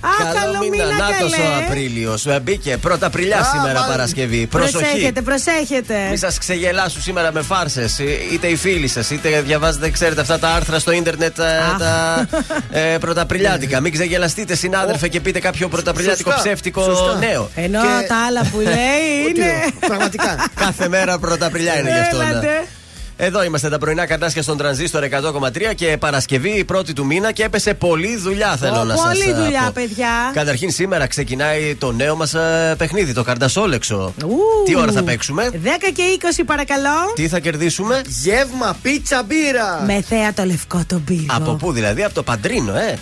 Α, 0.00 0.08
καλό 0.42 0.68
μήνα, 0.70 0.84
Νάτος 0.84 1.32
καλέ. 1.36 1.48
ο 1.48 1.56
Απρίλιος. 1.66 2.26
Μπήκε 2.42 2.76
πρώτα 2.76 3.06
Απριλιά 3.06 3.38
Α, 3.38 3.44
σήμερα 3.44 3.72
μάλλον. 3.80 3.88
Παρασκευή. 3.96 4.46
Προσοχή. 4.46 4.76
Προσέχετε, 4.84 5.22
προσέχετε. 5.22 5.94
Μη 6.10 6.16
σας 6.16 6.38
ξεγελάσουν 6.38 7.02
σήμερα 7.02 7.32
με 7.32 7.42
φάρσες. 7.42 7.98
Είτε 8.32 8.46
οι 8.46 8.56
φίλοι 8.56 8.88
σας, 8.88 9.10
είτε 9.10 9.40
διαβάζετε, 9.40 9.90
ξέρετε, 9.90 10.20
αυτά 10.20 10.38
τα 10.38 10.48
άρθρα 10.48 10.78
στο 10.78 10.92
ίντερνετ 10.92 11.38
ε, 11.38 11.42
Αχ. 11.42 11.78
τα 11.78 12.26
ε, 12.70 12.98
πρωταπριλιάτικα. 12.98 13.80
Μην 13.80 13.92
ξεγελαστείτε, 13.92 14.54
συνάδελφε, 14.54 15.08
και 15.08 15.20
πείτε 15.20 15.38
κάποιο 15.38 15.68
πρωταπριλιάτικο 15.68 16.30
Σωστά, 16.30 16.44
ψεύτικο 16.44 16.82
σωστά. 16.82 17.14
νέο. 17.18 17.50
Ενώ 17.54 17.80
Και- 17.80 18.06
τα 18.08 18.16
άλλα 18.26 18.40
που 18.52 18.58
λέει 18.58 18.74
Ότι 19.28 19.40
είναι. 19.40 19.46
λέω, 19.46 19.70
Πραγματικά. 19.86 20.44
Κάθε 20.64 20.88
μέρα 20.88 21.18
πρωταπριλιά 21.18 21.78
είναι 21.78 21.90
γι' 21.90 21.98
αυτό. 21.98 22.16
Ναι. 23.18 23.24
Έλατε. 23.24 23.36
Εδώ 23.36 23.44
είμαστε 23.44 23.68
τα 23.68 23.78
πρωινά 23.78 24.06
καρτάσια 24.06 24.42
στον 24.42 24.56
τρανζίστορ 24.56 25.04
100,3 25.10 25.74
και 25.74 25.96
Παρασκευή 25.96 26.50
η 26.50 26.64
πρώτη 26.64 26.92
του 26.92 27.06
μήνα 27.06 27.32
και 27.32 27.42
έπεσε 27.42 27.74
πολλή 27.74 28.16
δουλειά 28.16 28.56
θέλω 28.56 28.80
Ω, 28.80 28.84
να 28.84 28.96
σας 28.96 29.04
πολλή 29.06 29.30
ε, 29.30 29.34
δουλειά, 29.42 29.62
πω. 29.64 29.70
παιδιά. 29.74 30.08
Καταρχήν 30.32 30.70
σήμερα 30.70 31.06
ξεκινάει 31.06 31.74
το 31.74 31.92
νέο 31.92 32.16
μας 32.16 32.34
ε, 32.34 32.74
παιχνίδι, 32.78 33.12
το 33.12 33.22
καρτασόλεξο. 33.22 34.14
Ου. 34.22 34.28
Τι 34.64 34.76
ώρα 34.76 34.92
θα 34.92 35.02
παίξουμε, 35.02 35.50
10 35.52 35.56
και 35.94 36.02
20 36.38 36.42
παρακαλώ. 36.46 37.12
τι 37.14 37.28
θα 37.28 37.38
κερδίσουμε, 37.38 38.02
Γεύμα, 38.06 38.76
πίτσα, 38.82 39.22
μπύρα. 39.22 39.82
Με 39.86 40.02
θέα 40.08 40.32
το 40.32 40.44
λευκό 40.44 40.82
τον 40.86 41.04
πύργο. 41.04 41.26
από 41.30 41.54
πού 41.54 41.72
δηλαδή, 41.72 42.02
από 42.04 42.14
το 42.14 42.22
Παντρίνο, 42.22 42.74
ε. 42.76 42.98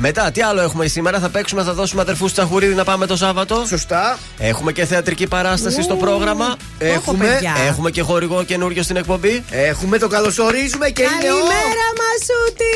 Μετά, 0.00 0.30
τι 0.30 0.42
άλλο 0.42 0.60
έχουμε 0.60 0.86
σήμερα, 0.86 1.18
θα 1.18 1.28
παίξουμε, 1.28 1.62
θα 1.62 1.72
δώσουμε 1.72 2.00
αδερφούς 2.02 2.32
Τσαχουρίδη 2.32 2.74
να 2.74 2.84
πάμε 2.84 3.06
το 3.06 3.16
Σάββατο. 3.16 3.64
Σωστά. 3.66 4.18
Έχουμε 4.38 4.72
και 4.72 4.84
θεατρική 4.84 5.26
παράσταση 5.26 5.82
στο 5.82 5.94
πρόγραμμα. 5.96 6.56
Έχουμε- 6.78 7.26
παιδιά. 7.28 7.52
Έχουμε 7.68 7.90
και 7.90 8.02
χορηγό 8.02 8.42
καινούριο 8.44 8.82
στην 8.82 8.96
εκπομπή. 8.96 9.44
Έχουμε 9.66 9.98
το 9.98 10.08
καλωσορίζουμε 10.08 10.88
και 10.88 11.02
είναι 11.02 11.12
ο. 11.12 11.34
Καλημέρα, 11.34 11.86
Μασούτη! 12.00 12.72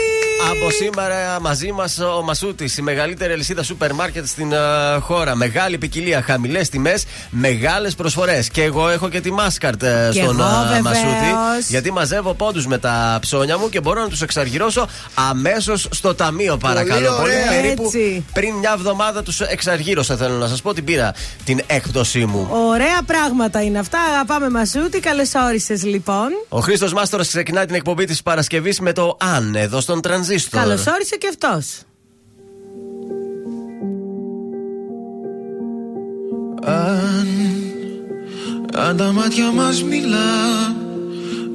Από 0.50 0.70
σήμερα 0.70 1.40
μαζί 1.40 1.72
μας 1.72 1.98
ο 1.98 2.22
Μασούτης, 2.22 2.76
η 2.76 2.82
μεγαλύτερη 2.82 3.32
αλυσίδα 3.32 3.62
σούπερ 3.62 3.92
μάρκετ 3.94 4.26
στην 4.26 4.52
ε, 4.52 4.56
χώρα. 5.00 5.34
Μεγάλη 5.34 5.78
ποικιλία, 5.78 6.22
χαμηλές 6.22 6.68
τιμές, 6.68 7.04
μεγάλες 7.30 7.94
προσφορές. 7.94 8.48
Και 8.48 8.62
εγώ 8.62 8.88
έχω 8.88 9.08
και 9.08 9.20
τη 9.20 9.32
μάσκαρτ 9.32 9.82
ε, 9.82 10.08
Και 10.12 10.22
στον 10.22 10.40
εγώ, 10.40 10.48
ε, 10.48 10.66
βεβαίως. 10.66 10.82
Μασούτη. 10.82 11.66
Γιατί 11.68 11.92
μαζεύω 11.92 12.34
πόντους 12.34 12.66
με 12.66 12.78
τα 12.78 13.18
ψώνια 13.20 13.58
μου 13.58 13.68
και 13.68 13.80
μπορώ 13.80 14.00
να 14.00 14.08
τους 14.08 14.22
εξαργυρώσω 14.22 14.88
αμέσως 15.14 15.88
στο 15.90 16.14
ταμείο, 16.14 16.56
παρακαλώ. 16.56 17.18
ωραία. 17.20 17.48
Περίπου 17.48 17.84
Έτσι. 17.84 18.24
πριν 18.32 18.54
μια 18.54 18.72
εβδομάδα 18.74 19.22
τους 19.22 19.40
εξαργύρωσα, 19.40 20.16
θέλω 20.16 20.34
να 20.34 20.46
σας 20.46 20.62
πω, 20.62 20.74
την 20.74 20.84
πήρα 20.84 21.14
την 21.44 21.60
έκπτωσή 21.66 22.24
μου. 22.24 22.48
Ωραία 22.50 23.00
πράγματα 23.06 23.62
είναι 23.62 23.78
αυτά. 23.78 23.98
Αγαπάμε 24.14 24.50
Μασούτη. 24.50 25.00
Καλώ 25.00 25.22
όρισε 25.46 25.78
λοιπόν. 25.82 26.28
Ο 26.48 26.60
Χρήστος 26.72 26.92
Μάστορας 26.92 27.28
ξεκινάει 27.28 27.66
την 27.66 27.74
εκπομπή 27.74 28.04
της 28.04 28.22
Παρασκευής 28.22 28.80
με 28.80 28.92
το 28.92 29.16
Αν 29.20 29.54
εδώ 29.54 29.80
στον 29.80 30.00
τρανζίστορ. 30.00 30.60
Καλώς 30.60 30.86
όρισε 30.86 31.16
και 31.16 31.28
αυτός. 31.28 31.80
Αν, 36.64 37.26
αν 38.74 38.96
τα 38.96 39.12
μάτια 39.12 39.52
μας 39.52 39.82
μιλά 39.82 40.74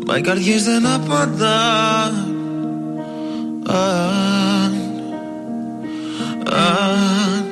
Μα 0.06 0.18
οι 0.18 0.22
καρδιές 0.22 0.64
δεν 0.64 0.86
απαντά 0.86 2.04
Αν, 3.68 4.74
αν, 6.52 7.46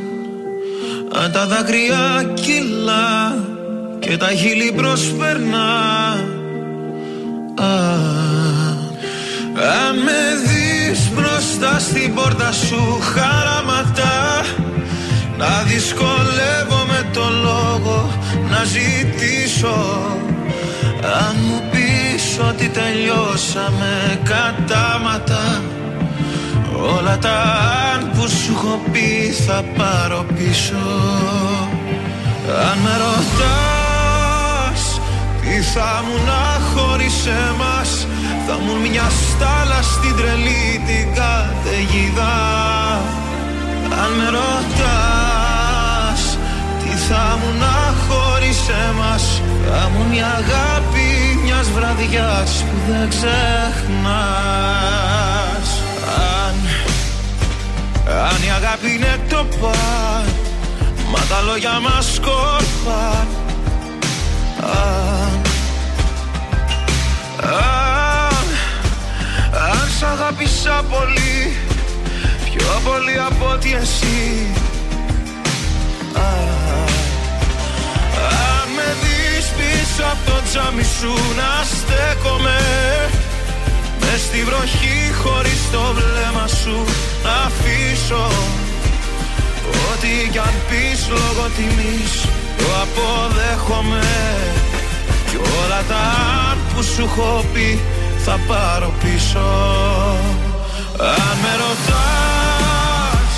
αν 1.24 1.32
τα 1.32 1.48
δάκρυα 1.48 2.34
κυλά 2.34 3.38
Και 4.00 4.18
τα 4.18 4.28
χείλη 4.28 4.72
προσπερνά 4.72 5.74
Αν, 7.60 8.98
αν 9.56 9.98
με 10.06 10.22
δεις 10.48 11.10
μπροστά 11.14 11.80
στην 11.80 12.14
πόρτα 12.14 12.52
σου 12.52 13.00
χαραματά 13.14 14.46
να 15.38 15.64
δυσκολεύομαι 15.64 17.10
το 17.14 17.24
λόγο 17.44 18.12
να 18.50 18.64
ζητήσω. 18.64 19.76
Αν 21.02 21.36
μου 21.48 21.62
πεις 21.72 22.40
ότι 22.50 22.70
τελειώσαμε 22.70 24.20
κατάματα. 24.24 25.62
Όλα 26.98 27.18
τα 27.18 27.42
αν 27.94 28.12
που 28.12 28.28
σου 28.28 28.54
έχω 28.56 28.82
πει 28.92 29.32
θα 29.48 29.64
πάρω 29.78 30.26
πίσω. 30.36 30.86
Αν 32.70 32.78
με 32.84 32.92
ρωτάς 32.98 33.75
τι 35.46 35.62
θα 35.62 36.04
μου 36.06 36.18
να 36.26 36.44
χωρίς 36.74 37.26
εμάς 37.26 38.08
Θα 38.48 38.56
μου 38.64 38.74
μια 38.82 39.08
στάλα 39.10 39.82
στην 39.82 40.16
τρελή 40.16 40.82
την 40.88 41.08
καταιγίδα. 41.14 42.36
Αν 44.02 44.12
με 44.18 44.28
ρωτάς 44.38 46.22
Τι 46.84 46.90
θα 47.08 47.38
μου 47.40 47.50
να 47.60 47.78
χωρίς 48.06 48.60
εμάς 48.90 49.42
Θα 49.66 49.90
μου 49.90 50.02
μια 50.12 50.28
αγάπη 50.28 51.10
μιας 51.44 51.68
βραδιάς 51.76 52.64
που 52.64 52.76
δεν 52.88 53.10
ξεχνάς. 53.10 53.38
Αν, 56.44 56.56
αν 58.30 58.40
η 58.48 58.52
αγάπη 58.56 58.90
είναι 58.96 59.20
το 59.30 59.46
παν 59.62 60.26
Μα 61.12 61.20
τα 61.30 61.42
λόγια 61.42 61.80
μας 61.80 62.14
σκόρπαν 62.14 63.45
Αν, 64.62 65.42
αν, 67.42 68.46
αν 69.72 69.88
σ' 70.00 70.04
αγάπησα 70.04 70.84
πολύ 70.90 71.58
Πιο 72.46 72.82
πολύ 72.84 73.20
από 73.28 73.50
ότι 73.54 73.74
εσύ. 73.82 74.48
Α, 76.14 76.28
Αν 78.28 78.68
με 78.76 78.96
δεις 79.02 79.46
πίσω 79.58 80.04
από 80.04 80.32
το 80.32 80.42
τζάμι 80.50 80.84
σου 80.84 81.14
να 81.40 81.64
στέκομαι 81.76 82.60
Μες 84.00 84.22
στη 84.22 84.44
βροχή 84.44 85.14
χωρίς 85.24 85.62
το 85.72 85.94
βλέμμα 85.94 86.48
σου 86.48 86.86
να 87.24 87.32
αφήσω 87.32 88.30
Ό,τι 89.90 90.30
κι 90.32 90.38
αν 90.38 90.56
πεις 90.70 91.00
λόγω 91.10 91.46
τιμής 91.56 92.14
το 92.58 92.66
αποδέχομαι. 92.84 94.08
Κι 95.30 95.38
όλα 95.62 95.82
τα 95.90 96.02
αν 96.50 96.58
που 96.74 96.84
σου 96.84 97.04
έχω 97.04 97.46
πει 97.54 97.80
θα 98.26 98.40
πάρω 98.48 98.94
πίσω. 99.02 99.48
Αν 101.00 101.36
με 101.44 101.54
ρωτάς 101.64 103.34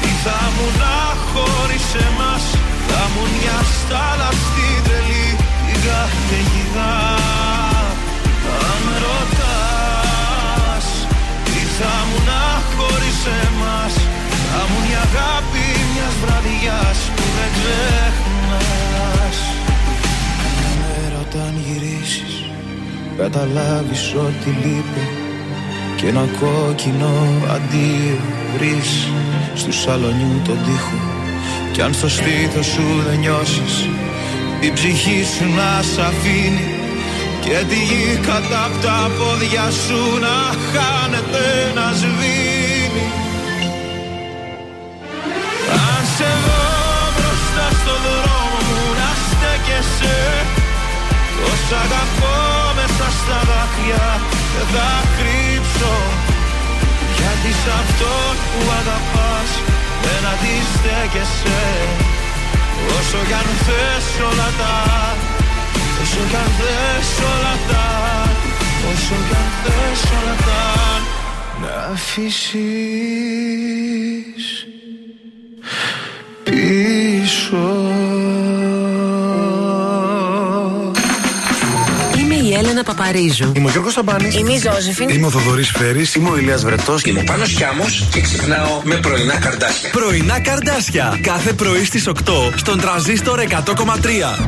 τι 0.00 0.10
θα 0.24 0.40
μου 0.54 0.66
να 0.82 0.98
χωρίς 1.30 1.86
εμάς 2.06 2.44
Θα 2.88 3.02
μου 3.12 3.22
μια 3.36 3.58
στάλα 3.74 4.30
στην 4.42 4.76
τρελή 4.84 5.28
την 5.66 5.78
καταιγίδα 5.86 6.94
Αν 8.68 8.78
με 8.86 8.96
ρωτάς 9.06 10.86
τι 11.44 11.60
θα 11.78 11.94
μου 12.06 12.18
να 12.28 12.42
χωρίς 12.76 13.20
εμάς 13.44 13.94
Θα 14.50 14.60
μου 14.68 14.78
μια 14.86 15.02
αγάπη 15.08 15.45
μιας 15.96 16.14
βραδιάς 16.24 16.98
που 17.16 17.24
δεν 17.36 17.50
ξεχνάς. 17.56 19.38
Μια 20.56 20.72
μέρα 20.82 21.18
όταν 21.26 21.52
γυρίσεις 21.64 22.34
καταλάβεις 23.18 24.14
ότι 24.26 24.48
λείπει 24.62 25.04
και 25.96 26.06
ένα 26.06 26.24
κόκκινο 26.40 27.12
αντίο 27.54 28.18
βρεις 28.54 28.90
στου 29.54 29.72
σαλονιού 29.72 30.40
τον 30.44 30.58
τοίχο. 30.64 30.98
Κι 31.72 31.82
αν 31.82 31.94
στο 31.94 32.08
στήθος 32.08 32.66
σου 32.66 32.86
δεν 33.06 33.18
νιώσεις 33.18 33.88
η 34.60 34.70
ψυχή 34.72 35.24
σου 35.34 35.44
να 35.58 35.82
σ' 35.82 35.98
αφήνει 35.98 36.66
και 37.44 37.64
τη 37.68 37.74
γη 37.88 38.18
κατά 38.26 38.64
απ' 38.64 38.82
τα 38.82 39.10
πόδια 39.18 39.70
σου 39.70 40.18
να 40.24 40.36
χάνεται 40.70 41.44
να 41.74 41.92
σβήνει 41.92 42.45
Αν 46.16 46.22
σε 46.22 46.32
δω 46.46 46.64
μπροστά 47.16 47.66
στο 47.80 47.94
δρόμο 48.04 48.58
μου 48.68 48.82
να 49.00 49.10
στέκεσαι. 49.26 50.18
Τόσα 51.36 51.78
αγαπώ 51.86 52.36
μέσα 52.78 53.06
στα 53.18 53.38
δάκρυα 53.48 54.06
δεν 54.52 54.66
θα 54.74 54.90
κρύψω. 55.16 55.94
Γιατί 57.16 57.50
σ' 57.60 57.70
αυτόν 57.80 58.34
που 58.50 58.60
αγαπάς 58.80 59.50
δεν 60.04 60.22
αντιστέκεσαι. 60.32 61.62
Όσο 62.96 63.20
κι 63.28 63.36
αν 63.40 63.48
θες 63.66 64.06
όλα 64.28 64.50
τα 64.60 64.76
Όσο 66.02 66.22
κι 66.30 66.38
αν 66.42 66.50
θες 66.58 67.10
όλα 67.32 67.54
τα 67.70 67.86
Όσο 68.90 69.16
κι 69.28 69.36
αν 69.42 69.48
θες 69.62 70.02
όλα 70.16 70.36
τα 70.46 70.64
Να 71.62 71.74
αφήσεις 71.92 73.36
πίσω 76.42 77.94
Παπαρίζου. 82.86 83.52
Είμαι 83.56 83.66
ο 83.66 83.70
Γιώργος 83.70 83.92
Σαμπάνη. 83.92 84.28
Είμαι 84.38 84.52
η 84.52 84.58
Ζώζεφιν. 84.58 85.08
Είμαι 85.08 85.26
ο 85.26 85.30
Θοδωρής 85.30 85.70
Φέρης. 85.70 86.14
Είμαι 86.14 86.30
ο 86.30 86.36
Ηλίας 86.38 86.64
Βρετός. 86.64 87.02
Είμαι 87.02 87.20
ο 87.20 87.24
Πάνος 87.24 87.50
Χιάμος 87.50 88.08
και 88.10 88.20
ξυπνάω 88.20 88.80
με 88.84 88.94
πρωινά 88.94 89.38
καρδάσια. 89.38 89.90
Πρωινά 89.90 90.40
καρδάσια. 90.40 91.18
Κάθε 91.22 91.52
πρωί 91.52 91.84
στις 91.84 92.06
8 92.06 92.52
στον 92.56 92.80
τραζίστορ 92.80 93.38
100,3. 93.38 94.38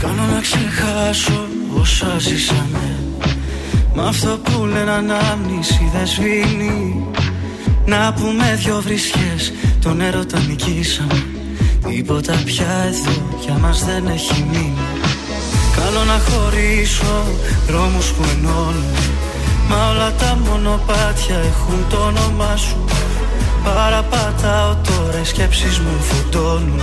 Κάνω 0.00 0.24
να 0.32 0.40
ξεχάσω 0.40 1.48
όσα 1.80 2.16
ζήσαμε 2.18 2.89
Μ' 4.00 4.06
αυτό 4.06 4.38
που 4.42 4.64
λένε 4.64 4.90
ανάμνηση 4.90 5.90
δεν 5.92 6.06
σβήνει. 6.06 7.06
Να 7.86 8.12
πούμε 8.12 8.58
δυο 8.62 8.80
βρισιές 8.80 9.52
τον 9.82 10.00
έρωτα 10.00 10.38
νικήσαμε. 10.38 11.24
Τίποτα 11.88 12.42
πια 12.44 12.84
εδώ 12.88 13.22
για 13.40 13.54
μας 13.54 13.84
δεν 13.84 14.06
έχει 14.06 14.46
μείνει. 14.50 14.86
Κάνω 15.76 16.04
να 16.04 16.18
χωρίσω 16.26 17.24
δρόμους 17.66 18.10
που 18.10 18.22
ενώνουν. 18.32 18.84
Μα 19.68 19.88
όλα 19.90 20.12
τα 20.12 20.38
μονοπάτια 20.44 21.36
έχουν 21.36 21.86
το 21.90 21.96
όνομά 21.96 22.56
σου. 22.56 22.84
Παραπατάω 23.64 24.74
τώρα 24.74 25.20
οι 25.22 25.24
σκέψεις 25.24 25.78
μου 25.78 26.00
φωτώνουν 26.00 26.80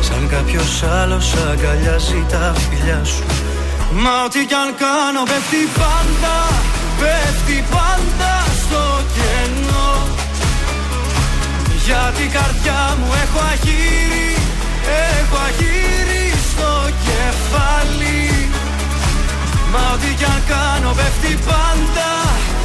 Σαν 0.00 0.28
κάποιος 0.28 0.82
άλλος 0.82 1.34
αγκαλιάζει 1.50 2.24
τα 2.30 2.54
φιλιά 2.56 3.04
σου 3.04 3.24
Μα 3.94 4.24
ό,τι 4.24 4.44
κι 4.46 4.54
αν 4.54 4.70
κάνω 4.84 5.22
πέφτει 5.30 5.62
πάντα 5.80 6.36
Πέφτει 7.00 7.64
πάντα 7.74 8.32
στο 8.62 8.82
κενό. 9.14 9.92
Για 11.84 12.12
την 12.16 12.30
καρδιά 12.36 12.80
μου 12.98 13.08
έχω 13.22 13.40
αγύρι 13.52 14.30
Έχω 15.16 15.36
αγύρι 15.48 16.26
στο 16.50 16.70
κεφάλι. 17.06 18.50
Μα 19.72 19.82
ό,τι 19.94 20.10
κι 20.18 20.24
αν 20.24 20.42
κάνω 20.52 20.90
πέφτει 20.98 21.34
πάντα 21.48 22.10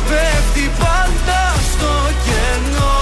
Πέφτει 0.09 0.71
πάντα 0.81 1.41
στο 1.71 1.93
κενό. 2.25 2.99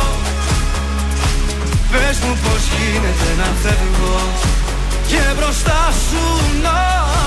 Πες 1.91 2.17
μου 2.23 2.37
πως 2.43 2.61
γίνεται 2.75 3.29
να 3.41 3.49
φεύγω 3.61 4.17
Και 5.07 5.21
μπροστά 5.37 5.91
σου 6.09 6.61
να 6.61 6.71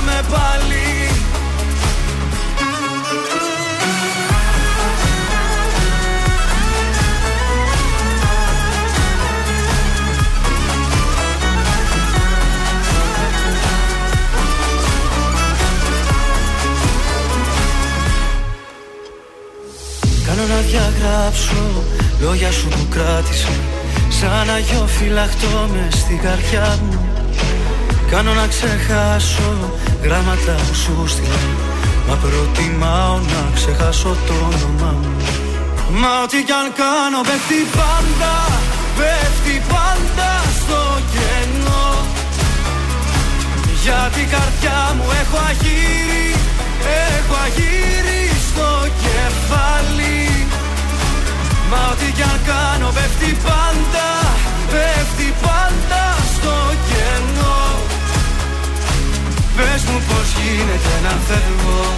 με 0.05 0.21
πάλι. 0.31 1.11
Κάνω 20.27 20.47
να 20.47 20.61
διαγράψω 20.61 21.85
λόγια 22.21 22.51
σου 22.51 22.69
που 22.69 22.87
κράτησα 22.91 23.49
Σαν 24.09 24.51
αγιό 24.51 24.87
φυλαχτό 24.87 25.69
μες 25.73 25.95
στην 25.95 26.19
καρδιά 26.19 26.79
μου 26.83 27.08
Κάνω 28.11 28.33
να 28.33 28.47
ξεχάσω 28.47 29.71
γράμματα 30.03 30.55
που 30.67 30.75
σου 30.75 31.07
στείλα. 31.07 31.41
Μα 32.09 32.15
προτιμάω 32.15 33.17
να 33.19 33.43
ξεχάσω 33.55 34.17
το 34.27 34.33
όνομά 34.33 34.93
μου. 35.01 35.17
Μα 36.01 36.23
ό,τι 36.23 36.39
κι 36.49 36.53
αν 36.61 36.69
κάνω 36.83 37.21
πέφτει 37.29 37.61
πάντα 37.79 38.35
Πέφτει 38.99 39.57
πάντα 39.73 40.31
στο 40.59 40.81
κενό. 41.13 41.89
Για 43.83 44.11
την 44.15 44.27
καρδιά 44.35 44.81
μου 44.97 45.07
έχω 45.21 45.39
αγύρι 45.51 46.29
Έχω 47.09 47.35
αγύρι 47.47 48.25
στο 48.49 48.69
κεφάλι. 49.05 50.47
Μα 51.71 51.81
ό,τι 51.93 52.09
κι 52.17 52.23
αν 52.33 52.41
κάνω 52.51 52.89
πέφτει 52.97 53.31
πάντα 53.47 54.09
Πέφτει 54.73 55.29
πάντα 55.45 56.03
στο 56.35 56.55
κενό 56.89 57.78
Πες 59.59 59.85
μου 59.85 60.03
πως 60.09 60.33
γίνεται 60.43 60.95
να 61.03 61.09
φεύγω 61.09 61.95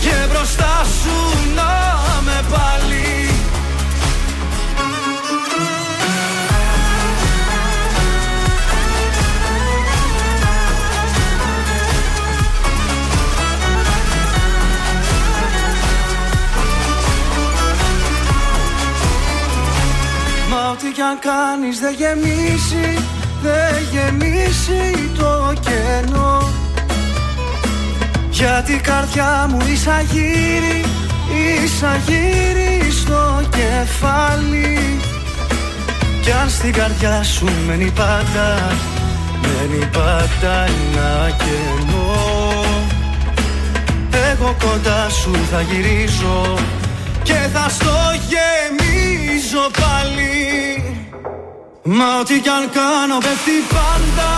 Και 0.00 0.26
μπροστά 0.30 0.84
σου 1.02 1.38
να 1.54 1.72
με 2.24 2.44
πάλι. 2.50 3.30
Μα 20.50 20.70
ό,τι 20.70 20.90
κι 20.90 21.00
αν 21.00 21.18
κάνεις 21.18 21.80
δεν 21.80 21.94
γεμίσει 21.94 23.04
Δεν 23.42 23.74
γεμίσει 23.92 25.10
το 25.18 25.52
κενό 25.60 26.55
Για 28.38 28.62
την 28.66 28.80
καρδιά 28.80 29.46
μου 29.48 29.58
ίσα 29.72 30.00
γύρι 30.00 30.84
Ίσα 31.64 31.96
γύρι 32.06 32.90
στο 32.90 33.40
κεφάλι. 33.50 34.98
Κι 36.22 36.30
αν 36.32 36.50
στην 36.50 36.72
καρδιά 36.72 37.22
σου 37.22 37.48
μένει 37.66 37.90
πάντα 37.90 38.76
Μένει 39.42 39.84
πάντα 39.92 40.54
ένα 40.64 41.36
κενό. 41.36 42.64
Εγώ 44.30 44.56
κοντά 44.64 45.08
σου 45.08 45.30
θα 45.50 45.60
γυρίζω 45.60 46.54
Και 47.22 47.48
θα 47.52 47.68
στο 47.68 47.96
γεμίζω 48.30 49.70
πάλι. 49.80 50.82
Μα 51.82 52.18
ό,τι 52.20 52.40
κι 52.40 52.48
αν 52.48 52.70
κάνω 52.70 53.18
πέφτει 53.18 53.58
πάντα 53.68 54.30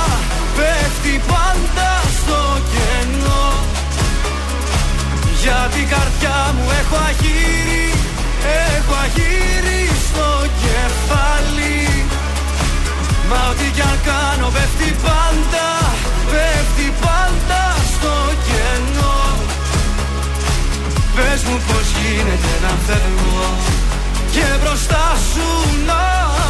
Πέφτει 0.56 1.20
πάντα 1.26 1.90
στο 2.18 2.60
κενό 2.72 3.67
Για 5.48 5.68
την 5.74 5.88
καρδιά 5.88 6.38
μου 6.54 6.66
έχω 6.80 6.96
αγύρι 7.08 7.88
Έχω 8.74 8.94
αγύρι 9.04 9.82
στο 10.06 10.28
κεφάλι. 10.62 11.78
Μα 13.28 13.40
ό,τι 13.50 13.66
κι 13.76 13.80
αν 13.90 13.98
κάνω 14.10 14.48
πέφτει 14.54 14.90
πάντα 15.06 15.68
Πέφτει 16.30 16.88
πάντα 17.04 17.62
στο 17.92 18.14
κενό. 18.46 19.20
Πες 21.14 21.40
μου 21.46 21.56
πως 21.68 21.86
γίνεται 21.98 22.52
να 22.64 22.72
φεύγω 22.86 23.48
Και 24.34 24.46
μπροστά 24.60 25.06
σου 25.30 25.48
να 25.88 26.04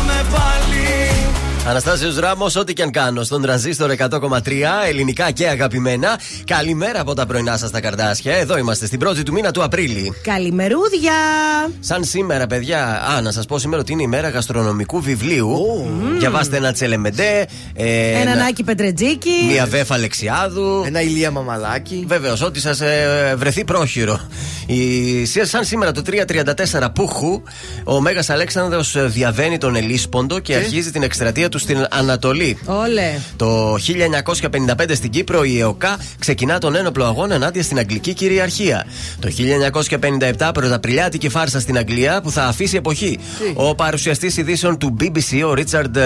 με 0.06 0.18
πάλι 0.34 0.88
Αναστάσιος 1.68 2.16
Ράμος, 2.18 2.56
ό,τι 2.56 2.72
και 2.72 2.82
αν 2.82 2.90
κάνω 2.90 3.22
στον 3.22 3.42
τραζίστορ 3.42 3.90
100,3 3.98 4.38
ελληνικά 4.88 5.30
και 5.30 5.48
αγαπημένα. 5.48 6.20
Καλημέρα 6.44 7.00
από 7.00 7.14
τα 7.14 7.26
πρωινά 7.26 7.56
σας 7.56 7.70
τα 7.70 7.80
καρδάσια. 7.80 8.34
Εδώ 8.34 8.58
είμαστε 8.58 8.86
στην 8.86 8.98
πρώτη 8.98 9.22
του 9.22 9.32
μήνα 9.32 9.50
του 9.50 9.62
Απρίλη. 9.62 10.12
Καλημερούδια! 10.22 11.12
Σαν 11.80 12.04
σήμερα, 12.04 12.46
παιδιά, 12.46 13.02
α, 13.16 13.20
να 13.20 13.32
σας 13.32 13.46
πω 13.46 13.58
σήμερα 13.58 13.80
ότι 13.82 13.92
είναι 13.92 14.02
η 14.02 14.06
μέρα 14.06 14.28
γαστρονομικού 14.28 15.00
βιβλίου. 15.00 15.56
Διαβάστε 16.18 16.56
ένα 16.56 16.72
τσελεμεντέ. 16.72 17.46
Ε, 17.74 18.20
Ένα 18.20 18.34
νάκι 18.34 18.62
πετρετζίκι. 18.62 19.30
Μια 19.50 19.66
βέφα 19.66 19.94
Αλεξιάδου. 19.94 20.82
Ένα 20.86 21.00
ηλία 21.00 21.30
μαμαλάκι. 21.30 22.04
Βεβαίως, 22.08 22.42
ό,τι 22.42 22.60
σας 22.60 22.80
ε, 22.80 23.34
βρεθεί 23.38 23.64
πρόχειρο. 23.64 24.20
Η, 24.66 25.24
σαν 25.24 25.64
σήμερα 25.64 25.92
το 25.92 26.02
334 26.06 26.88
Πούχου, 26.94 27.42
ο 27.84 28.00
Μέγας 28.00 28.30
Αλέξανδρος 28.30 28.96
ε, 28.96 29.04
διαβαίνει 29.04 29.58
τον 29.58 29.76
Ελίσποντο 29.76 30.38
και; 30.38 30.54
αρχίζει 30.54 30.90
την 30.90 31.02
εκστρατεία 31.02 31.48
του 31.48 31.57
στην 31.58 31.86
Ανατολή. 31.90 32.58
Όλε. 32.64 33.18
Το 33.36 33.74
1955 33.74 34.94
στην 34.94 35.10
Κύπρο 35.10 35.44
η 35.44 35.58
ΕΟΚΑ 35.58 35.98
ξεκινά 36.18 36.58
τον 36.58 36.74
ένοπλο 36.74 37.04
αγώνα 37.04 37.34
ενάντια 37.34 37.62
στην 37.62 37.78
Αγγλική 37.78 38.12
κυριαρχία. 38.12 38.86
Το 39.20 39.28
1957 40.38 40.50
πρωταπριλιάτικη 40.54 41.28
φάρσα 41.28 41.60
στην 41.60 41.78
Αγγλία 41.78 42.20
που 42.22 42.30
θα 42.30 42.44
αφήσει 42.44 42.76
εποχή. 42.76 43.18
Ο 43.54 43.74
παρουσιαστής 43.74 44.36
ειδήσεων 44.36 44.78
του 44.78 44.96
BBC, 45.00 45.42
ο 45.46 45.54
Ρίτσαρντ 45.54 45.96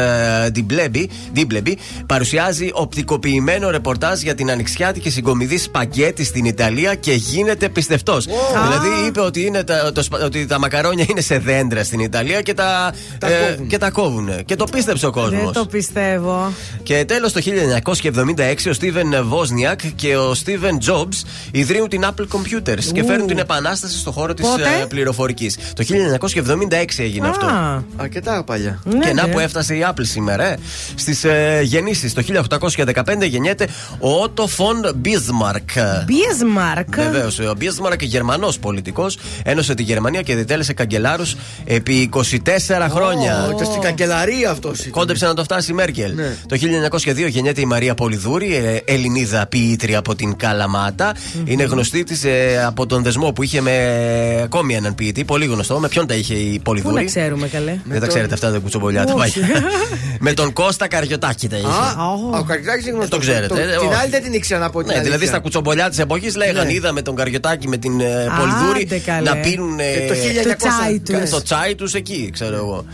Ντίμπλεμπι, 0.51 1.79
παρουσιάζει 2.07 2.71
οπτικοποιημένο 2.73 3.71
ρεπορτάζ 3.71 4.21
για 4.21 4.35
την 4.35 4.51
ανοιξιάτικη 4.51 5.11
συγκομιδή 5.11 5.59
σπαγκέτη 5.59 6.25
στην 6.25 6.45
Ιταλία 6.45 6.95
και 6.95 7.13
γίνεται 7.13 7.69
πιστευτός. 7.69 8.25
Δηλαδή 8.27 9.07
είπε 9.07 9.21
ότι, 9.21 9.47
είναι 9.47 9.63
τα, 9.65 9.93
το, 9.93 10.03
σπα- 10.03 10.25
ότι 10.25 10.47
τα 10.47 10.59
μακαρόνια 10.59 11.05
είναι 11.11 11.21
σε 11.21 11.39
δέντρα 11.39 11.85
στην 11.85 12.01
Ιταλία 12.01 12.41
και 12.43 12.55
τα, 12.55 12.93
Τα 13.19 13.29
ε, 13.33 13.49
κόβουν. 13.51 13.67
και 13.67 13.79
τα 13.79 13.91
κόβουν. 13.91 14.45
Και 14.45 14.57
το 14.57 14.65
πίστεψε 14.65 15.07
ο 15.07 15.11
κόσμος. 15.11 15.32
Κόσμο. 15.37 15.51
Δεν 15.53 15.63
το 15.63 15.67
πιστεύω. 15.69 16.53
Και 16.83 17.05
τέλος 17.05 17.33
το 17.33 17.41
1976 17.45 18.69
ο 18.69 18.73
Στίβεν 18.73 19.15
Βόσνιακ 19.25 19.81
και 19.95 20.17
ο 20.17 20.35
Στίβεν 20.35 20.79
Τζόμπς 20.79 21.25
ιδρύουν 21.51 21.89
την 21.89 22.05
Apple 22.05 22.27
Computers 22.37 22.85
και 22.93 23.05
φέρνουν 23.05 23.27
την 23.27 23.39
επανάσταση 23.39 23.99
στο 23.99 24.11
χώρο 24.13 24.35
της 24.35 24.47
Πότε; 24.47 24.87
πληροφορικής. 24.89 25.57
Το 25.75 25.85
1976 25.85 27.03
έγινε 27.03 27.29
αυτό. 27.29 27.47
Α, 27.47 27.83
Αρκετά 27.97 28.45
παλιά. 28.45 28.81
ναι, 28.85 28.99
Και 29.07 29.13
να 29.13 29.27
ναι. 29.27 29.33
που 29.33 29.39
έφτασε 29.39 29.75
η 29.75 29.85
Apple 29.89 30.01
σήμερα. 30.03 30.45
Ε. 30.45 30.57
Στις 30.95 31.25
ε, 31.25 31.61
γεννήσεις 31.63 32.13
το 32.15 32.23
1815 32.23 33.29
γεννιέται 33.29 33.69
ο 33.99 34.23
Ότο 34.23 34.47
Φον 34.47 34.77
Μπίσμαρκ. 34.97 35.69
Μπίσμαρκ. 36.07 36.95
Βεβαίως, 36.97 37.39
ο 37.39 37.55
Μπίσμαρκ, 37.57 38.03
Γερμανός 38.03 38.59
πολιτικός, 38.59 39.19
ένωσε 39.45 39.75
τη 39.75 39.83
Γερμανία 39.83 40.23
και 40.23 40.35
διτέλεσε 40.37 40.73
καγκελάρους 40.73 41.37
επί 41.65 42.11
24 42.13 42.89
χρόνια. 42.91 43.51
Ήταν 43.55 43.67
στην 43.67 43.81
καγκελαρία 43.81 44.51
αυτός. 44.51 44.87
Κόντεψε 44.91 45.22
να 45.27 45.35
το 45.35 45.43
φτάσει 45.45 45.71
η 45.71 45.75
Μέρκελ. 45.75 46.15
Ναι. 46.15 46.37
Το 46.49 46.57
1902 46.57 47.29
γεννιέται 47.29 47.61
η 47.61 47.65
Μαρία 47.65 47.95
Πολυδούρη, 47.95 48.55
ε, 48.57 48.93
Ελληνίδα 48.93 49.47
ποιήτρια 49.47 49.99
από 49.99 50.15
την 50.15 50.37
καλαματα 50.37 51.15
Είναι 51.45 51.63
γνωστή 51.65 52.05
της 52.05 52.25
από 52.67 52.87
τον 52.87 53.03
δεσμό 53.03 53.33
που 53.33 53.43
είχε 53.43 53.61
με 53.61 54.41
ακόμη 54.45 54.75
έναν 54.75 54.95
ποιητή, 54.95 55.25
πολύ 55.25 55.45
γνωστό. 55.47 55.79
Με 55.79 55.89
ποιον 55.89 56.07
τα 56.07 56.15
είχε 56.15 56.35
η 56.35 56.47
Πού 56.51 56.57
να 56.57 56.63
Πολυδούρη. 56.63 57.05
ξέρουμε 57.05 57.47
καλέ; 57.49 57.79
Δεν 57.85 58.01
τα 58.01 58.07
ξέρετε 58.07 58.35
αυτά, 58.35 58.51
δεν 58.51 58.61
κουτσομπολιάτε. 58.61 59.13
Όχι. 59.13 59.41
πάει. 59.41 59.51
με 60.27 60.33
τον 60.33 60.53
Κώστα 60.53 60.89
Καριωτάκη 60.89 61.49
τα 61.49 61.57
είχε. 61.57 61.67
Α, 61.67 62.05
Ω. 62.33 62.37
ο 62.39 62.43
Καρκάκη 62.45 62.83
είναι 62.89 62.91
γνωστό. 62.97 63.17
το 63.17 63.23
ξέρετε, 63.23 63.63
ε, 63.63 63.67
Την 63.79 63.89
όχι. 63.89 63.97
άλλη 64.01 64.11
δεν 64.11 64.23
την 64.23 64.33
ήξερα 64.33 64.61
να 64.61 64.71
πω 64.71 64.79
την 64.79 64.87
Ναι, 64.87 64.93
δηλαδή 64.93 65.09
αλήθεια. 65.11 65.29
στα 65.29 65.39
κουτσομπολιά 65.39 65.89
της 65.89 65.99
εποχής 65.99 66.37
λέγανε 66.37 66.63
Ναι. 66.65 66.73
είδα 66.73 66.93
με 66.93 67.03
τον 67.03 67.15
Καριωτάκη 67.15 67.69
με 67.69 67.77
την 67.77 68.01
ε, 68.01 68.05
Πολυδούρη 68.39 68.83
Άντε, 68.83 68.99
καλέ. 68.99 69.31
να 69.31 69.37
πίνουν 69.37 69.79
ε, 69.79 69.85
Και 69.85 70.07
το 70.09 70.15
1900 70.15 70.57
Το 70.59 70.69
τσάι 70.69 71.01
τους. 71.21 71.31
το 71.31 71.43
τσάι 71.43 71.75
τους 71.75 71.95
εκεί, 71.95 72.31
ξέρω 72.33 72.57
εγώ. 72.57 72.85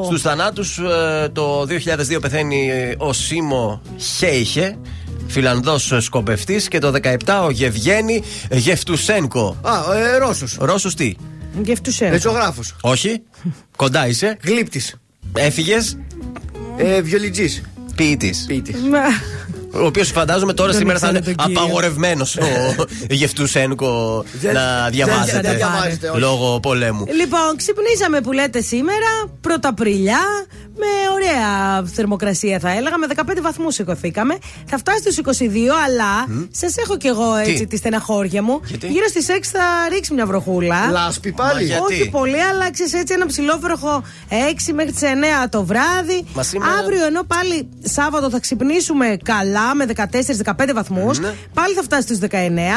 Ω. 0.00 0.04
Στους 0.04 0.22
θανάτους 0.22 0.80
το 1.32 1.66
2002 2.16 2.20
πεθαίνει 2.20 2.70
ο 2.96 3.12
Σίμο 3.12 3.82
Χέιχε, 4.16 4.78
Φιλανδός 5.26 5.92
σκοπευτής, 5.98 6.68
και 6.68 6.78
το 6.78 6.92
17 7.02 7.42
ο 7.44 7.50
Γευγένη 7.50 8.22
Γεφτουσένκο. 8.50 9.56
Α, 9.62 9.96
ε, 9.98 10.16
Ρώσος. 10.16 10.56
Ρώσος 10.60 10.94
τι, 10.94 11.14
Γευτουσέ. 11.62 12.06
Πεζογράφο. 12.06 12.60
Όχι, 12.80 13.22
κοντά 13.76 14.06
είσαι, 14.08 14.36
Γλύπτης. 14.42 14.94
έφυγες, 15.34 15.98
Ε, 16.76 17.00
Βιολιτζής. 17.02 17.62
ποιητής. 17.96 18.44
Ποιητή. 19.74 19.84
Ο 19.84 19.86
οποίος 19.86 20.10
φαντάζομαι 20.10 20.52
τώρα 20.52 20.70
Δεν 20.70 20.78
σήμερα 20.78 20.98
θα 20.98 21.06
ήξερα 21.08 21.24
είναι 21.26 21.34
τον 21.36 21.46
κύριο. 21.46 21.60
απαγορευμένος 21.62 22.36
ο 22.36 22.44
Γεφτουσένκο 23.20 24.24
Δεν- 24.40 24.54
να 24.54 24.82
δεν- 24.82 24.90
διαβάζετε 24.92 25.40
δεν 25.40 25.56
διαβάζετε, 25.56 26.08
όχι. 26.08 26.18
λόγω 26.20 26.60
πολέμου. 26.60 27.04
Λοιπόν, 27.20 27.56
ξυπνήσαμε 27.56 28.20
που 28.20 28.32
λέτε 28.32 28.60
σήμερα, 28.60 29.08
πρωταπριλιά, 29.40 30.20
με 30.76 31.12
ωραία 31.14 31.84
θερμοκρασία 31.94 32.58
θα 32.58 32.70
έλεγα. 32.70 32.98
Με 32.98 33.06
15 33.16 33.40
βαθμούς 33.42 33.74
σηκωθήκαμε. 33.74 34.38
Θα 34.66 34.78
φτάσει 34.78 34.98
στους 35.00 35.16
22, 35.16 35.74
αλλά 35.86 36.12
σας 36.50 36.76
έχω 36.76 36.96
κι 36.96 37.06
εγώ 37.06 37.34
έτσι 37.34 37.54
Τι; 37.54 37.66
τη 37.66 37.76
στεναχώρια 37.76 38.42
μου. 38.42 38.60
Γιατί; 38.66 38.86
Γύρω 38.86 39.06
στις 39.08 39.26
6 39.28 39.32
θα 39.52 39.64
ρίξει 39.88 40.14
μια 40.14 40.26
βροχούλα. 40.26 40.90
Λάσπη 40.90 41.32
πάλι. 41.32 41.54
Μα 41.54 41.60
για- 41.60 41.78
Όχι 41.80 41.94
Γιατί; 41.94 42.10
πολύ, 42.10 42.42
αλλά 42.42 42.70
ξέρεις 42.72 42.92
έτσι 42.94 43.14
ένα 43.14 43.26
ψηλόβροχο 43.26 44.02
6 44.28 44.72
μέχρι 44.74 44.92
τις 44.92 45.02
9 45.02 45.48
το 45.48 45.64
βράδυ. 45.64 46.24
Μα 46.34 46.42
σήμερα- 46.42 46.72
Αύριο 46.72 47.06
ενώ 47.06 47.22
πάλι 47.22 47.68
Σάββατο 47.82 48.30
θα 48.30 48.40
ξυπνήσουμε 48.40 49.16
καλά 49.24 49.63
με 49.74 49.84
14-15 50.44 50.72
βαθμούς. 50.74 51.18
Ναι. 51.18 51.32
Πάλι 51.54 51.74
θα 51.74 51.82
φτάσει 51.82 52.02
στους 52.02 52.18
19. 52.18 52.24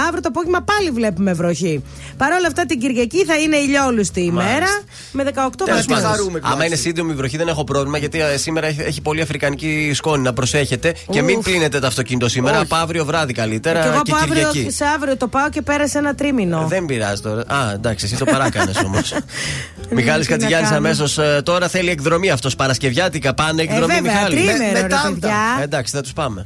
Αύριο 0.08 0.22
το 0.22 0.28
απόγευμα 0.30 0.62
πάλι 0.62 0.90
βλέπουμε 0.92 1.34
βροχή. 1.34 1.84
Παρ' 2.18 2.32
όλα 2.32 2.48
αυτά 2.48 2.66
την 2.66 2.80
Κυριακή 2.80 3.26
θα 3.26 3.36
είναι 3.38 3.56
ηλιόλουστη 3.58 4.22
η 4.22 4.32
Μάλιστα. 4.32 4.54
μέρα 4.54 4.68
με 5.12 5.24
18 5.24 5.30
Τέλος 5.34 5.52
βαθμούς. 5.58 5.86
πάντων, 5.86 6.10
χαρούμε, 6.12 6.40
άμα 6.44 6.54
είναι 6.54 6.54
τουλάχιστον. 6.54 6.78
σύντομη 6.92 7.12
η 7.12 7.16
βροχή 7.16 7.38
δεν 7.38 7.48
έχω 7.48 7.64
πρόβλημα 7.64 7.98
γιατί 7.98 8.20
ε, 8.22 8.38
σήμερα 8.38 8.68
έχει, 8.68 8.82
έχει 8.82 9.02
πολύ 9.02 9.22
αφρικανική 9.22 9.92
σκόνη 9.94 10.24
να 10.24 10.34
προσέχετε 10.34 10.94
και 11.10 11.22
μην 11.22 11.38
Ουφ. 11.38 11.46
κλείνετε 11.46 11.80
το 11.80 11.88
αυτοκίνητο 11.88 12.30
σήμερα. 12.30 12.56
Όχι. 12.56 12.66
Από 12.72 12.76
αύριο 12.76 13.06
βράδυ 13.06 13.34
καλύτερα 13.34 13.80
Και 13.80 13.86
και, 13.88 13.92
εγώ 13.94 14.00
από 14.00 14.16
αύριο 14.16 14.48
Κυριακή. 14.52 14.72
σε 14.76 14.86
αύριο 14.86 15.18
το 15.18 15.28
πάω 15.28 15.50
και 15.50 15.62
πέρασε 15.62 15.98
ένα 15.98 16.16
τρίμηνο. 16.16 16.66
Δεν 16.68 16.86
πειράζει 16.86 17.22
τώρα. 17.22 17.42
Α, 17.48 17.72
εντάξει, 17.74 18.06
εσύ 18.06 18.16
το 18.18 18.26
παράκανες 18.26 18.78
όμως. 18.86 19.14
Μιχάλης 19.90 20.26
τι 20.26 20.32
να 20.32 20.38
Κατσιγιάννη 20.38 20.66
κάνω. 20.68 20.78
αμέσως 20.78 21.20
τώρα 21.44 21.68
θέλει 21.68 21.90
εκδρομή 21.90 22.30
αυτός. 22.30 22.56
Παρασκευιάτικα 22.56 23.34
πάνε 23.34 23.62
Ε, 23.62 23.64
εκδρομή, 23.66 23.94
βέβαια, 23.94 24.12
Μιχάλη. 24.14 24.36
τρίμηνο 24.36 24.58
Με- 24.58 24.72
με 24.72 24.82
ρε 24.82 24.88
τάμτα. 24.88 25.10
παιδιά. 25.20 25.36
Ε, 25.60 25.64
εντάξει, 25.64 25.96
θα 25.96 26.02
τους 26.02 26.14
πάμε. 26.14 26.46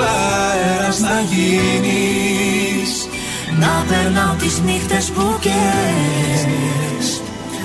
αέρας 0.00 0.98
να 0.98 1.20
γίνεις. 1.30 3.08
Να 3.58 3.84
περνάω 3.88 4.34
τις 4.34 4.60
νύχτες 4.60 5.10
που 5.10 5.38
καίες 5.40 7.20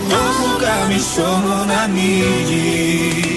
Το 0.09 0.15
πουκάμισο 0.15 1.41
μου 1.43 1.65
να 1.67 1.81
ανοίγεις 1.81 3.34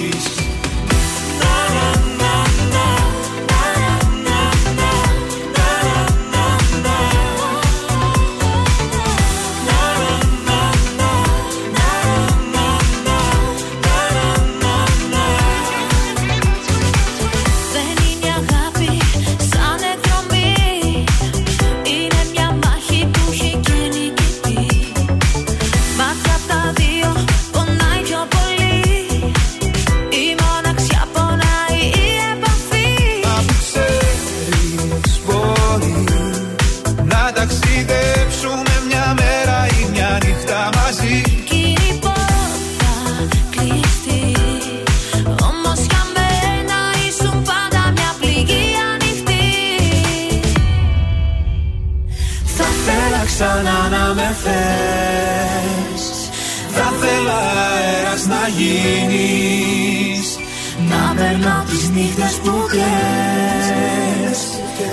περνάω 61.39 61.65
τις 61.65 61.91
νύχτες 61.91 62.35
που 62.43 62.53
κλαις. 62.69 64.41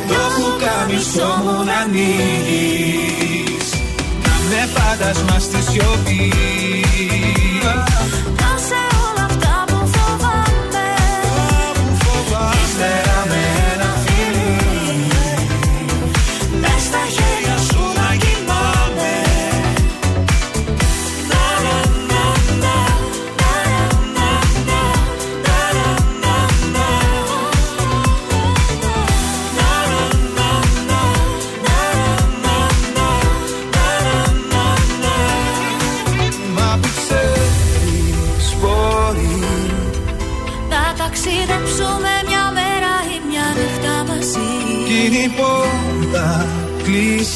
Το 0.08 0.22
πουκάμισο 0.36 1.30
μου 1.44 1.64
να 1.64 1.78
ανοίγεις 1.78 3.68
Να 4.24 4.34
με 4.50 4.62
φάντασμα 4.74 5.40
στη 5.40 5.62
σιωπή. 5.72 6.34
Να 8.40 8.52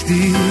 You. 0.10 0.49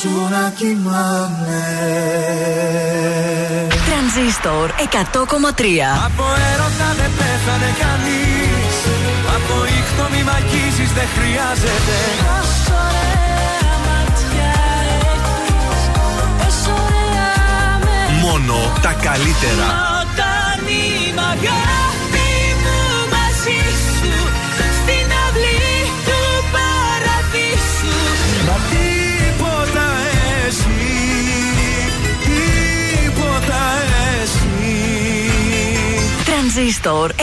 Σου 0.00 0.28
να 0.30 0.50
κοιμάμαι 0.50 1.62
Τρανζίστορ 3.86 4.70
100,3. 4.70 4.78
Από 6.06 6.24
έρωτα 6.52 6.88
δεν 6.98 7.10
πέθανε 7.18 7.70
κανείς 7.82 8.76
Από 9.36 9.54
ήχτο 9.78 10.04
μη 10.12 10.22
μ' 10.22 10.32
αγγίζεις 10.38 10.90
δεν 10.98 11.08
χρειάζεται 11.16 11.96
Πόσο 12.26 12.74
ωραία 12.88 13.74
ματιά 13.86 14.54
έχεις 15.12 15.82
Πόσο 16.38 16.72
ωραία 16.88 17.78
με 17.84 18.20
Μόνο 18.20 18.56
τα 18.82 18.92
καλύτερα. 18.92 19.95
Τρανζίστορ 36.56 37.10
100,3. 37.16 37.22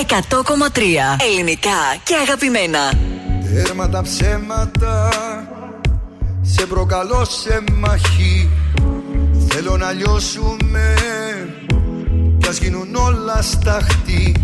Ελληνικά 1.32 1.80
και 2.04 2.16
αγαπημένα. 2.22 2.80
Τέρμα 3.54 3.90
τα 3.90 4.02
ψέματα 4.02 5.10
Σε 6.42 6.66
προκαλώ 6.66 7.26
σε 7.26 7.64
μαχή 7.74 8.50
Θέλω 9.48 9.78
να 9.78 9.92
λιώσουμε 9.92 10.94
Κι 12.38 12.48
ας 12.48 12.58
γίνουν 12.58 12.96
όλα 12.96 13.42
σταχτή 13.42 14.36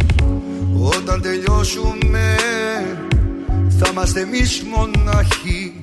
Όταν 0.84 1.21
τελειώσουμε 1.21 2.36
Θα 3.80 3.89
είμαστε 3.91 4.19
εμείς 4.19 4.63
μοναχοί 4.63 5.73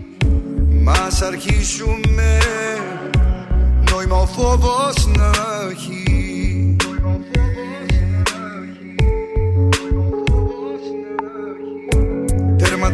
Μας 0.83 1.23
αρχίσουμε 1.23 2.38
Νόημα 3.90 4.16
ο 4.16 4.27
φόβος 4.27 5.07
να 5.07 5.31
έχει 5.71 5.96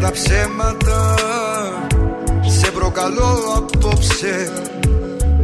τα 0.03 0.11
ψέματα. 0.11 1.15
Σε 2.47 2.71
προκαλώ 2.71 3.39
απόψε 3.57 4.53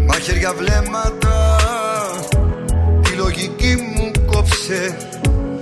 Μαχαίρια 0.06 0.52
βλέμματα. 0.52 1.56
Τη 3.02 3.12
λογική 3.12 3.74
μου 3.94 4.10
κόψε 4.26 4.96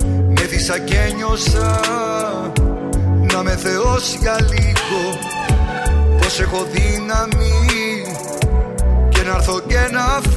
Με 0.05 0.41
δίσα 0.41 0.79
και 0.79 1.13
νιώσα. 1.15 1.79
Να 3.33 3.43
με 3.43 3.55
θεός 3.55 4.15
για 4.19 4.37
λίγο 4.41 5.19
Πως 6.19 6.39
έχω 6.39 6.67
δύναμη. 6.71 7.55
Και 9.09 9.21
να 9.21 9.35
έρθω 9.35 9.59
και 9.59 9.89
να 9.91 10.21
φύγω 10.21 10.36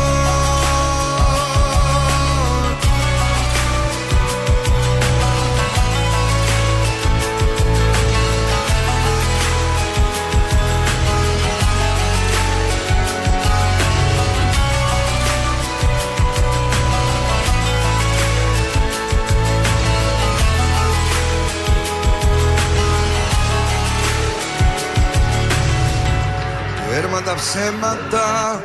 Τέρμα 27.23 27.35
τα 27.35 27.41
ψέματα. 27.41 28.61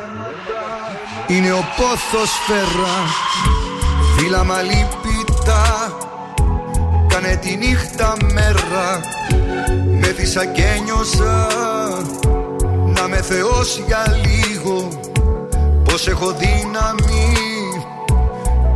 Είναι 1.27 1.51
ο 1.51 1.63
πόθος 1.77 2.31
φέρα. 2.45 2.95
Φύλλα 4.15 4.43
λυπητά 4.61 5.97
Κάνε 7.07 7.35
τη 7.35 7.55
νύχτα 7.55 8.13
μέρα. 8.33 8.99
Με 9.99 10.07
δίσα 10.07 10.45
και 10.45 10.81
νιώσα 10.83 11.47
Να 12.95 13.07
με 13.07 13.21
θεός 13.21 13.81
για 13.87 14.05
λίγο. 14.25 14.87
Πως 15.83 16.07
έχω 16.07 16.31
δύναμη. 16.31 17.33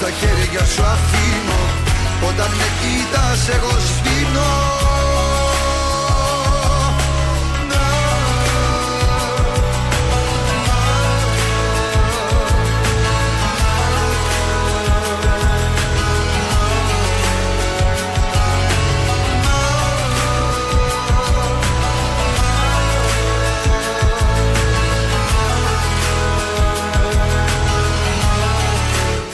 Στα 0.00 0.10
χέρια 0.10 0.64
σου 0.64 0.82
αφήνω. 0.82 1.62
Όταν 2.28 2.50
με 2.58 2.68
κοιτάς 2.80 3.48
εγώ 3.48 3.70
σβήνω. 3.70 5.19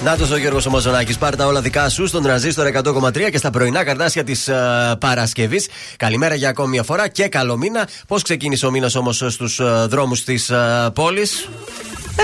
Να 0.06 0.16
ο 0.32 0.36
Γιώργος 0.36 0.66
Ομοζωνάκη. 0.66 1.18
Πάρε 1.18 1.36
τα 1.36 1.46
όλα 1.46 1.60
δικά 1.60 1.88
σου 1.88 2.06
στον 2.06 2.22
τρανζίστορ 2.22 2.66
100,3 2.72 3.30
και 3.30 3.38
στα 3.38 3.50
πρωινά 3.50 3.84
καρτάσια 3.84 4.24
της 4.24 4.48
uh, 4.50 4.98
Παρασκευής. 5.00 5.68
Καλημέρα 5.96 6.34
για 6.34 6.48
ακόμη 6.48 6.68
μια 6.68 6.82
φορά 6.82 7.08
και 7.08 7.28
καλό 7.28 7.56
μήνα. 7.56 7.88
Πώς 8.06 8.22
ξεκίνησε 8.22 8.66
ο 8.66 8.70
μήνας 8.70 8.94
όμως 8.94 9.24
στους 9.28 9.60
uh, 9.62 9.86
δρόμους 9.88 10.24
της 10.24 10.50
uh, 10.52 10.92
πόλης; 10.94 11.48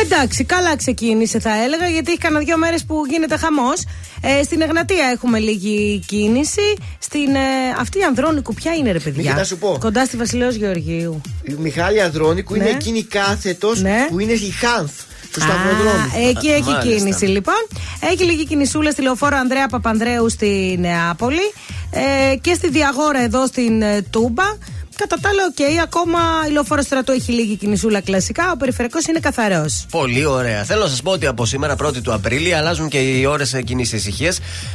Εντάξει, 0.05 0.45
καλά 0.45 0.77
ξεκίνησε 0.77 1.39
θα 1.41 1.63
έλεγα 1.63 1.89
γιατί 1.89 2.11
έχει 2.11 2.21
κανένα 2.21 2.45
δύο 2.45 2.57
μέρες 2.57 2.85
που 2.85 3.03
γίνεται 3.11 3.37
χαμός. 3.37 3.83
Ε, 4.21 4.43
στην 4.43 4.61
Εγνατία 4.61 5.05
έχουμε 5.13 5.39
λίγη 5.39 6.03
κίνηση. 6.07 6.75
Στην, 6.99 7.35
ε, 7.35 7.41
αυτή 7.81 7.99
η 7.99 8.03
Ανδρώνικου 8.03 8.55
ποια 8.55 8.73
είναι 8.75 8.93
ρε 8.93 8.99
παιδιά; 8.99 9.23
Μίκη, 9.23 9.35
θα 9.39 9.45
σου 9.45 9.59
πω. 9.59 9.77
Κοντά 9.81 10.05
στη 10.05 10.17
Βασιλέως 10.17 10.55
Γεωργίου. 10.55 11.21
Η 11.43 11.53
Μιχάλη 11.59 12.03
Ανδρώνικου 12.03 12.55
Ναι. 12.57 12.59
είναι 12.63 12.71
εκείνη 12.71 13.03
κάθετος 13.03 13.81
Ναι. 13.83 14.07
που 14.11 14.19
είναι 14.19 14.33
η 14.33 14.51
ΧΑΝΘ. 14.51 14.93
Του 15.33 15.41
σταυροδρόμου. 15.41 15.89
Α, 15.89 16.29
εκεί 16.29 16.49
έχει 16.49 16.63
μάλιστα. 16.71 16.95
κίνηση 16.95 17.25
λοιπόν. 17.25 17.67
Έχει 18.13 18.25
λίγη 18.25 18.47
κινησούλα 18.47 18.91
στη 18.91 19.03
λεωφόρο 19.03 19.37
Ανδρέα 19.37 19.69
Παπανδρέου 19.69 20.29
στη 20.31 20.77
Νεάπολη 20.81 21.53
ε, 21.91 22.37
και 22.37 22.55
στη 22.55 22.71
Διαγόρα 22.71 23.23
εδώ 23.23 23.47
στην 23.47 23.83
ε, 23.83 24.03
Τούμπα. 24.11 24.45
Κατά 24.97 25.17
τα 25.21 25.29
άλλα, 25.29 25.43
οκ, 25.51 25.83
ακόμα 25.83 26.19
η 26.49 26.51
λεωφόρος 26.51 26.85
στρατού 26.85 27.13
έχει 27.13 27.33
λίγη 27.33 27.57
κινησούλα 27.57 28.01
κλασικά. 28.01 28.51
Ο 28.53 28.57
περιφερειακός 28.57 29.05
είναι 29.07 29.19
καθαρός. 29.21 29.87
Πολύ 29.91 30.25
ωραία. 30.25 30.65
Θέλω 30.65 30.83
να 30.83 30.89
σας 30.89 31.03
πω 31.03 31.11
ότι 31.11 31.27
από 31.27 31.47
σήμερα 31.47 31.75
1η 31.75 32.01
του 32.03 32.13
Απρίλη 32.13 32.55
αλλάζουν 32.55 32.89
και 32.89 32.99
οι 32.99 33.25
ώρες 33.25 33.61
κοινής 33.65 33.83
ησυχίας. 33.93 34.33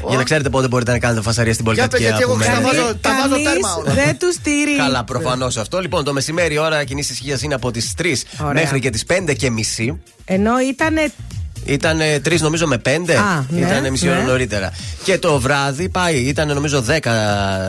Για 0.08 0.18
να 0.18 0.24
ξέρετε 0.24 0.50
πότε 0.50 0.68
μπορείτε 0.68 0.92
να 0.92 1.00
κάνετε 1.00 1.22
φασαρία 1.22 1.54
στην 1.54 1.66
Για 1.74 1.88
πες, 1.88 1.88
πολυκατοικία 2.00 2.18
γιατί 2.18 2.24
που 2.24 2.30
εγώ 2.30 2.54
μένετε. 2.56 2.70
ξαναβάζω- 2.70 2.98
τα 3.02 3.10
βάζω 3.30 3.44
τέρμα 3.44 3.76
όλα. 3.76 3.94
δεν 3.94 4.18
τους 4.18 4.34
στηρεί. 4.34 4.76
Καλά, 4.78 5.04
προφανώς 5.04 5.58
αυτό. 5.58 5.80
Λοιπόν, 5.80 6.04
το 6.04 6.14
μεσημέρι 6.14 6.54
η 6.54 6.58
ώρα 6.58 6.84
κοινή 6.84 7.00
ησυχία 7.00 7.38
είναι 7.44 7.54
από 7.54 7.72
τις 7.72 7.94
3 7.98 8.24
Ωραία. 8.42 8.54
μέχρι 8.54 8.80
και 8.80 8.90
τις 8.90 9.06
5 9.06 9.34
και 9.34 9.50
μισή. 9.50 10.02
Ενώ 10.26 10.60
ήταν. 10.60 10.96
Ήταν 11.68 12.00
3 12.26 12.40
νομίζω 12.40 12.68
με 12.68 12.82
5. 12.86 12.90
Α, 12.90 13.46
ναι, 13.50 13.60
ήταν 13.60 13.92
μισή 13.92 14.10
ώρα 14.10 14.18
ναι. 14.18 14.24
νωρίτερα. 14.24 14.74
Και 15.04 15.18
το 15.18 15.40
βράδυ 15.40 15.90
πάει, 15.90 16.16
ήταν 16.16 16.48
νομίζω 16.48 16.84
10 16.88 17.00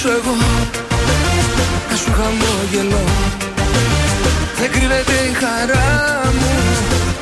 σου 0.00 0.08
εγώ. 0.08 0.34
Να 1.90 1.96
σου 1.96 2.10
χαμόγελω. 2.18 3.04
Δεν 4.58 4.70
κρύβεται 4.70 5.16
η 5.30 5.32
χαρά 5.42 5.90
μου 6.38 6.52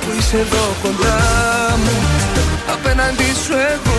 Που 0.00 0.08
είσαι 0.18 0.36
εδώ 0.36 0.66
κοντά 0.82 1.18
μου. 1.82 1.96
Απέναντι 2.74 3.28
σου 3.44 3.54
εγώ 3.72 3.98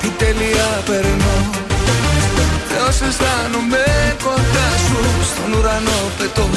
Τι 0.00 0.08
τέλεια 0.08 0.68
περνώ. 0.88 1.36
Θεός 2.68 3.00
αισθάνομαι 3.08 3.84
κοντά 4.24 4.68
σου 4.86 4.98
Στον 5.30 5.52
ουρανό 5.58 5.98
πετώ 6.18 6.48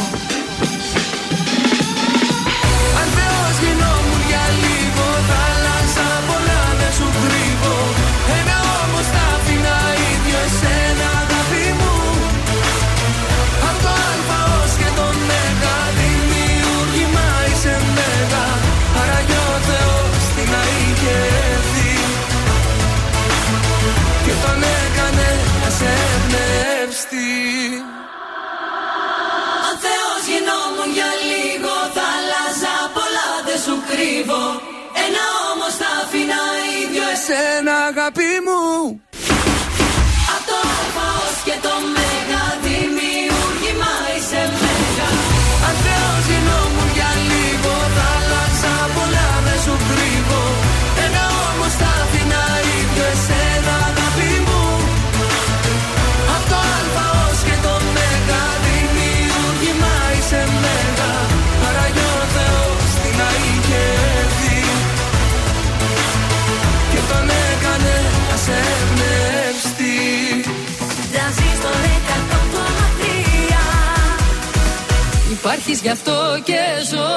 Υπάρχεις 75.38 75.82
γι' 75.82 75.90
αυτό 75.90 76.40
και 76.44 76.60
ζω. 76.90 77.10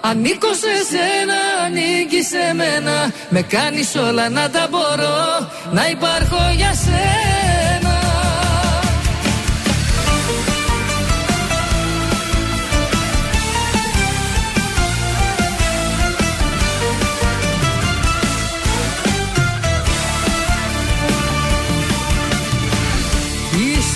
Ανήκω 0.00 0.52
σε 0.52 0.74
σένα, 0.90 1.38
ανήκει 1.64 2.22
σε 2.22 2.54
μένα. 2.54 3.12
Με 3.28 3.42
κάνεις 3.42 3.94
όλα 3.96 4.28
να 4.28 4.50
τα 4.50 4.68
μπορώ. 4.70 5.48
Να 5.72 5.88
υπάρχω 5.88 6.52
για 6.56 6.74
σένα 6.74 7.23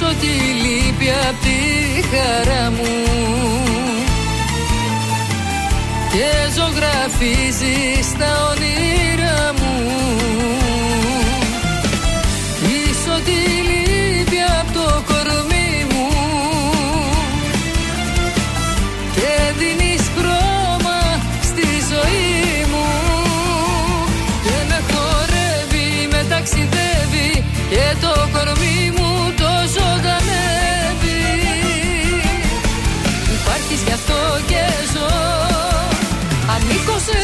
Είσαι 0.09 0.17
ό,τι 0.17 0.27
λείπει 0.63 1.09
απ' 1.29 1.41
τη 1.43 1.59
χαρά 2.11 2.71
μου. 2.71 2.93
Και 6.13 6.51
ζωγραφίζεις 6.55 8.13
τα 8.19 8.31
όνειρά 8.51 9.53
μου 9.53 9.58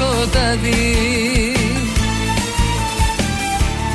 σκοτάδι. 0.00 1.54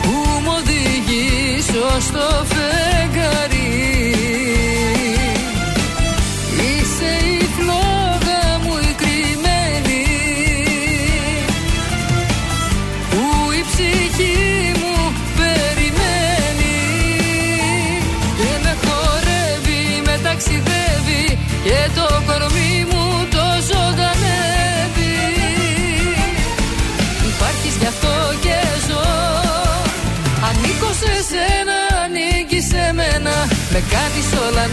Που 0.01 0.11
μου 0.43 0.53
οδηγείς 0.57 1.67
ως 1.95 2.11
το 2.11 2.45
φεγγάρι 2.45 3.44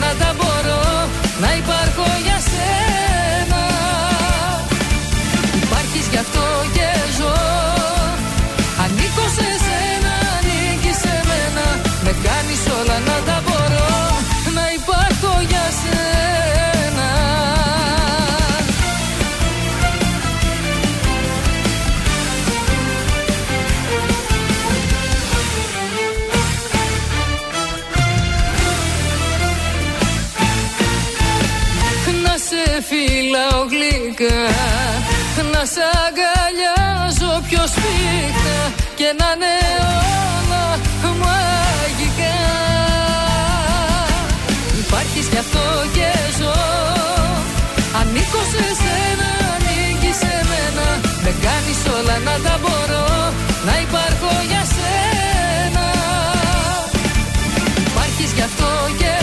κάνεις 0.01 0.32
γλυκά 34.23 34.51
Να 35.53 35.63
σ' 35.73 35.83
αγκαλιάζω 36.05 37.33
πιο 37.49 37.63
σφίχτα 37.75 38.59
Και 38.95 39.09
να 39.19 39.29
είναι 39.35 39.55
όλα 40.39 40.65
μαγικά. 41.23 42.37
Υπάρχεις 44.83 45.27
γι' 45.33 45.41
αυτό 45.45 45.65
και 45.97 46.11
ζω. 46.39 46.57
Ανήκω 48.01 48.41
σε 48.53 48.65
σένα, 48.83 49.31
ανήκεις 49.55 50.17
σε 50.23 50.35
μένα. 50.51 50.87
Με 51.25 51.33
κάνεις 51.45 51.81
όλα 51.97 52.17
να 52.27 52.35
τα 52.45 52.55
μπορώ 52.63 53.07
Να 53.67 53.75
υπάρχω 53.87 54.33
για 54.51 54.63
σένα. 54.75 55.87
Υπάρχεις 57.87 58.31
γι' 58.37 58.47
αυτό 58.51 58.71
και 59.01 59.22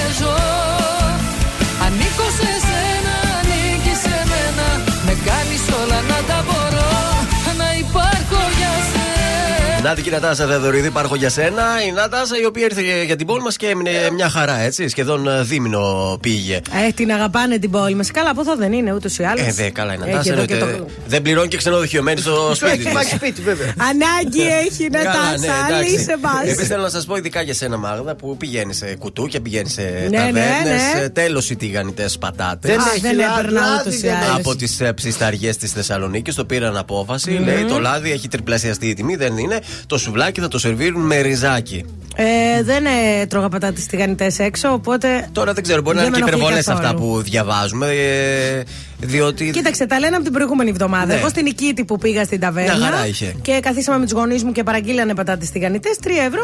Νάτι 9.83 10.01
και 10.01 10.09
η 10.09 10.11
Νατάσα 10.11 10.45
Θεοδωρίδη, 10.47 10.87
υπάρχω 10.87 11.15
για 11.15 11.29
σένα. 11.29 11.63
Η 11.87 11.91
Νατάσα 11.91 12.39
η 12.41 12.45
οποία 12.45 12.63
ήρθε 12.63 12.81
για 13.05 13.15
την 13.15 13.27
πόλη 13.27 13.41
μας 13.41 13.55
και 13.55 13.67
έμεινε 13.67 13.91
μια 14.13 14.29
χαρά, 14.29 14.59
έτσι. 14.59 14.87
Σχεδόν 14.87 15.27
ε, 15.27 15.41
δίμηνο 15.41 16.17
πήγε. 16.21 16.55
Ε, 16.55 16.91
την 16.95 17.11
αγαπάνε 17.11 17.57
την 17.57 17.71
πόλη 17.71 17.95
μας. 17.95 18.11
Καλά, 18.11 18.29
από 18.29 18.41
εδώ 18.41 18.55
δεν 18.55 18.71
είναι 18.73 18.93
ούτως 18.93 19.17
ή 19.17 19.23
άλλως. 19.23 19.47
Ε, 19.47 19.51
δε, 19.51 19.69
καλά 19.69 19.93
η 19.93 19.97
Νατάσα. 19.97 20.29
εννοείται. 20.31 20.83
Δεν 21.07 21.21
πληρώνει 21.21 21.47
και 21.47 21.57
ξενοδοχείο, 21.57 22.03
μένει 22.03 22.19
στο 22.19 22.51
σπίτι 22.55 22.71
Έχει 22.71 22.83
της. 22.83 22.93
πάει 22.93 23.03
σπίτι, 23.03 23.41
βέβαια. 23.41 23.67
Ανάγκη 23.89 24.41
έχει 24.41 24.83
η 24.83 24.89
Καλά, 24.89 25.11
ναι, 25.37 25.47
Νατάσα, 25.47 25.65
εντάξει. 25.67 25.91
λύσε 25.91 26.17
μα. 26.21 26.31
Επίσης 26.45 26.67
θέλω 26.67 26.81
να 26.81 26.89
σας 26.89 27.05
πω 27.05 27.15
ειδικά 27.15 27.41
για 27.41 27.53
σένα, 27.53 27.77
Μάγδα, 27.77 28.15
που 28.15 28.37
πηγαίνεις 28.37 28.77
σε 28.77 28.95
κουτούκια, 28.99 29.41
πηγαίνεις 29.41 29.73
σε 29.73 29.81
Ναι, 30.09 30.17
ταβέρνες. 30.17 30.93
ναι, 30.93 30.99
ναι. 31.01 31.09
Τέλος 31.09 31.49
οι 31.49 31.55
τηγανιτές 31.55 32.17
πατάτες. 32.17 32.71
Δεν 32.71 32.79
Α, 32.79 32.83
έχει 32.91 32.99
δεν 33.01 33.15
λάδι, 33.15 33.31
έπαιρνα 33.39 33.59
λάδι 33.61 33.79
ούτως 33.81 33.93
ή 33.95 33.99
δεν 34.07 34.15
άλλως. 34.15 34.35
Από 34.37 34.55
τις 34.55 34.81
ψισταριές 34.95 35.57
της 35.57 35.71
Θεσσαλονίκης 35.71 36.35
το 36.35 36.45
πήραν 36.45 36.77
απόφαση. 36.77 37.31
Λέει 37.31 37.63
το 37.65 37.79
λάδι 37.79 38.11
έχει 38.11 38.27
τριπλασιαστεί 38.27 38.87
η 38.87 38.93
τιμή, 38.93 39.15
δεν 39.15 39.37
είναι. 39.37 39.59
Το 39.88 39.97
σουβλάκι 39.97 40.39
θα 40.41 40.47
το 40.47 40.60
σερβίρουν 40.60 41.01
με 41.05 41.19
ριζάκι. 41.19 41.86
Ε, 42.15 42.63
δεν 42.63 42.86
ε, 42.86 43.25
τρώγα 43.25 43.49
πατάτε 43.49 43.82
τηγανιτέ 43.89 44.32
έξω, 44.38 44.69
οπότε. 44.73 45.27
Τώρα 45.32 45.53
δεν 45.53 45.63
ξέρω, 45.63 45.82
μπορεί 45.82 45.95
να 45.95 46.01
Δεν 46.03 46.13
είναι 46.13 46.21
και 46.23 46.32
με 46.32 46.38
ενοχλεί 46.38 46.53
υπερβολέ 46.53 46.79
αυτά 46.79 46.93
καθόλου. 46.97 47.13
που 47.15 47.21
διαβάζουμε. 47.21 47.88
ε, 47.88 48.63
διότι. 48.99 49.51
Κοίταξε, 49.51 49.85
τα 49.85 49.99
λένε 49.99 50.15
από 50.15 50.23
την 50.23 50.33
προηγούμενη 50.33 50.69
εβδομάδα. 50.69 51.05
Ναι. 51.05 51.13
Εγώ 51.13 51.29
στην 51.29 51.43
Νικήτη 51.43 51.85
που 51.85 51.97
πήγα 51.97 52.23
στην 52.23 52.39
ταβέρνα. 52.39 52.75
Μια 52.77 52.85
χαρά 52.85 53.07
είχε. 53.07 53.35
Και 53.41 53.59
καθίσαμε 53.62 53.97
με 53.99 54.03
τους 54.05 54.13
γονείς 54.13 54.43
μου 54.43 54.51
και 54.51 54.63
παραγγείλανε 54.63 55.13
πατάτες 55.13 55.49
τηγανιτές. 55.49 55.97
3 56.03 56.07
ευρώ. 56.27 56.41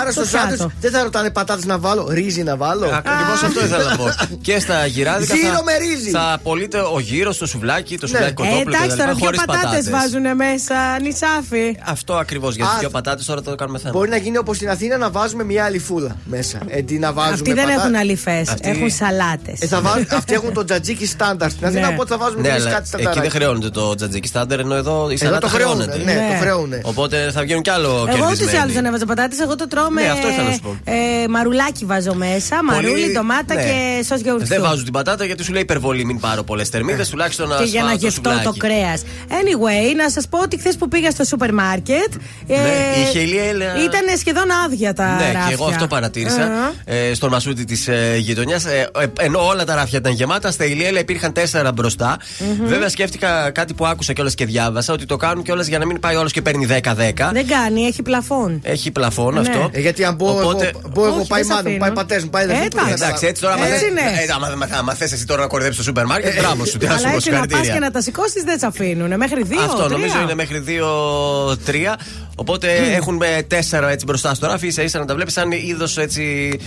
Άρα 0.00 0.12
το 0.12 0.24
στου 0.24 0.38
άντρες 0.38 0.56
πιάτο. 0.56 0.72
δεν 0.80 0.90
θα 0.92 1.02
ρωτάνε 1.02 1.30
πατάτες 1.30 1.64
να 1.64 1.78
βάλω, 1.78 2.08
ρύζι 2.10 2.42
να 2.42 2.56
βάλω; 2.56 2.84
Ακριβώ 2.86 3.32
αυτό 3.32 3.64
ήθελα 3.64 3.84
να 3.90 3.96
πω. 3.96 4.04
και 4.46 4.58
στα 4.58 4.86
γυράδικα. 4.86 5.34
Γύρο 5.34 5.52
θα, 5.54 5.62
με 5.62 5.72
ρύζι. 5.76 6.10
Θα 6.10 6.32
απολύτε 6.32 6.78
ο 6.94 7.00
γύρος, 7.00 7.38
το 7.38 7.46
σουβλάκι, 7.46 7.98
το 7.98 8.06
σουβλάκι 8.06 8.30
Ε, 8.30 8.34
κοτόπουλο 8.34 8.76
εντάξει 8.76 8.96
τώρα, 8.96 9.10
κτλ. 9.10 9.16
ποιο 9.16 9.24
Χωρίς 9.24 9.40
πατάτες 9.44 9.64
πατάτες. 9.84 9.90
βάζουν 9.90 10.36
μέσα, 10.36 10.74
νησάφι. 11.00 11.76
Αυτό 11.84 12.14
ακριβώς. 12.14 12.54
Γιατί 12.56 12.72
Α, 12.76 12.78
δύο 12.78 12.90
πατάτες 12.90 13.24
τώρα 13.26 13.42
το 13.42 13.54
κάνουμε 13.54 13.78
θέμα. 13.78 13.90
Μπορεί 13.92 14.10
να 14.10 14.16
γίνει 14.16 14.36
όπως 14.38 14.56
στην 14.56 14.70
Αθήνα 14.70 14.96
να 14.96 15.10
βάζουμε 15.10 15.44
μια 15.44 15.64
αληφούλα 15.64 16.16
μέσα. 16.24 16.58
Εντί 16.66 16.98
να 16.98 17.12
βάζουμε 17.12 17.34
Αυτοί 17.34 17.52
δεν 17.52 17.64
πατά- 17.64 17.78
έχουν 17.80 17.94
αληφέ, 17.94 18.44
Αυτοί- 18.48 18.66
έχουν 18.68 18.90
σαλάτες. 18.90 19.60
Ε, 19.60 19.66
θα 19.66 19.80
βάλουν, 19.80 20.06
αυτοί 20.10 20.34
έχουν 20.34 20.52
το 20.52 20.64
τζατζίκι 20.64 21.06
στάνταρ. 21.06 21.50
Στην 21.50 21.66
Αθήνα 21.66 21.88
Ναι. 21.88 21.95
Οπότε 21.96 22.08
θα 22.14 22.18
βάζουμε 22.18 22.40
Ναι, 22.40 22.48
και 22.48 22.52
εμείς 22.54 22.64
αλλά 22.66 22.74
κάτι 22.74 22.88
στα 22.88 22.98
εκεί 23.00 23.20
δεν 23.20 23.30
χρεώνεται 23.30 23.70
το 23.70 23.94
τζατζίκι 23.94 24.28
στάντερ, 24.28 24.60
ενώ 24.60 24.74
εδώ 24.74 25.10
η 25.10 25.16
σαλάτα 25.16 25.38
το 25.40 25.48
χρεώνουν, 25.48 25.82
χρεώνεται. 25.82 26.04
ναι, 26.04 26.20
Ναι. 26.20 26.28
το 26.32 26.38
χρεώνουν. 26.40 26.72
Οπότε 26.82 27.30
θα 27.34 27.40
βγαίνουν 27.42 27.62
κι 27.62 27.70
άλλο 27.70 27.88
Εγώ 27.88 28.02
ούτω 28.06 28.16
ή 28.16 28.26
κερδισμένοι. 28.26 28.58
άλλω 28.58 28.72
δεν 28.72 28.84
έβαζα 28.84 29.06
πατάτες. 29.06 29.38
Εγώ 29.38 29.56
το 29.56 29.68
τρώω 29.68 29.90
με. 29.90 30.02
Ναι, 30.02 30.08
αυτό 30.10 30.28
ήθελα 30.28 30.48
να 30.48 30.52
σου 30.54 30.60
πω. 30.60 30.76
ε, 30.84 31.28
μαρουλάκι 31.28 31.84
βάζω 31.84 32.14
μέσα. 32.14 32.56
Πολύ- 32.56 32.86
Μαρούλι, 32.86 33.12
ντομάτα 33.12 33.54
ναι. 33.54 33.62
και 33.62 34.04
σο 34.08 34.14
γιαουρτιού. 34.14 34.46
Δεν 34.48 34.60
βάζουν 34.62 34.84
την 34.84 34.92
πατάτα 34.92 35.24
γιατί 35.24 35.42
σου 35.44 35.52
λέει 35.52 35.62
υπερβολή, 35.62 36.04
μην 36.04 36.20
πάρω 36.20 36.42
πολλές 36.42 36.68
θερμίδες, 36.68 37.08
τουλάχιστον 37.08 37.48
να 37.48 37.56
Και 37.56 37.64
για 37.64 37.80
να 37.82 37.86
σφάω 37.88 37.98
γευτώ 37.98 38.22
το 38.30 38.34
σουβλάκι. 38.36 38.58
κρέας. 38.58 39.02
Anyway, 39.28 39.96
να 39.96 40.10
σας 40.10 40.28
πω 40.28 40.38
ότι 40.42 40.58
χθες 40.58 40.76
που 40.76 40.88
πήγα 40.88 41.10
στο 41.10 41.24
σούπερ 41.24 41.52
μάρκετ. 41.52 42.12
Ναι, 42.46 42.56
είχε 43.08 43.18
ηλία, 43.20 43.42
έλα. 43.42 43.64
Ήταν 43.64 44.16
σχεδόν 44.18 44.44
άδεια 44.64 44.92
τα 44.92 45.04
Ναι, 45.14 45.24
ράφια. 45.32 45.44
και 45.46 45.52
εγώ 45.52 45.64
αυτό 45.66 45.86
παρατήρησα 45.86 46.42
Αχα. 46.42 46.72
ε, 46.84 47.14
στον 47.14 47.30
μασούτη 47.30 47.64
της 47.64 47.88
ε, 47.88 48.16
γειτονιάς. 48.18 48.64
ενώ 49.20 49.46
όλα 49.46 49.64
τα 49.64 49.74
ράφια 49.74 49.98
ήταν 49.98 50.12
γεμάτα, 50.12 50.50
στα 50.50 50.64
ηλιέλα 50.64 50.98
υπήρχαν 51.00 51.32
τέσσερα 51.32 51.72
μπροστά. 51.86 52.16
Βέβαια, 52.64 52.88
σκέφτηκα 52.88 53.50
κάτι 53.50 53.74
που 53.74 53.86
άκουσα 53.86 54.12
κιόλας 54.12 54.34
και 54.34 54.44
διάβασα 54.46 54.92
ότι 54.92 55.06
το 55.06 55.16
κάνουν 55.16 55.44
κιόλας 55.44 55.66
για 55.66 55.78
να 55.78 55.86
μην 55.86 56.00
πάει 56.00 56.16
όλος 56.16 56.32
και 56.32 56.42
παίρνει 56.42 56.66
10-10. 56.66 57.30
Δεν 57.32 57.46
κάνει, 57.46 57.82
έχει 57.82 58.02
πλαφόν. 58.02 58.60
Έχει 58.62 58.90
πλαφόν 58.90 59.34
Ναι. 59.34 59.40
αυτό. 59.40 59.68
Ε, 59.72 59.80
γιατί 59.80 60.04
αν 60.04 60.14
μπω 60.14 60.30
Οπότε- 60.30 60.66
εγώ, 60.74 60.80
μπω 60.94 61.06
εγώ 61.06 61.16
Όχι, 61.18 61.28
πάει 61.28 61.40
δεν 61.42 61.48
σε 61.50 61.54
μάνα 61.54 61.62
μου, 61.62 61.68
αφήνουν. 61.68 61.78
πάει 61.78 61.90
πατέρας 61.92 62.24
μου, 62.24 62.30
πάει 62.30 62.44
Ε, 62.44 62.46
δεν 62.46 62.62
εντάξει. 62.62 62.92
Εντάξει, 62.92 63.26
έτσι 63.26 63.42
τώρα, 63.42 63.54
άμα 63.54 63.66
Έτσι 63.66 63.78
θες- 63.78 63.88
είναι. 63.90 64.00
ε, 64.00 64.32
άμα- 64.34 64.46
άμα- 64.46 64.68
άμα 64.78 64.94
θες 64.94 65.12
εσύ 65.12 65.26
τώρα 65.26 65.40
να 65.42 65.46
κορδέψει 65.48 65.76
το 65.78 65.82
σούπερ 65.84 66.04
μάρκετ, 66.06 66.34
μπράβο 66.40 66.64
σου, 66.64 66.78
τι 66.78 66.86
να 66.86 66.90
σου 66.92 66.98
Αλλά 66.98 67.10
πω 67.10 67.16
έτσι 67.16 67.30
να 67.30 67.36
πας 67.36 67.44
συγχαρητήρια. 67.46 67.72
και 67.74 67.80
να 67.80 67.90
τα 67.90 68.00
σηκώσεις 68.00 68.42
δεν 68.42 68.58
σε 68.58 68.66
αφήνουν. 68.66 69.16
Μέχρι 69.16 69.42
δύο. 69.42 69.60
Αυτό 69.60 69.76
τρία. 69.84 69.88
νομίζω 69.96 70.20
είναι 70.22 70.34
μέχρι 70.34 70.58
2-3. 70.58 71.96
Οπότε 72.38 72.68
έχουν 72.94 73.22
ε, 73.22 73.42
τέσσερα 73.42 73.90
έτσι 73.90 74.04
μπροστά 74.04 74.34
στο 74.34 74.46
ράφι, 74.46 74.66
ίσα 74.66 74.82
ίσα 74.82 74.98
να 74.98 75.04
τα 75.04 75.14
βλέπεις 75.14 75.32
σαν 75.32 75.50
είδος 75.52 75.96
έτσι. 75.98 76.22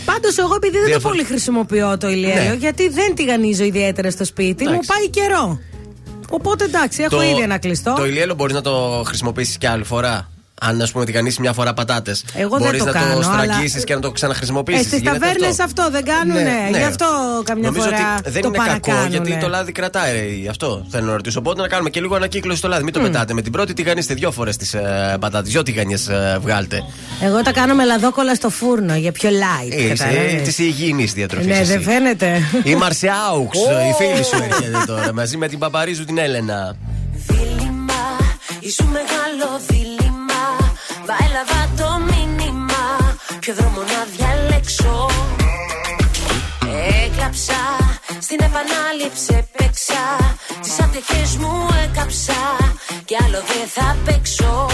Πάντως, 0.05 0.37
εγώ 0.37 0.55
επειδή 0.55 0.73
δεν 0.73 0.81
το 0.81 0.87
Διαφορε- 0.87 1.15
πολύ 1.15 1.27
χρησιμοποιώ 1.27 1.97
το 1.97 2.09
ηλιέλαιο, 2.09 2.49
Ναι. 2.49 2.55
γιατί 2.55 2.89
δεν 2.89 3.15
τηγανίζω 3.15 3.63
ιδιαίτερα 3.63 4.11
στο 4.11 4.25
σπίτι, 4.25 4.63
μου 4.63 4.69
Εντάξει. 4.69 4.89
πάει 4.89 5.09
καιρό. 5.09 5.59
Οπότε 6.29 6.63
εντάξει, 6.63 7.03
έχω 7.03 7.21
ήδη 7.21 7.41
ένα 7.41 7.57
κλειστό. 7.57 7.93
Το 7.97 8.05
ηλιέλο 8.05 8.33
μπορείς 8.33 8.53
να 8.55 8.61
το 8.61 9.03
χρησιμοποιήσεις 9.05 9.57
και 9.57 9.67
άλλη 9.67 9.83
φορά; 9.83 10.29
Αν 10.61 10.81
ας 10.81 10.91
πούμε 10.91 11.05
τηγανίσει 11.05 11.41
μια 11.41 11.53
φορά 11.53 11.73
πατάτες. 11.73 12.23
Εγώ 12.33 12.57
δεν 12.57 12.65
Μπορείς 12.65 12.79
το 12.79 12.85
να 12.85 12.91
κάνω, 12.91 13.15
το 13.15 13.21
στραγγίσεις 13.21 13.75
αλλά- 13.75 13.83
και 13.83 13.93
να 13.93 13.99
το 13.99 14.07
Ε, 14.07 14.11
ξαναχρησιμοποιήσει. 14.11 14.83
Στι 14.83 15.01
ταβέρνες 15.01 15.59
αυτό. 15.59 15.87
δεν 15.91 16.03
κάνουνε. 16.05 16.41
Ναι, 16.41 16.67
ναι. 16.71 16.77
Γι' 16.77 16.83
αυτό 16.83 17.05
καμιά 17.43 17.67
Νομίζω 17.69 17.83
φορά 17.85 18.15
ότι 18.19 18.29
δεν 18.31 18.41
το 18.41 18.47
είναι 18.47 18.57
κακό 18.57 18.67
παρακάνουνε. 18.91 19.09
γιατί 19.09 19.37
το 19.37 19.47
λάδι 19.47 19.71
κρατάει. 19.71 20.11
ρε, 20.43 20.49
Αυτό 20.49 20.85
θέλω 20.89 21.05
να 21.05 21.13
ρωτήσω. 21.13 21.39
Οπότε 21.39 21.61
να 21.61 21.67
κάνουμε 21.67 21.89
και 21.89 22.01
λίγο 22.01 22.15
ανακύκλωση 22.15 22.57
στο 22.57 22.67
λάδι. 22.67 22.83
Μην 22.83 22.93
το 22.93 22.99
πετάτε 22.99 23.33
με 23.33 23.41
την 23.41 23.51
πρώτη, 23.51 23.73
τηγανίστε 23.73 24.13
δύο 24.13 24.31
φορές 24.31 24.57
τις 24.57 24.73
ε, 24.73 25.17
πατάτες. 25.19 25.51
Δυο 25.51 25.63
τηγανιές 25.63 26.07
ε, 26.07 26.37
βγάλτε. 26.41 26.83
Εγώ 27.23 27.41
τα 27.41 27.51
κάνω 27.51 27.73
με 27.75 27.83
λαδόκολλα 27.85 28.35
στο 28.35 28.49
φούρνο 28.49 28.95
για 28.95 29.11
πιο 29.11 29.29
light. 29.29 29.71
Ε, 29.71 29.87
κατάλαβες. 29.87 30.31
Είσαι 30.33 30.41
της 30.43 30.57
υγιεινής 30.57 31.13
διατροφής. 31.13 31.47
Ναι, 31.47 31.63
δεν 31.63 31.81
φαίνεται. 31.81 32.41
Η 32.63 32.75
Μαρσιάουξ, 32.75 33.57
η 33.59 34.03
φίλη 34.03 34.23
σου 34.23 34.35
έρχεται 34.43 34.83
τώρα 34.87 35.13
μαζί 35.13 35.37
με 35.37 35.47
την 35.47 35.59
Παπαρίζου 35.59 36.05
την 36.05 36.17
Έλενα. 36.17 36.75
δίλημα 37.27 37.93
Ήσου 38.59 38.85
μεγάλο 38.85 39.59
δίλημα 39.67 39.88
Βαέλαβα 41.09 41.61
το 41.79 41.89
μήνυμα. 42.09 42.83
Ποιο 43.39 43.53
δρόμο 43.53 43.81
να 43.93 44.01
διαλέξω. 44.15 45.09
Έκλαψα 47.03 47.61
Στην 48.25 48.39
επανάληψη 48.47 49.47
παίξα 49.57 50.03
Τις 50.61 50.79
ατυχές 50.79 51.35
μου 51.35 51.53
έκαψα. 51.83 52.41
Κι 53.05 53.15
άλλο 53.23 53.39
δεν 53.49 53.65
θα 53.75 53.97
παίξω. 54.05 54.67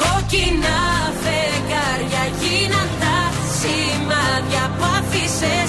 Κόκκινα 0.00 0.78
φεγγάρια 1.22 2.24
γίναν 2.40 2.88
τα 3.02 3.16
σημάδια 3.58 4.64
που 4.76 4.84
άφησες 4.98 5.61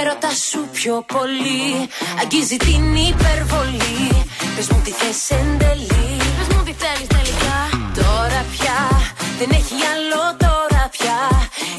ο 0.00 0.02
έρωτας 0.02 0.38
σου 0.50 0.68
πιο 0.72 1.04
πολύ. 1.14 1.88
Αγγίζει 2.20 2.56
την 2.56 2.94
υπερβολή. 2.94 4.08
Πες 4.56 4.68
μου 4.68 4.80
τι 4.84 4.90
θες 4.90 5.30
εν 5.30 5.58
τέλει. 5.58 6.16
Πες 6.36 6.48
μου 6.56 6.62
τι 6.66 6.72
θέλεις 6.82 7.08
τελικά. 7.16 7.58
Τώρα 7.94 8.40
πια, 8.52 8.78
δεν 9.38 9.50
έχει 9.50 9.76
άλλο 9.94 10.22
τώρα 10.44 10.82
πια. 10.90 11.18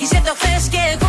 Είσαι 0.01 0.21
το 0.25 0.33
χθες 0.37 0.63
και 0.71 0.81
εγώ 0.93 1.00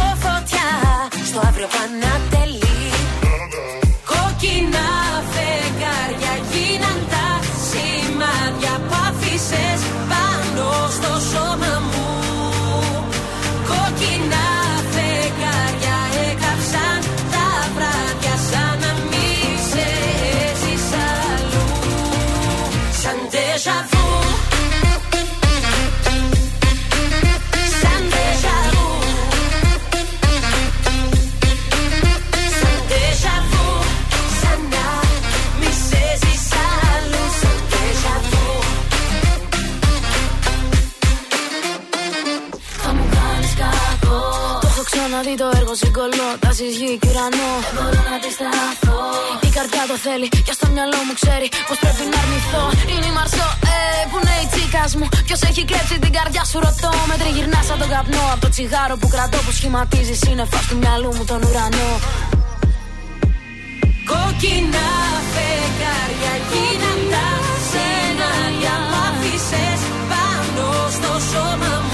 ξαναδεί 45.72 45.90
το 45.92 46.02
έργο 46.02 46.10
συγκολώ 46.14 46.28
Τάσεις 46.42 46.74
γη 46.78 46.98
και 47.00 47.08
ουρανό 47.10 47.50
Δεν 47.64 47.82
μπορώ 47.84 48.00
να 48.08 48.14
αντισταθώ 48.18 49.00
Η 49.46 49.50
καρδιά 49.56 49.82
το 49.90 49.96
θέλει 50.04 50.28
και 50.46 50.54
στο 50.58 50.66
μυαλό 50.74 50.98
μου 51.06 51.14
ξέρει 51.20 51.46
Πως 51.68 51.76
πρέπει 51.82 52.04
να 52.12 52.18
αρνηθώ. 52.22 52.64
Είναι 52.92 53.06
η 53.12 53.14
Μαρσό, 53.18 53.48
ε, 53.74 53.78
που 54.10 54.16
είναι 54.20 54.36
η 54.44 54.46
τσίκας 54.52 54.92
μου. 54.98 55.06
Ποιος 55.26 55.40
έχει 55.48 55.62
κλέψει 55.70 55.96
την 56.04 56.12
καρδιά 56.18 56.44
σου 56.50 56.58
ρωτώ. 56.66 56.92
Με 57.10 57.14
τριγυρνάς 57.20 57.64
σαν 57.68 57.78
τον 57.82 57.88
καπνό. 57.94 58.24
Από 58.32 58.40
το 58.44 58.48
τσιγάρο 58.54 58.94
που 59.00 59.08
κρατώ 59.14 59.38
που 59.44 59.52
σχηματίζεις 59.58 60.18
σύννεφα 60.24 60.58
του 60.68 60.76
μυαλού 60.82 61.10
μου 61.16 61.24
τον 61.30 61.40
ουρανό. 61.46 61.90
Κόκκινα 64.10 64.88
φεγγάρια 65.32 66.34
γίναν 66.50 67.00
τα 67.12 67.26
σενάρια 67.70 68.74
που 68.88 68.96
άφησες 69.06 69.80
πάνω 70.10 70.66
στο 70.96 71.12
σώμα 71.30 71.72
μου 71.84 71.91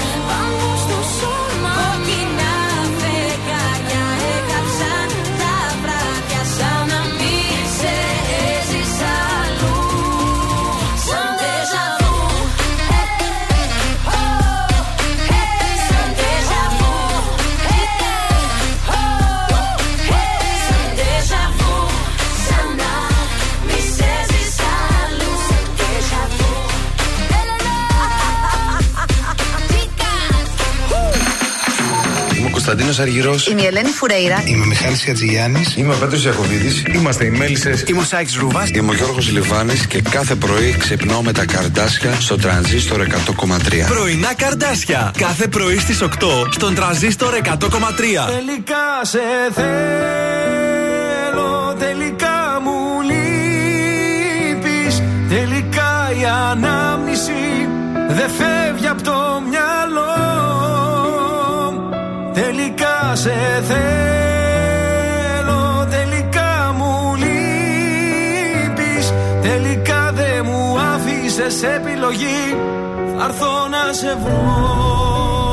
Κωνσταντίνος 32.69 32.99
Αργυρός. 32.99 33.47
Είμαι 33.47 33.61
η 33.61 33.65
Ελένη 33.65 33.89
Φουρέιρα. 33.89 34.43
Είμαι 34.45 34.63
ο 34.63 34.65
Μιχάλης 34.65 35.07
Ατζηγιάννη. 35.07 35.63
Είμαι 35.75 35.93
ο 35.93 35.97
Πέτρος 35.97 36.25
Ιακοβίδη. 36.25 36.83
Είμαστε 36.93 37.25
οι 37.25 37.29
Μέλισσες. 37.29 37.83
Είμαι 37.87 37.99
ο 37.99 38.03
Σάιξ 38.03 38.35
Ρούβας. 38.35 38.69
Είμαι 38.69 38.91
ο 38.91 38.93
Γιώργος 38.93 39.31
Λιβάνης 39.31 39.87
και 39.87 40.01
κάθε 40.01 40.35
πρωί 40.35 40.75
ξυπνάω 40.79 41.21
με 41.21 41.31
τα 41.31 41.45
καρδάσια 41.45 42.13
στο 42.19 42.35
τρανζίστορ 42.35 43.01
100,3. 43.01 43.87
Πρωινά 43.87 44.33
καρδάσια. 44.35 45.13
Κάθε 45.17 45.47
πρωί 45.47 45.77
στις 45.77 46.01
8 46.01 46.07
στον 46.49 46.75
τραζίστορ 46.75 47.33
100,3. 47.33 48.25
Τελικά 48.25 48.85
σε 49.01 49.19
θέλω, 49.53 50.55
τελικά 51.79 52.61
μου 52.63 53.01
λείπεις 53.09 55.01
Τελικά 55.29 56.11
η 56.21 56.25
ανάμνηση 56.51 57.67
δεν 58.07 58.29
φεύγει 58.29 58.87
από 58.87 59.01
το 59.03 59.43
μυαλό 59.49 59.78
Τελικά 63.09 63.29
σε 63.29 63.63
θέλω. 63.67 65.07
Τελικά 65.89 66.73
μου 66.77 67.15
λείπεις. 67.15 69.13
Τελικά 69.41 70.11
δεν 70.13 70.45
μου 70.45 70.79
άφησες 70.93 71.63
επιλογή. 71.63 72.57
Θα 73.17 73.25
έρθω 73.25 73.67
να 73.69 73.93
σε 73.93 74.17
βρω 74.23 75.48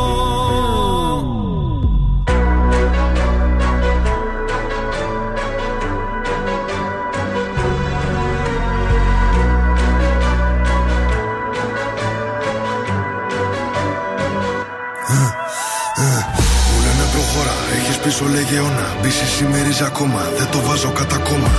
έχεις 18.07 18.19
πίσω 18.19 18.31
λεγεώνα 18.35 18.87
Μπίση 19.01 19.27
σημερίζει 19.37 19.85
ακόμα, 19.85 20.21
δεν 20.39 20.49
το 20.51 20.61
βάζω 20.67 20.91
κατά 20.91 21.19
κόμμα 21.29 21.51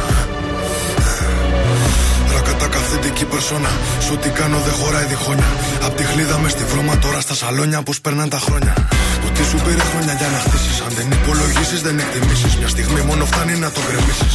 Ρακατά 2.34 2.68
καθεντική 2.68 3.26
περσόνα 3.26 3.72
Σου 4.06 4.18
τι 4.22 4.30
κάνω 4.30 4.58
δεν 4.66 4.74
χωράει 4.80 5.06
διχόνια 5.06 5.52
Απ' 5.86 5.96
τη 5.98 6.04
χλίδα 6.04 6.38
μες 6.42 6.52
στη 6.52 6.64
βρώμα 6.72 6.98
τώρα 6.98 7.20
στα 7.20 7.36
σαλόνια 7.42 7.80
Πως 7.88 8.02
περνάνε 8.02 8.30
τα 8.30 8.40
χρόνια 8.46 8.74
Που 9.22 9.28
τι 9.36 9.44
σου 9.50 9.58
πήρες 9.66 9.88
χρόνια 9.92 10.14
για 10.20 10.30
να 10.34 10.40
χτίσεις 10.46 10.78
Αν 10.86 10.92
δεν 10.98 11.08
υπολογίσεις 11.18 11.82
δεν 11.86 12.00
εκτιμήσεις 12.04 12.54
Μια 12.60 12.68
στιγμή 12.76 13.02
μόνο 13.10 13.26
φτάνει 13.26 13.56
να 13.64 13.70
το 13.76 13.82
γκρεμίσεις 13.86 14.34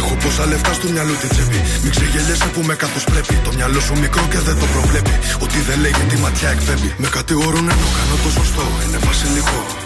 Έχω 0.00 0.14
πόσα 0.22 0.46
λεφτά 0.46 0.72
στο 0.78 0.88
μυαλό 0.94 1.14
τη 1.20 1.26
τσέπη. 1.32 1.60
Μην 1.82 1.90
ξεγελιέσαι 1.94 2.48
που 2.54 2.60
με 2.68 2.74
καθώ 2.82 3.00
πρέπει. 3.10 3.34
Το 3.46 3.50
μυαλό 3.56 3.80
σου 3.86 3.94
μικρό 4.04 4.24
και 4.32 4.40
δεν 4.46 4.56
το 4.60 4.66
προβλέπει. 4.74 5.14
Ότι 5.44 5.58
δεν 5.68 5.78
λέει 5.80 5.94
τη 6.10 6.16
ματιά 6.24 6.48
εκπέμπει. 6.56 6.90
Με 7.02 7.08
κατηγορούν 7.16 7.66
ενώ 7.74 7.88
κάνω 7.96 8.16
το 8.24 8.30
σωστό. 8.38 8.64
Είναι 8.84 8.98
βασιλικό. 9.08 9.85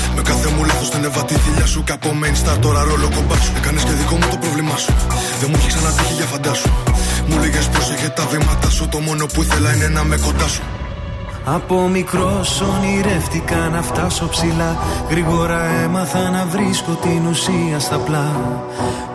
Με 0.41 0.47
κάθε 0.47 0.59
μου 0.59 0.65
λάθος 0.65 0.89
την 0.89 1.03
εβατή 1.03 1.33
θηλιά 1.33 1.65
σου. 1.65 1.83
Και 1.83 1.91
από 1.91 2.09
main 2.21 2.35
star 2.41 2.57
τώρα 2.61 2.83
ρόλο 2.83 3.09
κομπάς 3.15 3.43
σου. 3.43 3.53
Έκανες 3.57 3.83
και 3.83 3.91
δικό 3.91 4.15
μου 4.15 4.27
το 4.29 4.37
πρόβλημά 4.37 4.77
σου. 4.77 4.93
Δεν 5.39 5.49
μου 5.49 5.55
έχει 5.59 5.67
ξανατύχει 5.67 6.13
για 6.13 6.25
φαντάσου. 6.25 6.69
Μου 7.27 7.39
λέγες 7.39 7.67
πρόσεχε 7.67 8.09
τα 8.09 8.25
βήματα 8.25 8.69
σου. 8.69 8.87
Το 8.87 8.99
μόνο 8.99 9.25
που 9.25 9.41
ήθελα 9.41 9.73
είναι 9.75 9.87
να 9.87 10.03
με 10.03 10.17
κοντά 10.17 10.47
σου. 10.47 10.61
Από 11.45 11.87
μικρός 11.87 12.61
ονειρεύτηκα 12.61 13.55
να 13.55 13.81
φτάσω 13.81 14.27
ψηλά 14.27 14.77
Γρήγορα 15.09 15.61
έμαθα 15.83 16.29
να 16.29 16.45
βρίσκω 16.45 16.91
την 16.91 17.25
ουσία 17.29 17.79
στα 17.79 17.97
πλά 17.97 18.29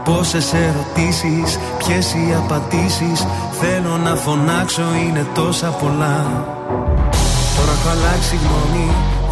Πόσες 0.04 0.52
ερωτήσεις, 0.52 1.58
ποιες 1.78 2.12
οι 2.14 2.34
απαντήσεις 2.36 3.26
Θέλω 3.60 3.96
να 3.96 4.14
φωνάξω 4.14 4.82
είναι 5.04 5.26
τόσα 5.34 5.66
πολλά 5.66 6.16
Τώρα 7.56 7.72
έχω 7.78 7.88
αλλάξει 7.88 8.36
γνώμη, 8.42 8.90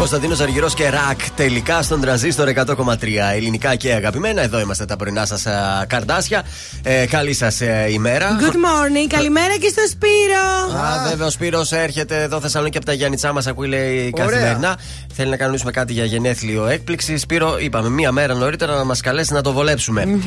Κωνσταντίνος 0.00 0.40
Αργυρός 0.40 0.74
και 0.74 0.88
ρακ 0.88 1.20
τελικά 1.34 1.82
στον 1.82 2.00
τραζίστορ 2.00 2.48
100,3. 2.48 2.96
Ελληνικά 3.34 3.74
και 3.74 3.92
αγαπημένα. 3.92 4.42
Εδώ 4.42 4.60
είμαστε 4.60 4.84
τα 4.84 4.96
πρωινά 4.96 5.26
σας 5.26 5.46
καρδάσια. 5.86 6.42
Ε, 6.82 7.06
καλή 7.06 7.34
σας 7.34 7.60
ημέρα. 7.90 8.36
Good 8.40 8.54
morning, 8.54 9.06
καλημέρα 9.08 9.56
και 9.60 9.68
στο 9.68 9.82
Σπύρο. 9.90 10.80
Α, 10.84 11.08
βέβαια, 11.08 11.26
ο 11.26 11.30
Σπύρος 11.30 11.72
έρχεται 11.72 12.22
εδώ 12.22 12.40
Θεσσαλονίκη 12.40 12.76
από 12.76 12.86
τα 12.86 12.92
Γιάννητσά 12.92 13.32
μα, 13.32 13.42
ακούει 13.46 13.68
λέει 13.68 14.12
Ωραία. 14.14 14.26
καθημερινά. 14.26 14.78
Θέλει 15.14 15.30
να 15.30 15.36
κανονίσουμε 15.36 15.70
κάτι 15.70 15.92
για 15.92 16.04
γενέθλιο 16.04 16.66
έκπληξη. 16.66 17.16
Σπύρο, 17.16 17.56
είπαμε 17.58 17.88
μία 17.88 18.12
μέρα 18.12 18.34
νωρίτερα 18.34 18.74
να 18.74 18.84
μας 18.84 19.00
καλέσει 19.00 19.32
να 19.32 19.40
το 19.42 19.52
βολεψουμε 19.52 20.18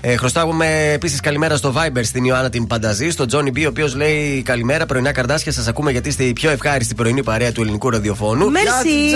Ε, 0.00 0.16
χρωστάγουμε 0.16 0.92
επίσης 0.92 1.20
καλημέρα 1.20 1.56
στο 1.56 1.74
Viber 1.76 2.00
στην 2.02 2.24
Ιωάννα 2.24 2.50
την 2.50 2.66
Πανταζή, 2.66 3.10
στον 3.10 3.26
Τζόνι 3.26 3.50
Μπι, 3.50 3.64
ο 3.64 3.68
οποίος 3.68 3.94
λέει 3.94 4.42
καλημέρα, 4.42 4.86
πρωινά 4.86 5.12
καρδάσια. 5.12 5.52
Σας 5.52 5.66
ακούμε 5.66 5.90
γιατί 5.90 6.08
είστε 6.08 6.24
η 6.24 6.32
πιο 6.32 6.50
ευχάριστη 6.50 6.94
πρωινή 6.94 7.22
παρέα 7.22 7.52
του 7.52 7.62
ελληνικού 7.62 7.90
ραδιοφώνου. 7.90 8.46
Merci. 8.50 9.09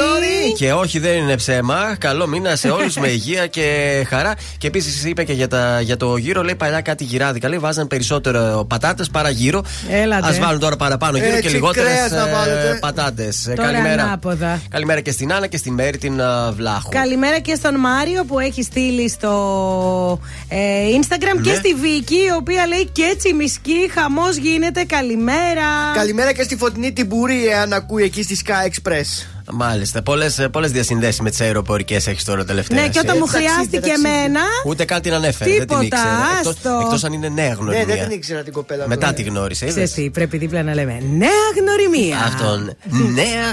Και 0.56 0.72
όχι, 0.72 0.98
δεν 0.98 1.16
είναι 1.16 1.36
ψέμα. 1.36 1.96
Καλό 1.98 2.26
μήνα 2.26 2.56
σε 2.56 2.68
όλους 2.68 2.96
με 3.02 3.08
υγεία 3.08 3.46
και 3.46 3.62
χαρά. 4.08 4.34
Και 4.58 4.66
επίσης 4.66 5.04
είπε 5.04 5.24
και 5.24 5.32
για, 5.32 5.48
τα, 5.48 5.80
για 5.80 5.96
το 5.96 6.16
γύρο, 6.16 6.42
λέει 6.42 6.54
παλιά 6.54 6.80
κάτι 6.80 7.04
γυράδικα. 7.04 7.48
Λέει 7.48 7.58
βάζαν 7.58 7.86
περισσότερο 7.86 8.64
πατάτες 8.68 9.08
παρά 9.10 9.30
γύρο. 9.30 9.64
Έλατε. 9.90 10.26
Α 10.28 10.32
βάλουν 10.40 10.60
τώρα 10.60 10.76
παραπάνω 10.76 11.16
γύρο 11.18 11.30
και 11.30 11.36
Έτσι, 11.36 11.48
λιγότερες 11.54 11.90
κρέας 11.92 12.10
να 12.10 12.26
βάλετε. 12.28 12.78
πατάτες. 12.80 13.50
Τώρα 13.56 13.68
ανάποδα. 13.78 14.60
Καλημέρα 14.68 15.00
και 15.00 15.10
στην 15.10 15.32
Άννα 15.32 15.46
και 15.46 15.56
στη 15.56 15.70
Μέρη 15.70 15.98
την 15.98 16.20
α, 16.22 16.52
Βλάχου. 16.52 16.88
Καλημέρα 16.88 17.38
και 17.38 17.54
στον 17.54 17.74
Μάριο 17.80 18.24
που 18.24 18.38
έχει 18.38 18.62
στείλει 18.62 19.08
στο 19.08 20.20
ε, 20.48 20.56
Instagram 21.00 21.40
και 21.42 21.50
Ναι. 21.50 21.56
στη 21.56 21.74
Βίκη 21.74 22.14
η 22.14 22.30
οποία 22.38 22.66
λέει 22.66 22.88
και 22.92 23.02
έτσι 23.02 23.32
μισκή, 23.34 23.90
χαμός 23.94 24.36
γίνεται. 24.36 24.84
Καλημέρα. 24.84 25.66
Καλημέρα 25.94 26.32
και 26.32 26.42
στη 26.42 26.56
φωτεινή 26.56 26.92
την 26.92 27.06
Μπουρή, 27.06 27.46
εάν 27.48 27.72
ακούει 27.72 28.02
εκεί 28.02 28.22
στη 28.22 28.38
Sky 28.46 28.68
Express. 28.68 29.26
Μάλιστα. 29.52 30.02
Πολλές 30.02 30.46
πολλές 30.52 30.70
διασυνδέσεις 30.70 31.20
με 31.20 31.30
τις 31.30 31.40
αεροπορικές 31.40 32.06
έχεις 32.06 32.24
τώρα 32.24 32.44
τελευταία. 32.44 32.80
Ναι, 32.82 32.88
και 32.88 32.98
όταν 33.02 33.16
μου 33.18 33.24
ταξίδι, 33.26 33.44
χρειάστηκε 33.48 33.80
ταξίδι. 33.88 34.08
εμένα. 34.08 34.40
Ούτε 34.66 34.84
καν 34.84 35.00
την 35.02 35.12
ανέφερε. 35.12 35.50
δεν 35.50 35.58
την 35.58 35.78
Τίποτα, 35.78 35.84
ήξερε. 35.84 36.48
άστο. 36.50 36.80
Εκτός, 36.84 37.04
αν 37.04 37.12
είναι 37.12 37.28
νέα 37.28 37.48
Ναι, 37.48 37.54
γνωριμία. 37.54 37.84
δεν 37.96 38.08
την 38.08 38.16
ήξερα 38.16 38.42
την 38.42 38.52
κοπέλα. 38.52 38.88
Μετά 38.88 39.06
ναι. 39.06 39.12
τη 39.12 39.22
γνώρισε. 39.22 39.64
είδες; 39.64 39.74
Ξέρεις 39.74 39.92
τι, 39.92 40.10
πρέπει 40.10 40.38
δίπλα 40.38 40.62
να 40.62 40.74
λέμε 40.74 40.92
νέα 41.16 41.28
γνωριμία. 41.60 42.18
Αυτόν. 42.18 42.72
Νέα. 43.14 43.48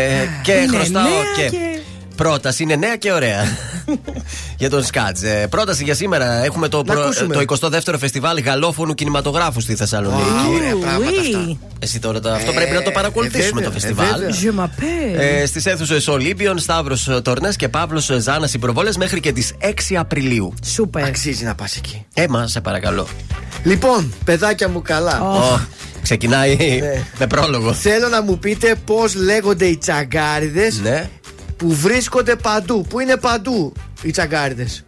ε, 0.00 0.26
και 0.42 0.52
Είναι 0.52 0.66
χρωστάω 0.76 1.02
νέα 1.02 1.48
και. 1.48 1.50
Και- 2.16 2.22
πρόταση 2.22 2.62
είναι 2.62 2.76
νέα 2.76 2.96
και 2.96 3.12
ωραία. 3.12 3.44
για 4.58 4.70
τον 4.70 4.84
Σκάτζ. 4.84 5.22
Ε, 5.22 5.46
πρόταση 5.50 5.84
για 5.84 5.94
σήμερα. 5.94 6.44
Έχουμε 6.44 6.68
το, 6.68 6.76
Να 6.76 6.92
προ- 6.92 7.04
ακούσουμε. 7.04 7.34
το 7.44 7.54
22ο 7.60 7.94
φεστιβάλ 7.98 8.40
γαλλόφωνου 8.40 8.94
κινηματογράφου 8.94 9.60
στη 9.60 9.74
Θεσσαλονίκη. 9.74 10.22
Ωραία 10.54 10.76
πράγματα 10.76 11.20
αυτά. 11.20 11.56
Εσύ 11.78 11.98
τώρα 11.98 12.20
το- 12.20 12.30
αυτό 12.30 12.52
πρέπει 12.52 12.72
να 12.74 12.82
το 12.82 12.90
παρακολουθήσουμε 12.90 13.60
ε, 13.60 13.64
το 13.64 13.70
βέβαια, 13.72 13.94
φεστιβάλ. 13.94 14.22
ε, 14.22 14.28
Je 14.42 14.60
m'appelle. 14.64 15.18
Ε, 15.42 15.46
Στις 15.46 15.66
αίθουσες 15.66 16.08
Ολύμπιον, 16.08 16.58
Σταύρος 16.58 17.08
Τορνές 17.22 17.56
και 17.56 17.68
Παύλος 17.68 18.10
Ζάνας 18.18 18.54
οι 18.54 18.58
προβόλε 18.58 18.90
μέχρι 18.98 19.20
και 19.20 19.32
τις 19.32 19.52
6 19.60 19.96
Απριλίου. 19.96 20.54
Σούπερ. 20.64 21.04
Αξίζει 21.04 21.44
να 21.44 21.54
πας 21.54 21.76
εκεί. 21.76 22.04
Έμα, 22.14 22.46
σε 22.46 22.60
παρακαλώ. 22.60 23.06
Λοιπόν, 23.64 24.14
παιδάκια 24.24 24.68
μου 24.68 24.82
καλά. 24.82 25.20
Ω, 25.22 25.60
ξεκινάει 26.02 26.56
Ναι. 26.56 27.02
με 27.18 27.26
πρόλογο. 27.26 27.72
Θέλω 27.72 28.08
να 28.08 28.22
μου 28.22 28.38
πείτε 28.38 28.74
πώς 28.84 29.14
λέγονται 29.14 29.64
οι 29.66 29.76
τσαγκάριδες 29.76 30.80
Ναι. 30.80 31.08
Που 31.62 31.74
βρίσκονται 31.74 32.36
παντού. 32.36 32.86
Που 32.88 33.00
είναι 33.00 33.16
παντού 33.16 33.72
οι 34.02 34.10
τσαγκάριδες; 34.10 34.84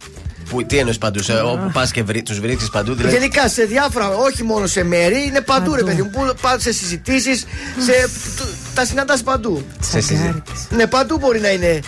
Που, 0.49 0.65
τι 0.65 0.77
εννοείς 0.77 0.97
παντού, 0.97 1.21
σε, 1.23 1.33
όπου 1.33 1.71
πας 1.73 1.91
και 1.91 2.03
βρει, 2.03 2.23
τους 2.23 2.39
βρίσκεις 2.39 2.69
παντού. 2.69 2.93
Δηλαδή, 2.93 3.13
Γενικά 3.13 3.47
σε 3.49 3.63
διάφορα, 3.63 4.07
όχι 4.09 4.43
μόνο 4.43 4.67
σε 4.67 4.83
μέρη, 4.83 5.23
είναι 5.27 5.41
παντού, 5.41 5.75
ρε 5.75 5.81
Παντού. 5.81 5.85
παιδί 5.85 6.01
μου. 6.01 6.09
Που 6.09 6.35
πας 6.41 6.61
σε 6.61 6.71
συζητήσεις, 6.71 7.39
σε, 7.79 7.91
τ- 8.35 8.75
τα 8.75 8.85
συναντάς 8.85 9.23
παντού. 9.23 9.65
σε 9.79 9.99
συζη- 10.01 10.41
Ναι, 10.69 10.87
παντού 10.87 11.17
μπορεί 11.17 11.39
να 11.39 11.49
είναι. 11.49 11.79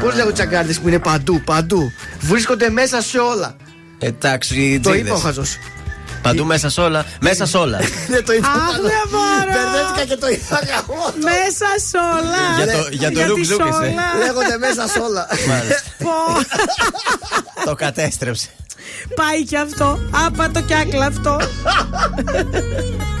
Πώς 0.00 0.14
λέγονται 0.14 0.32
τσαγκάριδες 0.32 0.78
που 0.78 0.88
είναι 0.88 0.98
παντού, 0.98 1.40
παντού. 1.44 1.92
Βρίσκονται 2.20 2.70
μέσα 2.70 3.00
σε 3.02 3.18
όλα. 3.18 3.56
Εντάξει, 3.98 4.80
Το 4.82 4.90
τζίδες. 4.90 5.06
είπε 5.06 5.10
ο 5.10 5.16
χαζός. 5.18 5.56
Παντού 6.22 6.44
μέσα 6.44 6.68
σε 6.70 6.80
όλα. 6.80 7.04
Μέσα 7.20 7.46
σε 7.46 7.56
όλα. 7.56 7.78
Ναι, 8.10 8.20
το 8.20 8.32
είπα. 8.32 8.48
Αχ, 8.48 8.72
δεν 8.80 9.04
μπορώ. 9.10 9.52
Μπερδεύτηκα 9.52 10.04
και 10.14 10.16
το 10.16 10.28
είπα 10.28 10.60
γαμό. 10.68 11.04
Μέσα 11.22 11.66
σ' 11.88 11.94
όλα. 11.94 12.64
Για 12.64 12.72
το- 12.72 12.88
για 12.90 13.08
το 13.08 13.12
Γιατί 13.18 13.28
ρουκ 13.30 13.44
ζουκ 13.44 13.60
σ' 13.62 13.68
είσαι. 13.68 13.78
όλα. 13.92 14.24
Λέγονται 14.24 14.58
μέσα 14.58 14.88
σε 14.88 14.98
όλα. 14.98 15.26
Μάλιστα. 15.48 15.82
Πω. 15.98 16.10
το 17.64 17.74
κατέστρεψε. 17.74 18.48
Πάει 19.14 19.44
κι 19.44 19.56
αυτό. 19.56 19.98
Άπατο 20.26 20.60
κι 20.60 20.74
άκλα 20.74 21.06
αυτό. 21.06 21.36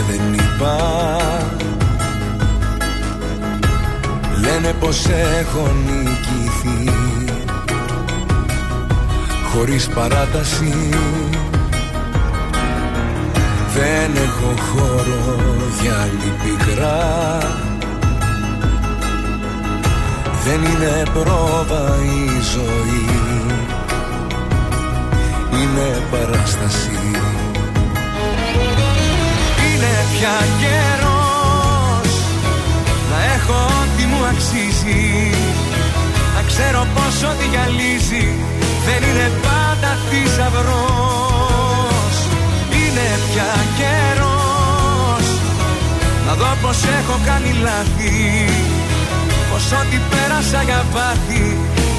και 0.00 0.12
δεν 0.12 0.32
είπα. 0.32 0.76
Λένε 4.40 4.74
πως 4.80 5.06
έχω 5.40 5.70
νικηθεί. 5.86 6.92
Χωρίς 9.52 9.88
παράταση. 9.88 10.88
Δεν 13.74 14.22
έχω 14.22 14.54
χώρο 14.72 15.36
για 15.82 15.94
άλλη 16.00 16.32
πικρά. 16.42 17.38
Δεν 20.44 20.62
είναι 20.62 21.02
πρόβα 21.12 21.96
η 22.02 22.40
ζωή. 22.54 23.06
Είναι 25.52 26.02
παράσταση. 26.10 26.90
Είναι 27.06 27.29
πια 30.20 30.40
καιρός. 30.62 32.12
Να 33.10 33.18
έχω 33.34 33.58
ό,τι 33.80 34.04
μου 34.10 34.20
αξίζει. 34.32 35.04
Να 36.34 36.42
ξέρω 36.50 36.86
πως 36.94 37.14
ό,τι 37.30 37.44
γυαλίζει. 37.52 38.26
Δεν 38.86 39.00
είναι 39.08 39.30
πάντα 39.46 39.90
θησαυρός. 40.08 41.36
Είναι 42.78 43.08
πια 43.28 43.52
καιρός. 43.78 45.26
Να 46.26 46.32
δω 46.34 46.50
πως 46.62 46.78
έχω 46.98 47.16
κάνει 47.28 47.52
λάθη. 47.66 48.14
Πως 49.50 49.64
ό,τι 49.80 49.98
πέρασα 50.10 50.62
για 50.62 50.84
βάθη 50.92 51.44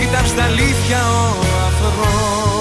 ήταν 0.06 0.26
στα 0.32 0.44
αλήθεια 0.44 1.00
ο 1.20 1.26
αφρός 1.68 2.61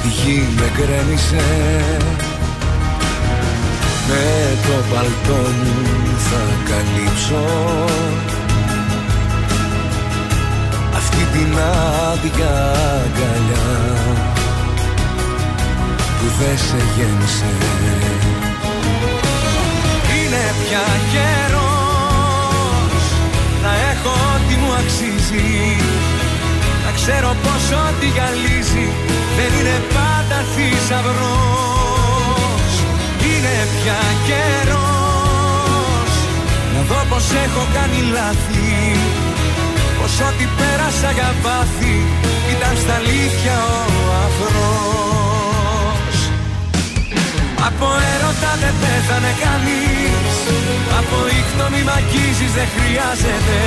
Στη 0.00 0.08
γη 0.08 0.48
με 0.56 0.70
γκρέμισε. 0.74 1.46
Με 4.08 4.26
το 4.66 4.76
παλτό 4.94 5.42
μου 5.58 5.74
θα 6.28 6.42
καλύψω. 6.68 7.44
Αυτή 10.96 11.22
την 11.32 11.52
άδεια 12.08 12.54
αγκαλιά 13.04 13.68
που 16.18 16.26
δεν 16.38 16.58
σε 16.58 16.80
γέμισε. 16.96 17.52
Είναι 20.16 20.44
πια 20.60 20.86
καιρός 21.12 23.02
να 23.62 23.72
έχω 23.92 24.12
ό,τι 24.34 24.54
μου 24.54 24.72
αξίζει. 24.72 25.76
Να 26.84 26.90
ξέρω 26.92 27.36
πως 27.42 27.78
ό,τι 27.86 28.06
γυαλίζει 28.06 28.88
δεν 29.40 29.52
είναι 29.58 29.78
πάντα 29.96 30.38
θησαυρός. 30.54 31.92
Είναι 33.28 33.56
πια 33.76 34.02
καιρός. 34.28 36.12
Να 36.74 36.80
δω 36.88 37.00
πως 37.08 37.26
έχω 37.44 37.62
κάνει 37.76 38.00
λάθη. 38.16 38.72
Πως 39.98 40.14
ό,τι 40.28 40.44
πέρασα 40.58 41.10
για 41.18 41.30
βάθη 41.42 41.96
ήταν 42.54 42.74
στα 42.82 42.94
αλήθεια 42.94 43.56
ο 43.76 44.02
αφρός 44.24 45.09
Από 47.82 47.94
έρωτα 48.14 48.52
δεν 48.62 48.74
πέθανε 48.82 49.32
κανείς. 49.44 50.34
Από 50.98 51.18
ήχτο 51.38 51.64
μη 51.72 51.80
μ' 51.86 51.94
αγγίζεις 51.98 52.52
δεν 52.58 52.68
χρειάζεται. 52.74 53.58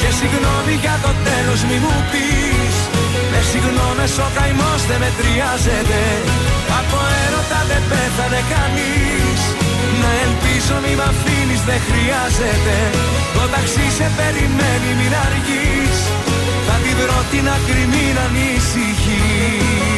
Και 0.00 0.10
συγγνώμη 0.18 0.74
για 0.84 0.96
το 1.04 1.12
τέλος 1.26 1.60
μη 1.68 1.76
μου 1.84 1.96
πεις. 2.10 2.76
Με 3.32 3.40
συγγνώμες 3.50 4.12
ο 4.24 4.26
καημός 4.36 4.80
δεν 4.88 4.98
μετριάζεται. 5.04 6.02
Από 6.80 6.98
έρωτα 7.24 7.60
δεν 7.70 7.82
πέθανε 7.90 8.40
κανείς. 8.54 9.40
Να 10.02 10.10
ελπίζω 10.24 10.76
μη 10.84 10.92
μ' 10.98 11.06
αφήνεις 11.10 11.62
δεν 11.68 11.80
χρειάζεται. 11.88 12.76
Το 13.34 13.42
ταξί 13.54 13.86
σε 13.96 14.06
περιμένει 14.18 14.90
μην 14.98 15.12
αργείς. 15.26 15.98
Θα 16.66 16.76
την 16.82 16.94
βρω 16.98 17.20
την 17.32 17.44
άκρη 17.56 17.84
μην 17.92 18.14
ανησυχείς 18.26 19.97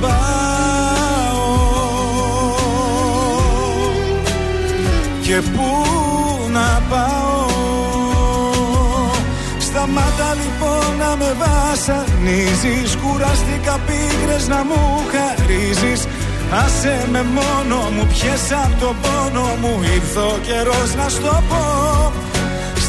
να 0.00 0.06
πάω 0.06 0.22
Και 5.22 5.40
πού 5.50 5.68
να 6.52 6.82
πάω. 6.90 7.46
Σταμάτα 9.58 10.34
λοιπόν 10.34 10.96
να 10.98 11.16
με 11.16 11.36
βασανίζεις. 11.42 12.96
Κουράστηκα 12.96 13.78
πίγρες 13.86 14.48
να 14.48 14.64
μου 14.64 15.00
χαρίζεις. 15.12 16.06
Άσε 16.64 17.08
με 17.10 17.22
μόνο 17.22 17.76
μου, 17.90 18.06
πιες 18.06 18.52
απ' 18.64 18.80
το 18.80 18.94
πόνο 19.02 19.56
μου. 19.60 19.80
Ήρθε 19.94 20.18
ο 20.18 20.38
καιρός 20.42 20.94
να 20.94 21.08
στο 21.08 21.42
πω 21.48 22.12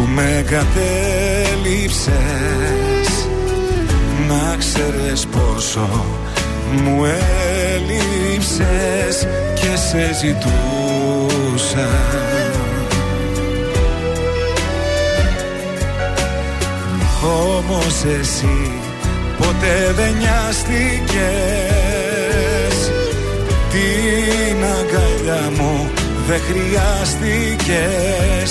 που 0.00 0.06
με 0.14 0.44
κατέληψες 0.46 2.08
Να 4.28 4.56
ξέρεις 4.58 5.26
πόσο 5.26 5.88
μου 6.84 7.04
έλειψες 7.74 9.26
και 9.54 9.76
σε 9.76 10.14
ζητούσα. 10.20 11.88
Όμως 17.22 18.04
εσύ 18.20 18.72
ποτέ 19.38 19.92
δεν 19.96 20.14
νοιάστηκες. 20.18 21.20
Την 23.70 24.58
αγκαλιά 24.64 25.42
μου 25.56 25.74
δεν 26.28 26.40
χρειάστηκες 26.40 28.50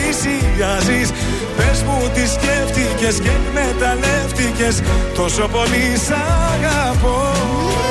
πλησιάζεις 0.11 1.11
Πες 1.57 1.83
μου 1.83 2.09
τι 2.13 2.27
σκέφτηκες 2.27 3.19
και 3.19 3.29
εκμεταλλεύτηκες 3.29 4.81
Τόσο 5.15 5.47
πολύ 5.47 5.97
σ' 5.97 6.11
αγαπώ 6.53 7.90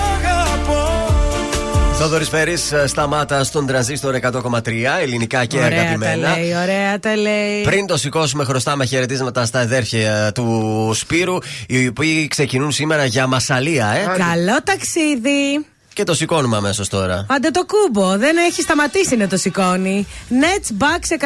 Θόδωρης 2.03 2.29
Φέρης, 2.29 2.73
σταμάτα 2.85 3.43
στον 3.43 3.65
τραζίστορ 3.65 4.15
100,3 4.21 4.99
ελληνικά 5.01 5.45
και 5.45 5.57
Ωραία 5.57 5.69
τα 5.69 5.75
αγαπημένα. 5.75 6.37
λέει, 6.37 6.55
ωραία 6.55 6.99
τα 6.99 7.15
λέει. 7.15 7.61
Πριν 7.63 7.85
το 7.85 7.97
σηκώσουμε, 7.97 8.43
χρωστάμε 8.43 8.85
χαιρετίσματα 8.85 9.45
στα 9.45 9.59
αδέρφια 9.59 10.31
του 10.31 10.91
Σπύρου, 10.93 11.37
οι 11.67 11.87
οποίοι 11.87 12.27
ξεκινούν 12.27 12.71
σήμερα 12.71 13.05
για 13.05 13.27
μασαλία, 13.27 13.87
ε. 13.87 14.17
Καλό 14.17 14.63
ταξίδι. 14.63 15.65
Και 15.93 16.03
το 16.03 16.13
σηκώνουμε 16.13 16.57
αμέσως 16.57 16.87
τώρα. 16.89 17.25
Άντε 17.29 17.49
το 17.51 17.65
κούμπο, 17.65 18.17
δεν 18.17 18.37
έχει 18.37 18.61
σταματήσει 18.61 19.15
να 19.15 19.27
το 19.27 19.37
σηκώνει. 19.37 20.07
Nets 20.29 20.83
Bucks 20.83 21.17
119-120. 21.19 21.25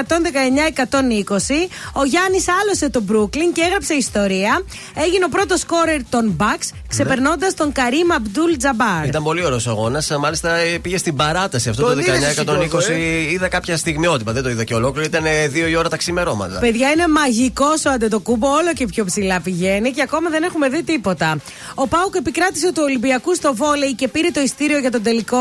Ο 1.94 2.04
Γιάννης 2.06 2.46
άλωσε 2.62 2.90
τον 2.90 3.06
Brooklyn 3.12 3.52
και 3.54 3.62
έγραψε 3.62 3.94
ιστορία. 3.94 4.64
Έγινε 5.06 5.26
ο 5.26 5.30
πρώτος 5.30 5.60
σκόρερ 5.60 6.00
των 6.10 6.38
Bucks, 6.40 6.70
ξεπερνώντας 6.88 7.54
τον 7.54 7.72
Καρύμ 7.72 8.12
Αμπτούλ 8.12 8.56
Τζαμπάρ. 8.58 9.06
Ήταν 9.06 9.24
πολύ 9.24 9.46
ωραίος 9.46 9.68
αγώνας. 9.68 10.10
Μάλιστα 10.20 10.56
ε, 10.56 10.78
πήγε 10.78 10.98
στην 10.98 11.16
παράταση 11.16 11.70
αυτό 11.70 11.82
Τον 11.84 11.94
το 11.94 12.00
είδες 12.00 12.18
19-120. 12.18 12.20
εσύ 12.22 12.44
τότε, 12.44 12.96
Είδα 13.32 13.48
κάποια 13.48 13.78
στιγμιότυπα, 13.78 14.32
δεν 14.32 14.44
το 14.44 14.50
είδα 14.50 14.64
και 14.64 14.74
ολόκληρο. 14.74 15.06
Ήταν 15.06 15.26
ε, 15.26 15.48
δύο 15.48 15.68
η 15.68 15.76
ώρα 15.76 15.90
τα 15.90 15.98
ξημερώματα. 15.98 16.60
Παιδιά, 16.60 16.90
είναι 16.92 17.08
μαγικός 17.08 17.86
ο 17.86 17.90
Αντετοκούμπο, 17.90 18.48
όλο 18.48 18.74
και 18.74 18.86
πιο 18.86 19.06
ψηλά 19.06 19.40
πηγαίνει 19.42 19.92
και 19.92 20.02
ακόμα 20.02 20.30
δεν 20.30 20.44
έχουμε 20.44 20.70
δει 20.70 20.84
τίποτα. 20.84 21.38
Ο 21.76 21.88
Πάουκ 21.88 22.16
επικράτησε 22.16 22.72
του 22.74 22.82
Ολυμπιακού 22.86 23.36
στο 23.36 23.56
βόλεϊ 23.56 23.94
και 23.94 24.08
πήρε 24.08 24.30
το 24.32 24.40
ειστήριο 24.58 24.80
για 24.80 24.92
τον 24.92 25.04
τελικό 25.04 25.38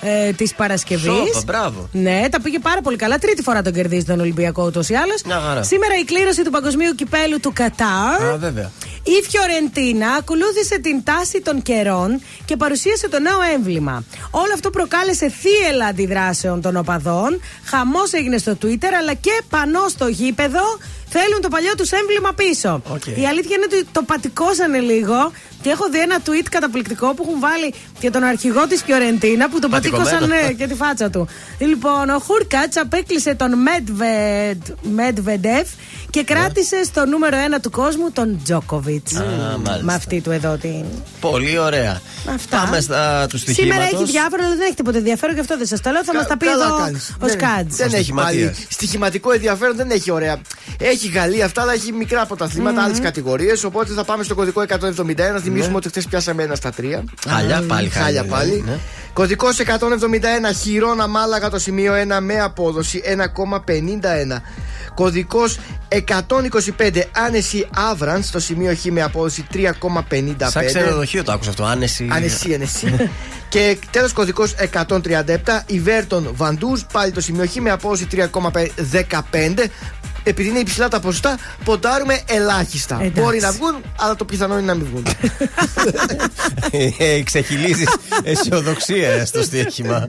ε, 0.00 0.32
της 0.32 0.54
Παρασκευής. 0.54 1.04
Σόπα, 1.04 1.42
μπράβο. 1.46 1.88
Ναι, 1.92 2.26
τα 2.30 2.40
πήγε 2.40 2.58
πάρα 2.58 2.80
πολύ 2.80 2.96
καλά. 2.96 3.18
Τρίτη 3.18 3.42
φορά 3.42 3.62
τον 3.62 3.72
κερδίζει 3.72 4.04
τον 4.04 4.20
Ολυμπιακό 4.20 4.66
ούτως 4.66 4.88
ή 4.88 4.94
άλλως. 4.94 5.22
Μια 5.22 5.40
χαρά. 5.40 5.62
Σήμερα 5.62 5.94
η 6.00 6.04
κλήρωση 6.04 6.42
του 6.44 6.50
παγκοσμίου 6.50 6.94
κυπέλου 6.94 7.40
του 7.40 7.52
Κατάρ. 7.52 8.22
Α, 8.32 8.36
βέβαια. 8.36 8.70
Η 9.02 9.28
Φιωρεντίνα 9.28 10.08
ακολούθησε 10.18 10.78
την 10.78 11.02
τάση 11.04 11.40
των 11.40 11.62
καιρών 11.62 12.20
και 12.44 12.56
παρουσίασε 12.56 13.08
το 13.08 13.18
νέο 13.20 13.38
έμβλημα. 13.54 14.04
Όλο 14.30 14.52
αυτό 14.54 14.70
προκάλεσε 14.70 15.28
θύελα 15.28 15.86
αντιδράσεων 15.86 16.60
των 16.60 16.76
οπαδών. 16.76 17.40
Χαμός 17.64 18.12
έγινε 18.12 18.38
στο 18.38 18.52
Twitter 18.62 18.92
αλλά 19.00 19.14
και 19.14 19.42
πανώ 19.48 19.88
στο 19.88 20.06
γήπεδο. 20.06 20.62
Θέλουν 21.16 21.40
το 21.40 21.48
παλιό 21.48 21.74
τους 21.76 21.90
έμβλημα 21.90 22.32
πίσω. 22.42 22.82
Η 23.22 23.26
αλήθεια 23.26 23.56
είναι 23.56 23.66
ότι 23.70 23.86
το 23.92 24.02
πατικώσανε 24.02 24.78
λίγο 24.78 25.32
και 25.62 25.70
έχω 25.70 25.88
δει 25.90 25.98
ένα 26.00 26.18
tweet 26.26 26.46
καταπληκτικό 26.50 27.14
που 27.14 27.24
έχουν 27.28 27.40
βάλει 27.40 27.74
και 28.00 28.10
τον 28.10 28.22
αρχηγό 28.22 28.66
της 28.66 28.82
Φιωρεντίνα 28.82 29.48
που 29.48 29.58
τον 29.58 29.70
Πατικωμένο. 29.70 30.10
πατήκωσαν 30.10 30.46
ναι, 30.46 30.52
και 30.52 30.66
τη 30.66 30.74
φάτσα 30.74 31.10
του. 31.10 31.28
Λοιπόν, 31.58 32.08
ο 32.10 32.18
Χουρκάτ 32.18 32.78
απέκλεισε 32.78 33.34
τον 33.34 33.50
Medved- 33.66 34.72
Medvedev 34.98 35.66
και 36.10 36.22
κράτησε 36.22 36.84
στο 36.84 37.06
νούμερο 37.06 37.36
ένα 37.36 37.60
του 37.60 37.70
κόσμου 37.70 38.10
τον 38.12 38.40
Τζόκοβιτς. 38.44 39.14
Α, 39.14 39.24
μάλιστα. 39.64 39.78
Με 39.82 39.94
αυτή 39.94 40.20
του 40.20 40.30
εδώ 40.30 40.56
την. 40.56 40.84
Πολύ 41.20 41.58
ωραία. 41.58 42.00
Αυτά. 42.34 42.56
Πάμε 42.64 42.80
στα 42.80 43.26
τους 43.30 43.40
Σήμερα 43.40 43.74
στοιχήματος. 43.74 44.00
έχει 44.08 44.10
διάφορα, 44.10 44.44
αλλά 44.44 44.54
δεν 44.54 44.66
έχει 44.66 44.74
τίποτα 44.74 44.98
ενδιαφέρον 44.98 45.34
και 45.34 45.40
αυτό 45.40 45.56
δεν 45.56 45.66
σας 45.66 45.80
το 45.80 45.90
λέω. 45.90 46.04
Θα 46.04 46.14
μας 46.14 46.26
τα 46.26 46.36
πει 46.36 46.46
Καλά 46.46 46.64
εδώ 46.64 46.76
κάνεις. 46.78 47.10
ο 47.20 47.26
Δεν- 47.26 47.30
Σκάτζ. 47.30 47.74
Δεν 47.76 47.92
έχει 47.94 48.12
πάλι. 48.12 48.54
Στοιχηματικό 48.68 49.32
ενδιαφέρον 49.32 49.76
δεν 49.76 49.90
έχει 49.90 50.10
ωραία. 50.10 50.40
Έχει 50.78 51.03
Γαλλία 51.08 51.44
αυτά, 51.44 51.62
αλλά 51.62 51.72
έχει 51.72 51.92
μικρά 51.92 52.26
πρωταθλήματα, 52.26 52.76
Μμμ. 52.80 52.84
άλλες 52.84 53.00
κατηγορίες. 53.00 53.64
Οπότε 53.64 53.92
θα 53.92 54.04
πάμε 54.04 54.22
στο 54.24 54.34
κωδικό 54.34 54.60
171. 54.60 55.40
Θυμίζουμε 55.40 55.70
Ναι. 55.70 55.76
ότι 55.76 55.88
χθες 55.88 56.06
πιάσαμε 56.06 56.42
ένα 56.42 56.54
στα 56.54 56.70
τρία. 56.70 57.04
Χάλια, 57.28 57.62
πάλι 57.68 57.88
Χάλια 57.88 58.02
χάλια, 58.04 58.24
πάλι. 58.24 58.62
ναι. 58.66 58.78
Κωδικό 59.12 59.48
171 59.52 60.52
Χιρόνα 60.62 61.06
Μάλαγα 61.08 61.50
το 61.50 61.58
σημείο 61.58 61.92
1 61.94 62.20
με 62.20 62.40
απόδοση 62.40 63.02
1,51. 63.04 64.42
Κωδικός 64.94 65.58
125 65.88 67.02
Άνεση 67.12 67.66
Άβρανς 67.74 68.26
στο 68.26 68.38
σημείο 68.40 68.74
Χ 68.74 68.84
με 68.84 69.02
απόδοση 69.02 69.46
3,55. 69.52 70.50
Σαν 70.50 70.66
ξενοδοχείο 70.66 71.24
το 71.24 71.32
άκουσα 71.32 71.50
αυτό. 71.50 71.64
Άνεση. 71.64 72.08
Ανεσί, 72.12 72.54
ανεσί. 72.54 73.10
και 73.48 73.76
τέλος 73.90 74.12
κωδικός 74.12 74.54
137 74.72 74.96
Ιβέρτον 75.66 76.30
Βαντούζ, 76.34 76.80
πάλι 76.92 77.12
το 77.12 77.20
σημείο 77.20 77.46
Χ 77.46 77.54
με 77.54 77.70
απόδοση 77.70 78.06
3,15. 78.12 78.28
Επειδή 80.24 80.48
είναι 80.48 80.58
υψηλά 80.58 80.88
τα 80.88 81.00
ποσοστά, 81.00 81.38
ποντάρουμε 81.64 82.20
ελάχιστα. 82.26 82.94
Εντάξει. 82.94 83.20
Μπορεί 83.20 83.40
να 83.40 83.52
βγουν, 83.52 83.74
αλλά 83.98 84.16
το 84.16 84.24
πιθανό 84.24 84.58
είναι 84.58 84.66
να 84.66 84.74
μην 84.74 84.86
βγουν. 84.86 85.06
Ε, 86.98 87.22
Ξεχυλίζεις 87.22 87.88
αισιοδοξία 88.22 89.26
στο 89.26 89.42
στοίχημα. 89.42 90.06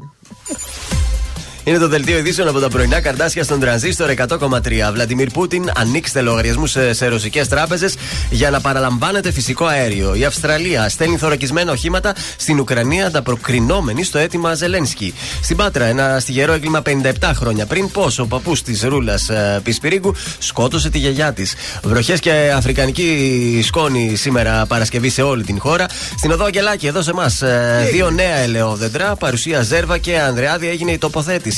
Είναι 1.67 1.77
το 1.77 1.87
δελτίο 1.87 2.17
ειδήσεων 2.17 2.47
από 2.47 2.59
τα 2.59 2.69
πρωινά 2.69 3.01
καρτάσια 3.01 3.43
στον 3.43 3.59
τρανζίστορ 3.59 4.09
100,3. 4.17 4.59
Βλαντιμίρ 4.93 5.29
Πούτιν, 5.29 5.71
ανοίξτε 5.75 6.21
λογαριασμούς 6.21 6.71
σε, 6.71 6.93
σε 6.93 7.07
ρωσικές 7.07 7.47
τράπεζες 7.47 7.95
για 8.29 8.49
να 8.49 8.61
παραλαμβάνετε 8.61 9.31
φυσικό 9.31 9.65
αέριο. 9.65 10.15
Η 10.15 10.25
Αυστραλία 10.25 10.89
στέλνει 10.89 11.17
θωρακισμένα 11.17 11.71
οχήματα 11.71 12.15
στην 12.37 12.59
Ουκρανία 12.59 13.05
ανταποκρινόμενη 13.05 14.03
στο 14.03 14.17
αίτημα 14.17 14.53
Ζελένσκι. 14.53 15.13
Στην 15.41 15.57
Πάτρα, 15.57 15.85
ένα 15.85 16.19
στιγερό 16.19 16.53
έγκλημα 16.53 16.81
57 16.85 17.31
χρόνια 17.35 17.65
πριν, 17.65 17.91
πώς 17.91 18.19
ο 18.19 18.25
παππούς 18.25 18.61
της 18.61 18.83
Ρούλας 18.83 19.29
ε, 19.29 19.59
Πισπυρίγκου 19.63 20.15
σκότωσε 20.37 20.89
τη 20.89 20.97
γιαγιά 20.97 21.33
της. 21.33 21.53
Βροχές 21.83 22.19
και 22.19 22.51
αφρικανική 22.55 23.61
σκόνη 23.63 24.15
σήμερα 24.15 24.65
Παρασκευή 24.65 25.09
σε 25.09 25.21
όλη 25.21 25.43
την 25.43 25.59
χώρα. 25.59 25.85
Στην 26.17 26.31
οδό 26.31 26.45
Αγγελάκη, 26.45 26.87
εδώ 26.87 27.01
σε 27.01 27.09
εμάς, 27.09 27.43
δύο 27.91 28.09
νέα 28.09 28.35
ελαιόδεντρα, 28.35 29.15
παρουσία 29.15 29.61
Ζέρβα 29.61 29.97
και 29.97 30.19
Ανδρεάδη 30.19 30.69
έγινε 30.69 30.91
η 30.91 30.97
τοποθέτηση. 30.97 31.54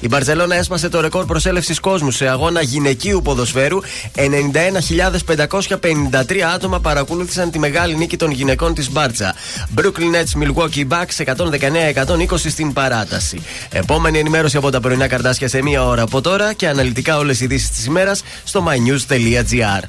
Η 0.00 0.08
Μπαρσελόνα 0.08 0.54
έσπασε 0.54 0.88
το 0.88 1.00
ρεκόρ 1.00 1.24
προσέλευσης 1.24 1.80
κόσμου 1.80 2.10
σε 2.10 2.28
αγώνα 2.28 2.62
γυναικείου 2.62 3.22
ποδοσφαίρου. 3.22 3.78
91.553 4.14 6.38
άτομα 6.54 6.80
παρακολούθησαν 6.80 7.50
τη 7.50 7.58
μεγάλη 7.58 7.96
νίκη 7.96 8.16
των 8.16 8.30
γυναικών 8.30 8.74
της 8.74 8.90
Μπάρτσα. 8.90 9.34
Brooklyn 9.76 10.14
Nets 10.14 10.32
Milwaukee 10.42 10.86
Bucks 10.88 11.24
119-120 11.24 11.34
στην 12.36 12.72
παράταση. 12.72 13.42
Επόμενη 13.70 14.18
ενημέρωση 14.18 14.56
από 14.56 14.70
τα 14.70 14.80
πρωινά 14.80 15.06
καρτάσια 15.06 15.48
σε 15.48 15.62
μία 15.62 15.84
ώρα 15.84 16.02
από 16.02 16.20
τώρα 16.20 16.52
και 16.52 16.68
αναλυτικά 16.68 17.18
όλες 17.18 17.40
οι 17.40 17.44
ειδήσεις 17.44 17.70
της 17.70 17.86
ημέρας 17.86 18.22
στο 18.44 18.64
mynews.gr. 18.68 19.82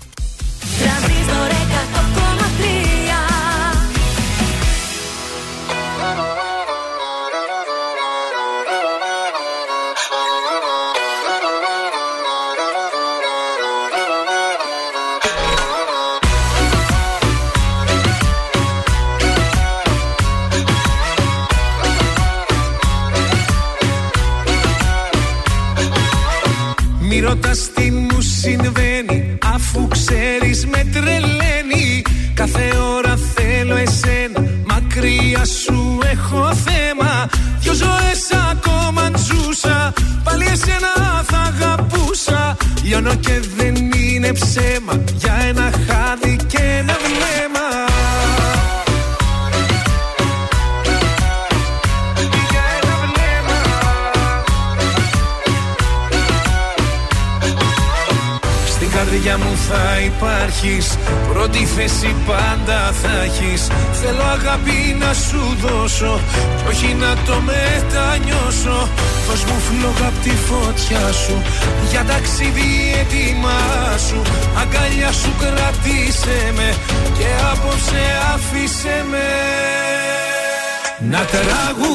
Να 81.17 81.25
τραγουδώ 81.25 81.86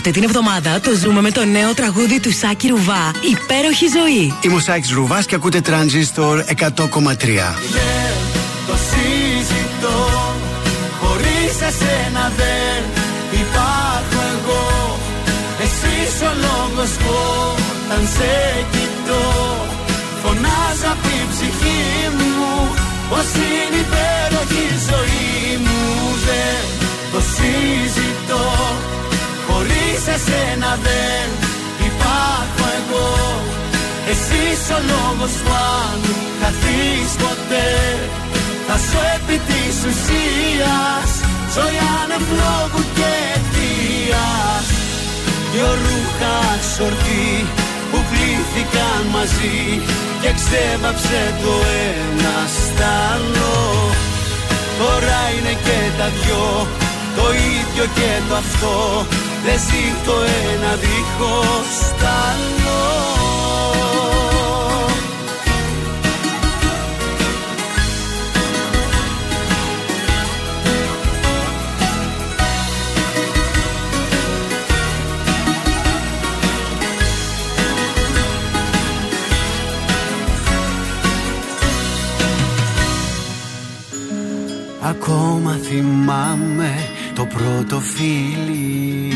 Αυτή 0.00 0.12
την 0.12 0.22
εβδομάδα 0.22 0.80
το 0.80 0.94
ζούμε 0.94 1.20
με 1.20 1.30
το 1.30 1.44
νέο 1.44 1.74
τραγούδι 1.74 2.20
του 2.20 2.32
Σάκη 2.32 2.68
Ρουβά, 2.68 3.10
Υπέροχη 3.30 3.86
ζωή. 3.86 4.34
Είμαι 4.42 4.54
ο 4.54 4.58
Σάκης 4.58 4.90
Ρουβάς 4.90 5.26
και 5.26 5.34
ακούτε 5.34 5.60
Transistor 5.66 6.44
100,3. 6.56 7.99
Εσύ 34.30 34.72
ο 34.76 34.80
λόγος 34.92 35.32
που 35.42 35.52
αν 35.82 36.00
χαθείς 36.40 37.12
ποτέ. 37.22 37.70
Θα 38.66 38.76
σου 38.86 39.00
επί 39.16 39.36
της 39.48 39.76
ουσίας 39.88 41.10
Ζωή 41.54 41.78
ανεφλόγου 42.00 42.82
και 42.96 43.10
αιτίας. 43.32 44.66
Δυο 45.52 45.70
ρούχα 45.82 46.38
σορτή 46.74 47.30
που 47.90 47.98
πλήθηκαν 48.10 49.02
μαζί 49.16 49.58
Και 50.22 50.30
ξέβαψε 50.38 51.20
το 51.42 51.54
ένα 51.88 52.36
στάλο 52.58 53.58
Τώρα 54.80 55.18
είναι 55.34 55.54
και 55.66 55.78
τα 55.98 56.08
δυο 56.18 56.46
το 57.16 57.26
ίδιο 57.32 57.84
και 57.94 58.10
το 58.28 58.34
αυτό. 58.34 59.06
Δεν 59.44 59.58
ζει 59.58 59.84
το 60.06 60.16
ένα 60.52 60.74
δίχως 60.74 61.74
τ' 62.00 62.06
άλλο 62.28 63.29
Ακόμα 84.90 85.58
θυμάμαι 85.62 86.74
το 87.14 87.26
πρώτο 87.26 87.80
φίλι. 87.80 89.10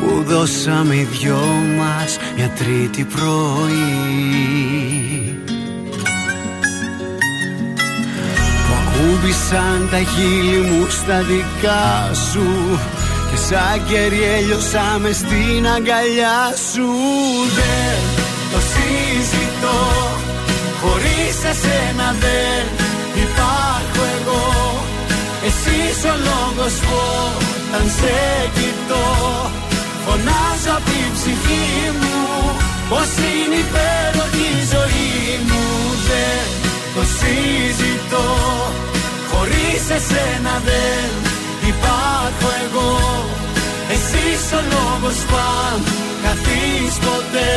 Που 0.00 0.22
δώσαμε 0.26 0.94
οι 0.94 1.08
δυο 1.10 1.40
μας 1.76 2.16
μια 2.36 2.48
τρίτη 2.48 3.04
πρωί. 3.04 3.78
Που 8.66 8.74
ακούμπησαν 8.80 9.88
τα 9.90 9.98
χείλη 9.98 10.58
μου 10.58 10.86
στα 10.88 11.22
δικά 11.22 12.14
σου. 12.32 12.78
Και 13.30 13.36
σαν 13.36 13.86
κερί 13.88 14.22
έλειωσαμε 14.22 15.12
στην 15.12 15.66
αγκαλιά 15.66 16.54
σου. 16.72 16.88
Δεν 17.56 18.24
το 18.52 18.58
συζητώ 18.60 20.18
Χωρίς 20.80 21.36
εσένα 21.52 22.08
δεν 22.24 22.64
υπάρχω 23.24 24.02
εγώ. 24.18 24.46
Εσύ 25.46 25.80
ο 26.12 26.16
λόγος 26.28 26.74
που 26.84 26.98
όταν 27.68 27.86
σε 27.98 28.16
κοιτώ. 28.56 29.06
Φωνάζω 30.04 30.72
απ' 30.76 30.84
την 30.90 31.08
ψυχή 31.16 31.68
μου 32.00 32.18
Πως 32.90 33.10
είναι 33.28 33.56
υπέροχη 33.66 34.48
η 34.60 34.64
ζωή 34.74 35.16
μου. 35.48 35.64
Δεν 36.08 36.46
το 36.94 37.02
συζητώ. 37.18 38.28
Χωρίς 39.30 39.82
εσένα 39.98 40.54
δεν 40.68 41.08
υπάρχω 41.72 42.48
εγώ. 42.64 42.92
Εσύ 43.94 44.26
ο 44.58 44.60
λόγος 44.74 45.18
που 45.28 45.36
αν 45.66 45.78
καθείς 46.24 46.94
ποτέ 47.06 47.52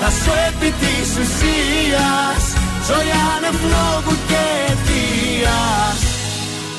θα 0.00 0.10
σου 0.10 0.32
επί 0.48 0.70
της 0.80 1.08
ουσίας 1.20 2.42
Ζωή 2.88 3.12
ανεφλόγου 3.36 4.16
και 4.28 4.42
αιτίας. 4.66 6.00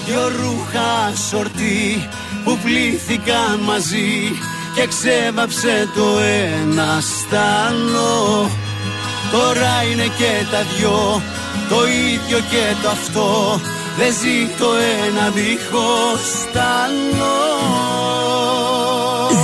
Δυο 0.05 0.27
ρούχα 0.27 1.15
σορτή 1.29 2.09
που 2.43 2.57
πλήθηκαν 2.63 3.59
μαζί 3.65 4.31
Και 4.75 4.87
ξέβαψε 4.87 5.89
το 5.95 6.19
ένα 6.19 7.01
στάλο 7.01 8.49
Τώρα 9.31 9.83
είναι 9.91 10.07
και 10.17 10.45
τα 10.51 10.63
δυο 10.77 11.21
Το 11.69 11.87
ίδιο 11.87 12.39
και 12.39 12.75
το 12.81 12.89
αυτό. 12.89 13.59
Δεν 13.97 14.13
ζει 14.13 14.55
το 14.57 14.69
ένα 15.07 15.29
δίχως 15.29 16.21
τ' 16.53 16.57
άλλο 16.57 17.59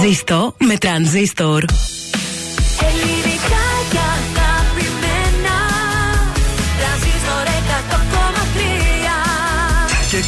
Ζήστο 0.02 0.56
με 0.58 0.78
τρανζίστορ. 0.78 1.64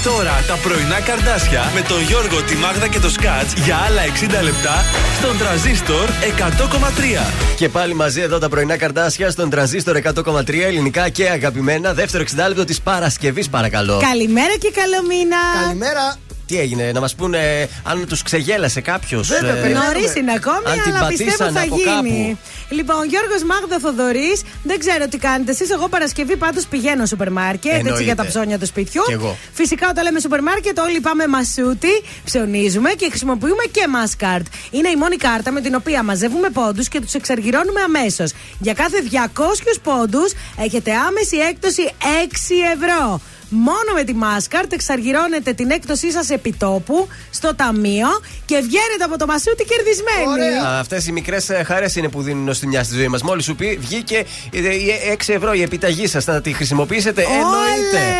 Τώρα 0.08 0.44
τα 0.48 0.56
πρωινά 0.56 1.00
καρδάσια 1.02 1.72
με 1.76 1.82
τον 1.82 2.02
Γιώργο, 2.02 2.42
τη 2.42 2.56
Μάγδα 2.56 2.88
και 2.88 3.00
το 3.00 3.10
Σκάτς 3.10 3.54
για 3.54 3.78
άλλα 3.78 4.02
60 4.40 4.44
λεπτά 4.44 4.76
στον 5.18 5.38
τραζίστορ 5.38 6.10
100,3. 6.10 7.56
Και 7.56 7.70
πάλι 7.70 7.94
μαζί 7.94 8.22
εδώ 8.22 8.38
τα 8.38 8.50
πρωινά 8.50 8.78
καρτάσια 8.78 9.30
στον 9.30 9.50
τρανζίστορ 9.50 9.98
100,3 10.04 10.60
ελληνικά 10.60 11.10
και 11.10 11.30
αγαπημένα. 11.30 11.94
Δεύτερο 11.94 12.24
60 12.24 12.48
λεπτό 12.48 12.64
της 12.64 12.82
Παρασκευής, 12.82 13.50
παρακαλώ. 13.50 14.00
Καλημέρα 14.02 14.56
και 14.60 14.72
καλό 14.72 15.08
μήνα. 15.08 15.38
Καλημέρα. 15.64 16.27
Τι 16.48 16.60
έγινε, 16.60 16.92
να 16.92 17.00
μας 17.00 17.16
πούνε 17.16 17.70
αν 17.84 18.08
τους 18.08 18.22
ξεγέλασε 18.22 18.82
κάποιος. 18.82 19.28
Βέβαια, 19.28 19.54
περιμένουμε. 19.54 19.86
Νωρίς 19.86 20.16
είναι 20.16 20.34
ακόμη, 20.36 20.66
αν 20.66 20.82
την 20.84 20.96
αλλά 20.96 21.08
πιστεύω 21.08 21.30
πατήσανε 21.30 21.60
θα 21.60 21.66
από 21.66 22.08
γίνει. 22.08 22.38
Λοιπόν, 22.70 23.06
Γιώργος 23.08 23.44
Μάγδα 23.44 23.80
Θοδωρής, 23.80 24.42
δεν 24.64 24.80
ξέρω 24.80 25.08
τι 25.08 25.18
κάνετε 25.18 25.52
εσείς. 25.52 25.70
Εγώ 25.70 25.88
Παρασκευή 25.88 26.36
πάντως 26.38 26.66
πηγαίνω 26.66 27.06
σούπερ 27.06 27.32
μάρκετ 27.32 27.72
έτσι 27.72 27.78
Εννοείται. 27.78 28.04
για 28.04 28.16
τα 28.16 28.26
ψώνια 28.26 28.60
του 28.60 28.66
σπιτιού. 28.66 29.04
Κι 29.06 29.12
εγώ. 29.12 29.38
Φυσικά 29.54 29.90
όταν 29.90 30.04
λέμε 30.04 30.20
σούπερ 30.20 30.42
μάρκετ, 30.42 30.80
όλοι 30.80 31.00
πάμε 31.00 31.28
μασούτι, 31.28 32.04
ψωνίζουμε 32.24 32.90
και 32.90 33.08
χρησιμοποιούμε 33.10 33.64
και 33.72 33.82
Maskart. 33.96 34.46
Είναι 34.72 34.90
η 34.90 34.96
μόνη 34.96 35.16
κάρτα 35.16 35.52
με 35.52 35.62
την 35.62 35.76
οποία 35.76 36.04
μαζεύουμε 36.04 36.50
πόντους 36.50 36.88
και 36.88 37.02
τους 37.02 37.14
εξαργυρώνουμε 37.14 37.82
αμέσως. 37.82 38.32
Για 38.60 38.74
κάθε 38.74 38.98
200 39.02 39.80
πόντους 39.84 40.32
έχετε 40.58 40.92
άμεση 41.08 41.38
έκπτωση 41.38 41.92
6 42.00 42.56
ευρώ. 42.76 43.22
Μόνο 43.50 43.94
με 43.96 44.04
τη 44.04 44.14
Maskart 44.22 44.72
εξαργυρώνετε 44.74 45.54
την 45.54 45.70
έκπτωσή 45.70 46.12
σας 46.12 46.30
επιτόπου 46.30 47.08
στο 47.32 47.56
ταμείο 47.56 48.08
και 48.46 48.56
βγαίνετε 48.56 49.04
από 49.04 49.18
το 49.18 49.26
μασούτι 49.26 49.66
κερδισμένοι. 49.66 50.58
Αυτές 50.80 51.08
οι 51.08 51.12
μικρές 51.12 51.50
χαρές 51.66 51.96
είναι 51.96 52.10
που 52.10 52.22
δίνουν 52.22 52.44
νοστιμιά 52.44 52.84
στη 52.84 52.96
ζωή 52.96 53.08
μας. 53.08 53.22
Μόλις 53.22 53.46
σου 53.46 53.56
πει 53.56 53.78
βγήκε 53.82 54.26
ε, 54.52 54.60
ε, 54.60 55.16
6 55.28 55.34
ευρώ 55.34 55.54
η 55.54 55.62
επιταγή 55.62 56.08
σας, 56.08 56.26
να 56.26 56.42
τη 56.42 56.54
χρησιμοποιήσετε. 56.54 57.22
Εννοείται. 57.22 58.16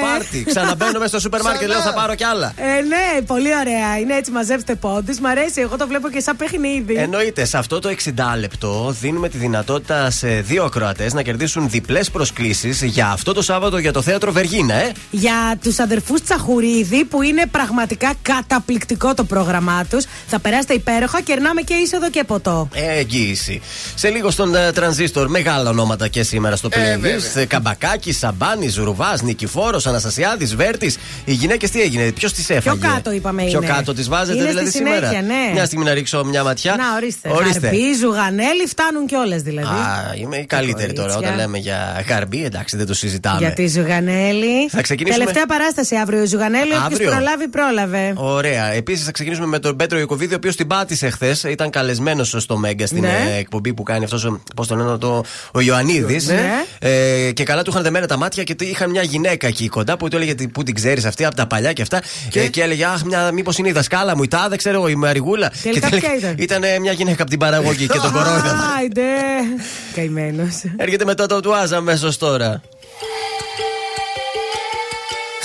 Πάρτι. 0.00 0.44
Ξαναμπαίνω 0.44 0.98
μέσα 0.98 1.08
στο 1.08 1.18
σούπερ 1.18 1.42
μάρκετ, 1.42 1.68
λέω 1.68 1.80
θα 1.80 1.92
πάρω 1.92 2.14
κι 2.14 2.24
άλλα. 2.24 2.52
Ε, 2.56 2.80
ναι, 2.80 3.22
πολύ 3.26 3.48
ωραία. 3.60 3.98
Είναι 3.98 4.14
έτσι, 4.14 4.30
μαζεύστε 4.30 4.74
πόντους. 4.74 5.18
Μ' 5.18 5.26
αρέσει, 5.26 5.60
εγώ 5.60 5.76
το 5.76 5.86
βλέπω 5.86 6.08
και 6.08 6.20
σαν 6.20 6.36
παιχνίδι. 6.36 6.94
Εννοείται, 6.94 7.44
σε 7.44 7.58
αυτό 7.58 7.78
το 7.78 7.88
60 8.04 8.10
λεπτό 8.38 8.96
δίνουμε 9.00 9.28
τη 9.28 9.38
δυνατότητα 9.38 10.10
σε 10.10 10.28
δύο 10.28 10.64
ακροατές 10.64 11.14
να 11.14 11.22
κερδίσουν 11.22 11.68
διπλές 11.70 12.10
προσκλήσεις 12.10 12.82
για 12.82 13.08
αυτό 13.08 13.32
το 13.32 13.42
Σάββατο 13.42 13.78
για 13.78 13.92
το 13.92 14.02
θέατρο 14.02 14.32
Βεργίνα, 14.68 14.88
ε. 14.88 14.92
Για 15.10 15.58
τους 15.62 15.78
αδερφούς 15.78 16.22
Τσαχουρίδη, 16.22 17.04
που 17.04 17.22
είναι 17.22 17.46
πραγματικά 17.50 18.12
καταπληκτικό 18.22 19.14
το 19.14 19.24
πρόγραμμά 19.24 19.84
τους. 19.90 20.04
Θα 20.26 20.38
περάσετε 20.38 20.74
υπέροχα, 20.74 21.20
κερνάμε 21.20 21.60
και 21.60 21.74
είσοδο 21.74 22.10
και 22.10 22.24
ποτό. 22.24 22.68
Ε, 22.74 22.98
εγγύηση. 22.98 23.60
Σε 23.94 24.08
λίγο 24.08 24.30
στον 24.30 24.54
ε, 24.54 24.72
τρανζίστορ, 24.72 25.28
μεγάλα 25.28 25.70
ονόματα 25.70 26.08
και 26.08 26.22
σήμερα 26.22 26.56
στο 26.56 26.68
Ε, 26.72 26.76
playlist. 26.94 27.00
βέβαια. 27.00 27.42
Ε, 27.42 27.44
Καμπακάκη, 27.44 28.12
Σαμπάνης, 28.12 28.76
Ρουβά, 28.76 29.16
Νικηφόρος, 29.22 29.86
Αναστασιάδης, 29.86 30.54
Βέρτης. 30.56 30.96
Οι 31.24 31.32
γυναίκες 31.32 31.70
τι 31.70 31.80
έγινε, 31.80 32.10
ποιος 32.12 32.32
τις 32.32 32.50
έφαγε; 32.50 32.76
Πιο 32.78 32.88
κάτω 32.90 33.12
είπαμε 33.12 33.42
Πιο 33.44 33.58
είναι. 33.62 33.72
κάτω 33.72 33.94
τις 33.94 34.08
βάζετε 34.08 34.38
Είναι 34.38 34.48
δηλαδή 34.48 34.68
στη 34.68 34.76
συνέχεια, 34.76 35.08
σήμερα. 35.08 35.22
ναι. 35.22 35.52
Μια 35.52 35.64
στιγμή 35.66 35.84
να 35.84 35.94
ρίξω 35.94 36.24
μια 36.24 36.42
ματιά. 36.44 36.76
Να, 36.76 36.94
ορίστε. 36.96 37.28
Γαρμπή, 37.28 37.94
ζουγανέλη, 38.00 38.66
φτάνουν 38.68 39.06
κιόλε 39.06 39.36
δηλαδή. 39.36 39.66
Α, 39.78 40.14
είμαι 40.20 40.36
η 40.36 40.46
καλύτερη 40.46 40.92
τώρα 40.92 41.08
κορίτσια. 41.08 41.32
όταν 41.34 41.40
λέμε 41.46 41.58
για 41.58 42.04
γαρμπή, 42.08 42.44
εντάξει 42.44 42.76
δεν 42.76 42.86
το 42.86 42.94
συζητάμε. 42.94 43.38
Για 43.38 43.52
τη 43.52 43.66
Ζουγανέλη. 43.68 44.57
Θα 44.70 44.82
ξεκινήσουμε- 44.82 45.24
Τελευταία 45.26 45.56
παράσταση 45.56 45.96
αύριο. 45.96 46.22
Η 46.22 46.26
Ζουγανέλη, 46.26 46.72
όποιος 46.72 46.84
Αύριο. 46.84 47.10
προλάβει, 47.10 47.48
πρόλαβε. 47.48 48.12
Ωραία. 48.16 48.72
Επίσης 48.72 49.04
θα 49.04 49.10
ξεκινήσουμε 49.12 49.46
με 49.46 49.58
τον 49.58 49.76
Πέτρο 49.76 49.98
Ιωκοβίδη, 49.98 50.32
ο 50.32 50.36
οποίος 50.36 50.56
την 50.56 50.66
πάτησε 50.66 51.10
χθες. 51.10 51.42
Ήταν 51.42 51.70
καλεσμένος 51.70 52.34
στο 52.38 52.56
Μέγκα 52.56 52.86
στην 52.86 53.00
Ναι. 53.00 53.26
ε, 53.34 53.38
εκπομπή 53.38 53.74
που 53.74 53.82
κάνει 53.82 54.04
αυτός, 54.04 54.36
πώς 54.56 54.66
τον 54.66 54.78
λένε, 54.78 54.98
το, 54.98 55.24
ο 55.52 55.60
Ιωαννίδης. 55.60 56.26
Ναι. 56.26 56.50
Ε, 56.78 57.30
και 57.32 57.44
καλά 57.44 57.62
του 57.62 57.70
είχαν 57.70 57.82
δεμένα 57.82 58.06
τα 58.06 58.16
μάτια 58.16 58.42
και 58.42 58.56
είχαν 58.58 58.90
μια 58.90 59.02
γυναίκα 59.02 59.46
εκεί 59.46 59.68
κοντά 59.68 59.96
που 59.96 60.08
του 60.08 60.16
έλεγε 60.16 60.34
τι- 60.34 60.48
πού 60.48 60.62
την 60.62 60.74
ξέρεις 60.74 61.04
αυτή 61.04 61.24
από 61.24 61.34
τα 61.36 61.46
παλιά 61.46 61.72
και 61.72 61.82
αυτά. 61.82 62.02
Και, 62.30 62.48
και 62.48 62.62
έλεγε 62.62 62.84
Αχ, 62.84 63.02
μια, 63.04 63.32
μήπως 63.32 63.58
είναι 63.58 63.68
η 63.68 63.72
δασκάλα 63.72 64.16
μου, 64.16 64.22
η 64.22 64.28
τάδε, 64.28 64.56
ξέρω 64.56 64.76
εγώ, 64.76 64.88
η 64.88 64.94
Μαριγούλα. 64.94 65.52
Τελικά 65.62 65.88
και 65.88 65.96
ποια 65.96 66.14
ήταν; 66.18 66.34
ήταν; 66.38 66.62
ε, 66.64 66.78
μια 66.78 66.92
γυναίκα 66.92 67.22
από 67.22 67.30
την 67.30 67.38
παραγωγή 67.38 67.86
και 67.86 67.98
τον 67.98 68.12
κορόιδευε. 68.12 68.48
Άιντε. 68.78 69.02
Καημένος. 69.94 70.62
Έρχεται 70.76 71.04
μετά 71.04 71.26
το 71.26 71.40
του 71.40 71.54
Άζα 71.54 71.76
αμέσως 71.76 72.16
τώρα. 72.18 72.60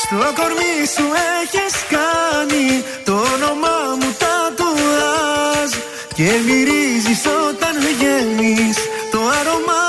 Στο 0.06 0.16
κορμί 0.16 0.76
σου 0.96 1.06
έχεις 1.42 1.76
κάνει 1.96 2.84
το 3.06 3.14
όνομά 3.34 3.78
μου 4.00 4.10
τατουάζ 4.22 5.72
Και 6.16 6.30
μυρίζεις 6.46 7.22
όταν 7.48 7.74
βγαίνεις 7.86 8.78
το 9.12 9.20
άρωμά 9.40 9.83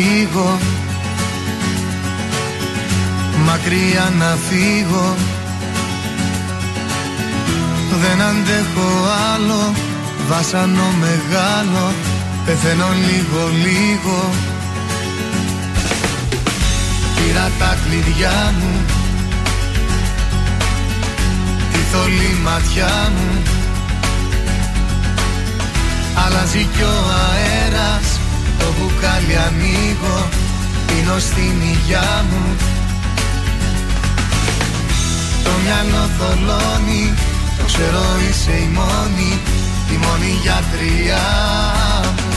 φύγω. 0.00 0.58
Μακριά 3.44 4.12
να 4.18 4.36
φύγω. 4.48 5.16
Δεν 8.00 8.20
αντέχω 8.22 8.88
άλλο. 9.34 9.74
Βάσανο 10.28 10.88
μεγάλο. 11.00 11.92
Πεθαίνω 12.44 12.88
λίγο 13.06 13.48
λίγο. 13.64 14.30
Πήρα 17.16 17.50
τα 17.58 17.76
κλειδιά 17.84 18.54
μου. 18.58 18.84
Τη 21.72 21.78
θολή 21.92 22.36
ματιά 22.42 23.10
μου. 23.16 23.42
Αλλάζει 26.24 26.68
κι 26.74 26.82
ο 26.82 26.96
αέρας 27.22 27.99
μπουκάλι 28.80 29.36
ανοίγω 29.46 30.28
Πίνω 30.86 31.18
στην 31.18 31.56
υγειά 31.72 32.24
μου. 32.30 32.56
Το 35.44 35.50
μυαλό 35.62 36.08
θολώνει 36.18 37.14
Το 37.58 37.64
ξέρω 37.66 38.04
είσαι 38.28 38.52
η 38.52 38.68
μόνη 38.74 39.38
Η 39.92 39.96
μόνη 40.04 40.30
γιατριά 40.42 41.28
μου. 42.16 42.28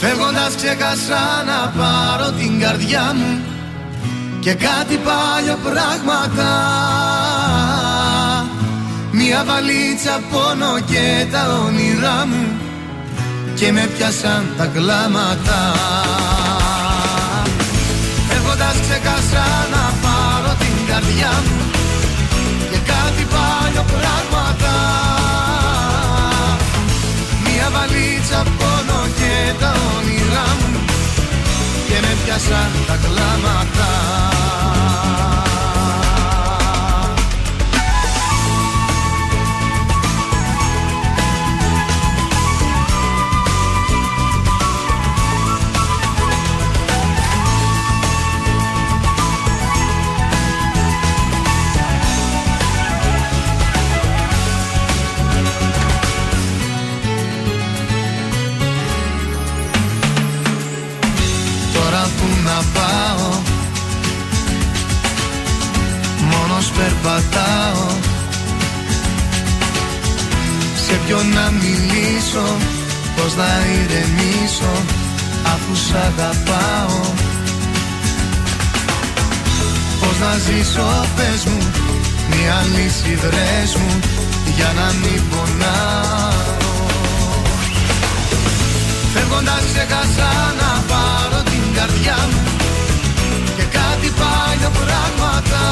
Φεύγοντας 0.00 0.54
ξέχασα 0.56 1.22
να 1.46 1.72
πάρω 1.78 2.30
την 2.30 2.60
καρδιά 2.60 3.14
μου 3.14 3.40
Και 4.40 4.54
κάτι 4.54 4.96
παλιά 5.06 5.56
πράγματα. 5.62 6.50
Μια 9.12 9.44
βαλίτσα 9.46 10.20
πόνο 10.30 10.80
και 10.86 11.26
τα 11.32 11.58
όνειρά 11.66 12.26
μου 12.26 12.61
και 13.62 13.72
με 13.72 13.88
πιάσαν 13.96 14.54
τα 14.56 14.66
κλάματα. 14.66 15.60
Έχοντας 18.36 18.76
ξεχάσα 18.80 19.46
να 19.74 19.84
πάρω 20.02 20.54
την 20.58 20.86
καρδιά 20.88 21.32
μου 21.44 21.70
και 22.70 22.78
κάτι 22.92 23.24
πάλι 23.34 23.80
πράγματα. 23.92 24.74
Μια 27.44 27.68
βαλίτσα 27.74 28.42
πόνο 28.58 29.00
και 29.18 29.52
τα 29.60 29.74
όνειρά 29.96 30.48
μου 30.60 30.80
και 31.88 31.96
με 32.00 32.16
πιάσαν 32.24 32.70
τα 32.86 32.96
κλάματα. 33.04 33.90
κάποιον 71.02 71.28
να 71.28 71.50
μιλήσω 71.50 72.56
Πώς 73.16 73.34
να 73.34 73.48
ηρεμήσω 73.74 74.72
αφού 75.42 75.74
σ' 75.74 75.94
αγαπάω. 75.94 77.00
Πώς 80.00 80.16
να 80.20 80.32
ζήσω 80.38 81.06
πες 81.16 81.44
μου 81.44 81.70
μια 82.30 82.64
λύση 82.74 83.16
βρες 83.16 83.74
μου 83.74 84.00
για 84.56 84.72
να 84.76 84.86
μην 84.92 85.22
πονάω. 85.30 86.70
Φεύγοντας 89.14 89.62
ξέχασα 89.72 90.30
να 90.60 90.82
πάρω 90.88 91.42
την 91.42 91.74
καρδιά 91.74 92.18
μου 92.30 92.42
και 93.56 93.62
κάτι 93.62 94.12
πάλι 94.20 94.68
πράγματα. 94.80 95.62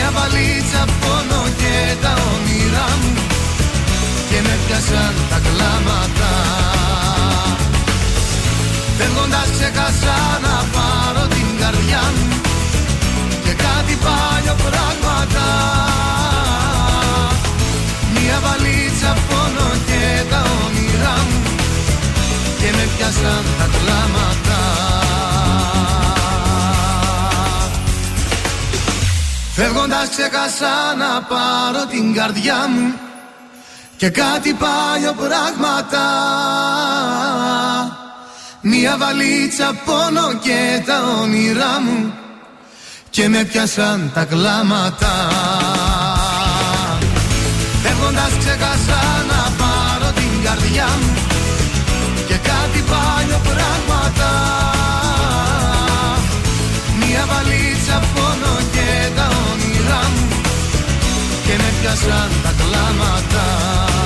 Μια 0.00 0.10
βαλίτσα 0.10 0.84
πόνο 1.00 1.42
και 1.60 1.76
τα 2.02 2.12
όνειρά 2.32 2.88
μου 3.00 3.12
Και 4.30 4.38
με 4.46 4.54
πιάσαν 4.66 5.14
τα 5.30 5.38
κλάματα. 5.46 6.32
Φεύγοντας 8.98 9.48
ξέχασα 9.54 10.18
να 10.44 10.56
πάρω 10.74 11.26
την 11.34 11.48
καρδιά 11.60 12.04
μου 12.16 12.26
Και 13.44 13.52
κάτι 13.64 13.94
πάλι 14.04 14.52
πράγματα. 14.64 15.46
Μια 18.14 18.38
βαλίτσα 18.44 19.12
πόνο 19.28 19.68
και 19.88 20.02
τα 20.30 20.40
όνειρά 20.64 21.16
μου 21.28 21.40
Και 22.60 22.68
με 22.76 22.84
πιάσαν 22.96 23.44
τα 23.58 23.66
κλάματα 23.74 25.07
Φεύγοντας 29.60 30.08
ξέχασα 30.08 30.94
να 30.98 31.22
πάρω 31.22 31.86
την 31.86 32.14
καρδιά 32.14 32.68
μου 32.68 32.94
Και 33.96 34.10
κάτι 34.10 34.52
πάλι 34.52 35.14
πράγματα. 35.16 36.04
Μια 38.60 38.96
βαλίτσα 38.98 39.74
πόνο 39.84 40.38
και 40.40 40.82
τα 40.86 41.02
όνειρά 41.20 41.80
μου 41.80 42.14
Και 43.10 43.28
με 43.28 43.44
πιάσαν 43.44 44.10
τα 44.14 44.24
κλάματα 44.24 45.28
Και 61.88 61.94
με 61.94 62.10
πιάσαν 62.10 62.30
τα 62.42 62.52
κλάματα 62.58 63.42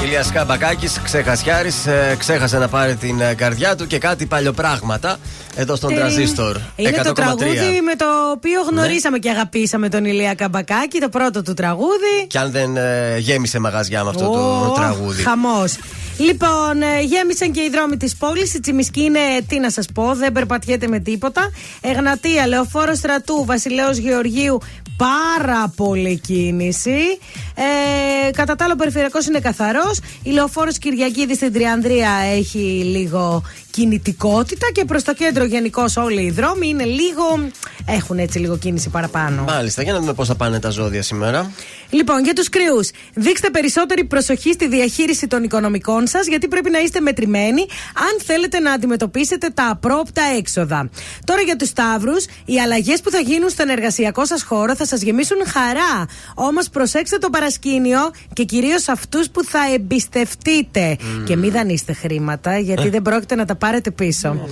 Ηλίας 0.04 0.30
Καμπακάκης, 0.32 1.00
ξεχασιάρης, 1.04 1.86
ε, 1.86 2.16
ξέχασε 2.18 2.58
να 2.58 2.68
πάρει 2.68 2.94
την 2.96 3.20
ε, 3.20 3.34
καρδιά 3.34 3.76
του 3.76 3.86
και 3.86 3.98
κάτι 3.98 4.26
παλιοπράγματα 4.26 5.16
εδώ 5.54 5.76
στον 5.76 5.92
Ε, 5.92 5.94
Τραζίστορ. 5.96 6.56
Είναι 6.76 6.90
100,3. 6.96 7.04
το 7.04 7.12
τραγούδι 7.12 7.80
με 7.84 7.94
το 7.96 8.04
οποίο 8.32 8.60
Ναι. 8.62 8.68
γνωρίσαμε 8.70 9.18
και 9.18 9.30
αγαπήσαμε 9.30 9.88
τον 9.88 10.04
Ηλία 10.04 10.34
Καμπακάκη, 10.34 10.98
το 11.00 11.08
πρώτο 11.08 11.42
του 11.42 11.54
τραγούδι. 11.54 12.26
Και 12.26 12.38
αν 12.38 12.50
δεν 12.50 12.76
ε, 12.76 13.16
γέμισε 13.18 13.58
μαγαζιά 13.58 14.04
με 14.04 14.10
αυτό 14.10 14.24
το 14.30 14.38
Ω, 14.68 14.72
τραγούδι. 14.72 15.22
Χαμός. 15.22 15.76
Λοιπόν, 16.18 16.82
ε, 16.82 17.00
γέμισαν 17.00 17.50
και 17.52 17.60
οι 17.60 17.68
δρόμοι 17.72 17.96
της 17.96 18.16
πόλης. 18.16 18.54
Η 18.54 18.60
Τσιμισκή 18.60 19.02
είναι, 19.02 19.18
τι 19.48 19.58
να 19.58 19.70
σας 19.70 19.86
πω, 19.94 20.14
δεν 20.14 20.32
περπατιέται 20.32 20.88
με 20.88 20.98
τίποτα. 20.98 21.50
Εγνατία, 21.80 22.46
Λεωφόρο 22.46 22.94
Στρατού, 22.94 23.44
Βασιλέο 23.44 23.90
Γεωργίου, 23.90 24.58
πάρα 25.02 25.72
πολύ 25.76 26.18
κίνηση. 26.18 27.18
Ε, 27.54 28.30
κατά 28.30 28.54
τα 28.54 28.64
άλλο, 28.64 28.72
ο 28.72 28.76
περιφερειακός 28.76 29.26
είναι 29.26 29.38
καθαρός. 29.38 30.00
Η 30.22 30.30
Λεωφόρος 30.30 30.78
Κυριακίδης 30.78 31.36
στην 31.36 31.52
Τριανδρία 31.52 32.10
έχει 32.10 32.82
λίγο 32.84 33.42
κινητικότητα 33.72 34.66
και 34.72 34.84
προς 34.84 35.02
το 35.02 35.14
κέντρο 35.14 35.44
γενικώ 35.44 35.84
όλοι 35.96 36.22
οι 36.22 36.30
δρόμοι 36.30 36.68
είναι 36.68 36.84
λίγο. 36.84 37.48
έχουν 37.86 38.18
έτσι 38.18 38.38
λίγο 38.38 38.58
κίνηση 38.58 38.88
παραπάνω. 38.88 39.42
Μάλιστα, 39.42 39.82
για 39.82 39.92
να 39.92 39.98
δούμε 40.00 40.12
πώς 40.12 40.28
θα 40.28 40.34
πάνε 40.34 40.60
τα 40.60 40.70
ζώδια 40.70 41.02
σήμερα. 41.02 41.50
Λοιπόν, 41.90 42.24
για 42.24 42.32
τους 42.32 42.48
κρυούς, 42.48 42.90
δείξτε 43.14 43.50
περισσότερη 43.50 44.04
προσοχή 44.04 44.52
στη 44.52 44.68
διαχείριση 44.68 45.26
των 45.26 45.42
οικονομικών 45.44 46.06
σας, 46.06 46.26
γιατί 46.26 46.48
πρέπει 46.48 46.70
να 46.70 46.78
είστε 46.78 47.00
μετρημένοι 47.00 47.60
αν 47.94 48.24
θέλετε 48.24 48.58
να 48.58 48.72
αντιμετωπίσετε 48.72 49.48
τα 49.48 49.68
απρόπτα 49.70 50.22
έξοδα. 50.38 50.90
Τώρα 51.24 51.40
για 51.40 51.56
τους 51.56 51.68
Σταύρους, 51.68 52.24
οι 52.44 52.60
αλλαγές 52.60 53.00
που 53.00 53.10
θα 53.10 53.18
γίνουν 53.18 53.48
στον 53.48 53.68
εργασιακό 53.68 54.24
σας 54.26 54.42
χώρο 54.42 54.76
θα 54.76 54.86
σας 54.86 55.02
γεμίσουν 55.02 55.38
χαρά. 55.46 56.06
Όμως 56.34 56.68
προσέξτε 56.68 57.18
το 57.18 57.30
παρασκήνιο 57.30 58.10
και 58.32 58.44
κυρίως 58.44 58.88
αυτούς 58.88 59.30
που 59.30 59.44
θα 59.44 59.58
εμπιστευτείτε. 59.74 60.96
Και 61.26 61.36
μην 61.36 61.52
δανείστε 61.52 61.92
χρήματα, 61.92 62.58
γιατί 62.58 62.88
δεν 62.88 63.02
πρόκειται 63.02 63.34
να 63.34 63.44
τα 63.44 63.56
πάρετε 63.64 63.90
πίσω. 63.90 64.48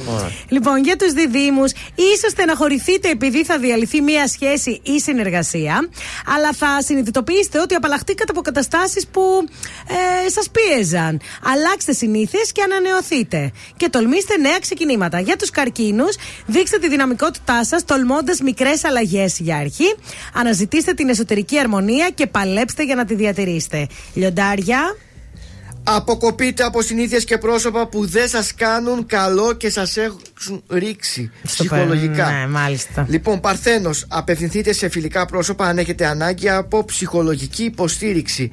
Λοιπόν, 0.49 0.85
για 0.85 0.97
τους 0.97 1.12
διδήμου, 1.12 1.65
ίσως 2.15 2.31
στεναχωρηθείτε 2.31 3.09
επειδή 3.11 3.45
θα 3.45 3.59
διαλυθεί 3.59 4.01
μία 4.01 4.27
σχέση 4.27 4.81
ή 4.82 5.01
συνεργασία, 5.01 5.89
αλλά 6.37 6.53
θα 6.53 6.82
συνειδητοποιήσετε 6.82 7.61
ότι 7.61 7.74
απαλλαχτήκατε 7.74 8.31
από 8.32 8.41
καταστάσεις 8.41 9.07
που 9.07 9.23
ε, 10.27 10.31
σας 10.31 10.47
πίεζαν. 10.51 11.20
Αλλάξτε 11.53 11.93
συνήθειες 11.93 12.53
και 12.53 12.62
ανανεωθείτε. 12.62 13.51
Και 13.77 13.89
τολμήστε 13.89 14.37
νέα 14.37 14.59
ξεκινήματα. 14.61 15.20
Για 15.20 15.37
τους 15.37 15.51
καρκίνους, 15.51 16.16
δείξτε 16.47 16.78
τη 16.78 16.89
δυναμικότητά 16.89 17.65
σας 17.65 17.85
τολμώντας 17.85 18.41
μικρές 18.41 18.85
αλλαγές 18.85 19.39
για 19.39 19.57
αρχή. 19.57 19.95
Αναζητήστε 20.35 20.93
την 20.93 21.09
εσωτερική 21.09 21.59
αρμονία 21.59 22.11
και 22.15 22.27
παλέψτε 22.27 22.82
για 22.85 22.95
να 22.95 23.05
τη 23.05 23.15
διατηρήσετε. 23.15 23.87
Λιοντάρια. 24.15 24.97
Αποκοπείτε 25.85 26.62
από 26.65 26.82
συνήθειες 26.82 27.24
και 27.24 27.39
πρόσωπα 27.39 27.86
που 27.86 28.07
δεν 28.07 28.28
σας 28.28 28.55
κάνουν 28.55 29.07
καλό 29.07 29.52
και 29.52 29.70
σας 29.70 29.97
έχουν 29.97 30.62
ρίξει 30.69 31.31
Στο 31.43 31.65
ψυχολογικά. 31.65 32.24
πε- 32.24 32.32
Ναι, 32.35 32.47
μάλιστα. 32.47 33.07
Λοιπόν, 33.09 33.40
Παρθένος, 33.40 34.05
απευθυνθείτε 34.09 34.73
σε 34.73 34.89
φιλικά 34.89 35.27
πρόσωπα 35.27 35.66
αν 35.66 35.78
έχετε 35.78 36.07
ανάγκη 36.07 36.48
από 36.48 36.85
ψυχολογική 36.85 37.62
υποστήριξη. 37.65 38.51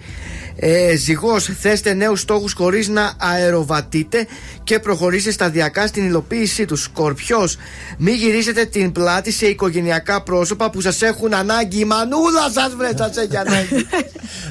Ε, 0.55 0.95
ζυγός, 0.95 1.49
θέστε 1.59 1.93
νέους 1.93 2.19
στόχους 2.21 2.53
χωρίς 2.53 2.87
να 2.87 3.13
αεροβατείτε 3.17 4.27
και 4.63 4.79
προχωρήστε 4.79 5.31
σταδιακά 5.31 5.87
στην 5.87 6.05
υλοποίησή 6.05 6.65
τους. 6.65 6.81
Σκορπιός, 6.83 7.57
μην 7.97 8.15
γυρίσετε 8.15 8.65
την 8.65 8.91
πλάτη 8.91 9.31
σε 9.31 9.45
οικογενειακά 9.45 10.21
πρόσωπα 10.23 10.69
που 10.69 10.81
σας 10.81 11.01
έχουν 11.01 11.33
ανάγκη. 11.33 11.79
Η 11.79 11.85
μανούλα 11.85 12.49
σας 12.53 12.75
βρε, 12.75 12.89
σας 12.97 13.17
έχει 13.17 13.37
ανάγκη. 13.37 13.85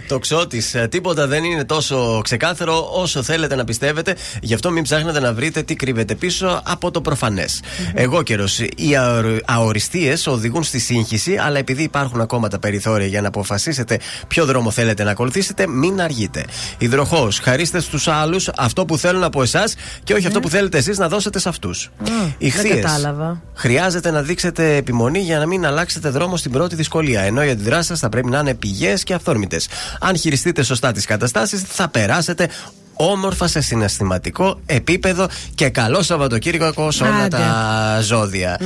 Το 0.09 0.19
ξώτης, 0.19 0.75
τίποτα 0.89 1.27
δεν 1.27 1.45
είναι 1.45 1.65
τόσο 1.65 2.21
ξεκάθαρο 2.25 2.66
όσο 2.73 3.23
θέλετε 3.23 3.55
να 3.55 3.65
πιστεύετε. 3.65 4.17
Γι' 4.43 4.55
αυτό 4.55 4.71
μην 4.71 4.83
ψάχνετε 4.83 5.21
να 5.21 5.33
βρείτε 5.35 5.63
τι 5.63 5.75
κρύβεται 5.75 6.15
πίσω 6.15 6.63
από 6.65 6.91
το 6.91 7.01
προφανές. 7.01 7.61
Εγώ 7.95 8.23
καιρός. 8.23 8.59
Οι 8.59 8.97
αοριστείε 9.45 10.17
οδηγούν 10.27 10.63
στη 10.63 10.79
σύγχυση, 10.79 11.37
αλλά 11.37 11.59
επειδή 11.59 11.83
υπάρχουν 11.83 12.21
ακόμα 12.21 12.49
τα 12.49 12.59
περιθώρια 12.59 13.07
για 13.07 13.21
να 13.21 13.29
αποφασίσετε 13.29 13.99
ποιο 14.29 14.45
δρόμο 14.45 14.71
θέλετε 14.71 15.05
να 15.05 15.11
ακολουθήσετε, 15.11 15.67
μην 15.67 16.01
αργείτε. 16.01 16.45
Υδροχό, 16.79 17.29
χαρίστε 17.43 17.81
στους 17.81 18.09
άλλους 18.09 18.49
αυτό 18.57 18.85
που 18.85 18.99
θέλουν 18.99 19.23
από 19.25 19.43
εσάς 19.43 19.75
και 20.05 20.15
όχι 20.15 20.27
αυτό 20.27 20.41
που 20.41 20.49
θέλετε 20.49 20.79
εσείς 20.79 20.99
να 20.99 21.09
δώσετε 21.09 21.39
σε 21.39 21.49
αυτούς. 21.49 21.91
δεν 22.03 22.35
Ηχθείες. 22.39 22.75
κατάλαβα. 22.75 23.43
Χρειάζεται 23.55 24.11
να 24.11 24.23
δείξετε 24.23 24.77
επιμονή 24.77 25.19
για 25.19 25.39
να 25.39 25.47
μην 25.47 25.67
αλλάξετε 25.67 26.09
δρόμο 26.09 26.37
στην 26.37 26.51
πρώτη 26.51 26.75
δυσκολία. 26.75 27.21
Ενώ 27.21 27.45
οι 27.45 27.51
αντιδράσεις 27.51 27.87
σας 27.87 27.99
θα 27.99 28.09
πρέπει 28.09 28.29
να 28.29 28.39
είναι 28.39 28.55
πηγές 28.55 29.03
και 29.03 29.15
αυθόρμητες. 29.15 29.69
Αν 30.01 30.17
χειριστείτε 30.17 30.63
σωστά 30.63 30.93
τις 30.93 31.05
καταστάσεις, 31.05 31.63
θα 31.63 31.89
περάσετε 31.89 32.49
όμορφα 32.97 33.47
σε 33.47 33.61
συναισθηματικό 33.61 34.61
επίπεδο 34.67 35.29
και 35.55 35.69
καλό 35.69 36.03
Σαββατοκύριακο 36.03 36.91
σε 36.91 37.05
όλα 37.05 37.17
Άντε. 37.17 37.37
τα 37.37 37.99
ζώδια. 38.03 38.61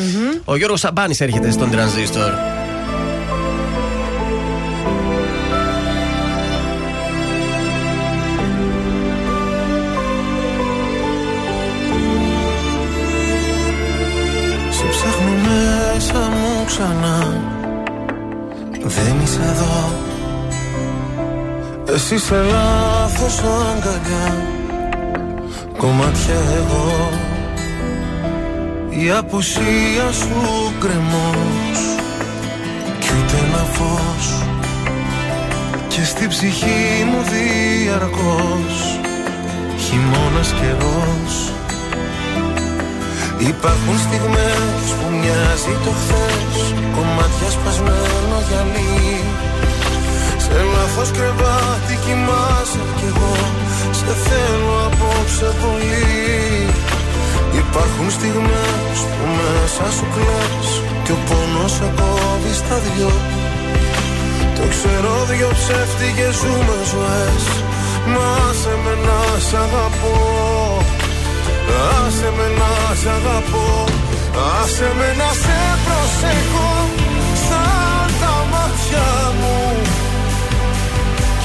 Ο 0.45 0.57
Γιώργος 0.57 0.81
Σαμπάνης 0.81 1.21
έρχεται 1.21 1.51
στον 1.51 1.71
τρανζίστορ. 1.71 2.33
Σε 14.71 14.85
ψάχνω 14.91 15.31
μέσα 15.47 16.19
μου 16.29 16.65
ξανά 16.67 17.43
Δεν 18.83 19.21
είσαι 19.25 19.41
εδώ 19.41 20.10
Εσύ 21.87 22.19
σε 22.19 22.35
λάθος 22.35 23.39
αγκαλιά 23.39 24.47
Κομμάτια 25.77 26.41
εγώ. 26.57 27.11
Η 28.89 29.11
απουσία 29.11 30.13
σου 30.13 30.73
κρεμός 30.81 31.79
Κι 32.99 33.09
ούτε 33.19 33.37
ένα 33.47 33.65
φως. 33.65 34.45
Και 35.89 36.05
στη 36.05 36.29
ψυχή 36.29 37.05
μου 37.11 37.23
διαρκώς 37.31 39.01
Χειμώνας 39.79 40.53
καιρός. 40.61 41.53
Υπάρχουν 43.39 43.99
στιγμές 43.99 44.83
που 44.99 45.07
μοιάζει 45.11 45.75
το 45.85 45.91
χθες 45.91 46.75
Κομμάτια 46.95 47.51
σπασμένο 47.51 48.37
γυαλί 48.49 49.21
Σε 50.53 50.63
λάθος 50.75 51.11
κρεβάτι 51.17 51.95
κοιμάσαι 52.05 52.83
κι 52.99 53.07
εγώ. 53.11 53.35
Σε 53.99 54.13
θέλω 54.25 54.77
απόψε 54.89 55.49
πολύ. 55.63 56.67
Υπάρχουν 57.63 58.09
στιγμές 58.17 58.99
που 59.15 59.25
μέσα 59.39 59.87
σου 59.97 60.07
κλαις 60.15 60.69
Και 61.05 61.13
ο 61.17 61.19
πόνος 61.29 61.73
σε 61.77 61.89
κόβει 61.99 62.53
στα 62.61 62.77
δυο. 62.85 63.13
Ξέρω 64.73 65.15
δυο 65.31 65.51
ψεύτικες 65.59 66.35
ζούμε 66.41 66.79
ζωές. 66.93 67.45
Μα 68.13 68.27
άσε 68.49 68.75
με 68.85 68.95
να 69.07 69.21
σ' 69.47 69.55
αγαπώ. 69.65 70.19
Άσε 71.99 72.29
με 72.37 72.47
να 72.61 72.73
σ' 73.01 73.09
αγαπώ. 73.17 73.69
Άσε 74.59 74.89
με 74.99 75.09
να 75.21 75.31
σε 75.43 75.59
προσέχω. 75.85 76.71
Σαν 77.47 78.09
τα 78.21 78.35
μάτια 78.53 79.09
μου 79.39 79.80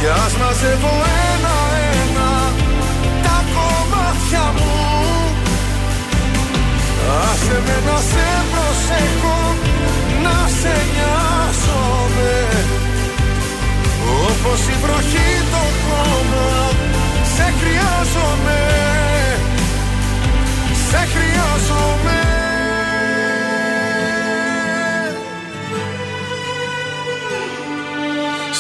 Κι 0.05 0.11
ας 0.11 0.33
μαζεύω 0.37 0.93
ένα-ένα 1.33 2.31
Τα 3.23 3.37
κομμάτια 3.55 4.45
μου. 4.57 4.75
Άσε 7.21 7.57
με 7.65 7.77
να 7.85 7.97
σε 8.09 8.27
προσέχω 8.51 9.39
Να 10.23 10.37
σε 10.59 10.75
νοιάζομαι. 10.93 12.35
Όπως 14.27 14.59
η 14.73 14.75
βροχή 14.83 15.31
το 15.51 15.63
χώμα 15.83 16.47
Σε 17.35 17.53
χρειάζομαι. 17.59 18.59
Σε 20.89 21.07
χρειάζομαι 21.13 22.44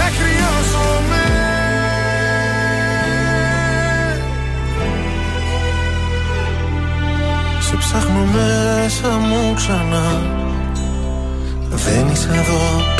σε 0.00 0.10
χρειάζομαι. 0.10 1.24
Σε 7.60 7.76
ψάχνω 7.76 8.24
μέσα 8.24 9.08
μου 9.08 9.54
ξανά. 9.54 10.22
Δεν 11.70 12.08
είσαι 12.12 12.28
εδώ 12.28 12.99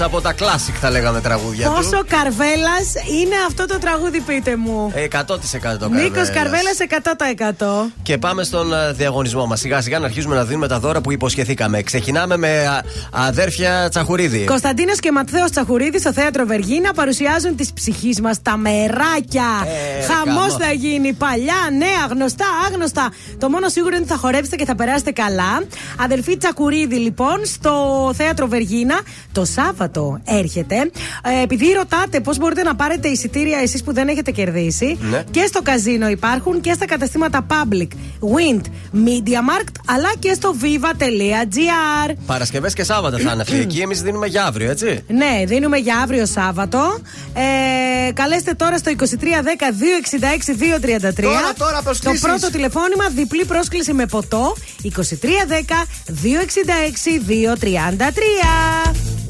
από 0.00 0.20
τα 0.20 0.34
classic 0.34 0.74
θα 0.80 0.90
λέγαμε 0.90 1.20
τραγούδια 1.20 1.66
του. 1.66 1.72
Πόσο 1.74 2.04
καρβέλας 2.08 2.92
είναι 3.22 3.34
αυτό 3.46 3.66
το 3.66 3.78
τραγούδι, 3.78 4.20
πείτε 4.20 4.56
μου; 4.56 4.90
Ε, 4.94 5.02
100% 5.04 5.88
Νίκος 5.90 6.30
Καρβέλας. 6.30 6.30
Καρβέλας 6.30 6.76
100%. 7.88 7.92
Και 8.02 8.18
πάμε 8.18 8.42
στον 8.44 8.72
ε, 8.72 8.92
διαγωνισμό 8.92 9.46
μας. 9.46 9.60
Σιγά 9.60 9.80
σιγά 9.80 9.98
να 9.98 10.04
αρχίσουμε 10.06 10.34
να 10.34 10.44
δίνουμε 10.44 10.68
τα 10.68 10.78
δώρα 10.78 11.00
που 11.00 11.12
υποσχεθήκαμε. 11.12 11.82
Ξεκινάμε 11.82 12.36
με 12.36 12.66
α, 12.66 12.82
αδέρφια 13.10 13.88
Τσαχουρίδη. 13.90 14.44
Κωνσταντίνος 14.44 14.98
και 14.98 15.12
Ματθαίος 15.12 15.50
Τσαχουρίδης 15.50 16.00
στο 16.00 16.12
θέατρο 16.12 16.44
Βεργίνα 16.46 16.92
παρουσιάζουν 16.92 17.56
τη 17.56 17.68
ψυχής 17.74 18.20
μας 18.20 18.42
τα 18.42 18.56
μεράκια. 18.56 19.48
Ε, 19.98 20.02
Χαμός 20.02 20.52
καμό. 20.52 20.64
θα 20.64 20.72
γίνει. 20.72 21.12
Παλιά, 21.12 21.54
νέα, 21.78 22.06
γνωστά, 22.10 22.46
άγνωστα. 22.70 23.08
Το 23.38 23.48
μόνο 23.48 23.68
σίγουρο 23.68 23.94
είναι 23.94 24.04
ότι 24.04 24.12
θα 24.12 24.18
χορέψετε 24.18 24.56
και 24.56 24.64
θα 24.64 24.74
περάσετε 24.74 25.10
καλά. 25.10 25.62
Αδελφή 25.96 26.36
Τσακουρίδη, 26.36 26.96
λοιπόν, 26.96 27.44
στο 27.44 27.72
θέατρο 28.16 28.46
Βεργίνα. 28.46 29.00
Το 29.32 29.44
Σάββατο 29.44 29.89
έρχεται. 30.24 30.76
Ε, 30.76 31.42
επειδή 31.42 31.72
ρωτάτε 31.72 32.20
πώς 32.20 32.38
μπορείτε 32.38 32.62
να 32.62 32.74
πάρετε 32.74 33.08
εισιτήρια 33.08 33.58
εσείς 33.58 33.82
που 33.84 33.92
δεν 33.92 34.08
έχετε 34.08 34.30
κερδίσει. 34.30 34.98
Ναι. 35.10 35.22
Και 35.30 35.44
στο 35.48 35.62
καζίνο 35.62 36.08
υπάρχουν 36.08 36.60
και 36.60 36.72
στα 36.72 36.86
καταστήματα 36.86 37.46
Public, 37.50 37.88
Wind, 38.20 38.60
Media 39.06 39.40
Markt, 39.50 39.72
αλλά 39.86 40.08
και 40.18 40.32
στο 40.32 40.54
viva.gr. 40.62 42.12
Παρασκευές 42.26 42.74
και 42.74 42.84
Σάββατα 42.84 43.18
θα 43.18 43.32
είναι 43.32 43.42
αυτή 43.42 43.56
εκεί. 43.56 43.78
Εμείς 43.86 44.02
δίνουμε 44.02 44.26
για 44.26 44.44
αύριο, 44.44 44.70
έτσι; 44.70 45.04
Ναι, 45.08 45.44
δίνουμε 45.46 45.76
για 45.76 45.98
αύριο 45.98 46.26
Σάββατο. 46.26 46.98
Ε, 48.08 48.12
καλέστε 48.12 48.54
τώρα 48.54 48.78
στο 48.78 48.92
2310 48.98 49.04
266 49.04 49.06
233. 51.12 51.22
Τώρα, 51.22 51.52
τώρα, 51.58 51.76
Το 51.76 51.82
προσκλήσεις. 51.82 52.20
πρώτο 52.20 52.50
τηλεφώνημα, 52.50 53.08
διπλή 53.14 53.44
πρόσκληση 53.44 53.92
με 53.92 54.06
ποτό. 54.06 54.56
2310 54.82 55.86
266 56.06 57.20
233. 57.26 59.29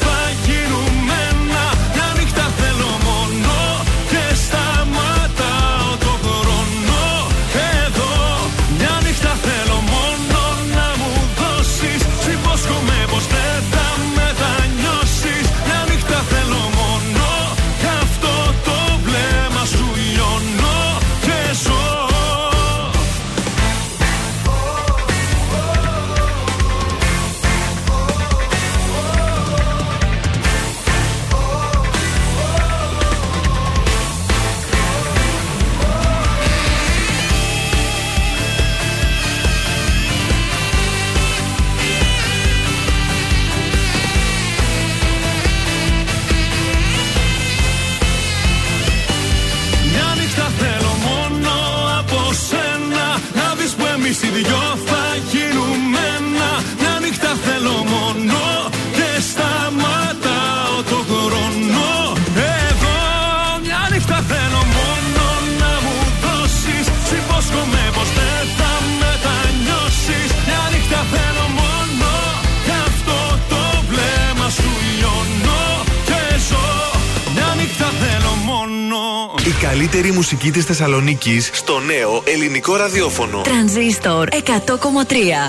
καλύτερη 79.91 80.15
μουσική 80.15 80.51
της 80.51 80.65
Θεσσαλονίκης 80.65 81.49
στο 81.53 81.79
νέο 81.79 82.23
ελληνικό 82.25 82.75
ραδιόφωνο. 82.75 83.41
Τρανζίστορ 83.41 84.27
100,3 84.31 84.37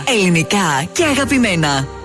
Ελληνικά 0.07 0.89
και 0.93 1.05
αγαπημένα. 1.05 2.02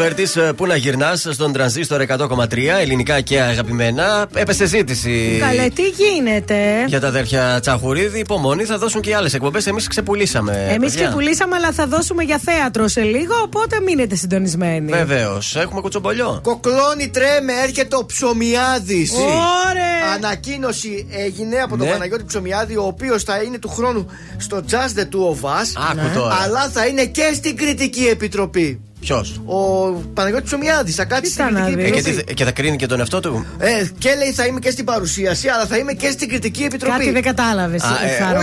Βέρτης, 0.00 0.36
πού 0.56 0.66
να 0.66 0.76
γυρνάς 0.76 1.26
στον 1.30 1.52
τρανζίστορ 1.52 2.00
100,3 2.00 2.78
ελληνικά 2.80 3.20
και 3.20 3.40
αγαπημένα. 3.40 4.26
Έπεσε 4.34 4.66
ζήτηση. 4.66 5.36
Καλέ, 5.40 5.68
τι 5.68 5.82
γίνεται; 5.82 6.84
Για 6.86 7.00
τα 7.00 7.06
αδέρφια 7.06 7.58
Τσαχουρίδη, 7.60 8.18
υπομονή, 8.18 8.64
θα 8.64 8.78
δώσουν 8.78 9.00
και 9.00 9.14
άλλες 9.14 9.34
εκπομπές. 9.34 9.66
Εμείς 9.66 9.86
ξεπουλήσαμε. 9.86 10.66
Εμείς 10.70 10.92
παιδιά. 10.92 11.06
και 11.08 11.14
πουλήσαμε, 11.14 11.56
αλλά 11.56 11.72
θα 11.72 11.86
δώσουμε 11.86 12.22
για 12.22 12.40
θέατρο 12.44 12.88
σε 12.88 13.00
λίγο, 13.00 13.34
οπότε 13.44 13.80
μείνετε 13.80 14.14
συντονισμένοι. 14.14 14.92
Βεβαίως. 14.92 15.56
Έχουμε 15.56 15.80
κουτσομπολιό. 15.80 16.40
Κοκλώνει 16.42 17.08
τρέμε, 17.08 17.52
έρχεται 17.62 17.96
ο 17.96 18.06
Ψωμιάδης. 18.06 19.12
Ωραία! 19.12 20.14
Ανακοίνωση 20.14 21.06
έγινε 21.10 21.56
από 21.56 21.76
τον 21.76 21.86
Ναι. 21.86 21.92
Παναγιώτη 21.92 22.24
Ψωμιάδη, 22.24 22.76
ο 22.76 22.84
οποίος 22.84 23.22
θα 23.22 23.42
είναι 23.42 23.58
του 23.58 23.68
χρόνου 23.68 24.06
στο 24.36 24.62
Just 24.70 24.98
the 24.98 25.02
Two 25.02 25.34
of 25.34 25.48
Us. 25.48 25.82
Άκου 25.90 26.18
τώρα. 26.18 26.36
Αλλά 26.42 26.68
θα 26.72 26.86
είναι 26.86 27.04
και 27.04 27.32
στην 27.34 27.56
κριτική 27.56 28.04
επιτροπή. 28.04 28.80
Ποιος; 29.00 29.40
Ο 29.44 29.56
Παναγιώτης 30.14 30.46
Ψωμιάδης 30.46 30.94
θα 30.94 31.04
κάτσει 31.04 31.30
στην 31.30 31.44
κριτική 31.54 31.80
Ε, 31.80 31.90
και, 31.90 31.98
επιτροπή. 31.98 32.22
τι- 32.24 32.34
και 32.34 32.44
θα 32.44 32.50
κρίνει 32.52 32.76
και 32.76 32.86
τον 32.86 32.98
εαυτό 32.98 33.20
του; 33.20 33.46
Ε, 33.58 33.68
και 33.98 34.14
λέει 34.14 34.32
θα 34.32 34.46
είμαι 34.46 34.58
και 34.58 34.70
στην 34.70 34.84
παρουσίαση, 34.84 35.48
αλλά 35.48 35.66
θα 35.66 35.76
είμαι 35.76 35.92
και 35.92 36.10
στην 36.10 36.28
κριτική 36.28 36.62
επιτροπή. 36.62 36.96
Κάτι 36.98 37.10
δεν 37.10 37.22
κατάλαβες. 37.22 37.82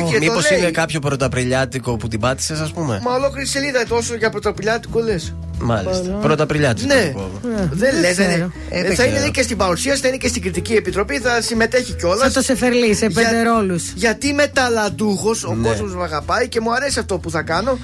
όχι, 0.03 0.13
το 0.13 0.17
Μήπως 0.19 0.49
λέει. 0.51 0.59
είναι 0.59 0.71
κάποιο 0.71 0.99
πρωταπριλιάτικο 0.99 1.97
που 1.97 2.07
την 2.07 2.19
πάτησες, 2.19 2.59
ας 2.59 2.71
πούμε; 2.71 2.99
Μα 3.03 3.13
ολόκληρη 3.13 3.47
σελίδα 3.47 3.83
τόσο 3.87 4.15
για 4.15 4.29
πρωταπηλιάτικο 4.29 4.99
λες. 4.99 5.35
Μάλιστα. 5.59 6.09
Πρωταπριλιάτικο. 6.21 6.93
Ναι, 6.93 7.13
δεν 7.71 7.99
λες. 7.99 8.11
ξέρω. 8.11 8.27
Ε, 8.69 8.79
Ε, 8.79 8.83
δεν 8.83 8.95
θα 8.95 9.03
είναι 9.03 9.11
ξέρω. 9.11 9.19
λέει, 9.19 9.31
και 9.31 9.41
στην 9.41 9.57
παρουσίαση, 9.57 10.01
θα 10.01 10.07
είναι 10.07 10.17
και 10.17 10.27
στην 10.27 10.41
κριτική 10.41 10.73
επιτροπή, 10.73 11.19
θα 11.19 11.41
συμμετέχει 11.41 11.93
κιόλας. 11.93 12.19
Θα 12.19 12.31
το 12.31 12.41
σεφερλί 12.41 12.93
σε 12.95 13.09
πέντε 13.09 13.41
ρόλους. 13.43 13.91
Γιατί 13.95 14.27
είμαι 14.27 14.47
ταλαντούχος, 14.47 15.43
ο 15.43 15.53
Ναι. 15.55 15.67
κόσμος 15.67 15.95
με 15.95 16.03
αγαπάει 16.03 16.47
και 16.47 16.61
μου 16.61 16.73
αρέσει 16.73 16.99
αυτό 16.99 17.17
που 17.17 17.29
θα 17.29 17.41
κάνω. 17.41 17.77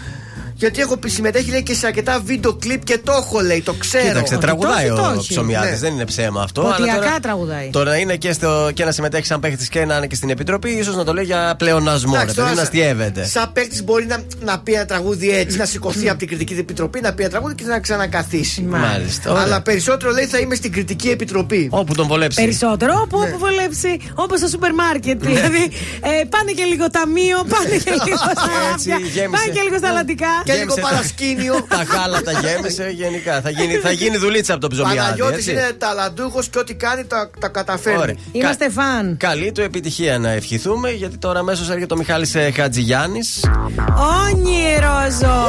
Γιατί 0.55 0.81
έχω 0.81 0.95
συμμετέχει 1.05 1.49
λέει, 1.51 1.63
και 1.63 1.73
σε 1.73 1.85
αρκετά 1.87 2.21
βίντεο 2.25 2.53
κλιπ 2.53 2.83
και 2.83 2.97
το 3.03 3.11
έχω 3.11 3.39
λέει, 3.41 3.61
το 3.61 3.73
ξέρω. 3.73 4.07
Κοίταξε, 4.07 4.37
τραγουδάει 4.37 4.87
το 4.87 4.93
έχει, 4.93 5.01
το 5.01 5.07
ο 5.07 5.11
έχει. 5.17 5.27
Ψωμιάδης, 5.27 5.71
Ναι. 5.71 5.77
δεν 5.77 5.93
είναι 5.93 6.05
ψέμα 6.05 6.41
αυτό. 6.41 6.61
Ποτιακά 6.61 6.95
τώρα, 6.95 7.19
τραγουδάει. 7.21 7.69
τώρα 7.71 7.97
είναι 7.97 8.15
και, 8.15 8.31
στο, 8.33 8.69
και 8.73 8.85
να 8.85 8.91
συμμετέχεις 8.91 9.27
σαν 9.27 9.39
παίχτης 9.39 9.69
και 9.69 9.85
να 9.85 9.95
είναι 9.97 10.07
και 10.07 10.15
στην 10.15 10.29
επιτροπή, 10.29 10.69
ίσως 10.69 10.95
να 10.95 11.03
το 11.03 11.13
λέει 11.13 11.23
για 11.23 11.55
πλεονασμό. 11.57 12.11
Εντάξει, 12.15 12.35
ρε 12.35 12.41
τώρα 12.41 12.47
παιδί, 12.49 12.59
να 12.61 12.65
σαν- 12.65 12.75
αστείευεται. 12.79 13.25
Σαν 13.25 13.51
παίκτη 13.53 13.83
μπορεί 13.83 14.05
να, 14.05 14.23
να 14.39 14.59
πει 14.59 14.73
ένα 14.73 14.85
τραγούδι 14.85 15.29
έτσι, 15.37 15.57
να 15.57 15.65
σηκωθεί 15.65 16.09
από 16.09 16.17
την 16.19 16.27
κριτική 16.27 16.53
επιτροπής, 16.53 17.01
να 17.01 17.13
πει 17.13 17.21
ένα 17.21 17.31
τραγούδι 17.31 17.55
και 17.55 17.63
να 17.65 17.79
ξανακαθίσει. 17.79 18.61
Μάλιστα. 18.61 19.31
ωραία. 19.31 19.43
Αλλά 19.43 19.61
περισσότερο 19.61 20.11
λέει 20.11 20.25
θα 20.25 20.37
είμαι 20.39 20.55
στην 20.55 20.71
κριτική 20.71 21.09
επιτροπή. 21.09 21.67
Όπου 21.71 21.93
τον 21.95 22.07
βολέψει. 22.07 22.41
Περισσότερο 22.41 22.93
όπου, 23.03 23.19
Ναι. 23.19 23.25
όπου 23.27 23.37
βολέψει, 23.37 23.99
όπως 24.15 24.39
στο 24.39 24.47
σούπερ 24.47 24.73
μάρκετ. 24.73 25.21
Δηλαδή, 25.25 25.63
ε, 26.01 26.23
πάνε 26.29 26.51
και 26.51 26.63
λίγο 26.63 26.89
ταμείο, 26.89 27.37
πάνε 27.53 27.75
και 27.83 27.91
λίγο 28.05 28.15
στα 28.17 28.31
Έτσι, 28.73 28.89
ράφια, 28.89 29.07
γέμισε. 29.15 29.29
πάνε 29.37 29.49
και 29.55 29.61
λίγο 29.67 29.77
στα 29.77 29.91
λατικά. 29.91 30.31
Και 30.53 30.59
λίγο 30.59 30.73
Γέμισε 30.73 30.81
τα- 30.81 30.87
παρασκήνιο. 30.89 31.65
Τα 31.77 31.83
γάλα 31.83 32.21
τα 32.21 32.31
γέμισε 32.31 32.89
γενικά. 32.89 33.41
Θα 33.41 33.49
γίνει, 33.49 33.73
θα 33.75 33.91
γίνει 33.91 34.17
δουλίτσα 34.17 34.51
από 34.53 34.61
τον 34.61 34.69
ψωμιάδη. 34.69 34.97
Παναγιώτης 34.99 35.37
έτσι. 35.37 35.51
είναι 35.51 35.71
ταλαντούχος 35.77 36.47
και 36.49 36.59
ό,τι 36.59 36.73
κάνει 36.73 37.05
τα, 37.05 37.29
τα 37.39 37.47
καταφέρνει. 37.47 37.99
Ωραία. 38.01 38.15
Είμαστε 38.31 38.69
φαν. 38.69 39.17
Καλή 39.17 39.51
του 39.51 39.61
επιτυχία 39.61 40.19
να 40.19 40.29
ευχηθούμε, 40.29 40.89
γιατί 40.91 41.17
τώρα 41.17 41.39
αμέσως 41.39 41.69
έρχεται 41.69 41.93
ο 41.93 41.97
Μιχάλης 41.97 42.35
ε, 42.35 42.51
Χατζηγιάννης 42.51 43.43
Όνειροζω. 44.31 45.41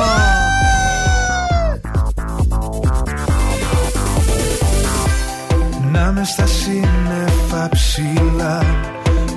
Να 5.92 6.12
με 6.12 6.24
στα 6.24 6.46
σύννεφα 6.46 7.68
ψηλά 7.70 8.62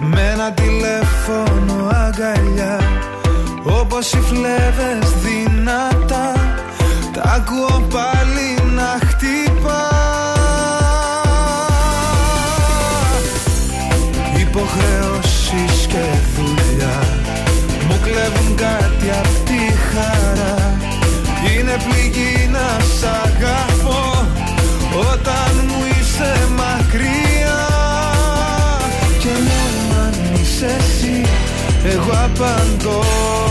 Με 0.02 0.30
ένα 0.34 0.52
τηλέφωνο 0.52 1.88
αγκαλιά 1.92 2.80
Όπως 3.82 4.12
οι 4.14 4.18
φλέβες 4.20 5.12
δυνατά 5.24 5.46
Τα 5.46 5.47
ακούω 7.38 7.88
πάλι 7.92 8.74
να 8.76 9.08
χτυπά. 9.08 9.86
Υποχρεώσεις 14.40 15.88
και 15.88 16.06
δουλειά 16.36 17.00
Μου 17.88 18.00
κλέβουν 18.02 18.56
κάτι 18.56 19.10
απ' 19.20 19.46
τη 19.48 19.62
χαρά. 19.90 20.78
Είναι 21.50 21.76
πληγή 21.90 22.50
να 22.52 22.68
σ' 22.98 23.04
αγαπώ 23.04 24.28
Όταν 25.12 25.52
μου 25.68 25.84
είσαι 26.00 26.48
μακριά. 26.56 27.66
Και 29.20 29.34
μόνο 29.48 30.02
αν 30.06 30.42
είσαι 30.42 30.66
εσύ 30.66 31.22
Εγώ 31.84 32.12
απαντώ 32.12 33.47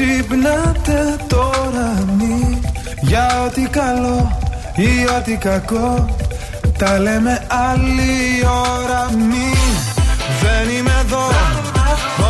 ξυπνάτε 0.00 1.16
τώρα 1.28 2.04
μη. 2.18 2.60
Για 3.00 3.42
ό,τι 3.46 3.60
καλό 3.60 4.38
ή 4.76 5.06
ό,τι 5.16 5.36
κακό 5.36 6.16
τα 6.78 6.98
λέμε 6.98 7.46
άλλη 7.48 8.12
ώρα 8.44 9.10
μη. 9.28 9.52
Δεν 10.42 10.76
είμαι 10.76 10.94
εδώ, 11.00 11.26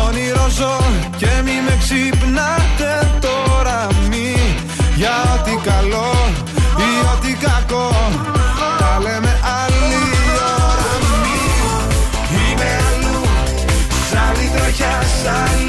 όνειρο 0.07 0.47
ζω 0.49 0.77
και 1.17 1.31
μη 1.43 1.55
με 1.65 1.77
ξυπνάτε 1.79 2.93
τώρα 3.19 3.87
μη. 4.09 4.35
Για 4.95 5.15
ό,τι 5.35 5.69
καλό 5.69 6.11
ή 6.77 6.91
ό,τι 7.13 7.33
κακό 7.45 7.89
τα 8.79 8.99
λέμε 9.01 9.33
άλλη 9.61 9.93
ώρα 10.69 10.91
μη. 11.21 11.41
Είμαι 12.37 12.69
αλλού 12.87 13.21
Σ' 14.09 14.15
άλλη 14.27 14.49
τροχιά, 14.55 15.01
σ' 15.21 15.27
άλλη 15.27 15.60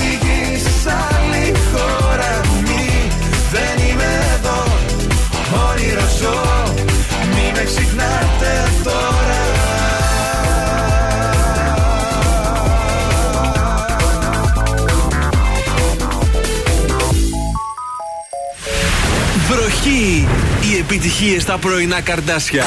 επιτυχίες 21.05 21.43
στα 21.43 21.59
πρωινά 21.59 22.01
καρδάσια. 22.01 22.65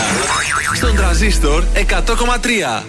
Στον 0.76 0.96
τραζίστορ 0.96 1.64
100,3. 1.74 2.84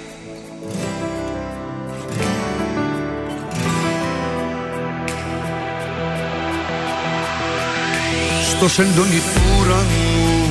Στο 8.48 8.68
σεντόνι 8.68 9.22
του 9.34 9.40
ουρανού 9.60 10.50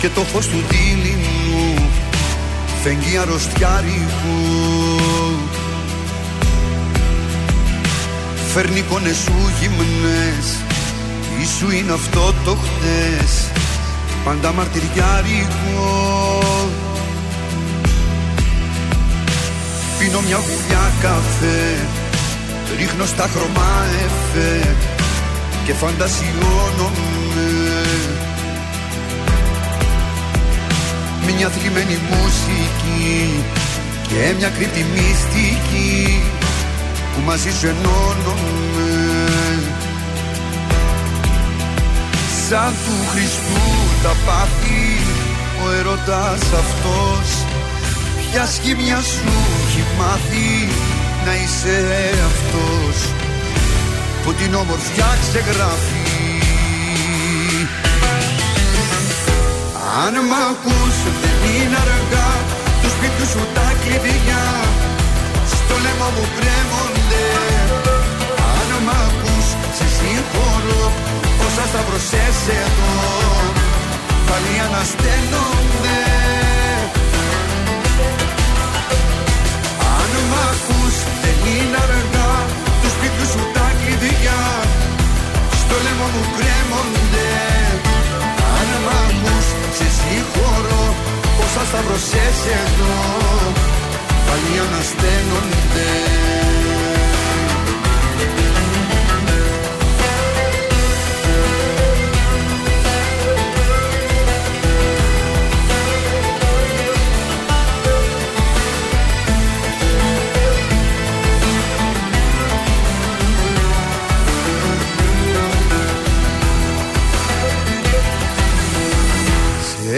και 0.00 0.08
το 0.08 0.20
φως 0.20 0.46
του 0.46 0.64
δίληνου 0.68 1.90
φεγγεί 2.82 3.16
αρρωστιάρικου 3.16 4.38
Φέρνει 8.54 8.78
εικόνες 8.78 9.16
σου 9.16 9.34
γυμνές 9.60 10.56
ή 11.42 11.46
σου 11.58 11.70
είναι 11.70 11.92
αυτό 11.92 12.34
το 12.44 12.56
χτες 12.56 13.53
πάντα 14.24 14.52
μαρτυριάρικο 14.52 16.38
Πίνω 19.98 20.20
μια 20.20 20.36
γουλιά 20.36 20.92
καφέ 21.00 21.86
ρίχνω 22.78 23.06
στα 23.06 23.28
χρώμα 23.32 23.84
εφέ 24.04 24.76
και 25.64 25.72
φαντασιώνομαι. 25.72 27.50
Μια 31.36 31.48
θλιμμένη 31.48 31.98
μουσική 32.10 33.44
και 34.08 34.34
μια 34.38 34.48
κρύπτη 34.48 34.84
μυστική 34.94 36.22
που 37.14 37.20
μαζί 37.26 37.50
σου 37.58 37.66
ενώνομαι 37.66 38.73
Σαν 42.54 42.74
του 42.84 42.96
Χριστού 43.12 43.62
τα 44.02 44.12
πάθη 44.26 44.84
ο 45.64 45.70
ερωτάς 45.78 46.42
αυτός. 46.62 47.28
Ποια 48.20 48.46
σχήμια 48.46 49.00
σου 49.12 49.32
έχει 49.64 49.84
μάθει 49.98 50.68
να 51.26 51.32
είσαι 51.40 51.78
αυτός; 52.30 52.96
Που 54.22 54.32
την 54.32 54.54
όμορφιά 54.54 55.10
ξεγράφει. 55.22 56.06
Αν 60.04 60.14
μ' 60.28 60.38
ακούς 60.50 60.96
δεν 61.22 61.38
είναι 61.54 61.78
αργά. 61.86 62.32
Του 62.80 62.88
σπίτου 62.94 63.26
σου 63.32 63.42
τα 63.56 63.68
κλειδιά. 63.82 64.44
Στο 65.54 65.74
λαιμό 65.84 66.08
μου 66.16 66.26
κρέμονται. 66.36 67.26
Αν 68.56 68.68
μ' 68.86 68.94
ακούς 69.06 69.46
σε 69.76 69.86
συγχωρώ 69.96 71.03
όσα 71.56 71.66
σταυρωσές 71.72 72.38
εδώ 72.62 72.94
πάλι 74.28 74.54
ανασταίνονται. 74.66 76.00
Αν 79.98 80.12
μ' 80.30 80.38
ακούς 80.50 80.96
δεν 81.22 81.38
είναι 81.52 81.78
αργά. 81.86 82.32
Τους 82.80 82.92
σπίτου 82.96 83.24
σου 83.32 83.42
τα 83.56 83.68
κλειδιά 83.78 84.42
στο 85.60 85.74
λαιμό 85.84 86.06
μου 86.14 86.24
κρέμονται. 86.36 87.30
Αν 88.56 88.70
μ' 88.84 88.92
ακούς 89.04 89.46
σε 89.76 89.86
συγχωρώ. 89.98 90.84
Όσα 91.44 91.62
σταυρωσές 91.70 92.38
εδώ 92.62 92.96
πάλι 94.26 94.52
ανασταίνονται 94.64 95.90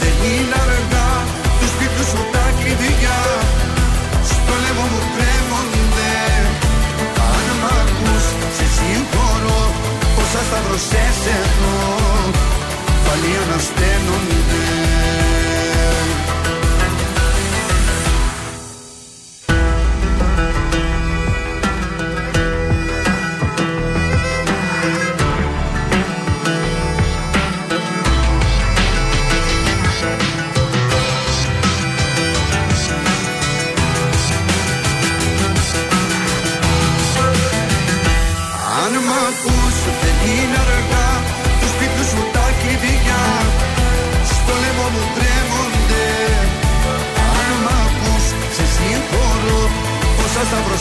δεν 0.00 0.16
είναι 0.30 0.56
αργά 0.64 1.10
τους 1.58 1.70
σπιτιού 1.74 2.04
σου 2.10 2.22
τα 2.34 2.46
κλειδιά. 2.58 3.20
Στο 4.30 4.54
λαιμό 4.62 4.84
μου 4.92 5.02
κρέμονται. 5.14 6.14
Αν 7.30 7.46
μ' 7.60 7.66
ακούς 7.78 8.26
σε 8.56 8.66
συγχωρώ 8.76 9.62
πόσα 10.14 10.40
σταυρωσές 10.48 11.18
εδώ 11.38 11.76
πάλι 13.04 13.30
ανασταίνονται. 13.42 15.31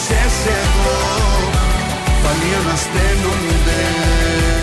Πόσα 0.01 0.13
σταυρωσές 0.13 0.45
εδώ 0.45 0.99
Πάλι 2.23 2.55
ανασταίνονται 2.65 3.61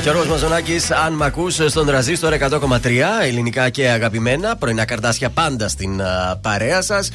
Γιώργος 0.03 0.27
Μαζονάκης, 0.27 0.91
αν 0.91 1.13
μ' 1.13 1.23
ακούς 1.23 1.55
στον 1.55 1.87
τραζίστορ 1.87 2.33
100,3 2.33 3.23
ελληνικά 3.23 3.71
και 3.71 3.89
αγαπημένα. 3.89 4.57
Πρωινά 4.57 4.85
καρτάσια 4.85 5.31
πάντα 5.31 5.69
στην 5.69 6.03
α, 6.03 6.39
παρέα 6.43 6.83
σας. 6.83 7.11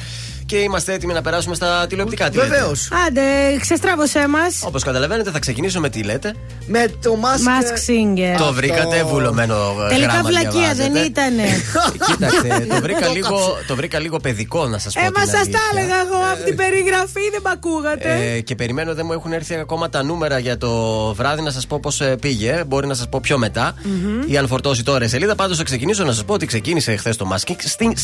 Και 0.46 0.56
είμαστε 0.56 0.92
έτοιμοι 0.92 1.12
να 1.12 1.22
περάσουμε 1.22 1.54
στα 1.54 1.86
τηλεοπτικά. 1.88 2.30
Τι 2.30 2.36
λέτε; 2.36 2.62
Άντε, 3.06 3.20
ξεστράβωσέ 3.60 4.28
μα. 4.28 4.38
Όπως 4.66 4.82
καταλαβαίνετε, 4.82 5.30
θα 5.30 5.38
ξεκινήσω 5.38 5.80
με 5.80 5.88
τι 5.88 6.02
λέτε; 6.02 6.34
Με 6.66 6.86
το 7.02 7.18
Mask, 7.22 7.46
Mask 7.48 7.90
Singer. 7.90 8.38
Το 8.38 8.52
βρήκατε 8.52 9.04
βουλωμένο 9.04 9.54
ε, 9.84 9.88
Τελικά 9.88 10.12
γράμμα 10.12 10.28
βλακεία 10.28 10.50
διαβάζετε. 10.50 10.90
δεν 10.92 11.04
ήτανε. 11.04 11.42
Κοίταξε, 12.06 12.66
το 12.68 12.80
βρήκα, 12.80 13.08
λίγο, 13.16 13.38
το 13.66 13.76
βρήκα 13.76 13.98
λίγο 13.98 14.16
παιδικό 14.18 14.66
να 14.66 14.78
σας 14.78 14.92
πω. 14.94 15.00
Ε, 15.00 15.04
μα 15.16 15.20
την 15.22 15.30
σας 15.30 15.32
τα 15.32 15.38
αλήθεια. 15.38 15.60
έλεγα 15.72 15.94
εγώ 16.00 16.18
από 16.32 16.44
την 16.44 16.56
περιγραφή, 16.56 17.20
δεν 17.32 17.40
με 17.44 17.50
ακούγατε. 17.52 18.32
Ε, 18.34 18.40
και 18.40 18.54
περιμένω, 18.54 18.94
δεν 18.94 19.06
μου 19.06 19.12
έχουν 19.12 19.32
έρθει 19.32 19.54
ακόμα 19.54 19.88
τα 19.90 20.02
νούμερα 20.02 20.38
για 20.38 20.58
το 20.58 20.70
βράδυ 21.14 21.42
να 21.42 21.50
σας 21.50 21.66
πω 21.66 21.78
πώς 21.80 22.02
πήγε. 22.20 22.62
Μπορεί 22.66 22.86
να 22.86 22.94
σας 22.94 23.08
πω 23.08 23.20
πιο 23.22 23.38
μετά. 23.38 23.74
Μμμ. 23.82 24.22
Ή 24.32 24.36
αν 24.36 24.46
φορτώσει 24.48 24.82
τώρα 24.82 25.04
η 25.04 25.08
σελίδα. 25.08 25.34
Πάντως 25.34 25.56
θα 25.56 25.62
ξεκινήσω 25.64 26.04
να 26.04 26.12
σας 26.12 26.24
πω 26.24 26.32
ότι 26.32 26.46
ξεκίνησε 26.46 26.96
χθες 26.96 27.16
το 27.16 27.28
Mask 27.32 27.50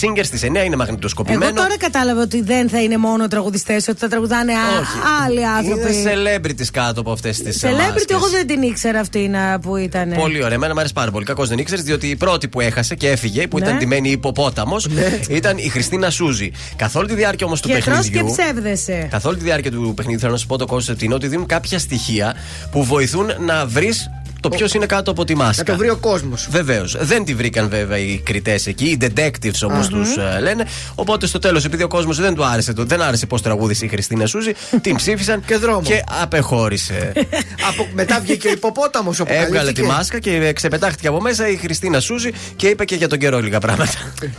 Singer 0.00 0.20
στις 0.22 0.42
9 0.42 0.46
είναι 0.46 0.58
Εγώ 0.64 0.76
μαγνητοσκοπημένο. 0.76 1.52
τώρα 1.52 1.76
κατάλαβα 1.78 2.26
ότι 2.34 2.42
δεν 2.42 2.68
θα 2.68 2.82
είναι 2.82 2.96
μόνο 2.96 3.28
τραγουδιστές, 3.28 3.88
ότι 3.88 3.98
θα 3.98 4.08
τραγουδάνε 4.08 4.52
α- 4.52 5.24
άλλοι 5.24 5.46
άνθρωποι. 5.46 5.96
Είναι 5.96 6.12
celebrities 6.14 6.66
κάτω 6.72 7.00
από 7.00 7.12
αυτές 7.12 7.42
τις 7.42 7.62
Celebrity, 7.64 8.10
εγώ 8.10 8.28
δεν 8.28 8.46
την 8.46 8.62
ήξερα 8.62 9.00
αυτή 9.00 9.28
να, 9.28 9.58
που 9.60 9.76
ήταν. 9.76 10.12
Πολύ 10.16 10.42
ωραία. 10.44 10.54
Εμένα 10.54 10.72
μου 10.72 10.78
αρέσει 10.78 10.94
πάρα 10.94 11.10
πολύ. 11.10 11.24
Κακώς 11.24 11.48
δεν 11.48 11.58
ήξερες, 11.58 11.84
διότι 11.84 12.06
η 12.06 12.16
πρώτη 12.16 12.48
που 12.48 12.60
έχασε 12.60 12.94
και 12.94 13.08
έφυγε, 13.10 13.46
που 13.46 13.58
Ναι. 13.58 13.64
ήταν 13.66 13.78
τιμένη 13.78 14.10
υποπόταμος, 14.10 14.88
ήταν 15.28 15.58
η 15.58 15.68
Χριστίνα 15.68 16.10
Σούζη. 16.10 16.50
Καθ' 16.76 16.96
όλη 16.96 17.08
τη 17.08 17.14
διάρκεια 17.14 17.46
όμως 17.46 17.60
του 17.60 17.68
Και 17.68 17.74
τρως 17.74 17.84
και 17.84 18.10
παιχνιδιού. 18.10 18.34
ψεύδεσαι. 18.36 19.08
Καθ' 19.10 19.26
όλη 19.26 19.36
τη 19.36 19.44
διάρκεια 19.44 19.70
του 19.70 19.92
παιχνιδιού 19.96 20.20
θέλω 20.20 20.32
να 20.32 20.38
σου 20.38 20.46
πω 20.46 20.58
το 20.58 20.66
concept 20.66 21.02
είναι 21.02 21.14
ότι 21.14 21.26
δίνουν 21.28 21.46
κάποια 21.46 21.78
στοιχεία 21.78 22.34
που 22.70 22.84
βοηθούν 22.84 23.30
να 23.40 23.66
βρεις 23.66 24.10
το 24.40 24.48
ποιος 24.48 24.74
είναι 24.74 24.86
κάτω 24.86 25.10
από 25.10 25.24
τη 25.24 25.34
μάσκα. 25.34 25.62
Να 25.66 25.72
το 25.72 25.76
βρει 25.78 25.90
ο 25.90 25.96
κόσμος. 25.96 26.48
Βεβαίως. 26.50 26.96
Δεν 27.00 27.24
τη 27.24 27.34
βρήκαν 27.34 27.68
βέβαια 27.68 27.98
οι 27.98 28.18
κριτές 28.24 28.66
εκεί, 28.66 28.84
οι 28.84 28.98
detectives 29.00 29.60
όμω 29.68 29.78
Αχα. 29.78 29.88
τους 29.88 30.08
λένε. 30.40 30.66
Οπότε 30.94 31.26
στο 31.26 31.38
τέλος, 31.38 31.64
επειδή 31.64 31.82
ο 31.82 31.88
κόσμος 31.88 32.20
δεν 32.20 32.34
του 32.34 32.44
άρεσε, 32.44 32.72
το, 32.72 32.84
δεν 32.84 33.02
άρεσε 33.02 33.26
πώς 33.26 33.42
τραγούδησε 33.42 33.84
η 33.84 33.88
Χριστίνα 33.88 34.26
Σούζη, 34.26 34.52
την 34.82 34.96
ψήφισαν 34.96 35.42
και, 35.46 35.56
δρόμο. 35.56 35.82
και 35.82 36.02
απεχώρησε. 36.22 37.12
Από, 37.70 37.86
μετά 37.92 38.20
βγήκε 38.20 38.48
ο 38.48 38.50
ιπποπόταμος. 38.50 39.20
Έβγαλε 39.26 39.72
τη 39.72 39.82
μάσκα 39.82 40.18
και 40.18 40.52
ξεπετάχτηκε 40.52 41.08
από 41.08 41.20
μέσα 41.20 41.48
η 41.48 41.56
Χριστίνα 41.56 42.00
Σούζη 42.00 42.30
και 42.56 42.66
είπε 42.68 42.84
και 42.84 42.94
για 42.94 43.08
τον 43.08 43.18
καιρό 43.18 43.40
λίγα 43.40 43.58
πράγματα. 43.58 43.92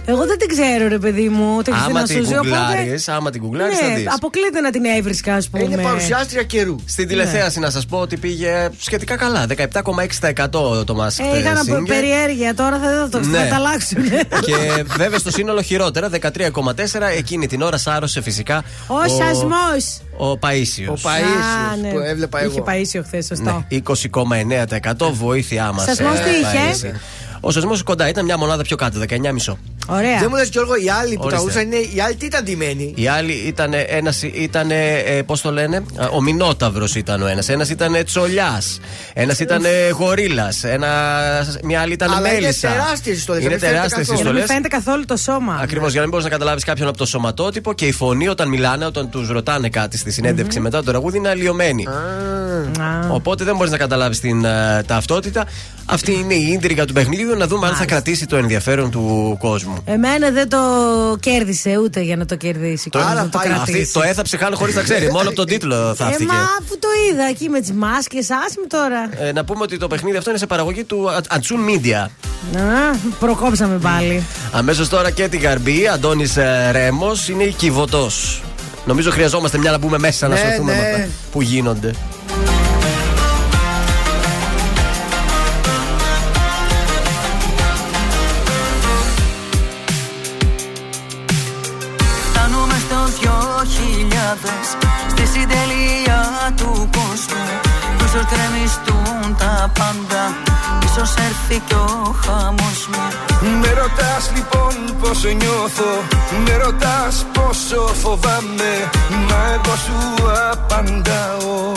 Εγώ 0.06 0.26
δεν 0.26 0.38
την 0.38 0.48
ξέρω, 0.48 0.88
ρε 0.88 0.98
παιδί 0.98 1.30
μου. 1.30 1.62
Την 1.62 1.74
άμα 1.74 1.84
Χριστίνα 1.84 2.04
την 2.04 2.16
Σούζη, 2.18 2.34
οπότε- 2.34 2.50
γκουγκλάρει, 2.56 3.04
άμα 3.08 3.30
την 3.30 3.42
γκουγκλάρει, 3.42 3.74
θα 3.74 3.88
Ναι, 3.88 3.96
δεις. 3.96 4.06
αποκλείται 4.16 4.62
να 4.62 4.70
την 4.72 4.86
έβρισκα, 4.86 5.36
ας 5.36 5.50
πούμε. 5.50 5.64
Είναι 5.64 5.82
παρουσιάστρια 5.82 6.44
καιρού. 6.44 6.76
Στην 6.86 7.08
τηλεθέαση 7.08 7.60
να 7.60 7.70
σας 7.70 7.86
πω 7.86 7.98
ότι 7.98 8.18
πήγε 8.18 8.70
σχετικά 8.78 9.16
καλά. 9.16 9.46
17,6% 9.98 10.86
το 10.86 10.96
Masked 11.06 11.26
Ε, 11.36 11.40
είχα 11.40 11.54
να 11.54 11.66
πω 11.66 11.76
Singer. 11.76 11.88
περιέργεια 11.88 12.56
τώρα, 12.56 12.80
θα, 12.80 12.90
θα, 13.02 13.10
το, 13.10 13.28
Ναι. 13.28 13.38
θα 13.38 13.48
τα 13.48 13.56
αλλάξουν. 13.56 14.04
Και 14.46 14.84
βέβαια 14.98 15.20
στο 15.20 15.32
σύνολο 15.32 15.62
χειρότερα, 15.62 16.10
13,4. 16.10 17.02
Εκείνη 17.18 17.48
την 17.48 17.62
ώρα 17.62 17.78
σάρωσε 17.78 18.22
φυσικά 18.22 18.64
Ο 18.88 19.08
σασμός. 19.08 19.98
ο 20.18 20.38
Παίσιο. 20.38 20.92
Ο 20.92 21.00
Παίσιος 21.02 21.94
που 21.94 22.00
έβλεπα 22.00 22.42
εγώ. 22.42 22.52
Είχε 22.52 22.62
Παίσιο 22.62 23.04
χθες, 23.04 23.26
σωστό. 23.26 23.66
Ναι, 23.70 23.80
20,9% 23.86 25.12
βοήθειά 25.14 25.72
μας. 25.72 25.84
Σασμός 25.86 26.20
τι 26.20 26.30
είχε; 26.30 26.94
Ο 27.44 27.52
σασμό 27.52 27.78
κοντά 27.86 28.10
ήταν 28.10 28.26
μια 28.26 28.38
μονάδα 28.38 28.64
πιο 28.64 28.76
κάτω, 28.76 29.00
19,5. 29.00 29.58
Ωραία. 29.88 30.20
Δεν 30.20 30.28
μου 30.30 30.36
λες, 30.36 30.50
Γιώργο, 30.50 30.76
οι 30.76 30.90
άλλοι 30.90 31.14
που 31.16 31.22
Ορίστε. 31.24 31.30
τραγουδούσαν 31.30 31.62
είναι. 31.66 31.76
Οι 31.76 32.00
άλλοι 32.02 32.16
τι 32.16 32.26
ήταν 32.26 32.44
ντυμένοι; 32.44 32.94
Οι 32.96 33.08
άλλοι 33.08 33.32
ήταν 33.34 33.74
ένας, 33.88 34.22
ήταν, 34.22 34.72
ε, 34.72 35.22
πώς 35.26 35.42
το 35.42 35.52
λένε, 35.52 35.76
Α, 35.78 36.08
ο 36.12 36.22
Μινόταυρος 36.22 36.96
ήταν 36.96 37.22
ο 37.22 37.28
ένας. 37.28 37.50
Ένας 37.50 37.70
ήταν 37.70 38.04
Τσολιάς. 38.06 38.80
Ένας 39.14 39.40
ήταν 39.40 39.64
Γορίλας. 39.98 40.64
Μια 41.64 41.82
άλλη 41.82 41.94
ήταν 41.94 42.12
Αλλά 42.12 42.30
είναι 42.32 42.40
Μέλισσα. 42.42 42.68
τεράστιες 42.70 43.18
ιστορίες, 43.18 43.46
Είναι 43.46 43.58
δεν 43.58 43.60
φαίνεται 43.60 43.78
τεράστιες 43.78 44.08
καθόλου. 44.08 44.22
Για 44.22 44.24
να 44.24 44.32
μην 44.34 44.42
ιστορίε. 44.42 44.46
φαίνεται 44.70 44.76
καθόλου 44.76 45.06
το 45.06 45.18
σώμα. 45.18 45.60
Ακριβώς, 45.62 45.88
για 45.92 45.96
να 45.96 46.02
μην 46.02 46.10
μπορείς 46.10 46.26
να 46.26 46.32
καταλάβεις 46.32 46.64
κάποιον 46.64 46.88
από 46.88 46.98
το 46.98 47.06
σωματότυπο 47.06 47.74
και 47.74 47.86
η 47.88 47.92
φωνή 47.92 48.28
όταν 48.28 48.48
μιλάνε, 48.50 48.86
όταν 48.86 49.10
τους 49.10 49.30
ρωτάνε 49.30 49.70
κάτι 49.70 49.98
στη 49.98 50.12
συνέντευξη 50.12 50.60
μετά 50.60 50.78
το 50.78 50.84
τραγούδι 50.92 51.18
είναι 51.18 51.30
αλλοιωμένη. 51.30 51.88
Οπότε 53.10 53.44
δεν 53.44 53.56
μπορείς 53.56 53.72
να 53.72 53.78
καταλάβεις 53.78 54.20
την 54.20 54.46
ε, 54.46 54.84
ταυτότητα. 54.88 55.46
Αυτή 55.86 56.12
είναι 56.12 56.34
η 56.34 56.48
ίντριγκα 56.52 56.86
του 56.86 56.94
παιχνιδιού. 56.94 57.31
Να 57.38 57.48
δούμε 57.48 57.68
αν 57.68 57.76
θα 57.76 57.86
κρατήσει 57.86 58.26
το 58.26 58.36
ενδιαφέρον 58.36 58.92
του 58.92 59.36
κόσμου. 59.40 59.82
Εμένα 59.86 60.30
δεν 60.30 60.50
το 60.50 60.58
κέρδισε 61.20 61.78
ούτε 61.84 62.02
για 62.02 62.16
να 62.16 62.26
το 62.26 62.36
κερδίσει. 62.36 62.90
Το, 62.90 63.00
να 63.00 63.30
το 63.30 63.38
αυτή, 63.38 63.50
κρατήσει. 63.50 63.94
το 63.94 64.02
έθαψε 64.02 64.38
χάνω 64.38 64.56
χωρίς 64.56 64.76
να 64.76 64.82
ξέρει. 64.82 65.12
Μόνο 65.12 65.28
από 65.28 65.36
τον 65.36 65.46
τίτλο 65.46 65.76
Ε, 65.90 65.96
θαύτηκε. 65.96 66.24
μα 66.26 66.34
αφού 66.34 66.80
το 66.80 66.88
είδα 67.12 67.24
εκεί 67.30 67.50
με 67.50 67.60
τις 67.60 67.72
μάσκες, 67.72 68.28
άσμη 68.48 68.66
τώρα. 68.68 69.10
Ε, 69.28 69.32
να 69.32 69.44
πούμε 69.44 69.64
ότι 69.64 69.78
το 69.78 69.88
παιχνίδι 69.88 70.18
αυτό 70.18 70.30
είναι 70.30 70.40
σε 70.40 70.46
παραγωγή 70.48 70.84
του 70.84 71.10
Ατσούν 71.30 71.60
Media. 71.70 72.08
Να, 72.54 73.00
προκόψαμε 73.20 73.78
πάλι. 73.78 74.24
Αμέσως 74.52 74.90
τώρα 74.90 75.12
και 75.12 75.28
την 75.28 75.40
Γαρμπή, 75.42 75.88
Αντώνης 75.88 76.38
Ρέμος 76.72 77.30
είναι 77.30 77.44
η 77.44 77.52
κυβωτό. 77.52 78.10
Νομίζω 78.86 79.12
χρειαζόμαστε 79.12 79.58
μια 79.58 79.72
να 79.72 79.78
μπούμε 79.78 79.98
μέσα 79.98 80.28
να 80.28 80.34
Ναι, 80.34 80.40
σωθούμε 80.42 80.74
ναι. 80.74 80.82
με 80.82 80.88
αυτά 80.88 81.08
που 81.32 81.42
γίνονται. 81.42 81.92
Ίσως 98.14 98.26
γκρεμιστούν 98.30 99.36
τα 99.38 99.72
πάντα 99.80 100.24
Ίσως 100.86 101.14
έρθει 101.16 101.62
κι 101.68 101.74
ο 101.74 102.16
χαμός 102.26 102.88
μου. 102.92 103.06
Με 103.62 103.68
ρωτάς 103.68 104.32
λοιπόν 104.36 104.98
πως 105.00 105.24
νιώθω 105.24 105.92
Με 106.46 106.56
ρωτάς 106.64 107.26
πόσο 107.34 107.94
φοβάμαι 108.02 108.90
Μα 109.30 109.42
εγώ 109.54 109.76
σου 109.86 109.98
απαντάω. 110.52 111.72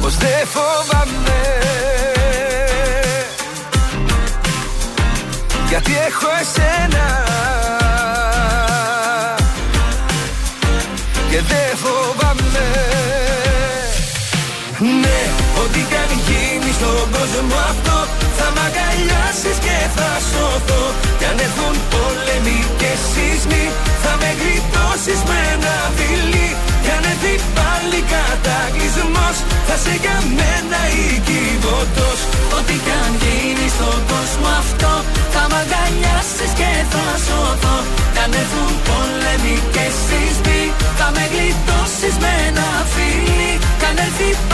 Πως 0.00 0.16
δεν 0.16 0.46
φοβάμαι. 0.54 1.40
Γιατί 5.68 5.92
έχω 6.06 6.26
εσένα. 6.40 7.06
Και 11.30 11.40
δεν 11.40 11.76
φοβάμαι 11.76 12.23
Ναι, 14.84 15.20
ό,τι 15.62 15.80
κι 15.90 15.98
αν 16.04 16.12
γίνει 16.26 16.70
στον 16.78 17.04
κόσμο 17.16 17.56
αυτό 17.72 17.96
Θα 18.38 18.46
μ' 18.54 18.60
αγκαλιάσεις 18.66 19.56
και 19.66 19.76
θα 19.96 20.10
σωθώ. 20.30 20.82
Κι 21.18 21.26
αν 21.30 21.38
έρθουν 21.46 21.76
πόλεμοι 21.92 22.58
και 22.80 22.92
σεισμοί 23.10 23.64
Θα 24.02 24.12
με 24.20 24.30
γλιτώσεις 24.40 25.20
με 25.28 25.38
ένα 25.54 25.74
φιλί 25.96 26.48
Κι 26.84 26.90
αν 26.96 27.04
έρθει 27.12 27.34
πάλι 27.56 28.00
κατακλυσμός 28.12 29.36
Θα 29.66 29.76
σε 29.82 29.94
για 30.02 30.18
μένα 30.38 30.80
η 31.04 31.06
κυβωτός 31.28 32.20
Ό,τι 32.56 32.76
κι 32.84 32.94
αν 33.02 33.12
γίνει 33.22 33.66
στον 33.76 33.98
κόσμο 34.12 34.48
αυτό 34.62 34.92
Θα 35.34 35.42
μ' 35.50 35.56
αγκαλιάσεις 35.62 36.52
και 36.60 36.70
θα 36.92 37.06
σωθώ. 37.26 37.76
Κι 38.14 38.20
αν 38.24 38.32
έρθουν 38.42 38.72
πόλεμοι 38.86 39.56
και 39.74 39.86
σεισμοί 40.04 40.62
Θα 40.98 41.06
με 41.14 41.24
γλιτώσεις 41.32 42.14
με 42.22 42.32
ένα 42.48 42.68
φίλι 42.92 43.52
Κι 43.78 43.86
αν 43.90 43.96
έρθει 44.06 44.30
πάλι 44.48 44.53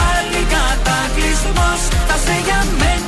θα 2.07 2.17
σε 2.25 2.41
για 2.45 2.63
μένα. 2.79 3.01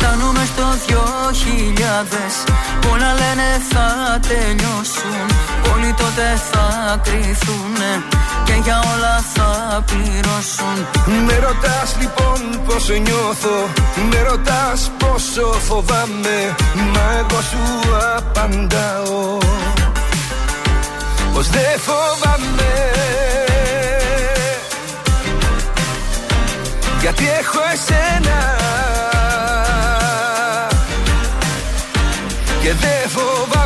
Φτάνουμε 0.00 0.44
στο 0.44 0.62
δυο 0.86 1.04
χιλιάδες 1.34 2.34
Πολλά 2.80 3.12
λένε 3.12 3.62
θα 3.70 4.18
τελειώσουν 4.28 5.26
Πολλοί 5.62 5.94
τότε 5.98 6.40
θα 6.50 7.00
κρυθούνε 7.02 8.17
και 8.48 8.54
για 8.62 8.78
όλα 8.92 9.24
θα 9.34 9.82
πληρώσουν. 9.86 10.76
Με 11.26 11.38
ρωτάς 11.46 11.96
λοιπόν 12.00 12.64
πως 12.66 12.88
νιώθω 12.88 13.56
Με 14.10 14.22
ρωτάς 14.22 14.90
πόσο 14.98 15.52
φοβάμαι 15.66 16.56
Μα 16.92 17.00
εγώ 17.18 17.40
σου 17.50 17.62
απαντάω. 18.16 19.38
Πως 21.34 21.48
δεν 21.48 21.78
φοβάμαι. 21.86 22.72
Γιατί 27.00 27.24
έχω 27.24 27.58
εσένα. 27.72 28.56
Και 32.62 32.72
δεν 32.74 33.08
φοβάμαι 33.08 33.57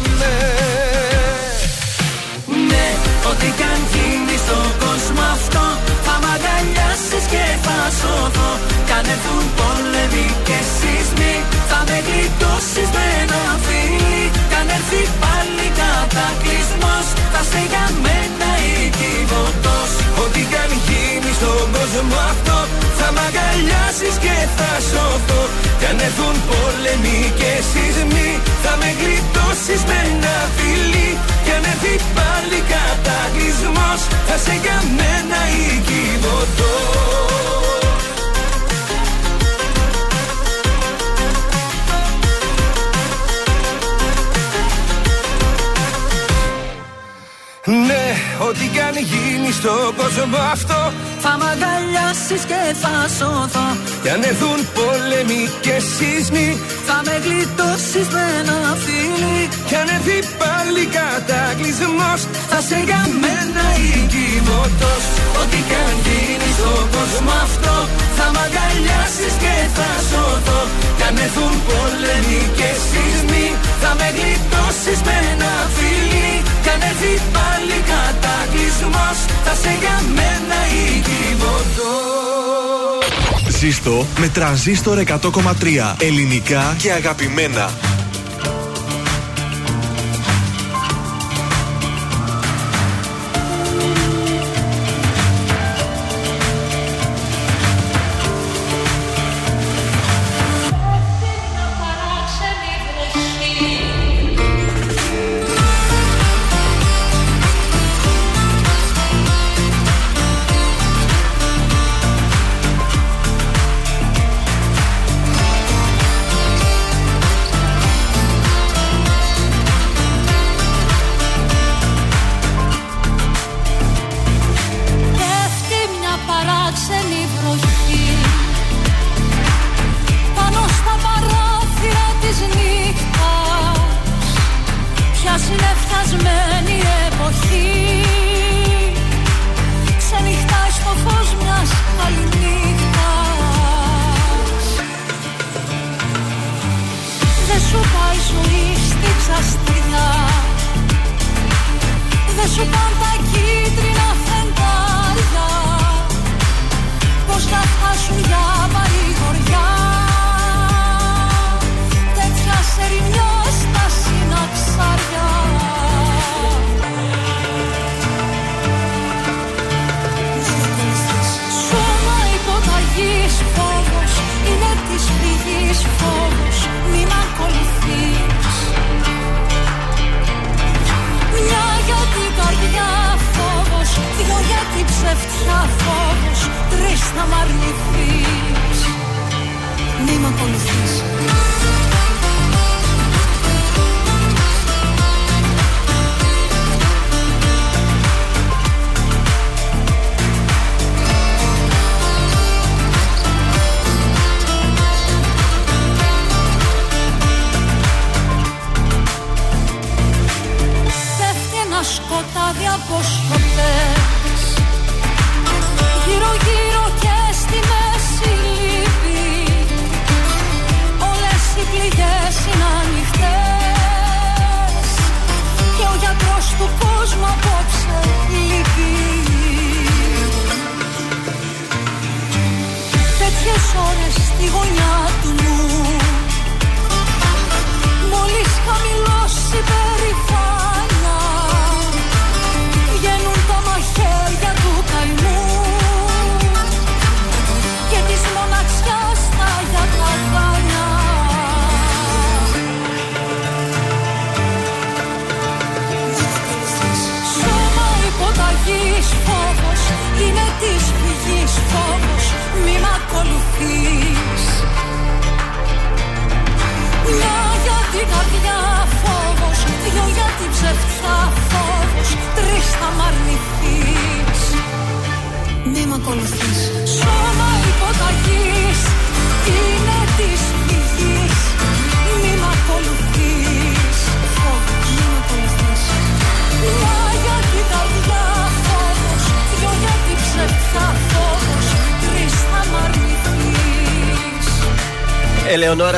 θα 8.03 8.09
σωθώ 8.09 8.51
Κι 8.87 8.95
αν 8.99 9.07
έρθουν 9.15 9.45
πόλεμοι 9.59 10.27
και 10.47 10.59
σεισμοί 10.77 11.35
Θα 11.71 11.79
με 11.89 11.99
γλιτώσεις 12.07 12.89
με 12.97 13.05
ένα 13.23 13.43
φίλι 13.65 14.23
Κι 14.51 14.57
αν 14.61 14.69
έρθει 14.77 15.03
πάλι 15.23 15.67
κατακλυσμός 15.81 17.07
Θα 17.33 17.43
σε 17.51 17.61
για 17.71 17.87
μένα 18.05 18.51
οικειβωτός. 18.71 19.91
Ό,τι 20.23 20.41
κι 20.51 20.59
αν 20.65 20.73
γίνει 20.87 21.31
στον 21.39 21.65
κόσμο 21.75 22.17
αυτό 22.33 22.59
Θα 22.99 23.09
μ' 23.15 23.21
αγκαλιάσεις 23.27 24.15
και 24.25 24.37
θα 24.57 24.71
σωθώ 24.89 25.43
Κι 25.79 25.87
αν 25.91 25.99
έρθουν 26.07 26.37
πόλεμοι 26.49 27.21
και 27.41 27.53
σεισμοί 27.71 28.31
Θα 28.63 28.73
με 28.81 28.91
γλιτώσεις 29.01 29.83
με 29.89 29.99
ένα 30.11 30.37
φιλί 30.57 31.11
Κι 31.45 31.53
αν 31.57 31.65
έρθει 31.73 31.95
πάλι 32.17 32.59
κατακλυσμός 32.73 34.01
Θα 34.27 34.37
σε 34.45 34.55
για 34.63 34.79
μένα 34.99 35.41
οικειβωτός 35.65 37.03
Ναι, 47.67 48.07
ό,τι 48.49 48.67
κι 48.67 48.81
αν 48.81 48.97
γίνει 48.97 49.53
στον 49.53 49.95
κόσμο 49.97 50.37
αυτό 50.53 50.93
Θα 51.19 51.37
μ' 51.39 51.43
αγκαλιάσεις 51.53 52.43
και 52.51 52.75
θα 52.83 53.09
σωθώ. 53.19 53.69
Κι 54.03 54.09
αν 54.09 54.23
έρθουν 54.23 54.59
πόλεμοι 54.75 55.43
και 55.61 55.77
σεισμοί 55.95 56.59
Θα 56.87 57.03
με 57.05 57.15
γλιτώσεις 57.25 58.09
με 58.15 58.25
ένα 58.41 58.77
φίλι. 58.85 59.49
Κι 59.69 59.75
αν 59.75 59.89
έρθει 59.97 60.19
πάλι 60.41 60.85
κατακλυσμός 60.97 62.21
Θα 62.51 62.61
σε 62.61 62.79
για 62.85 63.03
μένα 63.23 63.65
οικειβωτός 63.87 65.22
Ό,τι 65.43 65.59
κι 65.69 65.79
αν 65.85 65.95
γίνει 66.07 66.51
στον 66.59 66.83
κόσμο 66.95 67.33
αυτό 67.47 67.75
Θα 68.19 68.27
μ' 68.33 68.41
αγκαλιάσεις 68.45 69.35
και 69.43 69.55
θα 69.77 69.91
σωθώ. 70.09 70.61
Κι 70.99 71.05
αν 71.09 71.17
έρθουν 71.25 71.55
πόλεμοι 71.69 72.43
και 72.59 72.71
σεισμοί 72.87 73.47
Θα 73.83 73.91
με 73.99 74.09
γλιτώσεις 74.17 75.01
με 75.07 75.15
ένα 75.33 75.53
φίλι. 75.77 76.31
Κι 76.63 76.71
αν 76.75 76.81
έρθει 76.91 77.13
πάλι 77.37 77.79
κατακλυσμός 77.91 79.19
Θα 79.45 79.55
σε 79.63 79.73
για 79.83 79.97
μένα 80.17 80.59
οικειβωτός 80.77 82.23
Ζήστο 83.59 84.07
με 84.19 84.29
τρανζίστορ 84.29 84.99
100,3 85.07 85.95
ελληνικά 85.99 86.77
και 86.79 86.93
αγαπημένα. 86.93 87.71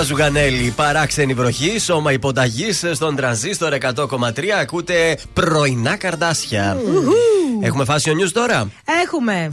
Ζουγανέλη, 0.05 0.73
παράξενη 0.77 1.35
βροχή, 1.35 1.79
σώμα 1.79 2.13
υποταγής 2.13 2.85
στον 2.93 3.17
τρανζίστορ 3.17 3.73
100,3. 3.81 4.49
Ακούτε 4.61 5.19
πρωινά 5.33 5.97
καρδάσια. 5.97 6.77
Έχουμε 7.63 7.85
fashion 7.89 8.25
news 8.25 8.31
τώρα; 8.33 8.69
Έχουμε. 9.05 9.53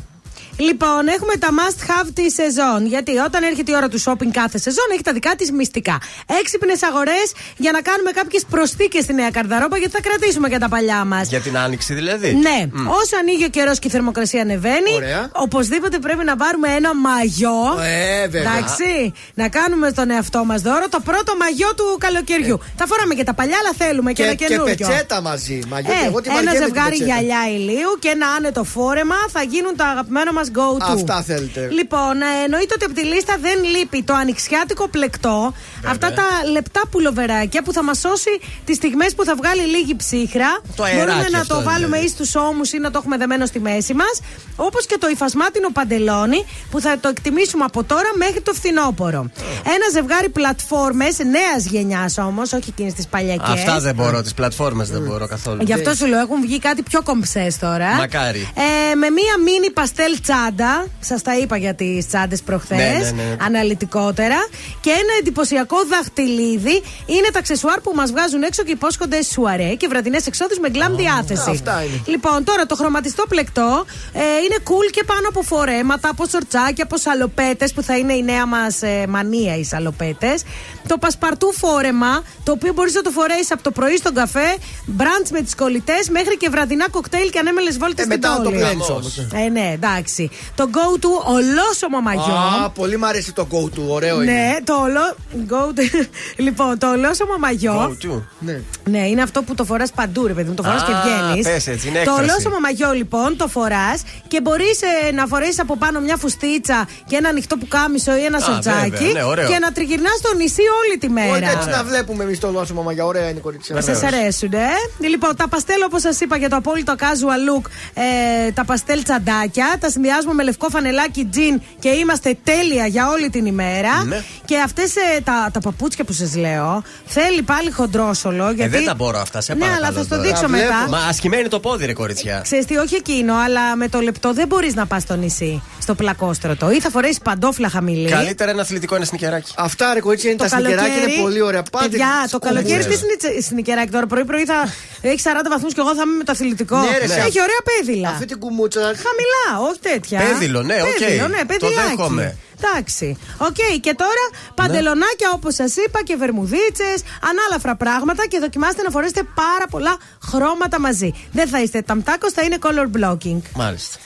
Λοιπόν, 0.58 1.08
έχουμε 1.08 1.36
τα 1.40 1.48
must 1.60 1.80
have 1.90 2.08
τη 2.14 2.32
σεζόν. 2.32 2.86
Γιατί 2.86 3.18
όταν 3.18 3.44
έρχεται 3.44 3.72
η 3.72 3.76
ώρα 3.76 3.88
του 3.90 4.02
shopping 4.04 4.32
κάθε 4.32 4.58
σεζόν 4.58 4.86
έχει 4.94 5.02
τα 5.02 5.14
δικά 5.14 5.36
της 5.36 5.52
μυστικά. 5.52 5.98
Έξυπνες 6.40 6.84
αγορές 6.84 7.32
για 7.58 7.72
να 7.72 7.82
κάνουμε 7.82 8.12
κάποιες 8.12 8.44
προσθήκες 8.50 9.04
στη 9.04 9.14
νέα 9.14 9.30
καρδαρόπα 9.30 9.78
γιατί 9.78 9.94
θα 9.94 10.02
κρατήσουμε 10.02 10.50
και 10.50 10.58
τα 10.58 10.70
παλιά 10.70 11.06
μας. 11.06 11.28
Για 11.30 11.40
την 11.40 11.58
άνοιξη 11.58 11.94
δηλαδή. 11.94 12.34
Ναι, 12.34 12.60
όσο 12.88 13.16
ανοίγει 13.20 13.44
ο 13.46 13.50
καιρός 13.50 13.80
και 13.80 13.88
η 13.88 13.92
θερμοκρασία 13.92 14.42
ανεβαίνει, 14.42 14.94
Ωραία. 14.96 15.30
οπωσδήποτε 15.34 16.00
πρέπει 16.00 16.24
να 16.24 16.36
πάρουμε 16.36 16.68
ένα 16.76 16.96
μαγιό. 16.96 17.80
Ε, 17.84 18.28
βέβαια. 18.28 18.42
Εντάξει, 18.58 19.14
να 19.34 19.50
κάνουμε 19.50 19.90
στον 19.90 20.10
εαυτό 20.10 20.46
μας 20.46 20.62
δώρο 20.62 20.90
το 20.90 21.00
πρώτο 21.00 21.36
μαγιό 21.40 21.76
του 21.76 21.98
καλοκαιριού. 22.00 22.60
Θα 22.78 22.86
φοράμε 22.88 23.14
και 23.14 23.24
τα 23.24 23.34
παλιά, 23.34 23.58
αλλά 23.60 23.72
θέλουμε 23.78 24.12
και, 24.12 24.22
Και, 24.22 24.28
ένα 24.28 24.34
και 24.38 24.46
καινούριο. 24.46 24.76
πετσέτα 24.88 25.22
μαζί. 25.22 25.60
Μαγιό, 25.68 25.92
Ε, 25.92 26.06
εγώ 26.08 26.22
τη 26.22 26.30
ένα 26.30 26.36
βαριέμαι 26.36 26.58
την 26.58 26.66
ζευγάρι 26.66 26.90
πετσέτα. 26.98 27.06
γυαλιά 27.22 27.42
ηλίου 27.58 27.92
και 28.00 28.08
ένα 28.10 28.28
άνετο 28.38 28.64
φόρεμα 28.64 29.16
θα 29.32 29.42
γίνουν 29.44 29.76
το 29.76 29.84
αγαπημένο 29.84 30.32
μας 30.32 30.41
go-to. 30.58 30.94
Αυτά 30.94 31.24
θέλετε. 31.24 31.70
Λοιπόν, 31.72 32.22
ε, 32.22 32.44
εννοείται 32.46 32.74
ότι 32.74 32.86
από 32.86 32.94
τη 32.94 33.04
λίστα 33.04 33.38
δεν 33.42 33.64
λείπει 33.64 34.04
το 34.04 34.14
ανοιξιάτικο 34.14 34.88
πλεκτό. 34.88 35.54
Αυτά 35.86 36.14
τα 36.14 36.24
λεπτά 36.52 36.82
πουλοβεράκια 36.92 37.64
που 37.64 37.74
θα 37.74 37.84
μας 37.84 38.00
σώσει 38.00 38.40
τις 38.66 38.76
στιγμές 38.76 39.16
που 39.16 39.24
θα 39.24 39.36
βγάλει 39.36 39.62
λίγη 39.62 39.96
ψύχρα. 39.96 40.62
Το 40.76 40.84
αεράκι 40.84 41.06
Μπορούμε 41.06 41.30
να 41.30 41.40
αυτό 41.40 41.56
το 41.56 41.62
βάλουμε 41.64 41.98
δηλαδή. 41.98 42.22
ή 42.22 42.26
στου 42.26 42.42
ώμους 42.50 42.72
ή 42.74 42.78
να 42.78 42.92
το 42.92 42.98
έχουμε 42.98 43.18
δεμένο 43.18 43.46
στη 43.46 43.60
μέση 43.60 43.94
μας. 43.94 44.20
Όπως 44.56 44.86
και 44.86 44.98
το 45.00 45.08
υφασμάτινο 45.08 45.70
παντελόνι 45.72 46.46
που 46.72 46.80
θα 46.82 47.00
το 47.00 47.08
εκτιμήσουμε 47.08 47.64
από 47.64 47.84
τώρα 47.84 48.10
μέχρι 48.18 48.42
το 48.42 48.54
φθινόπωρο. 48.54 49.30
Ένα 49.76 49.86
ζευγάρι 49.94 50.30
πλατφόρμες 50.30 51.18
νέας 51.18 51.66
γενιάς 51.66 52.18
όμως, 52.18 52.54
όχι 52.54 52.70
εκείνες 52.70 52.94
τις 52.94 53.08
παλιακές. 53.08 53.50
Αυτά 53.50 53.80
δεν 53.80 53.96
μπορώ, 53.96 54.22
τις 54.22 54.34
πλατφόρμες 54.34 54.90
δεν 54.90 55.02
μπορώ 55.02 55.28
καθόλου. 55.28 55.62
Γι' 55.64 55.74
αυτό 55.74 55.94
σου 55.94 56.06
λέω, 56.06 56.20
έχουν 56.20 56.42
βγει 56.42 56.60
κάτι 56.60 56.82
πιο 56.84 57.02
κομψές 57.02 57.58
τώρα. 57.58 57.96
Μακάρι. 57.96 58.50
Ε, 58.92 58.96
με 58.96 59.10
μία 59.10 59.38
μίνι 59.46 59.72
παστέλ 59.72 60.20
τσάντα. 60.36 60.86
Σας 61.00 61.22
τα 61.22 61.38
είπα 61.38 61.58
για 61.58 61.74
τις 61.76 62.08
τσάντες 62.08 62.42
προχθές. 62.42 62.78
Ναι, 63.12 63.24
ναι, 63.24 63.30
ναι. 63.30 63.36
Αναλυτικότερα. 63.46 64.36
Και 64.82 64.90
ένα 64.90 65.14
εντυπωσιακό 65.20 65.78
δαχτυλίδι. 65.90 66.82
Είναι 67.06 67.30
τα 67.34 67.40
αξεσουάρ 67.40 67.80
που 67.82 67.92
μας 67.96 68.12
βγάζουν 68.12 68.44
έξω 68.44 68.64
και 68.64 68.72
υπόσχονται 68.72 69.24
σουαρέ 69.24 69.74
και 69.76 69.88
βραδινές 69.88 70.26
εξόδους 70.28 70.60
με 70.60 70.70
γκλάμ 70.70 70.96
διάθεση. 70.96 71.50
αυτά 71.50 71.84
είναι. 71.84 72.02
Λοιπόν, 72.06 72.44
τώρα 72.44 72.66
το 72.66 72.76
χρωματιστό 72.76 73.24
πλεκτό 73.30 73.86
ε, 74.14 74.20
είναι 74.46 74.56
cool 74.64 74.88
και 74.92 75.04
πάνω 75.04 75.28
από 75.30 75.42
φορέματα, 75.42 76.10
από 76.10 76.26
σορτσάκια, 76.28 76.84
από 76.84 76.98
σαλοπέτες 76.98 77.74
που 77.74 77.82
θα 77.84 77.98
είναι 77.98 78.14
η 78.14 78.24
νέα 78.24 78.46
μας 78.46 78.80
μανία 79.08 79.56
οι 79.58 79.64
σαλοπέτες. 79.64 80.44
Το 80.88 80.98
πασπαρτού 80.98 81.54
φόρεμα, 81.54 82.24
το 82.44 82.52
οποίο 82.52 82.74
μπορείς 82.74 82.94
να 82.94 83.02
το 83.02 83.10
φορέσει 83.12 83.50
από 83.54 83.64
το 83.64 83.72
πρωί 83.72 83.98
στον 83.98 84.14
καφέ, 84.14 84.56
μπραντς 84.86 85.32
με 85.32 85.42
τις 85.42 85.56
κολλητές 85.56 86.10
μέχρι 86.10 86.38
και 86.38 86.50
βραδινά 86.50 86.90
κοκτέιλ 86.90 87.30
και 87.30 87.40
ανέμελες 87.40 87.78
βόλτες 87.78 88.06
Ε, 88.06 88.08
στην 88.08 88.20
μετά 88.22 88.36
το 88.38 88.50
πόλη. 88.50 88.56
πλένεις 88.58 88.90
όμως. 88.90 89.18
Ε, 89.46 89.50
ναι, 89.50 89.72
εντάξει. 89.74 90.21
Το 90.56 90.70
go 90.74 90.98
to 91.04 91.08
ολόσωμο 91.34 92.02
μαγιό. 92.02 92.34
Α, 92.66 92.70
πολύ 92.70 92.98
μου 92.98 93.06
αρέσει 93.06 93.34
το 93.34 93.48
go 93.52 93.64
to, 93.78 93.82
ωραίο 93.88 94.22
είναι. 94.24 94.32
Ναι, 94.32 94.56
το 94.64 94.74
ολό... 94.74 95.16
Go 95.50 95.80
to... 95.80 96.08
λοιπόν, 96.46 96.78
το 96.78 96.90
ολόσωμο 96.92 97.38
μαγιό. 97.40 97.98
Go-to. 98.04 98.22
Ναι. 98.40 98.62
Ναι, 98.84 99.08
είναι 99.08 99.22
αυτό 99.22 99.42
που 99.44 99.56
το 99.56 99.64
φοράς 99.64 99.92
παντού, 99.92 100.28
ρε 100.28 100.34
παιδί 100.34 100.50
μου. 100.50 100.56
Το 100.56 100.64
φοράς 100.64 100.82
Α, 100.82 100.86
και 100.86 100.92
βγαίνεις. 101.04 101.46
πες 101.48 101.68
έτσι, 101.68 101.88
είναι 101.88 102.04
Το 102.04 102.12
έκφραση. 102.12 102.30
ολόσωμο 102.32 102.60
μαγιό, 102.60 102.92
λοιπόν, 102.92 103.38
το 103.38 103.48
φοράς 103.48 104.02
και 104.28 104.42
μπορείς 104.42 104.80
να 105.14 105.26
φορέσεις 105.28 105.60
από 105.60 105.78
πάνω 105.78 106.00
μια 106.00 106.18
φουστίτσα 106.18 106.88
και 107.08 107.16
ένα 107.16 107.30
ανοιχτό 107.30 107.58
πουκάμισο 107.58 108.16
ή 108.18 108.24
ένα 108.24 108.40
σορτσάκι 108.40 108.90
βέβαια, 108.90 109.12
ναι, 109.14 109.24
ωραίο. 109.24 109.48
και 109.48 109.60
να 109.60 109.72
τριγυρνάς 109.72 110.18
στο 110.18 110.36
νησί 110.36 110.62
όλη 110.84 110.98
τη 110.98 111.06
Όχι 111.06 111.14
μέρα. 111.32 111.50
έτσι 111.52 111.70
να 111.70 111.84
βλέπουμε 111.84 112.24
εμείς 112.24 112.40
το 112.40 112.52
λόσιμο 112.52 112.82
μαγιά. 112.82 113.06
Ωραία 113.06 113.30
είναι 113.30 113.38
η 113.38 113.42
κορίτσια. 113.42 113.82
Σας 113.82 114.04
αρέσουν, 114.04 114.54
ε; 114.54 115.08
Λοιπόν, 115.08 115.36
τα 115.36 115.48
παστέλ, 115.48 115.82
όπως 115.86 116.02
σας 116.02 116.20
είπα, 116.20 116.38
για 116.38 116.50
το 116.50 116.56
απόλυτο 116.56 116.94
casual 117.00 117.42
look, 117.50 117.66
ε, 117.94 118.52
τα 118.52 118.66
παστέλ 118.66 119.04
τσαντάκια. 119.04 119.76
Τα 119.80 119.90
συνδυάζουμε 119.90 120.11
με 120.34 120.44
λευκό 120.44 120.70
φανελάκι 120.70 121.26
τζιν 121.26 121.62
και 121.80 121.90
είμαστε 121.90 122.38
τέλεια 122.44 122.86
για 122.88 123.10
όλη 123.10 123.30
την 123.30 123.46
ημέρα. 123.46 124.04
Ναι. 124.04 124.24
Και 124.46 124.58
αυτές 124.60 124.94
τα, 125.24 125.50
τα 125.54 125.60
παπούτσια 125.60 126.04
που 126.04 126.14
σας 126.14 126.36
λέω, 126.36 126.84
θέλει 127.06 127.42
πάλι 127.42 127.72
χοντρόσολο. 127.72 128.48
Ε, 128.48 128.52
Γιατί... 128.54 128.70
δεν 128.72 128.86
τα 128.86 128.94
μπορώ 128.94 129.20
αυτά, 129.20 129.42
σε 129.42 129.54
Ναι, 129.54 129.60
παρακαλώ. 129.60 129.86
αλλά 129.86 129.96
θα 129.96 130.04
στο 130.04 130.10
τώρα. 130.16 130.22
δείξω 130.28 130.42
Τα 130.42 130.48
μετά. 130.48 130.66
βλέπω. 130.66 130.90
Μα 130.92 130.98
ασκημένη 130.98 131.48
το 131.48 131.60
πόδι, 131.60 131.86
ρε 131.86 131.94
κοριτσιά. 131.94 132.40
Ξέρεις 132.44 132.66
τι, 132.66 132.78
όχι 132.78 132.96
εκείνο, 132.96 133.36
αλλά 133.46 133.76
με 133.76 133.88
το 133.90 134.00
λεπτό 134.02 134.34
δεν 134.34 134.48
μπορείς 134.48 134.76
να 134.76 134.86
πας 134.86 135.02
στο 135.02 135.16
νησί, 135.16 135.64
στο 135.82 135.96
πλακόστρωτο. 135.96 136.72
Ή 136.72 136.80
θα 136.82 136.90
φορέσεις 136.90 137.18
παντόφλα 137.20 137.70
χαμηλή. 137.70 138.10
Καλύτερα 138.10 138.52
ένα 138.52 138.62
αθλητικό 138.62 138.96
ένα 138.96 139.06
σνικεράκι. 139.06 139.52
Αυτά 139.58 139.94
ρε 139.94 140.00
κορίτσια 140.00 140.30
είναι 140.30 140.40
Το 140.40 140.50
τα 140.50 140.56
σνικεράκια 140.58 140.88
καλοκαίρι. 140.90 141.14
είναι 141.14 141.22
πολύ 141.22 141.42
ωραία. 141.42 141.64
Πάτε 141.72 141.88
Παιδιά, 141.88 142.08
το 142.22 142.28
σκουμπούλες. 142.28 142.64
καλοκαίρι 142.64 142.90
τι 142.94 142.98
σνιτσε- 143.04 143.44
σνικεράκι 143.48 143.92
τώρα. 143.92 144.08
Πρωί-πρωί 144.08 144.44
θα 144.46 144.74
έχεις 145.02 145.24
40 145.24 145.50
βαθμούς 145.50 145.74
και 145.74 145.80
εγώ 145.80 145.96
θα 145.96 146.02
είμαι 146.06 146.16
με 146.16 146.24
το 146.24 146.32
αθλητικό. 146.32 146.78
Ναι, 146.78 146.98
ρε, 146.98 147.04
Έχει 147.04 147.14
σε- 147.14 147.42
ωραία 147.48 147.62
πέδιλα. 147.70 148.10
Αυτή 148.10 148.26
την 148.26 148.40
κουμούτσα. 148.40 148.80
Χαμηλά, 148.82 149.70
όχι 149.70 149.80
τέτοια. 149.80 150.01
Πέδιλο, 150.10 150.62
ναι, 150.64 150.82
οκ. 150.82 150.98
Πέδιλο, 151.00 151.28
ναι, 151.28 151.38
Το 151.38 151.46
παιδιλάκι. 151.46 151.88
δέχομαι. 151.96 152.38
Εντάξει. 152.64 153.18
Οκ, 153.38 153.56
και 153.82 153.94
τώρα 153.94 154.26
παντελονάκια 154.56 155.30
όπως 155.34 155.56
σας 155.56 155.76
είπα 155.76 156.04
και 156.04 156.16
βερμουδίτσες, 156.16 157.04
ανάλαφρα 157.30 157.76
πράγματα 157.76 158.28
και 158.28 158.40
δοκιμάστε 158.40 158.82
να 158.82 158.90
φορέσετε 158.90 159.24
πάρα 159.36 159.66
πολλά 159.70 159.98
χρώματα 160.28 160.80
μαζί. 160.80 161.14
Δεν 161.32 161.48
θα 161.48 161.62
είστε 161.62 161.82
ταμτάκο, 161.82 162.32
θα 162.32 162.42
είναι 162.42 162.58
color 162.62 162.98
blocking. 163.00 163.40
Μάλιστα. 163.56 163.98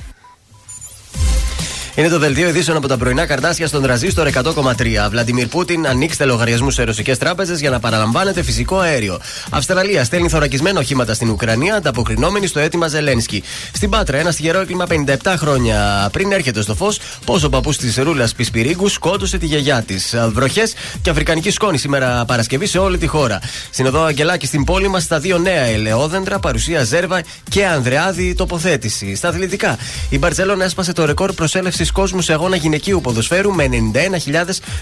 Είναι 1.98 2.08
το 2.08 2.20
δελτίο 2.20 2.48
ειδήσεων 2.48 2.78
από 2.78 2.88
τα 2.88 2.98
πρωινά 2.98 3.26
καρτάσια 3.26 3.68
στον 3.68 3.82
τραζίστορ 3.82 4.28
100,3. 4.34 4.74
Βλαντιμίρ 5.10 5.48
Πούτιν, 5.48 5.88
ανοίξτε 5.88 6.26
λογαριασμού 6.26 6.72
σε 6.72 6.84
ρωσικές 6.84 7.18
τράπεζες 7.18 7.60
για 7.60 7.70
να 7.70 7.80
παραλαμβάνετε 7.80 8.44
φυσικό 8.44 8.78
αέριο. 8.78 9.20
Αυστραλία 9.50 10.04
στέλνει 10.04 10.30
θωρακισμένα 10.30 10.80
οχήματα 10.80 11.14
στην 11.14 11.30
Ουκρανία, 11.30 11.76
ανταποκρινόμενη 11.76 12.48
στο 12.48 12.60
αίτημα 12.60 12.88
Ζελένσκι. 12.88 13.44
Στην 13.74 13.90
Πάτρα, 13.90 14.18
ένα 14.18 14.34
τυχερό 14.34 14.60
έγκλημα 14.60 14.86
57 15.24 15.34
χρόνια 15.38 16.10
πριν 16.12 16.32
έρχεται 16.32 16.62
στο 16.62 16.76
φως, 16.76 17.00
πώς 17.26 17.44
ο 17.44 17.50
παππούς 17.50 17.78
της 17.78 17.96
Ρούλας 17.98 18.34
Πισπυρίγκου 18.34 18.88
σκότωσε 18.88 19.38
τη 19.38 19.46
γιαγιά 19.46 19.82
της. 19.82 20.16
Βροχές 20.32 20.74
και 21.02 21.10
αφρικανική 21.10 21.52
σκόνη 21.52 21.78
σήμερα 21.78 22.26
Παρασκευή 22.26 22.66
σε 22.66 22.78
όλη 22.78 22.98
τη 22.98 23.08
χώρα. 23.08 23.40
Στην 23.70 23.86
οδό 23.86 24.04
Αγγελάκη 24.04 24.46
στην 24.46 24.64
πόλη 24.64 24.88
μας, 24.88 25.04
στα 25.04 25.20
δύο 25.20 25.38
νέα 25.38 25.64
ελαιόδεντρα, 25.64 26.40
παρουσία 26.40 26.84
Ζέρβα 26.84 27.22
και 27.50 27.66
Ανδρεάδη 27.66 28.36
τοποθέτηση. 28.36 29.16
Στα 29.16 29.28
αθλητικά, 29.28 29.78
η 30.10 30.18
Μπαρσελόνα 30.18 30.64
έσπασε 30.64 30.94
το 30.94 31.06
ρεκόρ 31.06 31.34
προσέλευσης 31.34 31.85
κόσμου 31.92 32.22
σε 32.22 32.34
αγώνα 32.34 32.56
γυναικείου 32.56 33.02
ποδοσφαίρου 33.02 33.54
με 33.54 33.70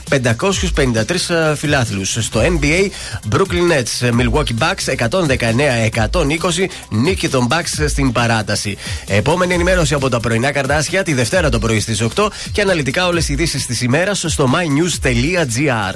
91.553 0.09 1.53
φιλάθλους. 1.55 2.17
Στο 2.21 2.41
NBA, 2.41 2.89
Brooklyn 3.35 3.71
Nets 3.71 4.09
Milwaukee 4.09 4.57
Bucks 4.59 5.07
119-120 6.11 6.67
νίκη 6.89 7.29
των 7.29 7.47
Bucks 7.49 7.85
στην 7.87 8.11
παράταση. 8.11 8.77
Επόμενη 9.07 9.53
ενημέρωση 9.53 9.93
από 9.93 10.09
τα 10.09 10.19
πρωινά 10.19 10.51
καρτάσια 10.51 11.03
τη 11.03 11.13
Δευτέρα 11.13 11.49
το 11.49 11.59
πρωί 11.59 11.79
στις 11.79 12.01
8 12.15 12.27
και 12.51 12.61
αναλυτικά 12.61 13.07
όλες 13.07 13.29
οι 13.29 13.33
ειδήσεις 13.33 13.65
της 13.65 13.81
ημέρας 13.81 14.25
στο 14.27 14.49
mynews.gr. 14.53 15.95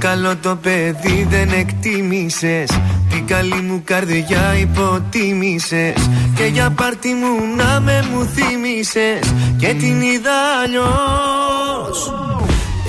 καλό 0.00 0.36
το 0.36 0.56
παιδί 0.56 1.26
δεν 1.30 1.52
εκτίμησες. 1.52 2.68
Την 3.10 3.26
καλή 3.26 3.60
μου 3.68 3.82
καρδιά 3.84 4.54
υποτίμησες. 4.60 6.08
Και 6.34 6.44
για 6.44 6.70
πάρτι 6.70 7.08
μου 7.08 7.56
να 7.56 7.80
με 7.80 8.04
μου 8.10 8.24
θύμισες 8.34 9.34
Και 9.58 9.66
την 9.66 10.00
είδα 10.00 10.38
αλλιώς. 10.62 11.98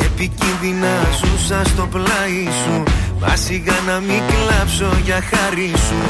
Επικίνδυνα 0.06 0.96
ζούσα 1.20 1.62
στο 1.66 1.88
πλάι 1.92 2.44
σου. 2.62 2.84
Μα 3.20 3.36
σιγά 3.36 3.78
να 3.88 4.00
μην 4.00 4.22
κλάψω 4.30 4.90
για 5.06 5.20
χάρη 5.30 5.72
σου. 5.88 6.02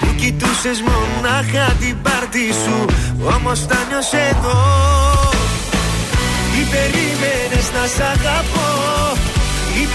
Που 0.00 0.06
κοιτούσες 0.16 0.78
μονάχα 0.88 1.72
την 1.80 1.96
πάρτι 2.02 2.46
σου. 2.62 2.84
Όμως 3.36 3.66
τα 3.66 3.78
νιώσες 3.88 4.30
εδώ. 4.30 4.60
Τι 6.52 6.60
περίμενες 6.72 7.66
να 7.74 7.86
σ' 7.94 8.00
αγαπώ 8.14 9.09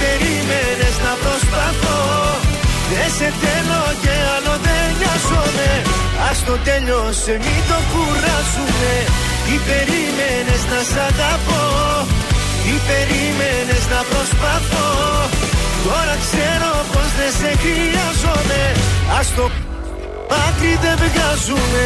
περίμενες 0.01 0.95
να 1.05 1.13
προσπαθώ. 1.23 2.01
Δεν 2.91 3.09
σε 3.17 3.27
θέλω 3.41 3.83
και 4.03 4.13
άλλο 4.35 4.53
δεν 4.65 4.85
νοιάζομαι. 4.99 5.71
Ας 6.29 6.37
το 6.47 6.55
τέλειωσε 6.67 7.33
μην 7.45 7.61
το 7.69 7.77
κουράσουμε 7.91 8.93
Τι 9.45 9.55
περίμενες 9.67 10.61
να 10.71 10.79
σ' 10.89 10.99
αγαπώ. 11.09 11.63
Τι 12.63 12.73
περίμενες 12.89 13.83
να 13.93 14.01
προσπαθώ. 14.11 14.89
Τώρα 15.85 16.15
ξέρω 16.25 16.71
πως 16.91 17.09
δεν 17.17 17.31
σε 17.39 17.51
χρειάζομαι. 17.63 18.61
Ας 19.19 19.27
το 19.37 19.45
άκρη 20.45 20.73
δεν 20.83 20.95
βγάζουμε 21.03 21.85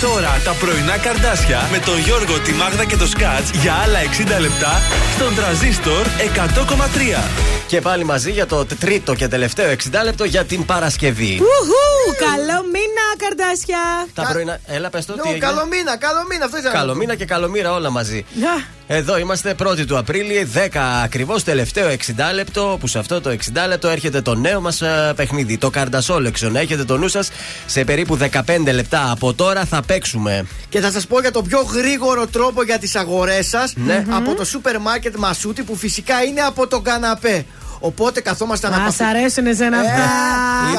τώρα 0.00 0.40
τα 0.44 0.52
πρωινά 0.52 0.98
καρδάσια 0.98 1.68
με 1.72 1.78
τον 1.78 1.98
Γιώργο, 1.98 2.38
τη 2.38 2.52
Μάγδα 2.52 2.84
και 2.84 2.96
το 2.96 3.06
Σκάτς 3.06 3.50
για 3.50 3.74
άλλα 3.74 3.98
60 4.36 4.40
λεπτά 4.40 4.80
στον 5.14 5.34
τραζίστορ 5.34 6.06
100,3. 6.06 7.22
Και 7.66 7.80
πάλι 7.80 8.04
μαζί 8.04 8.30
για 8.30 8.46
το 8.46 8.66
τρίτο 8.80 9.14
και 9.14 9.28
τελευταίο 9.28 9.70
60 9.70 9.74
λεπτό 10.04 10.24
για 10.24 10.44
την 10.44 10.64
Παρασκευή. 10.64 11.32
Ουχου! 11.40 11.87
Καλό 12.18 12.58
μήνα, 12.74 13.04
καρδάσια! 13.18 13.78
Τα 14.14 14.28
πρωινά. 14.32 14.58
Έλα, 14.66 14.90
πες 14.90 15.04
το 15.06 15.12
τι. 15.12 15.18
Νο, 15.18 15.24
έγινε; 15.26 15.46
καλό 15.46 15.66
μήνα, 15.66 15.96
καλό 15.96 16.24
μήνα, 16.30 16.44
αυτό 16.44 16.56
ήθελα 16.56 16.72
να 16.72 16.78
Καλό 16.78 16.92
πω. 16.92 16.98
μήνα 16.98 17.14
και 17.14 17.24
καλομήρα 17.24 17.72
όλα 17.72 17.90
μαζί. 17.90 18.24
Να. 18.40 18.76
Εδώ 18.96 19.18
είμαστε 19.18 19.54
1η 19.62 19.84
του 19.86 19.98
Απρίλη, 19.98 20.48
10 20.54 20.68
ακριβώς 21.04 21.44
τελευταίο 21.44 21.88
60 21.88 21.94
λεπτό. 22.34 22.76
Που 22.80 22.86
σε 22.86 22.98
αυτό 22.98 23.20
το 23.20 23.30
60 23.30 23.36
λεπτό 23.68 23.88
έρχεται 23.88 24.20
το 24.20 24.34
νέο 24.34 24.60
μας 24.60 24.82
παιχνίδι, 25.16 25.58
το 25.58 25.70
Καρντασόλεξον. 25.70 26.56
Έχετε 26.56 26.84
το 26.84 26.96
νου 26.96 27.08
σας 27.08 27.30
σε 27.66 27.84
περίπου 27.84 28.16
15 28.16 28.72
λεπτά 28.72 29.10
από 29.10 29.34
τώρα 29.34 29.64
θα 29.64 29.82
παίξουμε. 29.86 30.46
Και 30.68 30.80
θα 30.80 30.90
σας 30.90 31.06
πω 31.06 31.20
για 31.20 31.30
το 31.30 31.42
πιο 31.42 31.60
γρήγορο 31.62 32.26
τρόπο 32.26 32.62
για 32.62 32.78
τις 32.78 32.96
αγορές 32.96 33.48
σας 33.48 33.72
Ναι. 33.76 34.04
από 34.10 34.34
το 34.34 34.44
σούπερ 34.44 34.78
μάρκετ 34.80 35.16
Μασούτη 35.16 35.62
που 35.62 35.76
φυσικά 35.76 36.22
είναι 36.22 36.40
από 36.40 36.66
τον 36.66 36.82
καναπέ. 36.82 37.44
Οπότε 37.80 38.20
καθόμαστε 38.20 38.66
Μας 38.68 38.76
αναπαυτικά. 38.76 39.08
αρέσουν 39.08 39.46
εσένα 39.46 39.78
αυτά. 39.78 39.92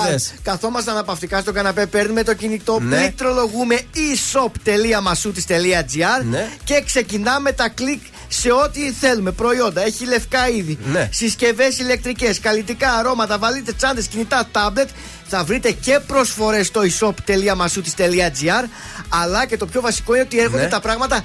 είδες. 0.08 0.34
Καθόμαστε 0.44 0.92
αναπαυτικά 0.92 1.40
στο 1.40 1.52
καναπέ, 1.52 1.86
παίρνουμε 1.86 2.24
το 2.24 2.34
κινητό, 2.34 2.80
Ναι. 2.80 2.98
πληκτρολογούμε 2.98 3.80
e-shop.masoutis.gr 3.96 6.24
Ναι. 6.30 6.48
και 6.64 6.82
ξεκινάμε 6.86 7.52
τα 7.52 7.70
κλικ 7.70 8.02
σε 8.28 8.52
ό,τι 8.52 8.92
θέλουμε. 8.92 9.32
Προϊόντα, 9.32 9.82
έχει 9.86 10.06
λευκά 10.06 10.50
είδη, 10.50 10.78
Ναι. 10.92 11.10
συσκευές 11.12 11.80
ηλεκτρικές, 11.80 12.40
καλλιτικά 12.40 12.94
αρώματα, 12.94 13.38
βαλίτες, 13.38 13.76
τσάντες, 13.76 14.08
κινητά, 14.08 14.48
τάμπλετ. 14.52 14.90
Θα 15.32 15.44
βρείτε 15.44 15.72
και 15.72 16.00
προσφορές 16.08 16.68
στο 16.68 16.82
e-shop.masoutis.gr 16.82 18.64
αλλά 19.10 19.46
και 19.46 19.58
το 19.58 19.66
πιο 19.66 19.82
βασικό 19.82 20.14
είναι 20.14 20.24
ότι 20.24 20.40
έρχονται 20.40 20.62
Ναι. 20.64 20.68
τα 20.70 20.80
πράγματα 20.80 21.22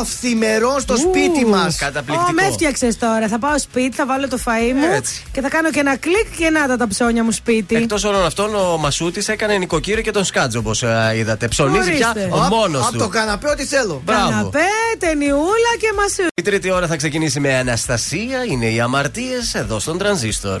αυθημερών 0.00 0.80
στο 0.80 0.96
σπίτι 0.96 1.46
μας. 1.46 1.74
Ω, 1.74 1.76
Καταπληκτικό. 1.78 2.32
με 2.32 2.42
έφτιαξες 2.42 2.98
τώρα. 2.98 3.28
Θα 3.28 3.38
πάω 3.38 3.58
σπίτι, 3.58 3.96
θα 3.96 4.06
βάλω 4.06 4.28
το 4.28 4.38
φαΐ 4.44 4.72
μου 4.74 4.94
Έτσι. 4.94 5.22
και 5.32 5.40
θα 5.40 5.48
κάνω 5.48 5.70
και 5.70 5.80
ένα 5.80 5.96
κλικ 5.96 6.36
και 6.38 6.50
να 6.50 6.66
τα, 6.66 6.76
τα 6.76 6.88
ψώνια 6.88 7.24
μου 7.24 7.32
σπίτι. 7.32 7.74
Εκτός 7.76 8.04
όλων 8.04 8.24
αυτών, 8.24 8.54
ο 8.54 8.76
Μασούτης 8.76 9.28
έκανε 9.28 9.56
νοικοκύριο 9.56 10.02
και 10.02 10.10
τον 10.10 10.24
Σκάτζο, 10.24 10.58
όπως 10.58 10.84
είδατε. 11.16 11.48
Ψωνίζει 11.48 11.90
πια 11.96 12.12
Ορίστε. 12.16 12.30
μόνος 12.50 12.86
Από 12.86 12.98
το 12.98 13.04
του. 13.04 13.10
καναπέ, 13.10 13.48
ό,τι 13.50 13.64
θέλω. 13.64 14.02
Μπράβο. 14.04 14.28
Καναπέ, 14.30 14.58
ταινιούλα 14.98 15.72
και 15.80 15.92
μασού. 15.96 16.26
Η 16.34 16.42
τρίτη 16.42 16.70
ώρα 16.70 16.86
θα 16.86 16.96
ξεκινήσει 16.96 17.40
με 17.40 17.54
Αναστασία. 17.56 18.44
Είναι 18.44 18.66
οι 18.70 18.80
αμαρτίες 18.80 19.54
εδώ 19.54 19.78
στον 19.78 19.98
Τρανζίστορ. 19.98 20.60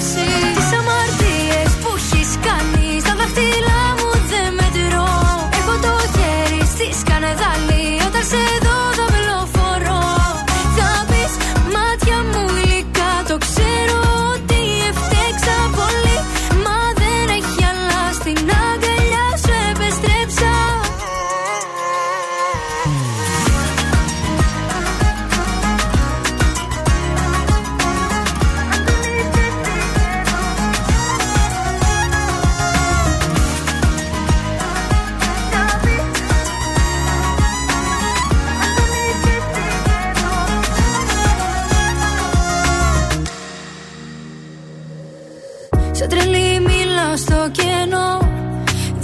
Σαν 46.01 46.09
τρελή 46.09 46.59
μιλάω 46.59 47.17
στο 47.17 47.39
κενό. 47.51 48.09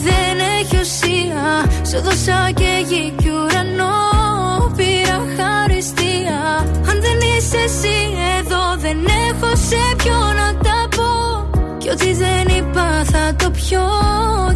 Δεν 0.05 0.35
έχει 0.59 0.77
ουσία. 0.79 1.45
Σου 1.89 2.01
δώσα 2.05 2.51
και 2.59 2.71
γη 2.87 3.13
κι 3.17 3.29
ουρανό. 3.29 3.97
Πήρα 4.77 5.17
χαριστία. 5.37 6.39
Αν 6.89 6.97
δεν 7.05 7.17
είσαι 7.29 7.57
εσύ 7.65 7.97
εδώ 8.37 8.63
Δεν 8.77 8.97
έχω 9.27 9.55
σε 9.69 9.81
ποιο 9.97 10.17
να 10.39 10.47
τα 10.65 10.79
πω. 10.95 11.11
Κι 11.77 11.89
ό,τι 11.89 12.13
δεν 12.13 12.45
είπα 12.57 13.03
θα 13.11 13.35
το 13.35 13.51
πιω. 13.51 13.87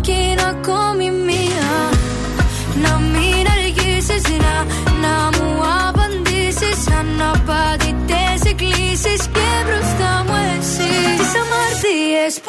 Και 0.01 0.11
είναι 0.11 0.45
ακόμη 0.55 1.11
μία. 1.27 1.71
Να 2.83 2.93
μην 3.11 3.43
αργήσεις 3.55 4.23
να, 4.45 4.55
να 5.03 5.15
μου 5.35 5.49
απαντήσεις, 5.87 6.79
Αν 6.99 7.21
απαντητέ 7.33 8.25
εκκλήσεις 8.49 9.21
και 9.33 9.47
μπροστά 9.65 10.23
μου 10.25 10.30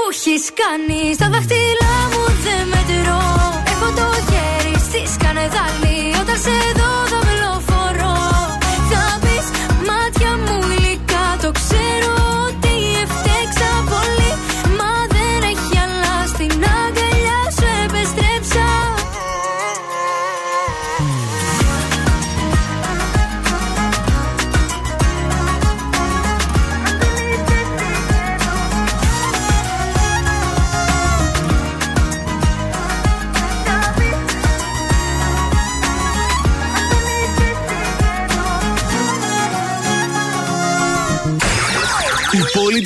που 0.03 0.09
έχεις 0.11 0.45
κάνει. 0.61 1.01
Στα 1.19 1.29
δάχτυλά 1.33 1.97
μου 2.13 2.25
δεν 2.45 2.63
μετρώ. 2.73 3.23
Έχω 3.73 3.89
το 3.99 4.07
χέρι 4.29 4.75
στη 4.89 5.01
σκανεδάλη 5.15 5.99
Όταν 6.21 6.39
σε 6.45 6.72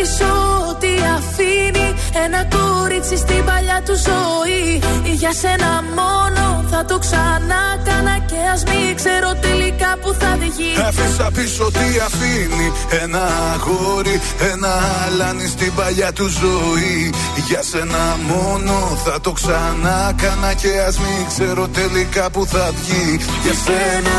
πίσω 0.00 0.32
ό,τι 0.70 0.92
αφήνει 1.16 1.88
Ένα 2.24 2.40
κορίτσι 2.56 3.16
στην 3.16 3.44
παλιά 3.44 3.82
του 3.86 3.94
ζωή. 4.08 4.82
Για 5.20 5.32
σένα 5.32 5.84
μόνο 5.98 6.64
θα 6.70 6.84
το 6.84 6.98
ξανά 6.98 7.62
κάνα 7.84 8.16
Και 8.30 8.40
ας 8.54 8.62
μην 8.70 8.96
ξέρω 8.96 9.30
τελικά 9.40 9.90
που 10.02 10.10
θα 10.20 10.36
βγει 10.40 10.72
Άφησα 10.88 11.30
πίσω 11.34 11.64
τι 11.70 11.88
αφήνει 12.08 12.72
Ένα 13.02 13.24
αγόρι, 13.54 14.20
ένα 14.52 14.72
αλάνι 15.06 15.46
στην 15.46 15.74
παλιά 15.74 16.12
του 16.12 16.26
ζωή. 16.40 17.12
Για 17.48 17.62
σένα 17.62 18.02
μόνο 18.30 18.98
θα 19.04 19.20
το 19.20 19.32
ξανά 19.32 20.12
κάνα 20.22 20.52
Και 20.52 20.72
ας 20.88 20.98
μην 20.98 21.26
ξέρω 21.28 21.68
τελικά 21.68 22.30
που 22.30 22.46
θα 22.46 22.70
βγει. 22.78 23.20
Για 23.42 23.54
σένα, 23.64 24.18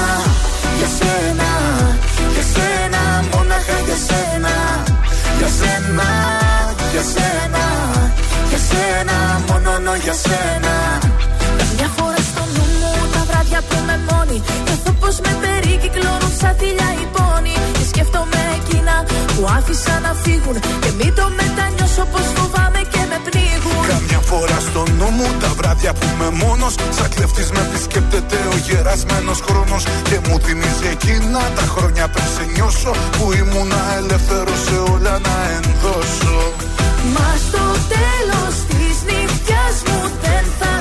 για 0.77 0.87
σένα, 0.97 1.49
για 1.77 1.87
σένα 1.87 2.10
για 10.11 10.19
σένα. 10.29 10.75
Μια 11.77 11.89
φορά 11.97 12.21
στο 12.31 12.43
νου 12.53 12.65
μου 12.79 12.91
τα 13.13 13.21
βράδια 13.29 13.59
που 13.67 13.73
είμαι 13.79 13.97
μόνη. 14.09 14.37
Νιώθω 14.65 14.91
πως 15.01 15.15
με 15.25 15.31
περικυκλώνουν 15.43 16.33
σαν 16.39 16.53
θηλιά 16.59 16.89
οι 16.99 17.05
πόνοι 17.15 17.55
Και 17.77 17.85
σκέφτομαι 17.91 18.41
εκείνα 18.57 18.95
που 19.33 19.41
άφησα 19.57 19.95
να 20.05 20.11
φύγουν. 20.23 20.55
Και 20.83 20.91
μην 20.99 21.11
το 21.17 21.25
μετανιώσω 21.39 22.03
πως 22.11 22.25
φοβάμαι 22.35 22.81
και 22.93 23.01
με 23.11 23.17
πνίγουν. 23.25 23.83
Καμιά 23.93 24.21
φορά 24.29 24.59
στο 24.67 24.81
νου 24.97 25.09
μου 25.17 25.27
τα 25.41 25.49
βράδια 25.57 25.91
που 25.97 26.05
είμαι 26.11 26.29
μόνος. 26.43 26.73
Σαν 26.97 27.09
κλεφτής 27.15 27.49
με 27.55 27.61
επισκέπτεται 27.67 28.37
ο 28.53 28.55
γερασμένος 28.65 29.39
χρόνος. 29.45 29.83
Και 30.09 30.17
μου 30.25 30.35
θυμίζει 30.45 30.87
εκείνα 30.95 31.41
τα 31.57 31.65
χρόνια 31.73 32.05
πριν 32.13 32.27
σε 32.35 32.43
νιώσω. 32.53 32.91
Που 33.17 33.25
ήμουνα 33.41 33.81
ελεύθερος 33.99 34.59
σε 34.67 34.77
όλα 34.93 35.13
να 35.27 35.35
ενδώσω. 35.57 36.37
Μα 37.15 37.29
στο 37.45 37.63
τέλος 37.95 38.53
της 38.67 38.70
νύχτιας 38.70 38.70
μου 39.79 40.11
δεν 40.21 40.45
θα 40.59 40.80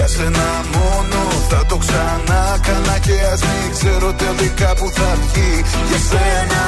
Για 0.00 0.08
σένα 0.08 0.64
μόνο 0.74 1.20
θα 1.48 1.66
το 1.68 1.76
ξανά 1.76 2.58
κάνα 2.66 2.98
Και 2.98 3.16
ας 3.32 3.40
μην 3.40 3.72
ξέρω 3.72 4.12
τελικά 4.12 4.74
που 4.74 4.90
θα 4.94 5.08
βγει. 5.20 5.64
Για 5.88 6.00
σένα, 6.10 6.62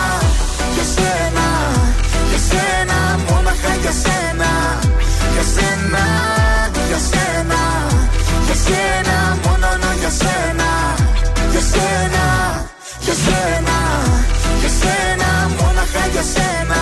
για 0.74 0.86
σένα, 0.94 1.46
για 2.30 2.40
σένα 2.48 2.98
Μόναχα 3.28 3.72
για 3.82 3.94
σένα, 4.04 4.50
για 5.34 5.44
σένα, 5.54 6.04
για 6.88 7.00
σένα 7.10 7.60
Για 8.46 8.56
σένα, 8.64 9.16
μόνο 9.44 9.68
νο, 9.82 9.90
για 10.00 10.12
σένα. 10.20 10.68
Για 11.52 11.62
σένα, 11.72 12.24
για 13.04 13.14
σένα, 13.24 13.78
για 14.60 14.70
σένα 14.80 15.28
Μόναχα 15.58 16.04
για 16.14 16.24
σένα, 16.34 16.80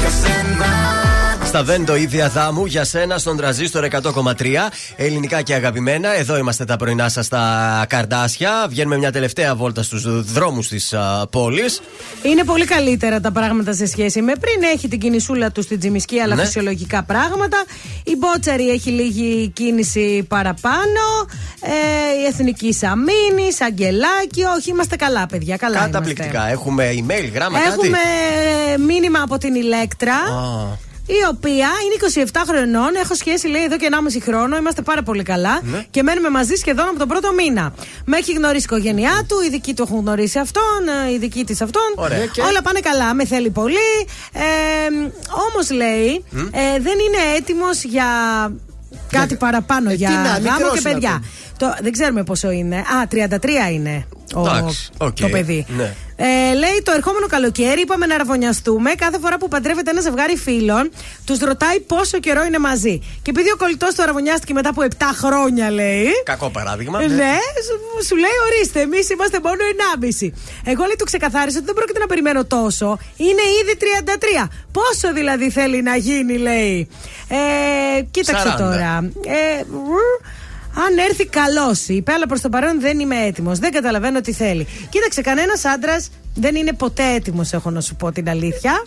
για 0.00 0.12
σένα, 0.20 1.07
Στα 1.48 1.62
δεν 1.64 1.84
το 1.84 1.96
ίδια 1.96 2.28
δάμου 2.28 2.66
για 2.66 2.84
σένα 2.84 3.18
στον 3.18 3.36
τραζίστορ 3.36 3.84
100,3. 3.90 4.32
Ελληνικά 4.96 5.42
και 5.42 5.54
αγαπημένα. 5.54 6.16
Εδώ 6.18 6.36
είμαστε 6.36 6.64
τα 6.64 6.76
πρωινά 6.76 7.08
σας 7.08 7.26
στα 7.26 7.84
καρδάσια. 7.88 8.66
Βγαίνουμε 8.68 8.96
μια 8.96 9.12
τελευταία 9.12 9.54
βόλτα 9.54 9.82
στους 9.82 10.32
δρόμους 10.32 10.68
της 10.68 10.94
πόλης. 11.30 11.80
Είναι 12.22 12.44
πολύ 12.44 12.64
καλύτερα 12.64 13.20
τα 13.20 13.30
πράγματα 13.32 13.72
σε 13.72 13.86
σχέση 13.86 14.22
με 14.22 14.32
πριν. 14.40 14.62
Έχει 14.74 14.88
την 14.88 14.98
κινησούλα 15.00 15.50
του 15.52 15.62
στην 15.62 15.78
Τζιμισκή, 15.78 16.20
αλλά 16.20 16.34
Ναι. 16.34 16.44
φυσιολογικά 16.44 17.02
πράγματα. 17.02 17.64
Η 18.04 18.16
Μπότσαρη 18.16 18.68
έχει 18.70 18.90
λίγη 18.90 19.48
κίνηση 19.48 20.24
παραπάνω. 20.28 21.02
Ε, 21.60 22.22
η 22.22 22.24
Εθνική 22.28 22.72
Σαμίνη, 22.72 23.48
Αγγελάκη. 23.66 24.42
Όχι, 24.56 24.70
είμαστε 24.70 24.96
καλά, 24.96 25.26
παιδιά. 25.26 25.56
Καλά 25.56 25.78
Καταπληκτικά. 25.78 26.48
Έχουμε 26.48 26.90
email, 26.92 27.30
γράμμα, 27.34 27.58
Είμαστε. 27.58 27.86
Έχουμε 27.86 27.98
κάτι. 28.70 28.82
μήνυμα 28.82 29.20
από 29.22 29.38
την 29.38 29.54
Ηλέκτρα. 29.54 30.14
Α. 30.14 30.86
Η 31.10 31.18
οποία 31.34 31.68
είναι 31.84 32.24
27 32.30 32.36
χρονών. 32.48 32.94
Έχω 33.02 33.14
σχέση, 33.14 33.46
λέει, 33.48 33.62
εδώ 33.64 33.76
και 33.76 33.88
1,5 33.90 34.20
χρόνο. 34.22 34.56
Είμαστε 34.56 34.82
πάρα 34.82 35.02
πολύ 35.02 35.22
καλά. 35.22 35.60
Ναι. 35.62 35.84
Και 35.90 36.02
μένουμε 36.02 36.28
μαζί 36.30 36.54
σχεδόν 36.54 36.88
από 36.88 36.98
τον 36.98 37.08
πρώτο 37.08 37.32
μήνα. 37.32 37.72
Με 38.04 38.16
έχει 38.16 38.32
γνωρίσει 38.32 38.62
η 38.62 38.68
οικογένειά 38.70 39.24
του, 39.28 39.36
οι 39.46 39.48
δικοί 39.50 39.74
του 39.74 39.82
έχουν 39.82 39.98
γνωρίσει 40.00 40.38
αυτόν, 40.38 40.80
ε, 41.08 41.12
οι 41.12 41.18
δικοί 41.18 41.44
της 41.44 41.60
αυτόν. 41.60 41.82
Ωραία. 41.96 42.26
Και- 42.26 42.42
Όλα 42.42 42.62
πάνε 42.62 42.80
καλά. 42.80 43.14
Με 43.14 43.24
θέλει 43.24 43.50
πολύ. 43.50 43.90
Ε, 44.32 44.40
Όμως 45.48 45.70
λέει, 45.70 46.24
ε, 46.50 46.80
δεν 46.80 46.96
είναι 46.98 47.36
έτοιμος 47.36 47.82
για 47.84 48.06
κάτι 49.12 49.34
παραπάνω. 49.36 49.92
για 49.92 50.08
τι 50.08 50.14
να, 50.14 50.20
γάμο 50.22 50.40
μικρός 50.40 50.72
και 50.72 50.78
είναι 50.88 50.92
παιδιά. 50.92 51.08
ακόμη. 51.10 51.26
Το, 51.58 51.74
δεν 51.82 51.92
ξέρουμε 51.92 52.22
πόσο 52.24 52.50
είναι. 52.50 52.76
Α, 52.76 53.06
33 53.08 53.70
είναι 53.72 54.06
ο, 54.34 54.40
Εντάξει, 54.40 54.88
οκ. 54.98 55.12
το 55.20 55.28
παιδί. 55.28 55.66
Ναι. 55.76 55.94
Ε, 56.20 56.54
λέει 56.54 56.82
το 56.82 56.92
ερχόμενο 56.92 57.26
καλοκαίρι 57.26 57.80
είπαμε 57.80 58.06
να 58.06 58.14
αρραβωνιαστούμε. 58.14 58.90
Κάθε 58.90 59.18
φορά 59.18 59.38
που 59.38 59.48
παντρεύεται 59.48 59.90
ένα 59.90 60.00
ζευγάρι 60.00 60.36
φίλων, 60.36 60.90
τους 61.24 61.38
ρωτάει 61.38 61.80
πόσο 61.80 62.18
καιρό 62.18 62.44
είναι 62.44 62.58
μαζί. 62.58 62.98
Και 63.22 63.30
επειδή 63.30 63.50
ο 63.50 63.56
κολλητός 63.56 63.94
του 63.94 64.02
αρραβωνιάστηκε 64.02 64.52
μετά 64.52 64.68
από 64.68 64.82
7 64.82 65.04
χρόνια, 65.14 65.70
λέει. 65.70 66.06
Κακό 66.24 66.50
παράδειγμα. 66.50 66.98
Ναι, 67.00 67.36
σου, 67.66 68.06
σου 68.06 68.16
λέει 68.16 68.36
ορίστε, 68.46 68.80
εμείς 68.80 69.10
είμαστε 69.10 69.38
μόνο 69.42 69.56
1,5. 70.22 70.30
Εγώ 70.64 70.84
λέει 70.84 70.96
του 70.98 71.04
ξεκαθάρισα 71.04 71.56
ότι 71.56 71.66
δεν 71.66 71.74
πρόκειται 71.74 71.98
να 71.98 72.06
περιμένω 72.06 72.44
τόσο. 72.44 72.98
Είναι 73.16 73.42
ήδη 73.62 73.76
33. 74.44 74.48
Πόσο 74.72 75.12
δηλαδή 75.14 75.50
θέλει 75.50 75.82
να 75.82 75.96
γίνει, 75.96 76.36
λέει. 76.38 76.88
Ε, 77.28 78.02
κοίταξε 78.10 78.54
40. 78.54 78.58
τώρα. 78.58 79.10
Ε, 79.26 79.62
ρου, 79.70 80.28
αν 80.74 80.98
έρθει 81.08 81.26
καλώ, 81.26 81.76
είπε, 81.86 82.12
αλλά 82.12 82.26
προς 82.26 82.40
το 82.40 82.48
παρόν 82.48 82.80
δεν 82.80 82.98
είμαι 82.98 83.16
έτοιμος. 83.24 83.58
Δεν 83.58 83.70
καταλαβαίνω 83.72 84.20
τι 84.20 84.32
θέλει. 84.32 84.66
Κοίταξε, 84.88 85.20
κανένας 85.20 85.64
άντρας 85.64 86.10
δεν 86.34 86.54
είναι 86.56 86.72
ποτέ 86.72 87.12
έτοιμος, 87.14 87.52
έχω 87.52 87.70
να 87.70 87.80
σου 87.80 87.94
πω 87.94 88.12
την 88.12 88.28
αλήθεια. 88.28 88.82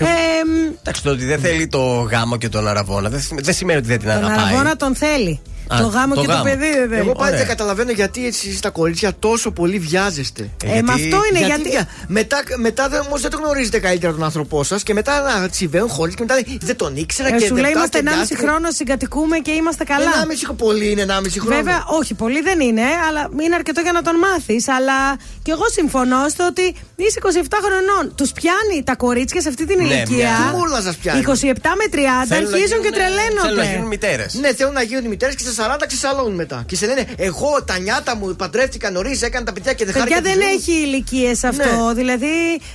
Ε, 0.00 0.04
μ, 0.04 0.74
Εντάξει, 0.80 1.02
το 1.02 1.10
ότι 1.10 1.24
δεν 1.24 1.40
θέλει 1.40 1.66
το 1.66 1.80
γάμο 2.00 2.36
και 2.36 2.48
τον 2.48 2.68
αραβόνα 2.68 3.08
δεν, 3.08 3.20
σημαίνει- 3.20 3.46
δεν 3.46 3.54
σημαίνει 3.54 3.78
ότι 3.78 3.88
δεν 3.88 3.98
την 3.98 4.08
τον 4.08 4.16
αγαπάει. 4.24 4.44
αραβόνα 4.46 4.76
τον 4.76 4.94
θέλει. 4.94 5.40
Α, 5.74 5.78
το 5.80 5.86
γάμο 5.86 6.14
το 6.14 6.20
και 6.20 6.26
γάμο. 6.26 6.42
το 6.42 6.48
παιδί 6.48 6.70
δεν 6.78 6.88
θέλει. 6.88 7.00
Εγώ 7.00 7.12
πάλι 7.12 7.26
Ωραία. 7.26 7.38
δεν 7.38 7.46
καταλαβαίνω 7.48 7.90
γιατί 7.90 8.26
εσεί 8.26 8.62
τα 8.62 8.70
κορίτσια 8.70 9.12
τόσο 9.18 9.50
πολύ 9.50 9.78
βιάζεστε. 9.78 10.50
Ε, 10.64 10.82
με 10.82 10.92
αυτό 10.92 11.20
είναι 11.30 11.46
γιατί. 11.46 11.68
βια- 11.68 11.88
Μετά, 12.06 12.38
μετά 12.56 12.88
δεν, 12.88 13.00
όμως 13.06 13.20
δεν 13.20 13.30
τον 13.30 13.40
γνωρίζετε 13.40 13.78
καλύτερα 13.78 14.12
τον 14.12 14.24
άνθρωπό 14.24 14.62
σας 14.64 14.82
και 14.82 14.94
μετά 14.94 15.38
να 15.40 15.48
τσιβαίνουν 15.48 15.88
χωρί 15.88 16.10
και 16.14 16.20
μετά 16.22 16.34
λέει, 16.34 16.58
δεν 16.62 16.76
τον 16.76 16.96
ήξερα 16.96 17.28
Ε, 17.28 17.32
και 17.32 17.38
σου 17.46 17.54
δεν 17.54 17.62
λέει 17.62 17.72
τα 17.72 17.78
είμαστε 17.78 17.98
και 17.98 18.04
1,5 18.04 18.14
βιάστηκα». 18.16 18.40
χρόνο, 18.48 18.70
συγκατοικούμε 18.70 19.38
και 19.38 19.50
είμαστε 19.50 19.84
καλά. 19.84 20.04
1,5 20.04 20.54
πολύ 20.56 20.90
είναι 20.90 21.02
1,5 21.02 21.38
χρόνο. 21.40 21.56
Βέβαια, 21.56 21.84
όχι, 21.86 22.14
πολύ 22.14 22.40
δεν 22.40 22.60
είναι, 22.60 22.82
αλλά 23.08 23.28
είναι 23.42 23.54
αρκετό 23.54 23.80
για 23.80 23.92
να 23.92 24.02
τον 24.02 24.14
μάθεις. 24.18 24.68
Αλλά 24.68 25.16
και 25.42 25.50
εγώ 25.50 25.66
συμφωνώ 25.78 26.28
στο 26.28 26.46
ότι 26.46 26.62
είσαι 26.96 27.18
27 27.22 27.56
χρονών. 27.66 28.14
Τους 28.14 28.32
πιάνει 28.32 28.82
τα 28.84 28.96
κορίτσια 28.96 29.40
σε 29.40 29.48
αυτή 29.48 29.66
την 29.66 29.76
Ναι, 29.78 29.84
ηλικία. 29.94 30.16
μια- 30.16 30.50
Τι 30.50 30.56
μούρλα 30.56 30.80
σας 30.80 30.96
πιάνει. 30.96 31.20
27 31.20 31.74
με 31.80 31.84
30 31.90 32.26
Θέλουν 32.34 32.50
να 32.50 32.56
αρχίζουν 32.56 32.80
και 32.82 32.88
γίνουν- 32.92 33.12
Θέλουν 33.12 33.34
να 33.34 33.42
τρελαίνονται. 33.42 33.70
γίνουν 33.72 33.86
μητέρες. 33.86 34.34
Ναι, 34.34 34.52
θέλουν 34.58 34.72
να 34.72 34.82
γίνουν 34.82 35.06
μητέρες 35.06 35.34
και 35.34 35.42
στα 35.42 35.52
40 35.58 35.86
ξεσαλώνουν 35.86 36.34
μετά. 36.34 36.64
Και 36.66 36.76
σε 36.76 36.86
λένε, 36.86 37.06
Εγώ 37.16 37.64
τα 37.66 37.78
νιάτα 37.78 38.16
μου 38.16 38.36
παντρεύτηκα 38.36 38.90
νωρίς, 38.90 39.22
έκανα 39.22 39.44
τα 39.44 39.52
παιδιά 39.52 39.72
και 39.72 39.84
δεν 39.84 39.94
Παιδιά 39.94 40.14
χάρηκα. 40.16 40.30
δεν 40.30 40.38
τη 40.38 40.44
ζωή 40.44 40.52
μου». 40.54 40.58
έχει 40.60 40.72
ηλικίες 40.86 41.44
αυτό. 41.44 41.84
Ναι. 41.86 41.94
Δηλαδή, 41.94 42.26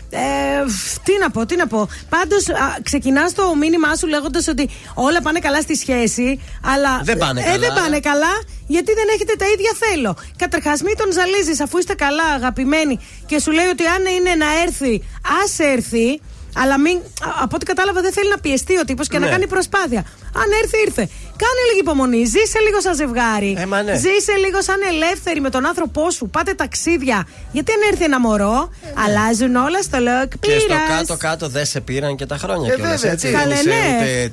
ε, 0.09 0.19
φ, 0.67 0.97
τι 1.03 1.17
να 1.19 1.29
πω, 1.31 1.45
τι 1.45 1.55
να 1.55 1.67
πω. 1.67 1.89
Πάντως, 2.09 2.45
ξεκινάς 2.83 3.33
το 3.33 3.55
μήνυμά 3.55 3.95
σου 3.95 4.07
λέγοντας 4.07 4.47
ότι 4.47 4.69
όλα 4.93 5.21
πάνε 5.21 5.39
καλά 5.39 5.61
στη 5.61 5.75
σχέση, 5.75 6.41
αλλά. 6.73 7.01
Δεν 7.03 7.17
πάνε 7.17 7.39
ε, 7.39 7.43
καλά. 7.43 7.57
δεν 7.57 7.73
πάνε 7.73 7.99
καλά, 7.99 8.33
γιατί 8.67 8.93
δεν 8.93 9.05
έχετε 9.13 9.33
τα 9.37 9.45
ίδια 9.45 9.71
θέλω. 9.79 10.15
Καταρχάς, 10.37 10.81
μην 10.81 10.97
τον 10.97 11.11
ζαλίζεις 11.11 11.59
αφού 11.59 11.77
είστε 11.77 11.93
καλά, 11.93 12.23
αγαπημένοι, 12.35 12.99
και 13.25 13.39
σου 13.39 13.51
λέει 13.51 13.65
ότι 13.65 13.85
αν 13.85 14.05
είναι 14.05 14.35
να 14.35 14.61
έρθει, 14.65 15.03
ας 15.43 15.59
έρθει. 15.59 16.21
Αλλά 16.61 16.79
μην, 16.79 16.97
α, 16.97 17.01
από 17.41 17.55
ό,τι 17.55 17.65
κατάλαβα 17.65 18.01
δεν 18.01 18.11
θέλει 18.13 18.29
να 18.29 18.37
πιεστεί 18.37 18.77
ο 18.77 18.83
τύπος 18.85 19.07
και 19.07 19.19
να 19.19 19.25
Ναι. 19.25 19.31
κάνει 19.31 19.47
προσπάθεια. 19.47 19.99
Αν 20.41 20.47
έρθει, 20.63 20.77
ήρθε. 20.85 21.03
Κάνε 21.43 21.61
λίγη 21.69 21.79
υπομονή. 21.79 22.23
Ζήσε 22.25 22.59
λίγο 22.67 22.81
σαν 22.81 22.95
ζευγάρι. 22.95 23.55
Ε, 23.59 23.65
μα 23.65 23.81
ναι. 23.81 23.95
Ζήσε 23.95 24.33
λίγο 24.45 24.61
σαν 24.61 24.75
ελεύθερη 24.91 25.39
με 25.41 25.49
τον 25.49 25.65
άνθρωπό 25.65 26.09
σου. 26.11 26.29
Πάτε 26.29 26.53
ταξίδια. 26.53 27.27
Γιατί 27.51 27.71
αν 27.71 27.79
έρθει 27.91 28.03
ένα 28.03 28.19
μωρό, 28.19 28.69
αλλάζουν 29.05 29.55
όλα 29.55 29.81
στο 29.81 29.97
look. 30.07 30.29
Ε, 30.39 30.47
Και 30.47 30.59
στο 30.59 30.67
Πήρας. 30.67 30.87
κάτω-κάτω 30.97 31.47
δεν 31.49 31.65
σε 31.65 31.79
πήραν 31.79 32.15
και 32.15 32.25
τα 32.25 32.37
χρόνια 32.37 32.71
Ε, 32.71 32.75
κιόλας, 32.75 32.91
βέβαια, 33.01 33.11
έτσι. 33.11 33.25
τι. 33.27 33.31
Δεν 33.33 33.41
Καλέ, 33.41 33.53
είσαι 33.53 33.69
ναι. 33.69 33.97
ούτε 34.25 34.29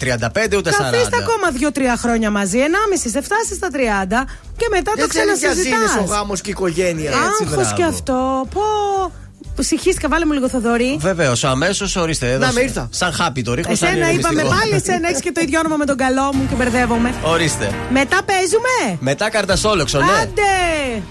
35 0.52 0.56
ούτε 0.56 0.70
40. 0.70 0.90
Καθίστε 0.90 1.16
ακόμα 1.24 1.46
2-3 1.50 1.96
χρόνια 1.98 2.30
μαζί. 2.30 2.58
1,5 2.58 3.08
σε 3.10 3.20
φτάσεις 3.22 3.56
στα 3.56 3.68
30 3.72 4.24
και 4.56 4.66
μετά 4.70 4.90
το 4.90 4.96
Δεν 5.00 5.10
θέλει 5.10 5.32
για 5.38 5.52
ζήνη 5.52 5.74
ο 5.74 5.76
ξανασυζητά. 5.76 6.14
γάμος 6.14 6.40
και 6.40 6.48
η 6.48 6.52
οικογένεια. 6.56 7.10
Έτσι, 7.10 7.20
Άγχος 7.42 7.54
μπράβο. 7.56 7.74
και 7.76 7.84
αυτό. 7.84 8.46
Πω. 8.54 8.62
Ψυχίστηκα, 9.60 10.08
βάλε 10.08 10.26
μου 10.26 10.32
λίγο 10.32 10.48
Θοδωρή. 10.48 10.96
Βεβαίως, 11.00 11.44
αμέσως 11.44 11.96
ορίστε. 11.96 12.30
Εδώ 12.30 12.38
Να, 12.38 12.46
σε- 12.46 12.52
με 12.52 12.60
ήρθα. 12.60 12.88
Σαν 12.90 13.12
χάπι 13.12 13.42
το 13.42 13.54
ρίχνω. 13.54 13.74
σαν 13.74 13.88
Εσένα 13.88 14.10
είπαμε 14.12 14.34
ειρηνιστικό. 14.40 14.60
πάλι, 14.70 14.74
εσένα 14.74 15.08
έχεις 15.08 15.20
και 15.20 15.32
το 15.32 15.40
ίδιο 15.40 15.58
όνομα 15.58 15.76
με 15.76 15.84
τον 15.84 15.96
καλό 15.96 16.22
μου 16.34 16.46
και 16.48 16.54
μπερδεύομαι. 16.54 17.14
Ορίστε. 17.22 17.70
Μετά 17.90 18.22
παίζουμε; 18.22 18.98
Μετά 19.00 19.30
καρτασόλοξο, 19.30 19.98
ναι. 19.98 20.04
Άντε! 20.22 21.02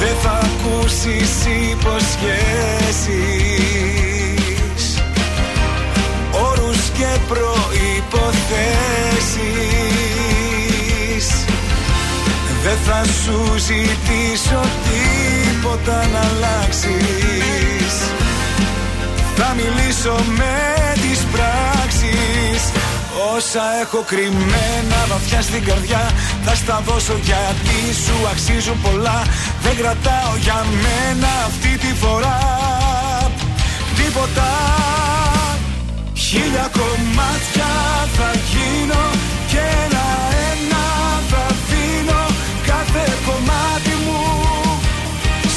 Δεν 0.00 0.16
θα 0.22 0.30
ακούσεις 0.48 1.46
υποσχέσεις 1.70 3.37
θα 12.88 13.04
σου 13.04 13.58
ζητήσω 13.58 14.60
τίποτα 14.88 16.06
να 16.12 16.18
αλλάξεις. 16.18 17.94
Θα 19.36 19.54
μιλήσω 19.56 20.14
με 20.36 20.56
τις 20.94 21.20
πράξεις. 21.32 22.62
Όσα 23.36 23.62
έχω 23.82 24.04
κρυμμένα 24.06 24.98
βαθιά 25.08 25.42
στην 25.42 25.64
καρδιά 25.64 26.10
Θα 26.44 26.54
στα 26.54 26.82
δώσω 26.86 27.16
γιατί 27.22 27.78
σου 28.04 28.28
αξίζουν 28.32 28.80
πολλά. 28.82 29.22
Δεν 29.62 29.76
κρατάω 29.76 30.32
για 30.40 30.64
μένα 30.82 31.28
αυτή 31.46 31.78
τη 31.78 31.94
φορά 31.94 32.38
Τίποτα. 33.96 34.50
Χίλια 36.14 36.70
κομμάτια 36.72 37.77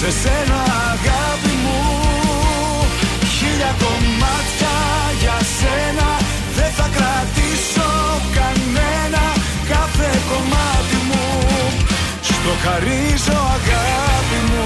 Σε 0.01 0.11
σένα 0.11 0.61
αγάπη 0.91 1.53
μου 1.63 1.79
Χίλια 3.35 3.75
κομμάτια 3.83 4.75
για 5.19 5.37
σένα. 5.57 6.09
Δεν 6.55 6.71
θα 6.77 6.89
κρατήσω 6.95 7.89
κανένα 8.37 9.23
Κάθε 9.69 10.09
κομμάτι 10.29 10.97
μου. 11.07 11.25
Στο 12.21 12.53
χαρίζω 12.63 13.37
αγάπη 13.57 14.39
μου. 14.49 14.63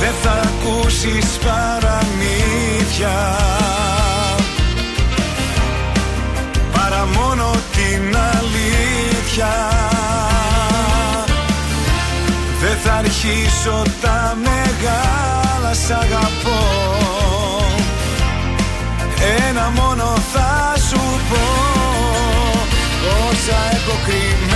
Δεν 0.00 0.14
θα 0.22 0.30
ακούσεις 0.30 1.38
παραμύθια 1.44 2.23
Παρά 6.72 7.06
μόνο 7.06 7.50
την 7.72 8.16
αλήθεια. 8.16 9.52
Δεν 12.60 12.76
θα 12.84 12.92
αρχίσω 12.92 13.82
τα 14.00 14.36
μεγάλα 14.42 15.74
σ' 15.74 15.90
αγαπώ. 15.90 16.62
Ένα 19.48 19.70
μόνο 19.70 20.04
θα 20.32 20.74
σου 20.88 21.00
πω. 21.30 21.44
Όσα 23.28 23.58
έχω 23.72 23.98
κρυμμένα 24.06 24.53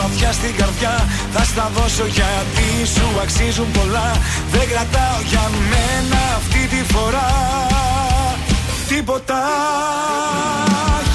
βαθιά 0.00 0.32
στην 0.32 0.54
καρδιά. 0.56 0.94
Θα 1.34 1.44
στα 1.44 1.70
δώσω 1.74 2.06
γιατί 2.06 2.68
σου 2.94 3.06
αξίζουν 3.22 3.68
πολλά. 3.78 4.08
Δεν 4.52 4.68
κρατάω 4.72 5.18
για 5.30 5.44
μένα 5.70 6.20
αυτή 6.36 6.62
τη 6.72 6.92
φορά 6.92 7.30
Τίποτα. 8.88 9.42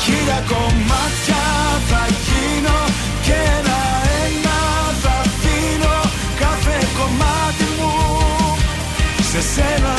Χίλια 0.03 0.44
κομμάτια 0.48 1.44
θα 1.90 2.06
γίνω 2.26 2.80
Και 3.22 3.31
ένα-ένα 3.31 4.60
θα 5.03 5.22
δίνω 5.41 5.98
Κάθε 6.40 6.88
κομμάτι 6.98 7.68
μου 7.77 7.94
Σε 9.31 9.41
σένα 9.53 9.98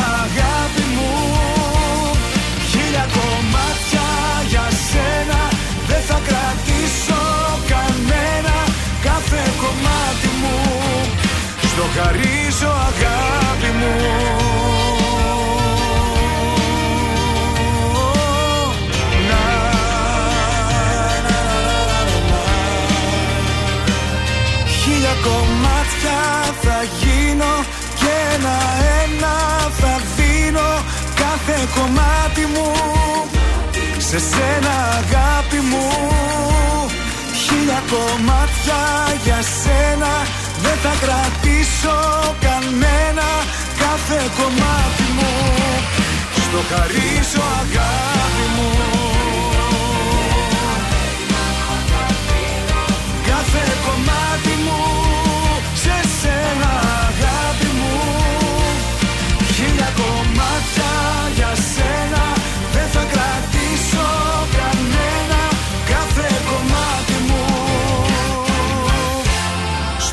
Κάθε 9.31 9.51
κομμάτι 9.57 10.29
μου. 10.41 10.57
Στο 11.61 11.85
χαρίζω 11.97 12.69
αγάπη 12.69 13.71
μου. 13.79 13.95
Να, 19.29 19.45
να, 21.27 21.41
να, 21.41 21.41
να, 22.07 22.19
να. 22.31 22.43
Χίλια 24.67 25.15
κομμάτια 25.23 26.21
θα 26.63 26.79
γίνω 27.01 27.65
και 28.01 28.35
ένα-ένα 28.35 29.37
θα 29.81 30.01
δίνω 30.17 30.71
κάθε 31.15 31.69
κομμάτι 31.75 32.47
μου. 32.55 32.73
Σε 33.99 34.19
σένα 34.19 34.75
αγάπη 34.99 35.57
μου 35.71 36.50
Χίλια 37.61 37.83
κομμάτια 37.91 38.83
για 39.25 39.41
σένα. 39.63 40.13
Δεν 40.63 40.77
θα 40.83 40.93
κρατήσω 41.01 41.99
κανένα. 42.41 43.29
Κάθε 43.79 44.31
κομμάτι 44.37 45.07
μου. 45.17 45.33
Στο 46.35 46.61
χαρίζω 46.71 47.43
αγάπη 47.61 48.47
μου 48.57 49.00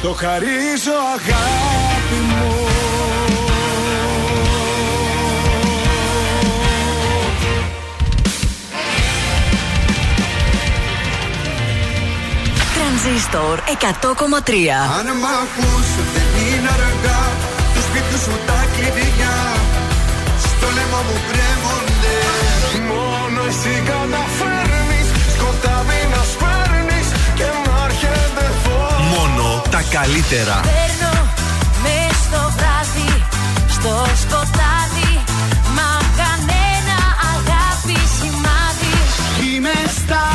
Στο 0.07 0.15
χαρίζω 0.15 0.97
αγάπη 1.15 2.19
μου. 2.29 2.55
Τρανζίστορ 12.75 13.59
100,3. 13.59 14.69
Αν 14.99 15.17
μ' 15.17 15.25
ακούς 15.41 15.89
δεν 16.13 16.47
είναι 16.47 16.69
αργά. 16.69 17.21
Του 17.73 17.81
σπίτι 17.81 18.17
σου 18.23 18.39
τα 18.47 18.65
κλειδιά. 18.75 19.37
Στο 20.43 20.67
λαιμό 20.75 21.01
μου 21.07 21.17
κρέμονται. 21.29 22.15
Μόνο 22.87 23.41
εσύ 23.47 23.83
καταφέρνεις 23.85 24.16
τα 29.77 29.97
καλύτερα. 29.97 30.59
Παίρνω 30.71 31.13
μες 31.83 32.15
στο 32.25 32.41
βράδυ, 32.57 33.11
στο 33.75 33.93
σκοτάδι 34.21 35.13
Μα 35.77 35.91
κανένα 36.21 36.97
αγάπη 37.33 37.97
σημάδι 38.17 38.95
Είμαι 39.47 39.77
στα 39.97 40.25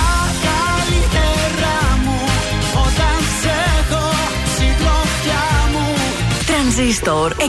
καλύτερα 0.49 1.77
μου 2.05 2.21
όταν 2.87 3.17
σε 3.41 3.55
έχω 3.79 4.05
συντροφιά 4.57 5.47
μου. 5.73 5.87
Τρανζίστορ 6.47 7.33
100,3. 7.39 7.45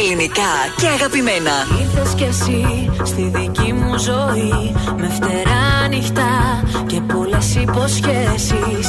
Ελληνικά 0.00 0.52
και 0.76 0.86
αγαπημένα. 0.86 1.54
Ήρθες 1.82 2.14
κι 2.14 2.26
εσύ 2.32 2.90
στη 3.04 3.22
δική 3.34 3.72
μου 3.72 3.98
ζωή 3.98 4.74
Με 4.96 5.08
φτερά 5.16 5.62
ανοιχτά 5.84 6.62
και 6.86 7.00
πολλές 7.00 7.54
υποσχέσεις 7.54 8.86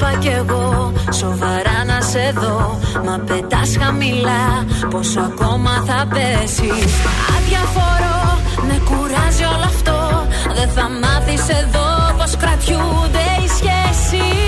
Είπα 0.00 0.16
κι 0.18 0.28
εγώ 0.28 0.92
σοβαρά 1.12 1.84
να 1.86 2.00
σε 2.00 2.32
δω. 2.40 2.78
Μα 3.04 3.18
πετάς 3.26 3.76
χαμηλά 3.80 4.64
πόσο 4.90 5.20
ακόμα 5.20 5.70
θα 5.86 6.06
πέσεις. 6.12 6.92
Αδιαφορώ, 7.36 8.38
με 8.68 8.80
κουράζει 8.84 9.44
όλο 9.44 9.64
αυτό. 9.64 10.26
Δεν 10.54 10.68
θα 10.68 10.88
μάθεις 11.02 11.48
εδώ 11.48 12.16
πως 12.16 12.36
κρατιούνται 12.36 13.26
οι 13.42 13.48
σχέσεις 13.48 14.47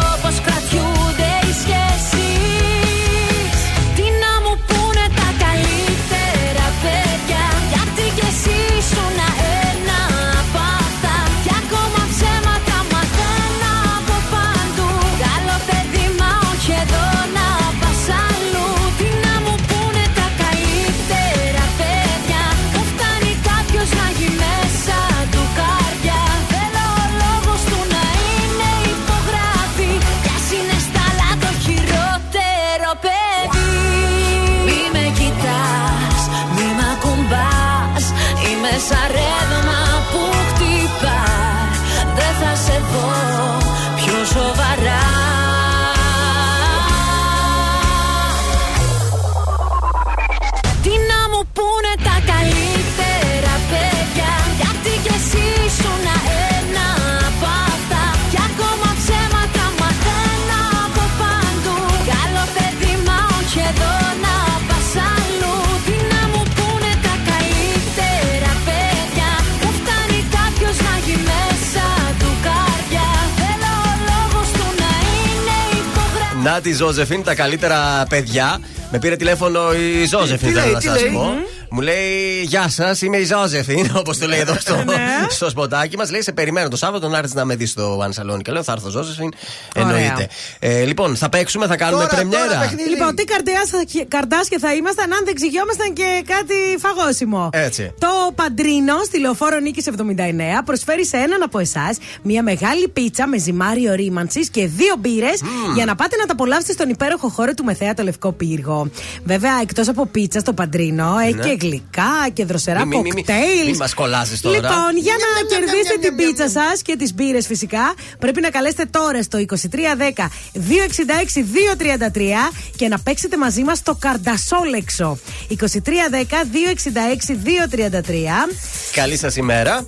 Να 76.43 76.61
τη 76.61 76.73
Ζώζεφιν, 76.73 77.23
τα 77.23 77.35
καλύτερα 77.35 78.05
παιδιά. 78.09 78.59
Με 78.91 78.99
πήρε 78.99 79.15
τηλέφωνο 79.15 79.73
η 79.73 80.05
Ζώζεφιν, 80.05 80.47
Τι 80.47 80.53
θέλω 80.53 80.65
λέει, 80.65 80.73
να 80.73 80.79
τι 80.79 80.85
σας 80.85 81.01
λέει; 81.01 81.11
πω. 81.11 81.29
Μου 81.69 81.81
λέει 81.81 82.40
Γεια 82.43 82.69
σας, 82.69 83.01
είμαι 83.01 83.17
η 83.17 83.25
Ζώζεφιν, 83.25 83.91
όπως 83.95 84.17
το 84.17 84.27
λέει 84.27 84.39
εδώ 84.39 84.55
στο, 84.59 84.75
Ναι. 84.75 84.95
στο 85.29 85.49
σποτάκι 85.49 85.97
μας. 85.97 86.11
Λέει 86.11 86.21
Σε 86.21 86.31
περιμένω 86.31 86.67
το 86.67 86.75
Σάββατο 86.75 87.07
να 87.07 87.17
έρθεις 87.17 87.33
να 87.33 87.45
με 87.45 87.55
δεις 87.55 87.69
στο 87.69 87.99
One 87.99 88.21
Salon. 88.21 88.41
Και 88.41 88.51
λέω 88.51 88.63
Θα 88.63 88.71
έρθω 88.71 88.89
Ζώζεφιν. 88.89 89.29
Ωραία. 89.77 89.97
Εννοείται. 89.97 90.27
Ε, 90.59 90.83
λοιπόν, 90.83 91.15
θα 91.15 91.29
παίξουμε, 91.29 91.67
θα 91.67 91.75
κάνουμε 91.77 92.03
Τώρα, 92.03 92.15
πρεμιέρα. 92.15 92.45
τώρα, 92.45 92.59
παιχνίδι. 92.59 92.89
Λοιπόν, 92.89 93.15
τι 93.15 93.23
καρδιά- 93.23 94.05
καρδάσια 94.07 94.57
θα 94.61 94.73
ήμασταν 94.73 95.13
αν 95.13 95.21
δεν 95.25 95.35
ξυγιόμασταν 95.35 95.93
και 95.93 96.23
κάτι 96.27 96.53
φαγόσιμο. 96.79 97.49
Έτσι. 97.53 97.93
Το 97.99 98.07
Παντρίνο 98.35 98.93
στη 99.05 99.19
λεωφόρο 99.19 99.59
Νίκης 99.59 99.87
79 99.87 100.61
προσφέρει 100.65 101.05
σε 101.05 101.17
έναν 101.17 101.43
από 101.43 101.59
εσάς 101.59 101.97
μια 102.23 102.43
μεγάλη 102.43 102.87
πίτσα 102.87 103.27
με 103.27 103.37
ζυμάριο 103.37 103.93
ρήμανση 103.93 104.49
και 104.49 104.67
δύο 104.67 104.95
μπύρες 104.99 105.41
για 105.75 105.85
να 105.85 105.95
πάτε 105.95 106.15
να 106.15 106.25
τα 106.25 106.33
απολαύσετε 106.33 106.73
στον 106.73 106.89
υπέροχο 106.89 107.29
χώρο 107.29 107.53
του 107.53 107.63
Μεθέα 107.63 107.93
το 107.93 108.03
Λευκό 108.03 108.31
Πύργο. 108.31 108.89
Βέβαια, 109.23 109.51
εκτός 109.61 109.87
από 109.87 110.05
πίτσα 110.05 110.39
στο 110.39 110.53
Παντρίνο, 110.53 111.17
έχει 111.23 111.33
Ναι. 111.33 111.43
και 111.43 111.57
γλυκά 111.61 112.29
και 112.33 112.45
δροσερά 112.45 112.85
Μη- 112.85 112.85
μη- 112.85 112.95
μη- 112.95 113.03
μη- 113.03 113.23
κοκτέιλ. 113.25 113.69
μη 113.71 113.77
μας 113.77 113.93
κολλάζεις 113.93 114.41
τώρα. 114.41 114.55
Λοιπόν, 114.55 114.97
για 114.97 115.13
να 115.13 115.55
κερδίσετε 115.55 115.97
την 116.01 116.15
πίτσα 116.15 116.49
σας 116.49 116.81
και 116.81 116.95
τις 116.95 117.13
μπύρες 117.13 117.45
φυσικά, 117.47 117.93
πρέπει 118.19 118.41
να 118.41 118.49
καλέσετε 118.49 118.85
τώρα 118.85 119.23
στο 119.23 119.37
2310 119.37 120.29
266 120.53 121.43
233 121.43 122.51
και 122.75 122.87
να 122.87 122.99
παίξετε 122.99 123.37
μαζί 123.37 123.61
μας 123.63 123.83
το 123.83 123.95
καρντασόλεξο. 123.99 125.17
2310 125.47 126.43
266 126.51 127.35
233. 127.35 128.49
Καλή 128.93 129.17
σας 129.17 129.35
ημέρα. 129.35 129.85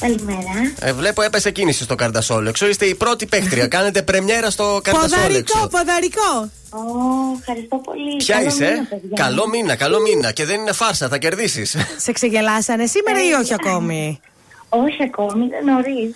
Καλημέρα. 0.00 0.72
Ε, 0.80 0.92
βλέπω 0.92 1.22
έπεσε 1.22 1.50
κίνηση 1.50 1.82
στο 1.82 1.94
Καρτασόλεξο. 1.94 2.66
Είστε 2.68 2.84
η 2.84 2.94
πρώτη 2.94 3.26
παίχτρια. 3.26 3.66
Κάνετε 3.76 4.02
πρεμιέρα 4.02 4.50
στο 4.50 4.80
Καρτασόλεξο. 4.82 5.58
Ποδαρικό, 5.58 5.68
ποδαρικό. 5.68 6.50
Ω, 6.70 7.36
ευχαριστώ 7.38 7.76
πολύ. 7.76 8.16
Ποια 8.16 8.34
Καλό 8.34 8.48
είσαι, 8.48 8.64
μήνα, 8.64 8.76
ε; 8.76 8.86
παιδιά. 8.90 9.24
Καλό 9.24 9.48
μήνα, 9.48 9.76
καλό 9.76 10.00
μήνα. 10.00 10.32
Και 10.32 10.44
δεν 10.44 10.60
είναι 10.60 10.72
φάρσα, 10.72 11.08
θα 11.08 11.18
κερδίσεις. 11.18 11.76
Σε 12.04 12.12
ξεγελάσανε 12.12 12.86
σήμερα 12.86 13.18
ή 13.28 13.32
όχι 13.32 13.54
ακόμη; 13.54 14.20
Όχι 14.68 15.02
ακόμη, 15.02 15.44
είναι 15.44 15.72
νωρίς. 15.72 16.14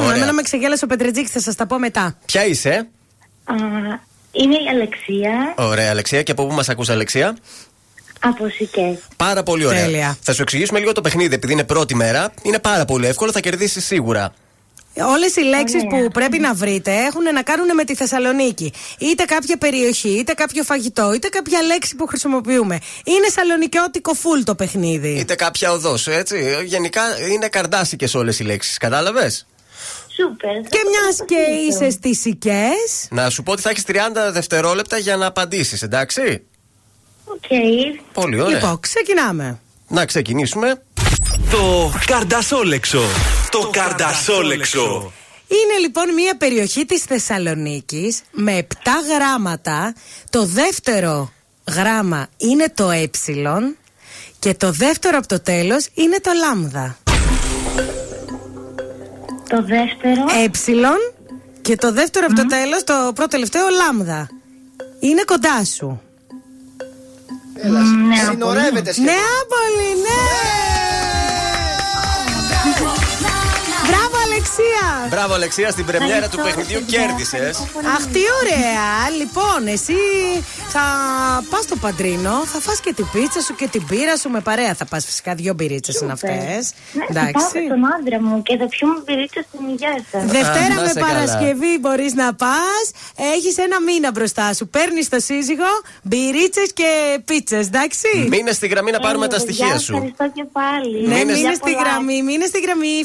Μμ, 0.00 0.10
Εμένα 0.10 0.32
με 0.32 0.42
ξεγέλασε 0.42 0.84
ο 0.84 0.88
Πετρετζίκης, 0.88 1.30
θα 1.30 1.40
σας 1.40 1.54
τα 1.54 1.66
πω 1.66 1.78
μετά. 1.78 2.18
Ποια 2.24 2.46
είσαι, 2.46 2.88
Είμαι 4.32 4.54
η 4.54 4.68
Αλεξία 4.70 5.54
Ωραία, 5.56 5.90
Αλεξία, 5.90 6.22
και 6.22 6.30
από 6.30 6.46
πού 6.46 6.54
μας 6.54 6.68
ακούς 6.68 6.88
Αλεξία; 6.88 7.36
Από 8.20 8.48
Σικές. 8.48 8.98
Πάρα 9.16 9.42
πολύ 9.42 9.64
ωραία. 9.64 9.84
Τέλεια. 9.84 10.18
Θα 10.22 10.32
σου 10.32 10.42
εξηγήσουμε 10.42 10.78
λίγο 10.78 10.92
το 10.92 11.00
παιχνίδι, 11.00 11.34
επειδή 11.34 11.52
είναι 11.52 11.64
πρώτη 11.64 11.94
μέρα. 11.94 12.32
Είναι 12.42 12.58
πάρα 12.58 12.84
πολύ 12.84 13.06
εύκολο, 13.06 13.32
θα 13.32 13.40
κερδίσεις 13.40 13.84
σίγουρα. 13.84 14.32
Όλες 15.04 15.36
οι 15.36 15.40
λέξεις 15.40 15.82
Ωραία. 15.84 16.04
που 16.04 16.10
πρέπει 16.10 16.38
να 16.38 16.54
βρείτε 16.54 16.92
έχουν 16.92 17.22
να 17.22 17.42
κάνουν 17.42 17.74
με 17.74 17.84
τη 17.84 17.94
Θεσσαλονίκη. 17.94 18.72
Είτε 18.98 19.24
κάποια 19.24 19.56
περιοχή, 19.56 20.08
είτε 20.08 20.32
κάποιο 20.32 20.62
φαγητό, 20.62 21.12
είτε 21.12 21.28
κάποια 21.28 21.62
λέξη 21.62 21.96
που 21.96 22.06
χρησιμοποιούμε. 22.06 22.78
Είναι 23.04 23.28
σαλονικιώτικο 23.28 24.12
φουλ 24.14 24.42
το 24.42 24.54
παιχνίδι. 24.54 25.08
Είτε 25.18 25.34
κάποια 25.34 25.72
οδός, 25.72 26.06
έτσι. 26.06 26.56
Γενικά 26.64 27.02
είναι 27.32 27.48
καρδάσικες 27.48 28.14
όλες 28.14 28.38
οι 28.38 28.42
λέξεις. 28.44 28.76
Κατάλαβες; 28.76 29.46
Σούπερ. 30.14 30.60
Και 30.60 30.78
μιας 30.88 31.24
και 31.26 31.52
είσαι 31.68 31.90
στις 31.90 32.20
Σικέ. 32.20 32.68
Να 33.10 33.30
σου 33.30 33.42
πω 33.42 33.52
ότι 33.52 33.62
θα 33.62 33.70
έχεις 33.70 33.84
30 33.84 34.30
δευτερόλεπτα 34.30 34.98
για 34.98 35.16
να 35.16 35.26
απαντήσεις, 35.26 35.82
εντάξει; 35.82 36.46
Οκ. 37.26 37.46
Πολύ 38.12 38.40
ωραία. 38.40 38.54
Λοιπόν, 38.54 38.80
ξεκινάμε. 38.80 39.60
Να 39.88 40.04
ξεκινήσουμε. 40.04 40.82
Το 41.50 41.92
Καρντασόλεξο. 42.06 43.00
Το 43.50 43.68
Καρντασόλεξο. 43.72 45.12
Είναι 45.48 45.78
λοιπόν 45.80 46.14
μια 46.14 46.36
περιοχή 46.36 46.84
της 46.84 47.02
Θεσσαλονίκης 47.02 48.22
με 48.30 48.66
7 48.74 48.74
γράμματα. 49.14 49.94
Το 50.30 50.44
δεύτερο 50.44 51.32
γράμμα 51.74 52.28
είναι 52.36 52.72
το 52.74 52.90
ε 52.90 53.10
και 54.38 54.54
το 54.54 54.72
δεύτερο 54.72 55.18
από 55.18 55.26
το 55.26 55.40
τέλος 55.40 55.88
είναι 55.94 56.20
το 56.20 56.30
λάμδα. 56.34 56.96
Το 59.48 59.62
δεύτερο. 59.62 60.24
Ε 60.44 60.50
και 61.60 61.76
το 61.76 61.92
δεύτερο 61.92 62.26
από 62.26 62.34
το 62.34 62.46
τέλος, 62.46 62.84
το 62.84 63.10
προτελευταίο 63.14 63.64
λάμδα. 63.68 64.28
Είναι 65.00 65.22
κοντά 65.26 65.64
σου. 65.64 66.00
Έλα, 67.62 67.80
Νεάπολη. 67.80 68.16
συνορεύεται 68.30 68.92
σχεδόν. 68.92 69.12
Νεάπολη, 69.14 70.00
ναι! 70.02 70.85
Αλεξίας! 74.58 75.08
Μπράβο, 75.10 75.34
Αλεξία, 75.34 75.70
στην 75.70 75.84
πρεμιέρα 75.84 76.28
του 76.28 76.36
Ευχαριστώ, 76.38 76.60
παιχνιδιού 76.60 76.80
παιδιά. 76.84 76.98
κέρδισες. 77.06 77.40
Ευχαριστώ 77.40 77.64
πολύ. 77.72 77.86
Αχ, 77.86 78.02
τι 78.14 78.22
ωραία! 78.40 78.88
Λοιπόν, 79.20 79.60
εσύ 79.76 79.98
θα 80.74 80.84
πας 81.50 81.62
στο 81.62 81.76
παντρίνο, 81.76 82.34
θα 82.52 82.58
φας 82.60 82.80
και 82.80 82.92
την 82.98 83.06
πίτσα 83.12 83.40
σου 83.40 83.54
και 83.54 83.66
την 83.68 83.86
πύρα 83.86 84.16
σου 84.16 84.28
με 84.30 84.40
παρέα. 84.40 84.74
Θα 84.74 84.84
πας 84.84 85.04
φυσικά 85.04 85.34
δύο 85.34 85.52
μπυρίτσες 85.54 86.00
είναι 86.00 86.12
αυτές. 86.12 86.62
Ναι, 87.12 87.20
θα 87.20 87.30
πάω 87.36 87.50
με 87.54 87.60
τον 87.68 87.82
άντρα 87.94 88.18
μου 88.22 88.42
και 88.42 88.56
θα 88.56 88.66
πιούμε 88.68 88.98
πυρίτσα 89.04 89.40
στην 89.48 89.60
υγεία 89.72 89.94
σας. 90.10 90.24
Δευτέρα 90.24 90.74
Α, 90.74 90.76
να 90.76 90.80
με 90.82 90.88
σε 90.88 91.00
καλά. 91.00 91.06
Παρασκευή 91.06 91.72
μπορείς 91.80 92.12
να 92.14 92.34
πας. 92.34 92.84
Έχεις 93.34 93.56
ένα 93.58 93.80
μήνα 93.82 94.10
μπροστά 94.10 94.54
σου. 94.54 94.68
Παίρνεις 94.68 95.08
το 95.08 95.20
σύζυγο, 95.20 95.70
μπυρίτσες 96.02 96.72
και 96.72 96.90
πίτσες, 97.24 97.66
εντάξει. 97.66 98.26
Μείνε 98.28 98.52
στη 98.52 98.66
γραμμή 98.66 98.90
να 98.90 99.00
πάρουμε 99.00 99.28
τα 99.28 99.38
στοιχεία 99.38 99.78
σου. 99.78 99.92
Ευχαριστώ 99.94 100.30
και 100.34 100.44
πάλι. 100.52 101.08
Ναι, 101.08 101.14
Μείνε- 101.14 101.36
μείνε 101.36 101.54
στη 101.54 101.72
γραμμή, 101.72 102.22
μείνε 102.22 102.44
στη 102.46 102.60
γραμμή, 102.60 103.04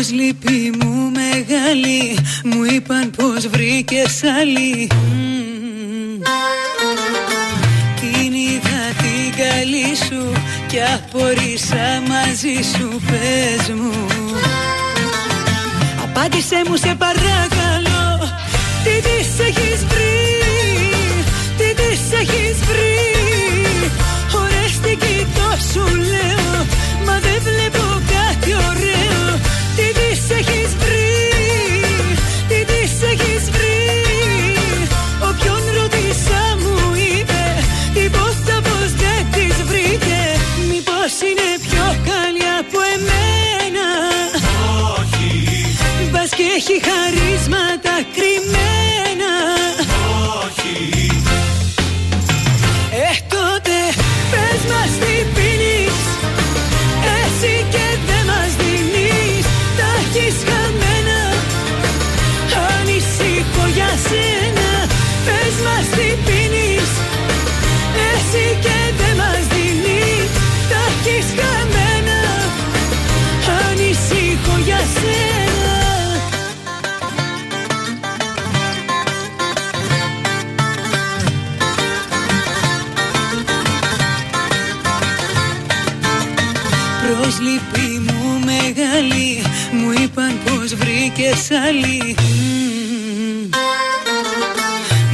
φυλάκια. 0.00 0.34
Προσλήπη 0.40 0.72
μου 0.80 1.10
μεγάλη 1.10 2.18
Μου 2.44 2.64
είπαν 2.64 3.10
πως 3.16 3.46
βρήκες 3.48 4.22
άλλη 4.40 4.88
Μμμ. 4.94 6.20
Την 8.00 8.32
είδα 8.32 8.80
την 8.98 9.32
καλή 9.36 9.96
σου 9.96 10.32
Κι 10.66 10.78
απορρίσα 10.94 12.02
μαζί 12.08 12.62
σου 12.76 13.00
πες 13.06 13.74
μου 13.74 13.92
Απάντησέ 16.04 16.62
μου 16.68 16.76
σε 16.76 16.94
παρακαλώ 16.98 17.59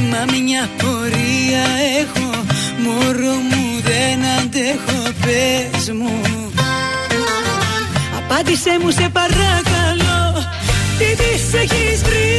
Μα 0.09 0.25
μια 0.43 0.69
πορεία 0.77 1.65
έχω 1.99 2.29
Μωρό 2.83 3.35
μου 3.49 3.81
δεν 3.83 4.19
αντέχω 4.39 5.01
πες 5.21 5.91
μου. 5.91 6.51
Απάντησέ 8.17 8.77
μου 8.81 8.91
σε 8.91 9.09
παρακαλώ 9.09 10.45
Τι 10.97 11.05
της 11.15 11.53
έχεις 11.61 12.01
βρει 12.01 12.29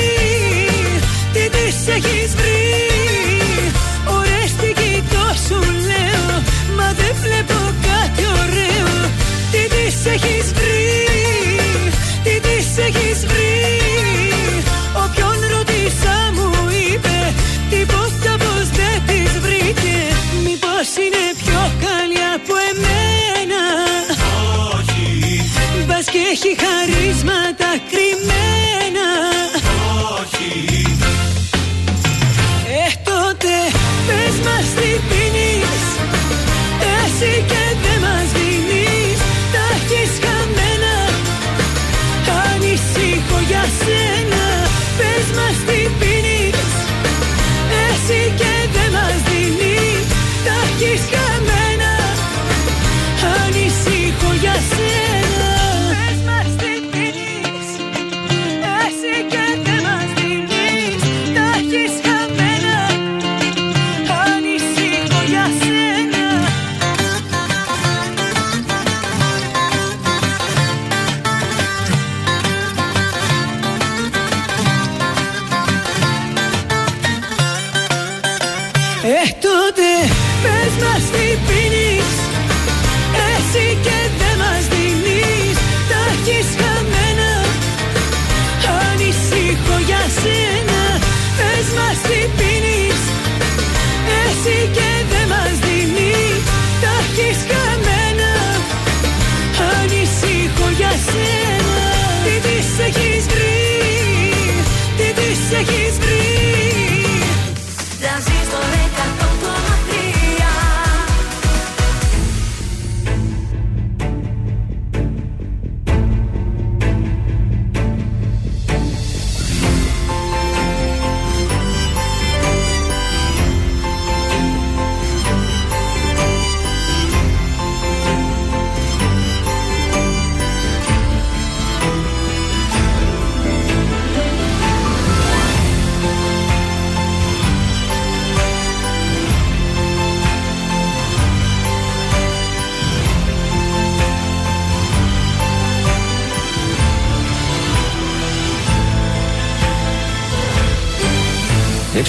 Τι 1.32 1.48
της 1.48 1.94
έχεις 1.94 2.34
βρει. 2.34 2.60
Ορέστηκε 4.16 5.02
σου 5.46 5.60
λέω 5.88 6.42
Μα 6.76 6.92
δεν 6.92 7.14
βλέπω 7.22 7.58
κάτι 7.88 8.22
ωραίο 8.42 9.10
Τι 9.52 9.68
της 9.74 10.06
έχεις 10.12 10.37
χαρίσματα 26.92 27.70
κρυμμένα 27.90 28.57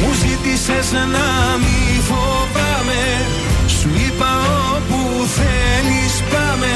μου 0.00 0.10
ζήτησες 0.22 0.92
να 0.92 1.28
μη 1.62 2.00
φοβάμαι. 2.08 3.04
Σου 3.78 3.90
είπα 4.06 4.32
όπου 4.76 5.00
θέλεις 5.36 6.14
πάμε. 6.32 6.74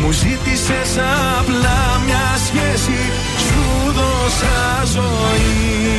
Μου 0.00 0.10
ζήτησες 0.10 0.90
απλά 1.38 2.00
μια 2.06 2.26
σχέση. 2.46 3.00
Σου 3.46 3.92
δώσα 3.96 4.58
ζωή. 4.94 5.96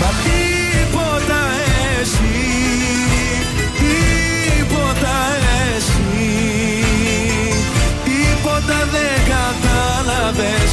Μα 0.00 0.10
τίποτα 0.24 1.40
εσύ 2.00 2.38
Τίποτα 3.78 5.16
εσύ 5.76 6.34
Τίποτα 8.04 8.88
δεν 8.92 9.18
κατάλαβες 9.32 10.72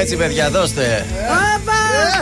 Έτσι 0.00 0.16
παιδιά 0.16 0.50
δώστε 0.50 1.06
Όπα! 1.56 1.72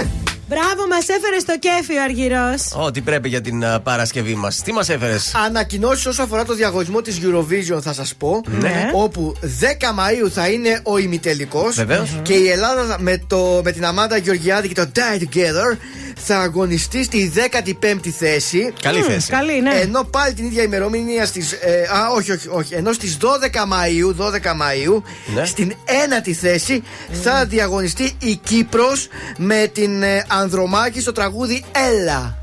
Ε! 0.01 0.07
Μπράβο, 0.49 0.87
μας 0.89 1.09
έφερες 1.09 1.43
στο 1.43 1.59
κέφι 1.59 1.99
ο 1.99 2.03
Αργυρός. 2.03 2.87
Ό,τι 2.87 3.01
πρέπει 3.01 3.29
για 3.29 3.41
την 3.41 3.65
Παρασκευή 3.83 4.35
μας. 4.35 4.63
Τι 4.63 4.73
μας 4.73 4.89
έφερες; 4.89 5.35
Ανακοινώσεις 5.47 6.07
όσο 6.07 6.23
αφορά 6.23 6.45
το 6.45 6.55
διαγωνισμό 6.55 7.01
της 7.01 7.21
Eurovision, 7.23 7.83
θα 7.83 7.93
σας 7.93 8.15
πω. 8.15 8.41
Ναι. 8.61 8.91
Όπου 8.95 9.35
10 9.41 9.93
Μαου 9.95 10.31
θα 10.31 10.49
είναι 10.49 10.81
ο 10.83 10.99
ημιτελικός. 10.99 11.85
Και 12.23 12.33
η 12.33 12.49
Ελλάδα 12.49 12.97
με, 13.63 13.73
την 13.73 13.85
Αμάντα 13.85 14.17
Γεωργιάδη 14.17 14.69
και 14.69 14.75
το 14.75 14.87
Die 14.95 15.23
Together 15.23 15.77
θα 16.25 16.39
αγωνιστεί 16.39 17.05
στη 17.05 17.33
15η 17.37 18.09
θέση. 18.19 18.73
Καλή 18.83 19.03
θέση. 19.03 19.31
Καλή, 19.31 19.61
ναι. 19.61 19.75
Ενώ 19.81 20.05
πάλι 20.05 20.35
την 20.35 20.45
ίδια 20.45 20.63
ημερομηνία 20.63 21.27
στις, 21.27 21.53
ε, 21.53 21.83
Α, 21.97 22.09
όχι, 22.17 22.33
όχι, 22.33 22.49
όχι. 22.49 22.75
Ενώ 22.75 22.93
στις 22.93 23.17
12 23.21 23.65
Μαου, 23.67 24.15
12 24.19 24.55
Μαου, 24.57 25.03
Ναι. 25.35 25.45
στην 25.45 25.73
ένατη 26.05 26.33
θέση 26.35 26.83
θα 27.23 27.45
διαγωνιστεί 27.45 28.13
η 28.19 28.37
Κύπρος 28.37 29.09
με 29.39 29.71
την 29.73 30.03
ε, 30.03 30.25
Ανδρομάκη 30.29 31.01
στο 31.01 31.13
τραγούδι 31.13 31.65
Έλα. 31.91 32.37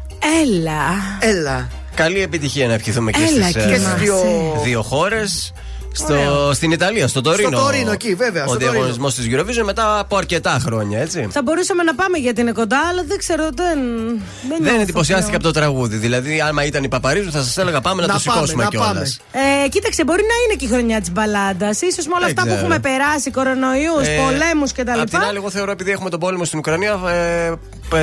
Έλα. 0.43 0.81
Έλα. 1.19 1.67
Καλή 1.95 2.21
επιτυχία 2.21 2.67
να 2.67 2.73
ευχηθούμε 2.73 3.11
και 3.11 3.19
Έλα, 3.19 3.49
στις 3.49 3.65
και 3.65 3.75
στις 3.75 3.93
δύο- 3.99 4.61
δύο 4.63 4.81
χώρες. 4.81 5.53
Στο, 5.93 6.51
στην 6.53 6.71
Ιταλία, 6.71 7.07
στο 7.07 7.21
Τωρίνο. 7.21 7.49
Στο 7.49 7.57
Τωρίνο, 7.59 7.91
εκεί, 7.91 8.13
βέβαια, 8.15 8.43
Ο 8.43 8.47
στο 8.47 8.53
Τωρίνο. 8.53 8.71
διαγωνισμός 8.71 9.13
της 9.15 9.27
Eurovision 9.31 9.63
μετά 9.65 9.99
από 9.99 10.15
αρκετά 10.17 10.57
χρόνια, 10.61 10.99
έτσι. 10.99 11.27
Θα 11.31 11.41
μπορούσαμε 11.41 11.83
να 11.83 11.95
πάμε 11.95 12.17
γιατί 12.17 12.41
είναι 12.41 12.51
κοντά, 12.51 12.79
αλλά 12.91 13.03
δεν 13.07 13.17
ξέρω, 13.17 13.43
δεν. 13.55 13.79
Δεν, 13.79 14.17
Δεν 14.49 14.61
νιώθω 14.61 14.81
εντυπωσιάστηκα 14.81 15.37
από 15.37 15.49
πλέον. 15.49 15.53
το 15.53 15.59
τραγούδι. 15.59 15.97
Δηλαδή, 15.97 16.41
άμα 16.41 16.65
ήταν 16.65 16.83
η 16.83 16.87
Παπαρίζου, 16.87 17.31
θα 17.31 17.41
σας 17.41 17.57
έλεγα 17.57 17.81
πάμε 17.81 18.01
να, 18.01 18.07
Να 18.07 18.13
το 18.13 18.19
πάμε, 18.25 18.35
σηκώσουμε 18.37 18.63
να 18.63 18.69
κιόλας. 18.69 19.19
πάμε. 19.31 19.45
Ε, 19.63 19.67
κοίταξε, 19.67 20.03
μπορεί 20.03 20.21
να 20.21 20.35
είναι 20.45 20.55
και 20.59 20.65
η 20.65 20.67
χρονιά 20.67 20.99
της 20.99 21.11
μπαλάντας. 21.11 21.77
σω 21.77 21.85
με 22.09 22.15
όλα 22.15 22.19
Δεν 22.19 22.29
αυτά 22.29 22.41
που 22.41 22.47
ξέρω. 22.47 22.59
έχουμε 22.59 22.79
περάσει, 22.79 23.31
κορονοϊούς, 23.31 24.07
Ε, 24.07 24.15
πολέμους 24.23 24.71
κτλ. 24.71 24.99
Απ' 24.99 25.09
την 25.09 25.19
άλλη, 25.27 25.37
εγώ 25.37 25.49
θεωρώ 25.49 25.71
επειδή 25.71 25.91
έχουμε 25.91 26.09
τον 26.09 26.19
πόλεμο 26.19 26.45
στην 26.45 26.59
Ουκρανία, 26.59 26.99
ε, 27.07 27.45
ε, 27.45 27.53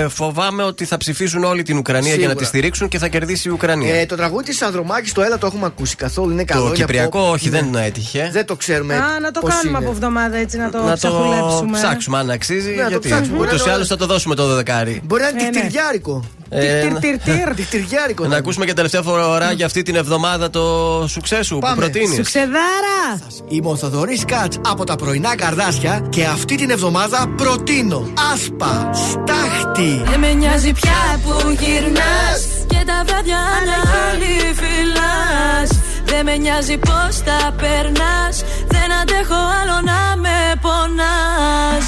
φοβάμαι 0.08 0.62
ότι 0.62 0.84
θα 0.84 0.96
ψηφίσουν 0.96 1.44
όλη 1.44 1.62
την 1.62 1.76
Ουκρανία 1.78 2.08
για 2.08 2.14
να 2.16 2.20
Σίγουρα. 2.20 2.34
τη 2.38 2.44
στηρίξουν 2.44 2.88
και 2.88 2.98
θα 2.98 3.08
κερδίσει 3.08 3.48
η 3.48 3.50
Ουκρανία. 3.50 3.94
Ε, 3.94 4.06
το 4.06 4.16
τραγούδι 4.16 4.44
της 4.44 4.62
Ανδρομάκης 4.62 5.12
το 5.12 5.22
Έλα 5.22 5.38
το 5.38 5.46
έχουμε 5.46 5.66
ακούσει 5.66 5.96
καθόλου. 5.96 6.30
Είναι 6.32 6.44
καλό. 6.44 6.60
το 6.60 6.66
είναι 6.66 6.76
Κυπριακό, 6.76 7.28
pop. 7.28 7.32
όχι, 7.32 7.50
Ναι. 7.50 7.60
δεν 7.60 7.74
έτυχε. 7.74 8.28
Δεν 8.32 8.46
το 8.46 8.56
ξέρουμε. 8.56 8.94
Α, 8.94 9.20
να 9.20 9.30
το 9.30 9.40
πώς 9.40 9.50
κάνουμε 9.50 9.68
είναι. 9.68 9.86
από 9.86 9.90
εβδομάδα 9.96 10.36
έτσι, 10.36 10.56
να 10.56 10.70
το 10.70 10.78
να 10.78 10.86
το 10.90 10.92
ψαχουλέψουμε. 10.94 11.78
ψάξουμε 11.78 12.18
αν 12.18 12.30
αξίζει. 12.30 12.68
Ναι, 12.70 12.76
να 12.76 12.82
το 12.82 12.88
γιατί 12.88 13.08
ψάξουμε. 13.08 13.36
Μπορεί 13.36 13.48
ούτως 13.48 13.58
να 13.60 13.64
ή 13.64 13.68
το- 13.68 13.74
άλλως 13.74 13.88
θα 13.88 13.96
το 13.96 14.06
δώσουμε 14.06 14.34
το 14.34 14.54
δεκάρι. 14.54 15.00
Μπορεί 15.04 15.22
να 15.22 15.28
είναι 15.28 15.40
Ε, 15.40 15.44
ναι. 15.44 15.50
δικτυριάρικο. 15.50 16.24
Ε, 16.48 16.80
Τυρ, 16.80 16.98
τυρ, 16.98 17.18
τυρ. 17.18 17.54
Δικτυριάρικο. 17.54 18.22
Να 18.22 18.28
να 18.36 18.36
ακούσουμε 18.36 18.64
και 18.64 18.72
τελευταία 18.72 19.02
φορά 19.02 19.52
για 19.52 19.66
αυτή 19.66 19.82
την 19.82 19.96
εβδομάδα 19.96 20.50
το 20.50 21.04
σουξέ 21.08 21.42
σου 21.42 21.54
που 21.54 21.60
Πάμε. 21.60 21.76
προτείνεις. 21.76 22.14
Σουξεδάρα! 22.14 23.18
Είμαι 23.48 23.68
ο 23.68 23.76
Θοδωρής 23.76 24.24
Κάτ 24.24 24.52
από 24.68 24.84
τα 24.84 24.96
πρωινά 24.96 25.36
καρδάσια 25.36 26.06
και 26.08 26.24
αυτή 26.24 26.54
την 26.54 26.70
εβδομάδα 26.70 27.32
προτείνω 27.36 28.08
άσπα, 28.32 28.90
στάχτη. 28.94 30.02
Δεν 30.04 30.18
με 30.20 30.32
νοιάζει 30.32 30.72
πια 30.72 31.20
που 31.22 31.50
γυρνάς 31.50 32.40
Και 32.66 32.82
τα 32.86 33.02
βράδια 33.06 33.38
να 33.66 33.90
άλλη 34.10 34.54
φυλάς 34.54 35.80
Δεν 36.04 36.24
με 36.24 36.36
νοιάζει 36.36 36.78
πως 36.78 37.22
τα 37.24 37.54
περνάς 37.56 38.44
Δεν 38.66 38.92
αντέχω 39.02 39.34
άλλο 39.34 39.80
να 39.84 40.16
με 40.16 40.60
πονάς 40.60 41.86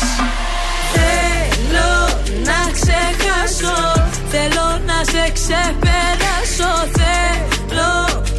Θέλω 0.92 2.08
να 2.44 2.72
ξεχάσω 2.72 3.97
Θέλω 4.30 4.68
να 4.86 4.98
σε 5.12 5.24
ξεπεράσω 5.32 6.72
Θέλω 6.98 7.94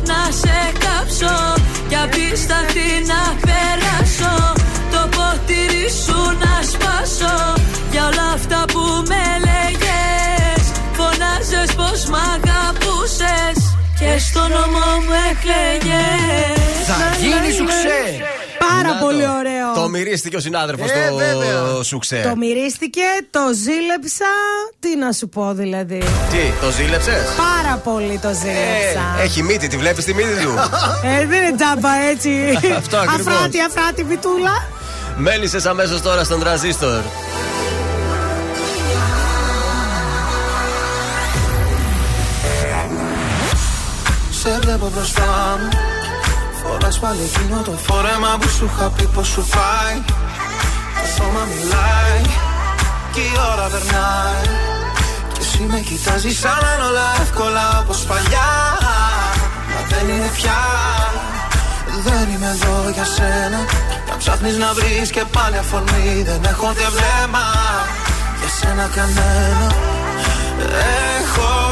να 0.09 0.21
σε 0.41 0.57
κάψω 0.83 1.35
Και 1.89 1.95
απίσταθη 1.95 2.89
να 3.11 3.21
περάσω. 3.45 4.53
Το 4.91 5.01
ποτήρι 5.15 5.87
σου 6.03 6.19
να 6.43 6.53
σπάσω 6.71 7.35
Για 7.91 8.05
όλα 8.05 8.27
αυτά 8.33 8.65
που 8.73 8.83
με 9.09 9.23
λέγες. 9.45 10.63
Φωνάζες 10.97 11.75
πως 11.75 11.99
μ' 12.11 12.19
αγαπούσες 12.33 13.57
Και 13.99 14.19
στο 14.19 14.39
νόμο 14.39 14.85
μου 15.05 15.15
εκλέγες. 15.31 16.85
Θα 16.87 17.15
γίνει 17.21 17.51
σουξέ. 17.57 18.38
Πάρα 18.73 18.81
Να 18.93 18.99
το. 18.99 19.05
πολύ 19.05 19.25
ωραίο. 19.39 19.67
Το 19.75 19.89
μυρίστηκε 19.89 20.35
ο 20.35 20.39
συνάδελφος 20.39 20.89
Ε, 20.89 21.07
το 21.09 21.15
βέβαια. 21.15 21.83
σουξέ. 21.83 22.21
Το 22.29 22.35
μυρίστηκε, 22.35 23.01
το 23.31 23.39
ζήλεψα. 23.63 24.31
Τι 24.79 24.95
να 24.97 25.11
σου 25.11 25.29
πω 25.29 25.53
δηλαδή. 25.53 25.97
Τι, 26.31 26.65
το 26.65 26.71
ζήλεψες; 26.71 27.21
Πάρα 27.37 27.75
πολύ 27.83 28.19
το 28.21 28.27
ζήλεψα. 28.41 29.03
έχει 29.21 29.43
μύτη, 29.43 29.67
τη 29.67 29.77
βλέπεις 29.77 30.05
τη 30.05 30.13
μύτη 30.13 30.35
του; 30.43 30.53
Ε, 31.19 31.25
δεν 31.25 31.43
είναι 31.43 31.55
τζάμπα 31.55 31.93
έτσι. 32.11 32.31
Αυτό 32.77 32.97
ακριβώς. 32.97 33.33
Αφράτη, 33.33 33.61
αφράτη, 33.61 34.03
βιτούλα. 34.03 34.63
Μέλισσε 35.17 35.69
αμέσως 35.69 36.01
τώρα 36.01 36.23
στον 36.23 36.39
τραζίστορ. 36.39 37.01
Σε 44.31 44.59
βλέπω 44.61 44.91
μπροστά 44.95 45.57
μου 45.61 45.69
Φοράς 45.69 45.88
πάλι 46.97 47.21
εκείνο 47.29 47.61
το 47.61 47.71
φόρεμα 47.85 48.37
που 48.39 48.49
σου 48.49 48.69
είχα 48.73 48.89
πει 48.89 49.05
πως 49.13 49.27
σου 49.27 49.45
πάει 49.55 49.95
Το 50.99 51.05
σώμα 51.15 51.43
μιλάει 51.51 52.21
Και 53.13 53.19
η 53.19 53.33
ώρα 53.51 53.67
περνάει. 53.73 54.47
Και 55.33 55.39
εσύ 55.45 55.61
με 55.71 55.79
κοιτάζεις 55.79 56.39
σαν 56.39 56.57
να 56.61 56.69
είναι 56.73 56.85
όλα 56.89 57.07
εύκολα 57.21 57.65
όπως 57.81 57.99
παλιά. 58.09 58.51
Μα 59.71 59.79
δεν 59.91 60.05
είναι 60.13 60.29
πια. 60.37 60.61
Δεν 62.05 62.25
είμαι 62.33 62.49
εδώ 62.55 62.89
για 62.95 63.05
σένα. 63.15 63.59
Να 64.09 64.17
ψάχνεις 64.17 64.57
να 64.57 64.73
βρεις 64.73 65.09
και 65.09 65.23
πάλι 65.35 65.57
αφορμή. 65.57 66.23
Δεν 66.29 66.41
έχω 66.51 66.67
ούτε 66.69 66.87
βλέμμα 66.95 67.45
Για 68.39 68.49
σένα 68.59 68.85
κανένα. 68.95 69.67
Έχω 71.19 71.68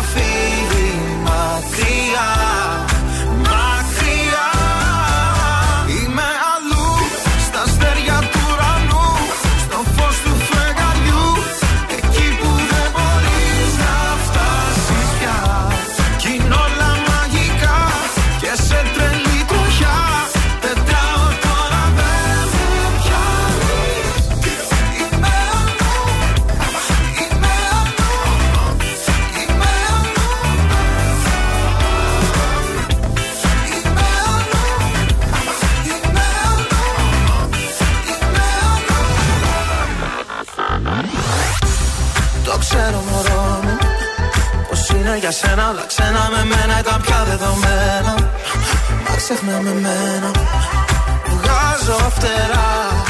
για 45.20 45.32
σένα 45.32 45.70
όλα 45.70 45.86
ξένα 45.88 46.30
με 46.32 46.44
μένα 46.46 46.80
ήταν 46.80 47.02
πια 47.02 47.24
δεδομένα 47.30 48.16
Μα 49.10 49.16
ξεχνά 49.16 49.62
με 49.62 49.74
μένα. 49.74 50.32
Βγάζω 51.26 52.10
φτερά 52.10 53.04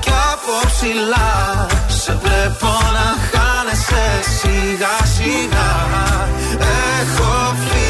Κι 0.00 0.10
από 0.32 0.66
ψηλά. 0.66 1.66
Σε 1.88 2.18
βλέπω 2.22 2.72
να 2.96 3.06
χάνεσαι 3.30 4.04
σιγά 4.38 4.96
σιγά. 5.14 5.70
Έχω 7.00 7.54
φύγει 7.64 7.81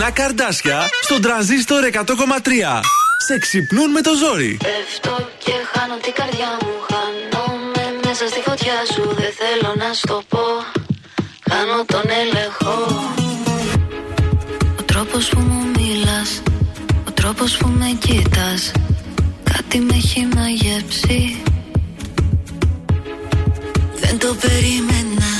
πρωινά 0.00 0.18
καρδάσια 0.20 0.88
στον 1.02 1.22
τραζίστορ 1.22 1.82
100,3. 1.92 2.80
Σε 3.26 3.38
ξυπνούν 3.38 3.90
με 3.90 4.00
το 4.00 4.10
ζόρι. 4.14 4.56
Πέφτω 4.62 5.28
και 5.44 5.52
χάνω 5.72 5.96
την 6.02 6.12
καρδιά 6.12 6.50
μου. 6.60 6.72
Χάνομαι 6.90 7.84
μέσα 8.04 8.26
στη 8.26 8.40
φωτιά 8.40 8.78
σου. 8.92 9.02
Δεν 9.20 9.32
θέλω 9.40 9.74
να 9.76 9.92
στο 9.92 10.22
πω. 10.28 10.44
Κάνω 11.50 11.84
τον 11.86 12.06
έλεγχο. 12.22 12.74
Ο 14.78 14.82
τρόπος 14.82 15.28
που 15.28 15.40
μου 15.40 15.70
μιλάς 15.76 16.42
Ο 17.08 17.10
τρόπος 17.10 17.56
που 17.56 17.68
με 17.68 17.96
κοίτας 17.98 18.72
Κάτι 19.52 19.78
με 19.78 19.94
έχει 19.94 20.28
μαγεύσει 20.36 21.42
Δεν 24.00 24.18
το 24.18 24.34
περίμενα 24.40 25.32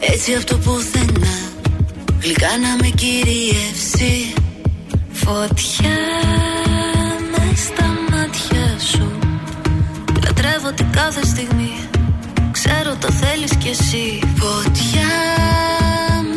Έτσι 0.00 0.34
από 0.34 0.46
το 0.46 0.56
πουθενά 0.56 1.05
Γλυκά 2.38 2.58
να 2.58 2.76
με 2.80 2.88
κυριεύσει 2.88 4.32
Φωτιά 5.12 5.98
μες 7.30 7.60
στα 7.60 7.86
μάτια 8.10 8.78
σου. 8.90 9.18
Λατρεύω 10.24 10.72
την 10.72 10.86
κάθε 10.92 11.26
στιγμή. 11.26 11.72
Ξέρω 12.50 12.96
το 13.00 13.10
θέλεις 13.10 13.56
κι 13.56 13.68
εσύ. 13.68 14.20
Φωτιά 14.36 15.12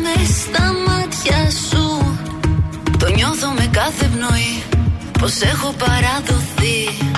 μες 0.02 0.28
στα 0.28 0.72
μάτια 0.86 1.50
σου. 1.68 2.16
Το 2.98 3.08
νιώθω 3.08 3.50
με 3.50 3.68
κάθε 3.72 4.06
πνοή. 4.06 4.62
Πως 5.18 5.40
έχω 5.40 5.74
παραδοθεί 5.78 7.09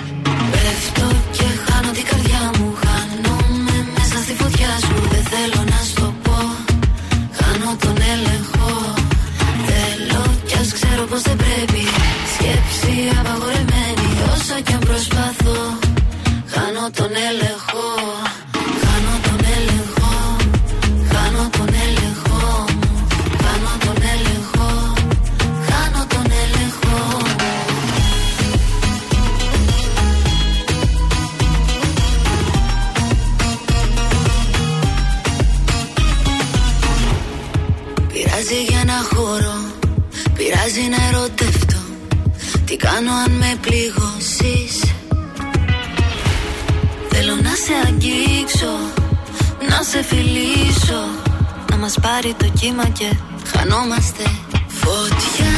πάρει 52.23 52.35
το 52.39 52.59
κύμα 52.61 52.85
και 52.89 53.09
χανόμαστε. 53.53 54.25
Φωτιά 54.67 55.57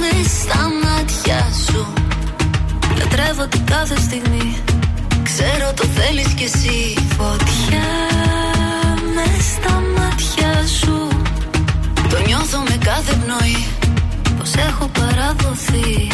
με 0.00 0.12
στα 0.38 0.62
μάτια 0.82 1.40
σου. 1.66 1.86
Λατρεύω 2.98 3.46
την 3.46 3.64
κάθε 3.64 3.96
στιγμή. 4.00 4.56
Ξέρω 5.22 5.72
το 5.74 5.84
θέλεις 5.96 6.26
κι 6.26 6.44
εσύ. 6.44 6.94
Φωτιά 7.18 7.88
με 9.14 9.26
στα 9.52 9.74
μάτια 9.96 10.52
σου. 10.78 11.08
Το 12.10 12.18
νιώθω 12.26 12.58
με 12.58 12.76
κάθε 12.84 13.12
πνοή. 13.22 13.66
Πως 14.38 14.54
έχω 14.54 14.90
παραδοθεί. 14.98 16.08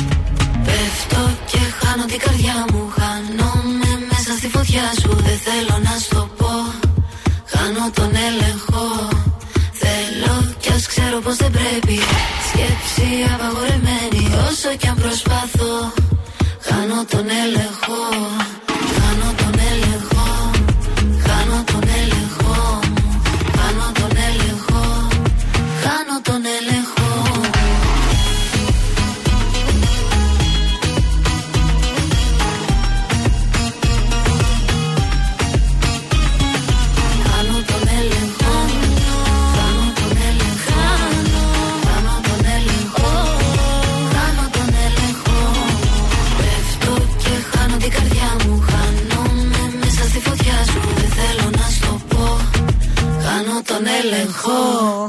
Πέφτω 0.65 1.23
και 1.51 1.61
χάνω 1.79 2.05
την 2.05 2.19
καρδιά 2.19 2.65
μου. 2.73 2.83
Χάνομαι 2.99 3.91
μέσα 4.11 4.33
στη 4.39 4.49
φωτιά 4.49 4.87
σου. 5.01 5.11
Δεν 5.27 5.39
θέλω 5.47 5.77
να 5.83 5.95
στο 5.99 6.31
πω. 6.37 6.55
Χάνω 7.53 7.91
τον 7.95 8.11
έλεγχο. 8.29 8.43
Θέλω 8.45 8.81
κι 8.83 9.09
ας 9.09 9.12
ξέρω 10.87 11.19
πως 11.21 11.37
δεν 11.37 11.51
πρέπει. 11.51 11.99
Σκέψη 12.49 13.09
απαγορεμένη 13.35 14.25
Όσο 14.49 14.77
κι 14.77 14.89
αν 14.89 14.95
προσπαθώ 14.95 15.93
Χάνω 16.61 17.05
τον 17.11 17.27
έλεγχο 17.45 18.01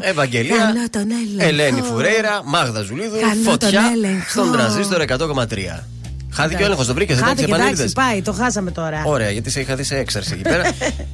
Ευαγγελία, 0.04 0.58
Κάνω 0.58 0.90
τον 0.90 1.08
έλεγχο. 1.12 1.50
Ελένη 1.50 1.82
Φουρέιρα, 1.82 2.42
Μάγδα 2.46 2.82
Ζουλίδου, 2.82 3.20
Κάνω 3.20 3.50
Φωτιά 3.50 3.70
τον 3.72 3.92
έλεγχο. 3.94 4.30
στον 4.30 4.52
τραζίστορ 4.52 5.02
100,3. 5.02 5.84
Χάθηκε 6.36 6.62
ο 6.62 6.66
έλεγχος, 6.66 6.88
το 6.88 6.94
βρήκε, 6.94 7.14
δεν 7.14 7.24
Χάθηκε, 7.24 7.44
επανήλθε. 7.44 7.72
εντάξει, 7.74 7.94
πάει, 7.94 8.22
το 8.22 8.34
χάσαμε 8.34 8.72
τώρα. 8.72 9.04
Ωραία, 9.06 9.30
γιατί 9.30 9.50
σε 9.50 9.60
είχα 9.60 9.76
δει 9.76 9.84
σε 9.84 9.96
έξαρση 9.98 10.30
εκεί 10.34 10.42
πέρα. 10.42 10.64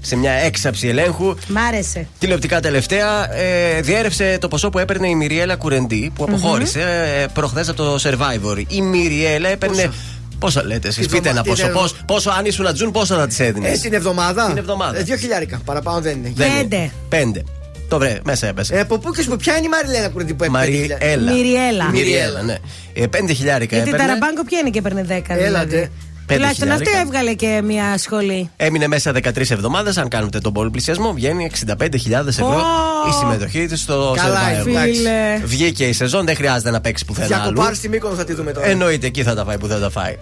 σε 0.01 0.15
μια 0.15 0.31
έξαψη 0.31 0.87
ελέγχου. 0.87 1.35
Μ' 1.47 1.57
άρεσε. 1.57 2.07
Τηλεοπτικά 2.19 2.59
τελευταία, 2.59 3.33
ε, 3.35 3.81
διέρευσε 3.81 4.37
το 4.41 4.47
ποσό 4.47 4.69
που 4.69 4.79
έπαιρνε 4.79 5.07
η 5.09 5.15
Μυριέλα 5.15 5.55
Κουρεντή, 5.55 6.11
που 6.15 6.23
αποχώρησε 6.23 6.81
ε, 7.21 7.25
προχθές 7.33 7.69
από 7.69 7.77
το 7.83 7.95
Survivor. 8.03 8.63
Η 8.67 8.81
Μυριέλα 8.81 9.49
έπαιρνε. 9.49 9.91
Πόσα 10.39 10.63
λέτε 10.65 10.87
εσείς, 10.87 11.07
Τη 11.07 11.13
πείτε 11.15 11.29
ένα 11.29 11.41
βδομα- 11.41 11.55
ποσό. 11.55 11.63
την 11.65 11.73
Πώς, 11.73 11.95
πόσο 12.05 12.29
αν 12.29 12.45
ήσουν 12.45 12.67
Ατζούν, 12.67 12.91
πόσα 12.91 13.15
θα 13.17 13.27
τη 13.27 13.43
έδινες; 13.43 13.77
Ε, 13.77 13.81
την 13.81 13.93
εβδομάδα. 13.93 14.45
Την 14.47 14.57
εβδομάδα. 14.57 14.97
Ε, 14.99 15.03
δύο 15.03 15.15
χιλιάρικα. 15.15 15.59
Παραπάνω 15.65 16.01
δεν 16.01 16.17
είναι. 16.17 16.31
Δεν 16.35 16.51
είναι. 16.63 16.91
Πέντε. 17.09 17.43
Το 17.89 17.97
βρε, 17.99 18.19
μέσα 18.23 18.47
έπεσε. 18.47 18.75
Ε, 18.75 18.79
από 18.79 18.97
πού 18.97 19.11
και 19.11 19.21
σου 19.21 19.35
ποια 19.35 19.55
είναι 19.57 19.65
η 19.65 19.69
Μαριλένα 19.69 20.09
που 20.09 20.19
είναι 20.19 20.33
που 20.33 20.43
έπαιρνε 20.43 20.65
πέντε 20.65 20.77
χιλιάρικα; 20.77 21.07
Μαριέλα. 21.07 21.33
Μυριέλα. 21.33 21.89
Μυριέλα, 21.89 22.41
ναι. 22.41 22.55
Ε, 22.93 23.07
πέντε 23.07 23.33
χιλιάρικα 23.33 23.75
Γιατί 23.75 23.89
έπαιρνε. 23.91 24.07
τα 24.07 24.13
ραμπάγκο 24.13 24.43
ποια 24.43 24.59
είναι 24.59 24.69
και 24.69 24.79
έπαιρνε 24.79 25.05
10. 25.09 25.09
Έλατε. 25.27 25.65
Δηλαδή. 25.65 25.89
Πέντε 26.25 26.39
Τουλάχιστον 26.41 26.71
αυτή 26.71 26.83
χιλιάρικα. 26.83 27.17
έβγαλε 27.17 27.33
και 27.33 27.61
μια 27.65 27.97
σχολή. 27.97 28.49
Έμεινε 28.55 28.87
μέσα 28.87 29.11
13 29.11 29.49
εβδομάδες. 29.49 29.97
Αν 29.97 30.07
κάνετε 30.07 30.39
τον 30.39 30.53
πολυπλησιασμό, 30.53 31.13
βγαίνει 31.13 31.51
65.000 31.67 32.27
ευρώ 32.27 32.47
Ω! 32.47 33.09
η 33.09 33.11
συμμετοχή 33.19 33.65
της 33.65 33.81
στο 33.81 34.13
Καλά, 34.15 34.39
Survivor. 34.39 34.63
Φίλε. 34.83 35.39
Βγήκε 35.45 35.85
η 35.85 35.93
σεζόν, 35.93 36.25
δεν 36.25 36.35
χρειάζεται 36.35 36.69
να 36.71 36.81
παίξει 36.81 37.05
πουθενά 37.05 37.35
αλλού. 37.35 37.43
Διακοπάρ 37.43 37.75
στη 37.75 37.89
Μύκονο 37.89 38.15
θα 38.15 38.23
τη 38.23 38.33
δούμε 38.33 38.51
τώρα. 38.51 38.67
Εννοείται 38.67 39.07
εκεί 39.07 39.23
θα 39.23 39.35
τα 39.35 39.43
φάει 39.45 39.57
που 39.57 39.67
δεν 39.67 39.79
τα 39.81 39.89
φάει. 39.89 40.15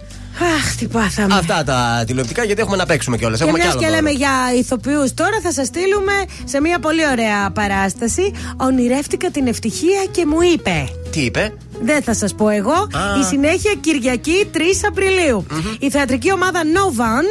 Αχ, 0.56 0.76
τι 0.76 0.86
πάθαμε. 0.86 1.34
Αυτά 1.34 1.62
τα 1.64 2.04
τηλεοπτικά 2.06 2.44
γιατί 2.44 2.60
έχουμε 2.60 2.76
να 2.76 2.86
παίξουμε 2.86 3.16
κιόλας. 3.16 3.38
Και 3.38 3.44
Έχουμε 3.44 3.58
κι 3.58 3.64
μιας 3.64 3.76
άλλο 3.76 3.84
και 3.84 3.90
δώρο. 3.90 4.02
λέμε 4.02 4.16
για 4.18 4.30
ηθοποιούς, 4.58 5.14
τώρα 5.14 5.40
θα 5.42 5.52
σας 5.52 5.66
στείλουμε 5.66 6.12
σε 6.44 6.60
μια 6.60 6.78
πολύ 6.78 7.08
ωραία 7.10 7.50
παράσταση. 7.50 8.32
Ονειρεύτηκα 8.56 9.30
την 9.30 9.46
ευτυχία 9.46 10.04
και 10.10 10.26
μου 10.26 10.36
είπε. 10.54 10.88
Τι 11.10 11.20
είπε, 11.20 11.52
Δεν 11.82 12.02
θα 12.02 12.14
σας 12.14 12.34
πω 12.34 12.48
εγώ. 12.48 12.72
Α. 12.72 12.86
Η 13.20 13.24
συνέχεια 13.24 13.72
Κυριακή 13.80 14.46
3 14.52 14.58
απριλιου 14.88 15.46
Η 15.78 15.90
θεατρική 15.90 16.32
ομάδα 16.32 16.60
Novan 16.62 17.24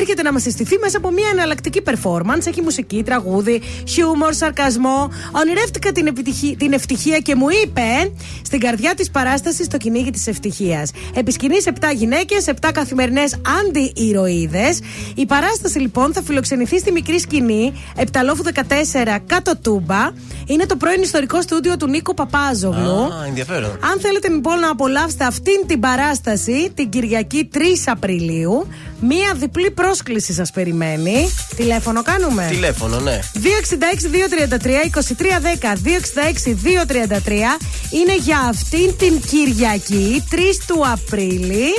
έρχεται 0.00 0.22
να 0.22 0.32
μας 0.32 0.42
συστηθεί 0.42 0.78
μέσα 0.78 0.96
από 0.96 1.10
μια 1.10 1.28
εναλλακτική 1.32 1.82
performance. 1.84 2.46
Έχει 2.46 2.62
μουσική, 2.62 3.02
τραγούδι, 3.02 3.62
χιούμορ, 3.88 4.32
σαρκασμό. 4.34 5.10
Ονειρεύτηκα 5.32 5.92
την, 5.92 6.06
επιτυχη- 6.06 6.56
την 6.58 6.72
ευτυχία 6.72 7.18
και 7.18 7.34
μου 7.34 7.46
είπε 7.64 8.12
στην 8.42 8.60
καρδιά 8.60 8.94
της 8.94 9.10
παράστασης 9.10 9.68
το 9.68 9.76
κυνήγι 9.76 10.10
της 10.10 10.26
ευτυχίας. 10.26 10.90
Επισκηνεί 11.14 11.56
7 11.64 11.70
γυναίκες, 11.94 12.41
7 12.46 12.52
καθημερινές 12.72 13.36
αντι-ηρωίδες. 13.60 14.80
Η 15.14 15.26
παράσταση 15.26 15.78
λοιπόν 15.78 16.12
θα 16.12 16.22
φιλοξενηθεί 16.22 16.78
στη 16.78 16.92
μικρή 16.92 17.18
σκηνή, 17.20 17.72
Επταλόφου 17.96 18.42
14 18.44 19.18
κάτω 19.26 19.56
τούμπα. 19.56 20.10
Είναι 20.46 20.66
το 20.66 20.76
πρώην 20.76 21.02
ιστορικό 21.02 21.42
στούντιο 21.42 21.76
του 21.76 21.88
Νίκο 21.88 22.14
Παπάζογλου. 22.14 23.02
Α, 23.02 23.24
ενδιαφέρον. 23.26 23.70
Αν 23.70 24.00
θέλετε 24.00 24.28
λοιπόν 24.28 24.58
να 24.58 24.70
απολαύσετε 24.70 25.24
αυτήν 25.24 25.66
την 25.66 25.80
παράσταση 25.80 26.72
την 26.74 26.88
Κυριακή 26.88 27.48
3 27.54 27.58
Απριλίου, 27.86 28.66
μία 29.02 29.34
διπλή 29.34 29.70
πρόσκληση 29.70 30.32
σας 30.32 30.50
περιμένει. 30.50 31.34
Τηλέφωνο 31.56 32.02
κάνουμε. 32.02 32.46
Τηλέφωνο, 32.50 33.00
ναι. 33.00 33.18
266-233-2310 33.34 33.46
266-233 37.18 37.30
είναι 37.90 38.16
για 38.20 38.38
αυτήν 38.48 38.96
την 38.98 39.20
Κυριακή 39.20 40.24
3 40.30 40.36
του 40.66 40.84
Απρίλη 40.92 41.74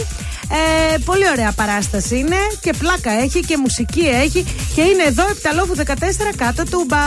ε, 0.50 0.98
πολύ 1.06 1.30
ωραία 1.30 1.52
παράσταση 1.52 2.18
είναι 2.18 2.36
και 2.62 2.74
πλάκα 2.78 3.12
έχει 3.12 3.40
και 3.40 3.58
μουσική 3.58 4.02
έχει 4.02 4.46
και 4.76 4.82
είναι 4.82 5.04
εδώ 5.04 5.24
Επταλόφου 5.30 5.76
14 5.76 5.84
κάτω 6.36 6.64
του 6.64 6.86
μπα. 6.88 6.98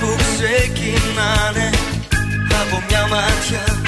που 0.00 0.16
ξεκινάνε 0.16 1.70
από 2.62 2.82
μια 2.88 3.06
μάτια 3.06 3.84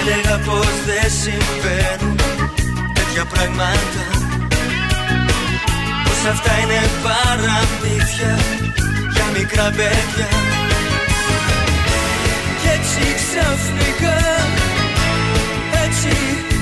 Έλεγα 0.00 0.36
πως 0.38 0.72
δεν 0.86 1.10
συμβαίνουν 1.22 2.16
τέτοια 2.94 3.24
πράγματα. 3.24 4.04
Πως 6.04 6.30
αυτά 6.32 6.52
είναι 6.62 6.80
παραμύθια 7.02 8.38
για 9.14 9.26
μικρά 9.38 9.64
παιδιά. 9.76 10.28
Κι 12.60 12.68
έτσι 12.76 13.02
ξαφνικά, 13.20 14.18
έτσι 15.84 16.12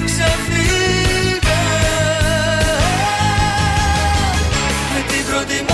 ξαφνικά. 0.09 1.61
Με 4.93 5.01
την 5.09 5.25
πρώτη 5.31 5.65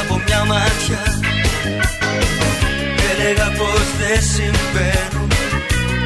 από 0.00 0.22
μια 0.26 0.44
μάτια 0.44 1.00
Έλεγα 3.10 3.50
πως 3.58 3.86
δεν 3.98 4.22
συμβαίνουν 4.22 5.28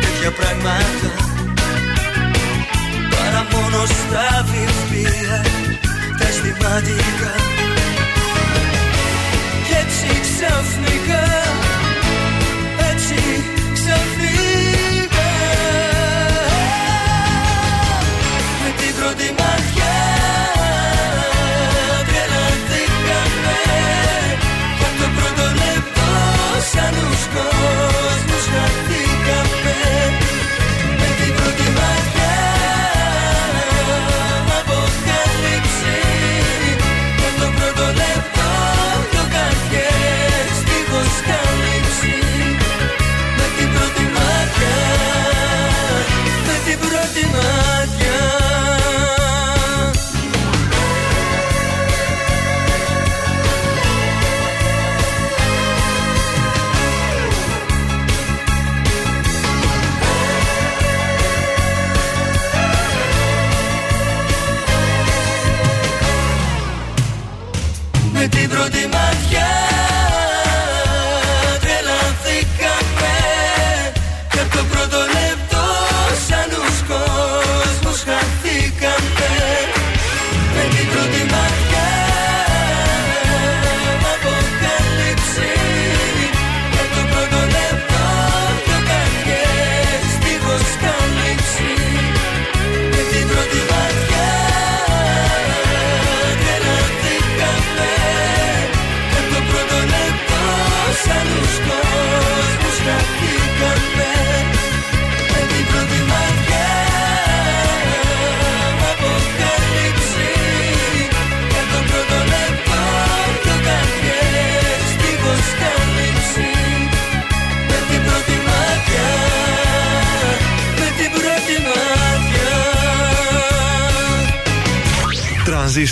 τέτοια 0.01 0.31
πράγματα. 0.31 1.11
Παρά 3.11 3.47
μόνο 3.53 3.87
στα 3.87 4.47
βιβλία 4.53 5.43
τα 6.19 6.27
αισθηματικά. 6.29 7.33
Και 9.67 9.75
έτσι 9.83 10.21
ξαφνικά 10.21 11.40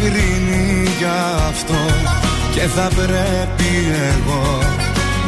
κρίνει 0.00 0.88
για 0.98 1.20
αυτό. 1.48 1.80
Και 2.54 2.60
θα 2.60 2.88
πρέπει 2.96 3.72
εγώ 4.12 4.58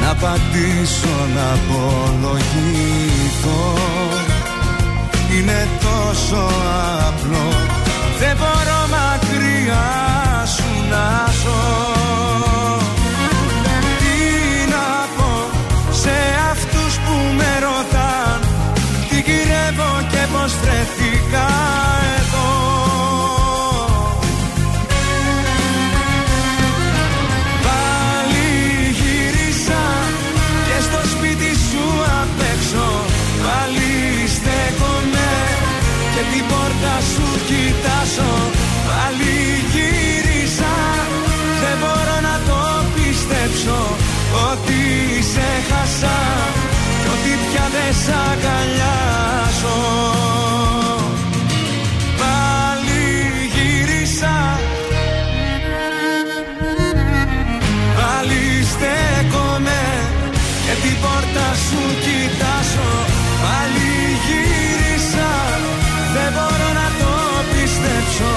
να 0.00 0.10
απαντήσω 0.10 1.16
να 1.34 1.46
απολογηθώ. 1.58 2.82
Είναι 5.36 5.68
τόσο 5.80 6.48
απλό. 7.08 7.48
Δεν 8.18 8.36
μπορώ 8.36 8.80
μακριά 8.90 9.86
σου 10.46 10.70
να 10.90 11.32
ζω. 11.42 11.91
Χάσα 46.02 46.18
κι 47.02 47.08
ότι 47.14 47.32
πια 47.50 47.66
δεν 47.74 47.92
σ' 48.02 48.08
αγκαλιάζω 48.30 49.80
Πάλι 52.20 53.02
γύρισα. 53.54 54.36
Πάλι 57.98 58.42
στέκομαι 58.72 59.82
και 60.66 60.74
την 60.82 60.96
πόρτα 61.02 61.46
σου 61.66 61.82
κοιτάζω. 62.04 62.90
Πάλι 63.44 63.90
γύρισα. 64.26 65.30
Δεν 66.14 66.32
μπορώ 66.34 66.68
να 66.80 66.86
το 67.00 67.10
πιστέψω. 67.52 68.30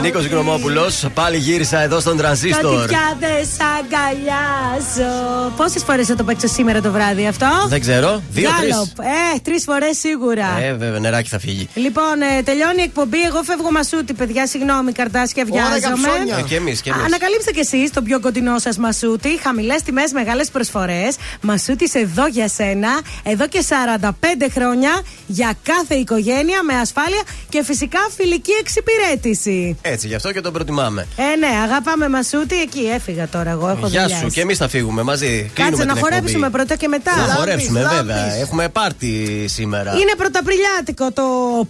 Νίκος 0.00 0.28
Γκρομόπουλος, 0.28 1.06
πάλι 1.14 1.36
γύρισα 1.36 1.80
εδώ 1.80 2.00
στον 2.00 2.12
Ότι 2.12 2.22
τρανζίστορ. 2.22 2.86
πια 2.86 3.16
δεν 3.20 3.44
σ' 3.56 3.60
αγκαλιάζω. 3.80 5.52
Πόσες 5.56 5.82
φορές 5.82 6.06
θα 6.06 6.16
το 6.16 6.24
παίξω 6.24 6.46
σήμερα 6.46 6.80
το 6.80 6.90
βράδυ 6.90 7.26
αυτό; 7.26 7.46
Δεν 7.68 7.80
ξέρω. 7.80 8.22
Δύο, 8.30 8.50
τρεις. 8.58 8.70
Γκάλοπ. 8.70 8.98
Ε, 9.00 9.38
τρεις 9.42 9.64
φορές 9.64 9.98
σίγουρα. 9.98 10.58
Ε, 10.62 10.72
βέβαια, 10.72 10.98
νεράκι 10.98 11.28
θα 11.28 11.38
φύγει. 11.38 11.68
Λοιπόν, 11.74 12.22
ε, 12.38 12.42
τελειώνει 12.42 12.80
η 12.80 12.82
εκπομπή. 12.82 13.22
Εγώ 13.22 13.42
φεύγω 13.42 13.70
μασούτη, 13.70 14.12
παιδιά. 14.12 14.46
Συγγνώμη, 14.46 14.92
καρτάσια, 14.92 15.44
βιάζομαι. 15.44 16.08
Ε, 16.38 16.42
και 16.42 16.56
εμείς, 16.56 16.80
και 16.80 16.90
εμείς. 16.90 17.04
Ανακαλύψτε 17.04 17.50
κι 17.50 17.60
εσείς 17.60 17.90
το 17.90 18.02
πιο 18.02 18.20
κοντινό 18.20 18.58
σας 18.58 18.76
μασούτη. 18.76 19.38
Χαμηλές 19.42 19.82
τιμές, 19.82 20.12
μεγάλες 20.12 20.50
προσφορές. 20.50 21.16
Μασούτη 21.40 21.90
εδώ 21.92 22.26
για 22.26 22.48
σένα. 22.48 22.88
Εδώ 23.22 23.46
και 23.48 23.62
45 23.62 24.48
χρόνια 24.50 25.02
για 25.26 25.52
κάθε 25.62 25.94
οικογένεια 25.94 26.62
με 26.62 26.74
ασφάλεια 26.74 27.22
και 27.48 27.64
φυσικά 27.64 27.98
φιλική 28.16 28.52
εξυπηρέτηση. 28.60 29.78
Έτσι, 29.82 30.06
γι' 30.06 30.14
αυτό 30.14 30.32
και 30.32 30.40
τον 30.40 30.52
προτιμάμε. 30.52 31.06
Ε, 31.16 31.36
ναι, 31.36 31.60
αγαπάμε 31.62 32.08
μασούτη. 32.08 32.60
Εκεί 32.60 32.90
έφυγα 32.94 33.28
τώρα 33.28 33.50
εγώ. 33.50 33.69
Έχω 33.70 33.86
Γεια 33.86 34.02
δουλειάς. 34.02 34.20
σου, 34.20 34.28
και 34.28 34.40
εμείς 34.40 34.58
θα 34.58 34.68
φύγουμε 34.68 35.02
μαζί. 35.02 35.26
Κλείνουμε 35.26 35.50
Κάτσε 35.76 35.84
να 35.84 35.92
την 35.92 36.02
χορέψουμε 36.02 36.46
εκπομπή. 36.46 36.52
πρώτα 36.52 36.74
και 36.76 36.88
μετά. 36.88 37.16
Να 37.16 37.34
χορέψουμε, 37.34 37.80
βέβαια. 37.96 38.34
Έχουμε 38.34 38.68
πάρτι 38.68 39.44
σήμερα. 39.48 39.92
Είναι 39.92 40.14
πρωταπριλιάτικο 40.16 41.12
το 41.12 41.22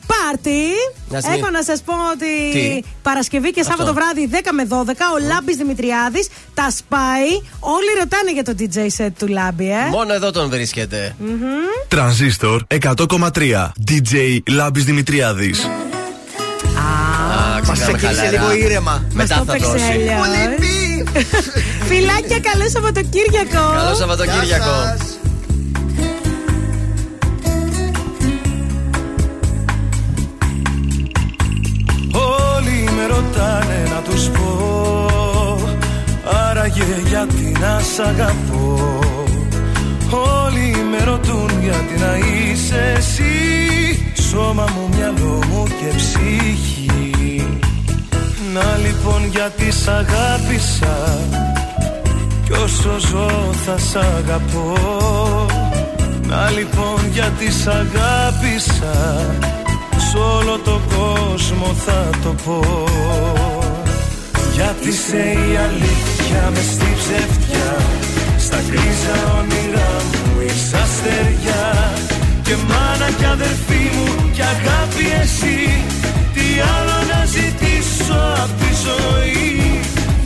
πάρτι. 0.06 0.60
Να 1.08 1.20
σημείο- 1.20 1.38
Έχω 1.38 1.50
να 1.50 1.62
σας 1.62 1.80
πω 1.84 1.92
ότι 2.12 2.26
Τι; 2.52 2.88
Παρασκευή 3.02 3.50
και 3.52 3.60
Αυτό. 3.60 3.72
Σάββατο 3.72 3.94
βράδυ 3.98 4.28
10 4.32 4.52
με 4.52 4.64
12 4.64 5.04
ο 5.14 5.18
Λάμπης 5.32 5.56
Δημητριάδης 5.56 6.28
τα 6.54 6.70
σπάει. 6.70 7.28
Όλοι 7.60 7.90
ρωτάνε 7.98 8.32
για 8.32 8.44
το 8.44 8.54
DJ 8.58 9.04
set 9.04 9.12
του 9.18 9.26
Λάμπη, 9.28 9.70
ε. 9.70 9.88
Μόνο 9.90 10.12
εδώ 10.14 10.30
τον 10.30 10.48
βρίσκεται. 10.50 11.14
Μμμ. 11.18 11.28
Τρανζίστορ 11.88 12.62
100,3. 12.68 13.72
DJ 13.90 14.38
Λάμπης 14.48 14.84
Δημητριάδης. 14.84 15.60
Α, 17.70 17.72
Μας 17.72 17.80
ξεκινάμε 17.80 18.16
ξεκίνησε 18.16 18.36
χαλαρά. 18.36 18.52
λίγο 18.54 18.66
ήρεμα. 18.66 18.94
Μετά 19.12 19.34
το 19.38 19.44
θα 19.44 19.52
παίξε 19.52 19.70
δώσει. 19.70 19.84
αλλιώς. 19.92 20.26
Φιλάκια, 21.88 22.38
καλό 22.48 22.66
Σαββατοκύριακο. 22.74 23.62
Καλό 23.80 23.94
Σαββατοκύριακο. 24.00 24.74
Όλοι 32.12 32.88
με 32.96 33.06
ρωτάνε 33.06 33.82
να 33.94 34.00
τους 34.10 34.28
πω 34.28 34.48
Άραγε 36.48 36.84
γιατί 37.08 37.52
να 37.60 37.80
σ' 37.94 37.98
αγαπώ 37.98 38.98
Όλοι 40.44 40.76
με 40.90 41.04
ρωτούν 41.04 41.50
γιατί 41.62 41.94
να 42.04 42.16
είσαι 42.16 42.94
εσύ 42.96 43.32
Σώμα 44.30 44.64
μου, 44.74 44.88
μυαλό 44.96 45.40
μου 45.50 45.64
και 45.66 45.96
ψυχή 45.96 46.79
Να 48.54 48.76
λοιπόν 48.86 49.26
γιατί 49.30 49.70
σ' 49.70 49.88
αγάπησα 49.88 51.18
Κι 52.44 52.52
όσο 52.52 52.98
ζω 52.98 53.54
θα 53.64 53.78
σ' 53.78 53.96
αγαπώ. 53.96 54.76
Να 56.26 56.50
λοιπόν 56.50 57.00
γιατί 57.12 57.50
σ' 57.52 57.66
αγάπησα 57.66 59.26
Σ' 59.96 60.14
όλο 60.14 60.58
το 60.64 60.80
κόσμο 60.96 61.74
θα 61.84 62.10
το 62.22 62.34
πω. 62.44 62.84
Γιατί 64.54 64.88
είσαι 64.88 65.16
η 65.16 65.56
αλήθεια 65.66 66.50
μες 66.52 66.64
στη 66.64 66.94
ψευτιά 66.98 67.76
Στα 68.38 68.58
γκρίζα 68.66 69.16
όνειρά 69.38 69.92
μου 70.12 70.40
είσαι 70.46 70.76
αστεριά. 70.76 71.92
Και 72.42 72.54
μάνα 72.68 73.10
κι 73.18 73.24
αδερφή 73.24 73.90
μου 73.94 74.30
κι 74.32 74.42
αγάπη 74.42 75.04
εσύ 75.22 75.84
Τι 76.34 76.46
άλλο 76.74 76.98
να 77.12 77.24
ζητήσω; 77.24 77.69
Απ' 78.42 78.54
τη 78.60 78.70
ζωή. 78.86 79.48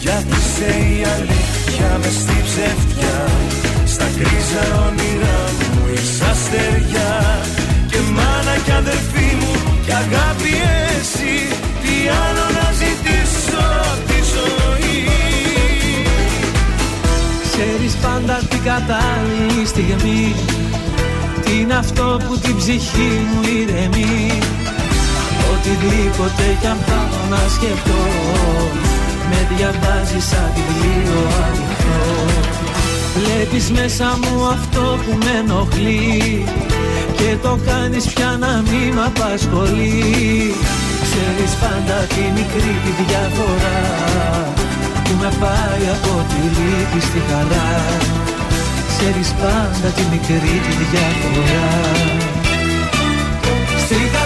Γιατί 0.05 0.37
είσαι 0.41 0.73
η 0.95 0.99
αλήθεια 1.17 1.91
με 2.03 2.11
στη 2.21 2.37
ψευτιά 2.49 3.19
Στα 3.93 4.07
γκρίζα 4.15 4.65
όνειρά 4.87 5.41
μου 5.75 5.83
είσαι 5.93 6.25
αστεριά. 6.33 7.15
Και 7.91 7.99
μάνα 8.17 8.57
κι 8.65 8.75
αδερφή 8.83 9.29
μου 9.41 9.55
κι 9.85 9.93
αγάπη 10.05 10.53
εσύ 10.91 11.35
Τι 11.83 11.95
άλλο 12.23 12.47
να 12.59 12.67
ζητήσω 12.81 13.63
απ' 13.93 14.05
τη 14.09 14.19
ζωή. 14.35 14.99
Ξέρεις 17.51 17.95
πάντα 18.05 18.37
την 18.51 18.63
κατάλληλη 18.71 19.67
στιγμή. 19.67 20.35
Τι 21.45 21.61
είναι 21.61 21.75
αυτό 21.75 22.21
που 22.27 22.39
την 22.39 22.57
ψυχή 22.57 23.13
μου 23.29 23.41
ηρεμεί 23.59 24.39
Οτιδήποτε 25.67 26.45
κι 26.61 26.67
αν 26.67 26.79
πάω 26.87 27.21
να 27.31 27.41
σκεφτώ 27.57 28.03
Με 29.31 29.41
διαβάζει 29.51 30.21
σαν 30.31 30.51
βιβλίο 30.55 31.21
ανοιχτό. 31.47 32.03
Βλέπεις 33.17 33.71
μέσα 33.71 34.07
μου 34.21 34.35
αυτό 34.57 34.85
που 35.03 35.13
με 35.25 35.33
ενοχλεί 35.43 36.45
Και 37.19 37.31
το 37.43 37.59
κάνεις 37.69 38.05
πια 38.13 38.31
να 38.45 38.53
μην 38.69 38.89
μ' 38.97 39.05
απασχολεί. 39.11 40.55
Ξέρεις 41.05 41.53
πάντα 41.63 41.97
τη 42.13 42.23
μικρή 42.37 42.75
τη 42.85 42.93
διαφορά 43.09 43.81
Που 45.05 45.13
με 45.21 45.31
πάει 45.43 45.85
από 45.97 46.13
τη 46.31 46.41
λύπη 46.57 47.01
στη 47.09 47.21
χαρά. 47.29 47.71
Ξέρεις 48.93 49.29
πάντα 49.43 49.89
τη 49.97 50.03
μικρή 50.13 50.57
τη 50.67 50.75
διαφορά. 50.93 51.69
Στην 53.85 53.99
καρδιά 54.13 54.24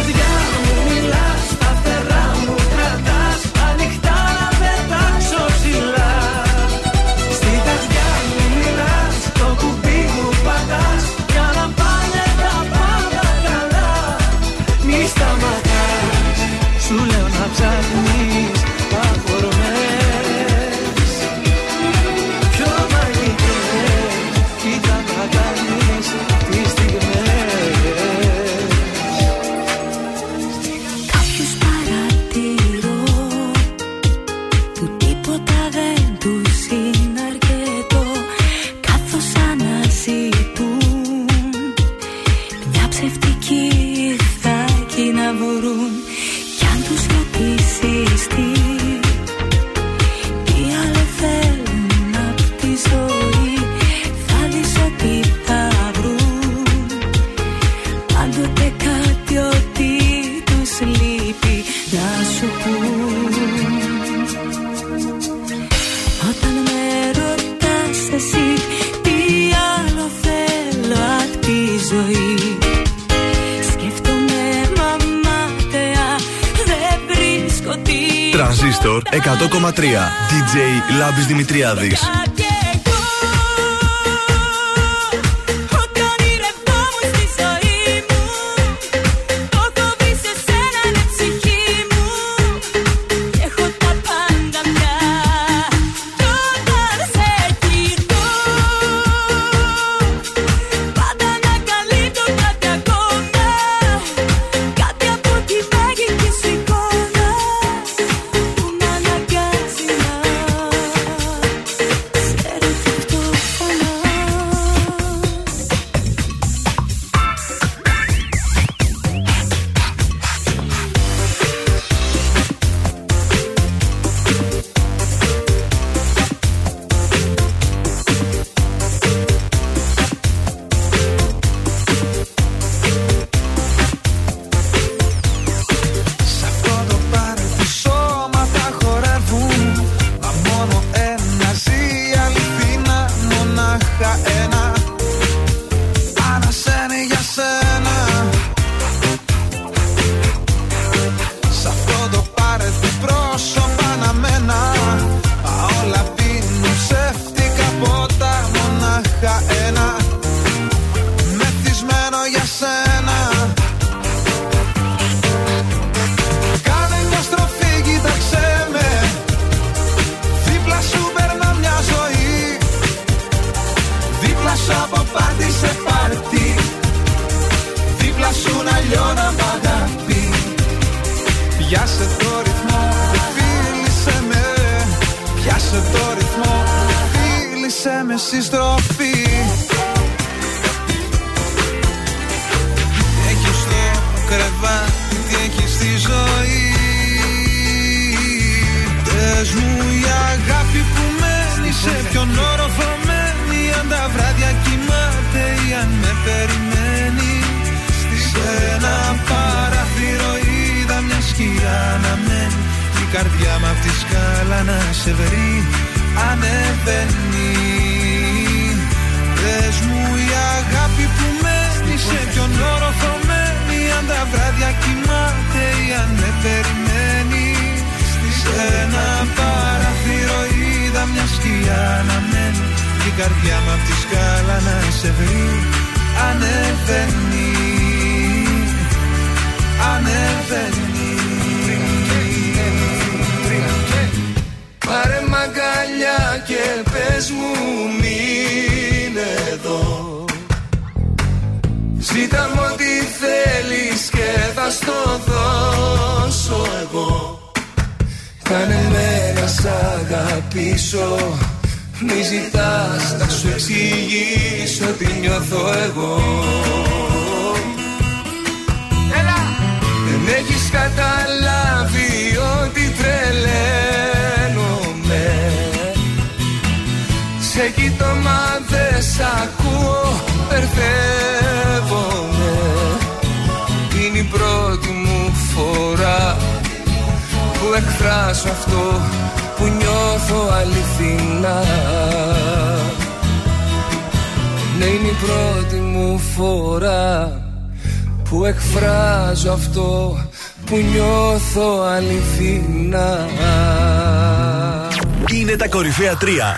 DJ 80.29 80.57
Λάμπης 80.99 81.27
Δημητριάδης 81.27 82.01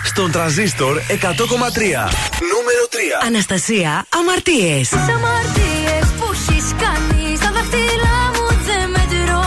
Στον 0.03 0.31
τραζίστορ 0.31 0.97
100,3. 0.97 2.09
Νούμερο 2.51 2.83
3. 2.89 3.25
Αναστασία, 3.25 4.05
αμαρτίες. 4.19 4.93
Αμαρτίες 4.93 6.05
που 6.17 6.27
έχεις 6.33 6.65
κάνει 6.83 7.35
στα 7.35 7.51
δαχτυλά 7.55 8.19
μου 8.35 8.45
δεν 8.67 8.89
μετρώ. 8.95 9.45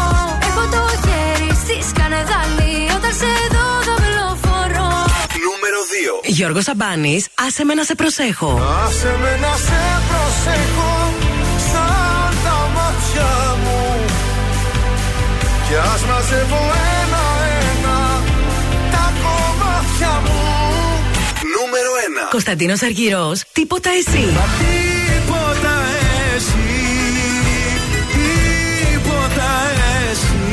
Έχω 0.49 0.63
το 0.75 0.83
χέρι 1.05 1.51
στη 1.65 1.77
σκανεδάλη 1.91 2.75
όταν 2.97 3.13
σε 3.21 3.33
δω 3.55 3.67
δαυλοφορώ. 3.89 4.93
Νούμερο 5.47 5.81
2. 5.93 6.29
Γιώργος 6.37 6.65
Σαμπάνης, 6.65 7.27
άσε 7.47 7.65
με 7.65 7.75
να 7.75 7.85
σε 7.85 7.95
προσέχω. 7.95 8.53
Άσε 8.85 9.13
με 9.23 9.33
να 9.45 9.53
σε 9.67 9.81
προσέχω. 10.09 10.93
Σαν 11.71 12.33
τα 12.45 12.59
μάτια 12.75 13.31
μου. 13.63 13.81
Και 15.69 15.77
σε 15.99 16.07
μαζεύω 16.07 16.63
Κωνσταντίνος 22.35 22.83
Αργυρός, 22.83 23.43
τίποτα 23.53 23.91
εσύ. 23.91 24.11
Τίποτα 24.11 25.75
εσύ, 26.37 26.75
τίποτα 28.83 29.51
εσύ, 30.11 30.45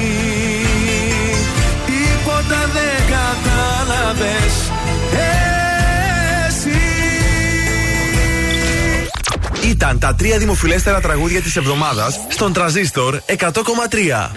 δεν. 5.12 5.42
Ήταν 9.70 10.00
τα 10.00 10.16
τρία 10.16 10.38
δημοφιλέστερα 10.38 11.02
τραγούδια 11.02 11.42
της 11.42 11.56
εβδομάδας 11.56 12.20
στον 12.28 12.54
Τραζίστορ 12.54 13.20
100,3. 13.26 14.32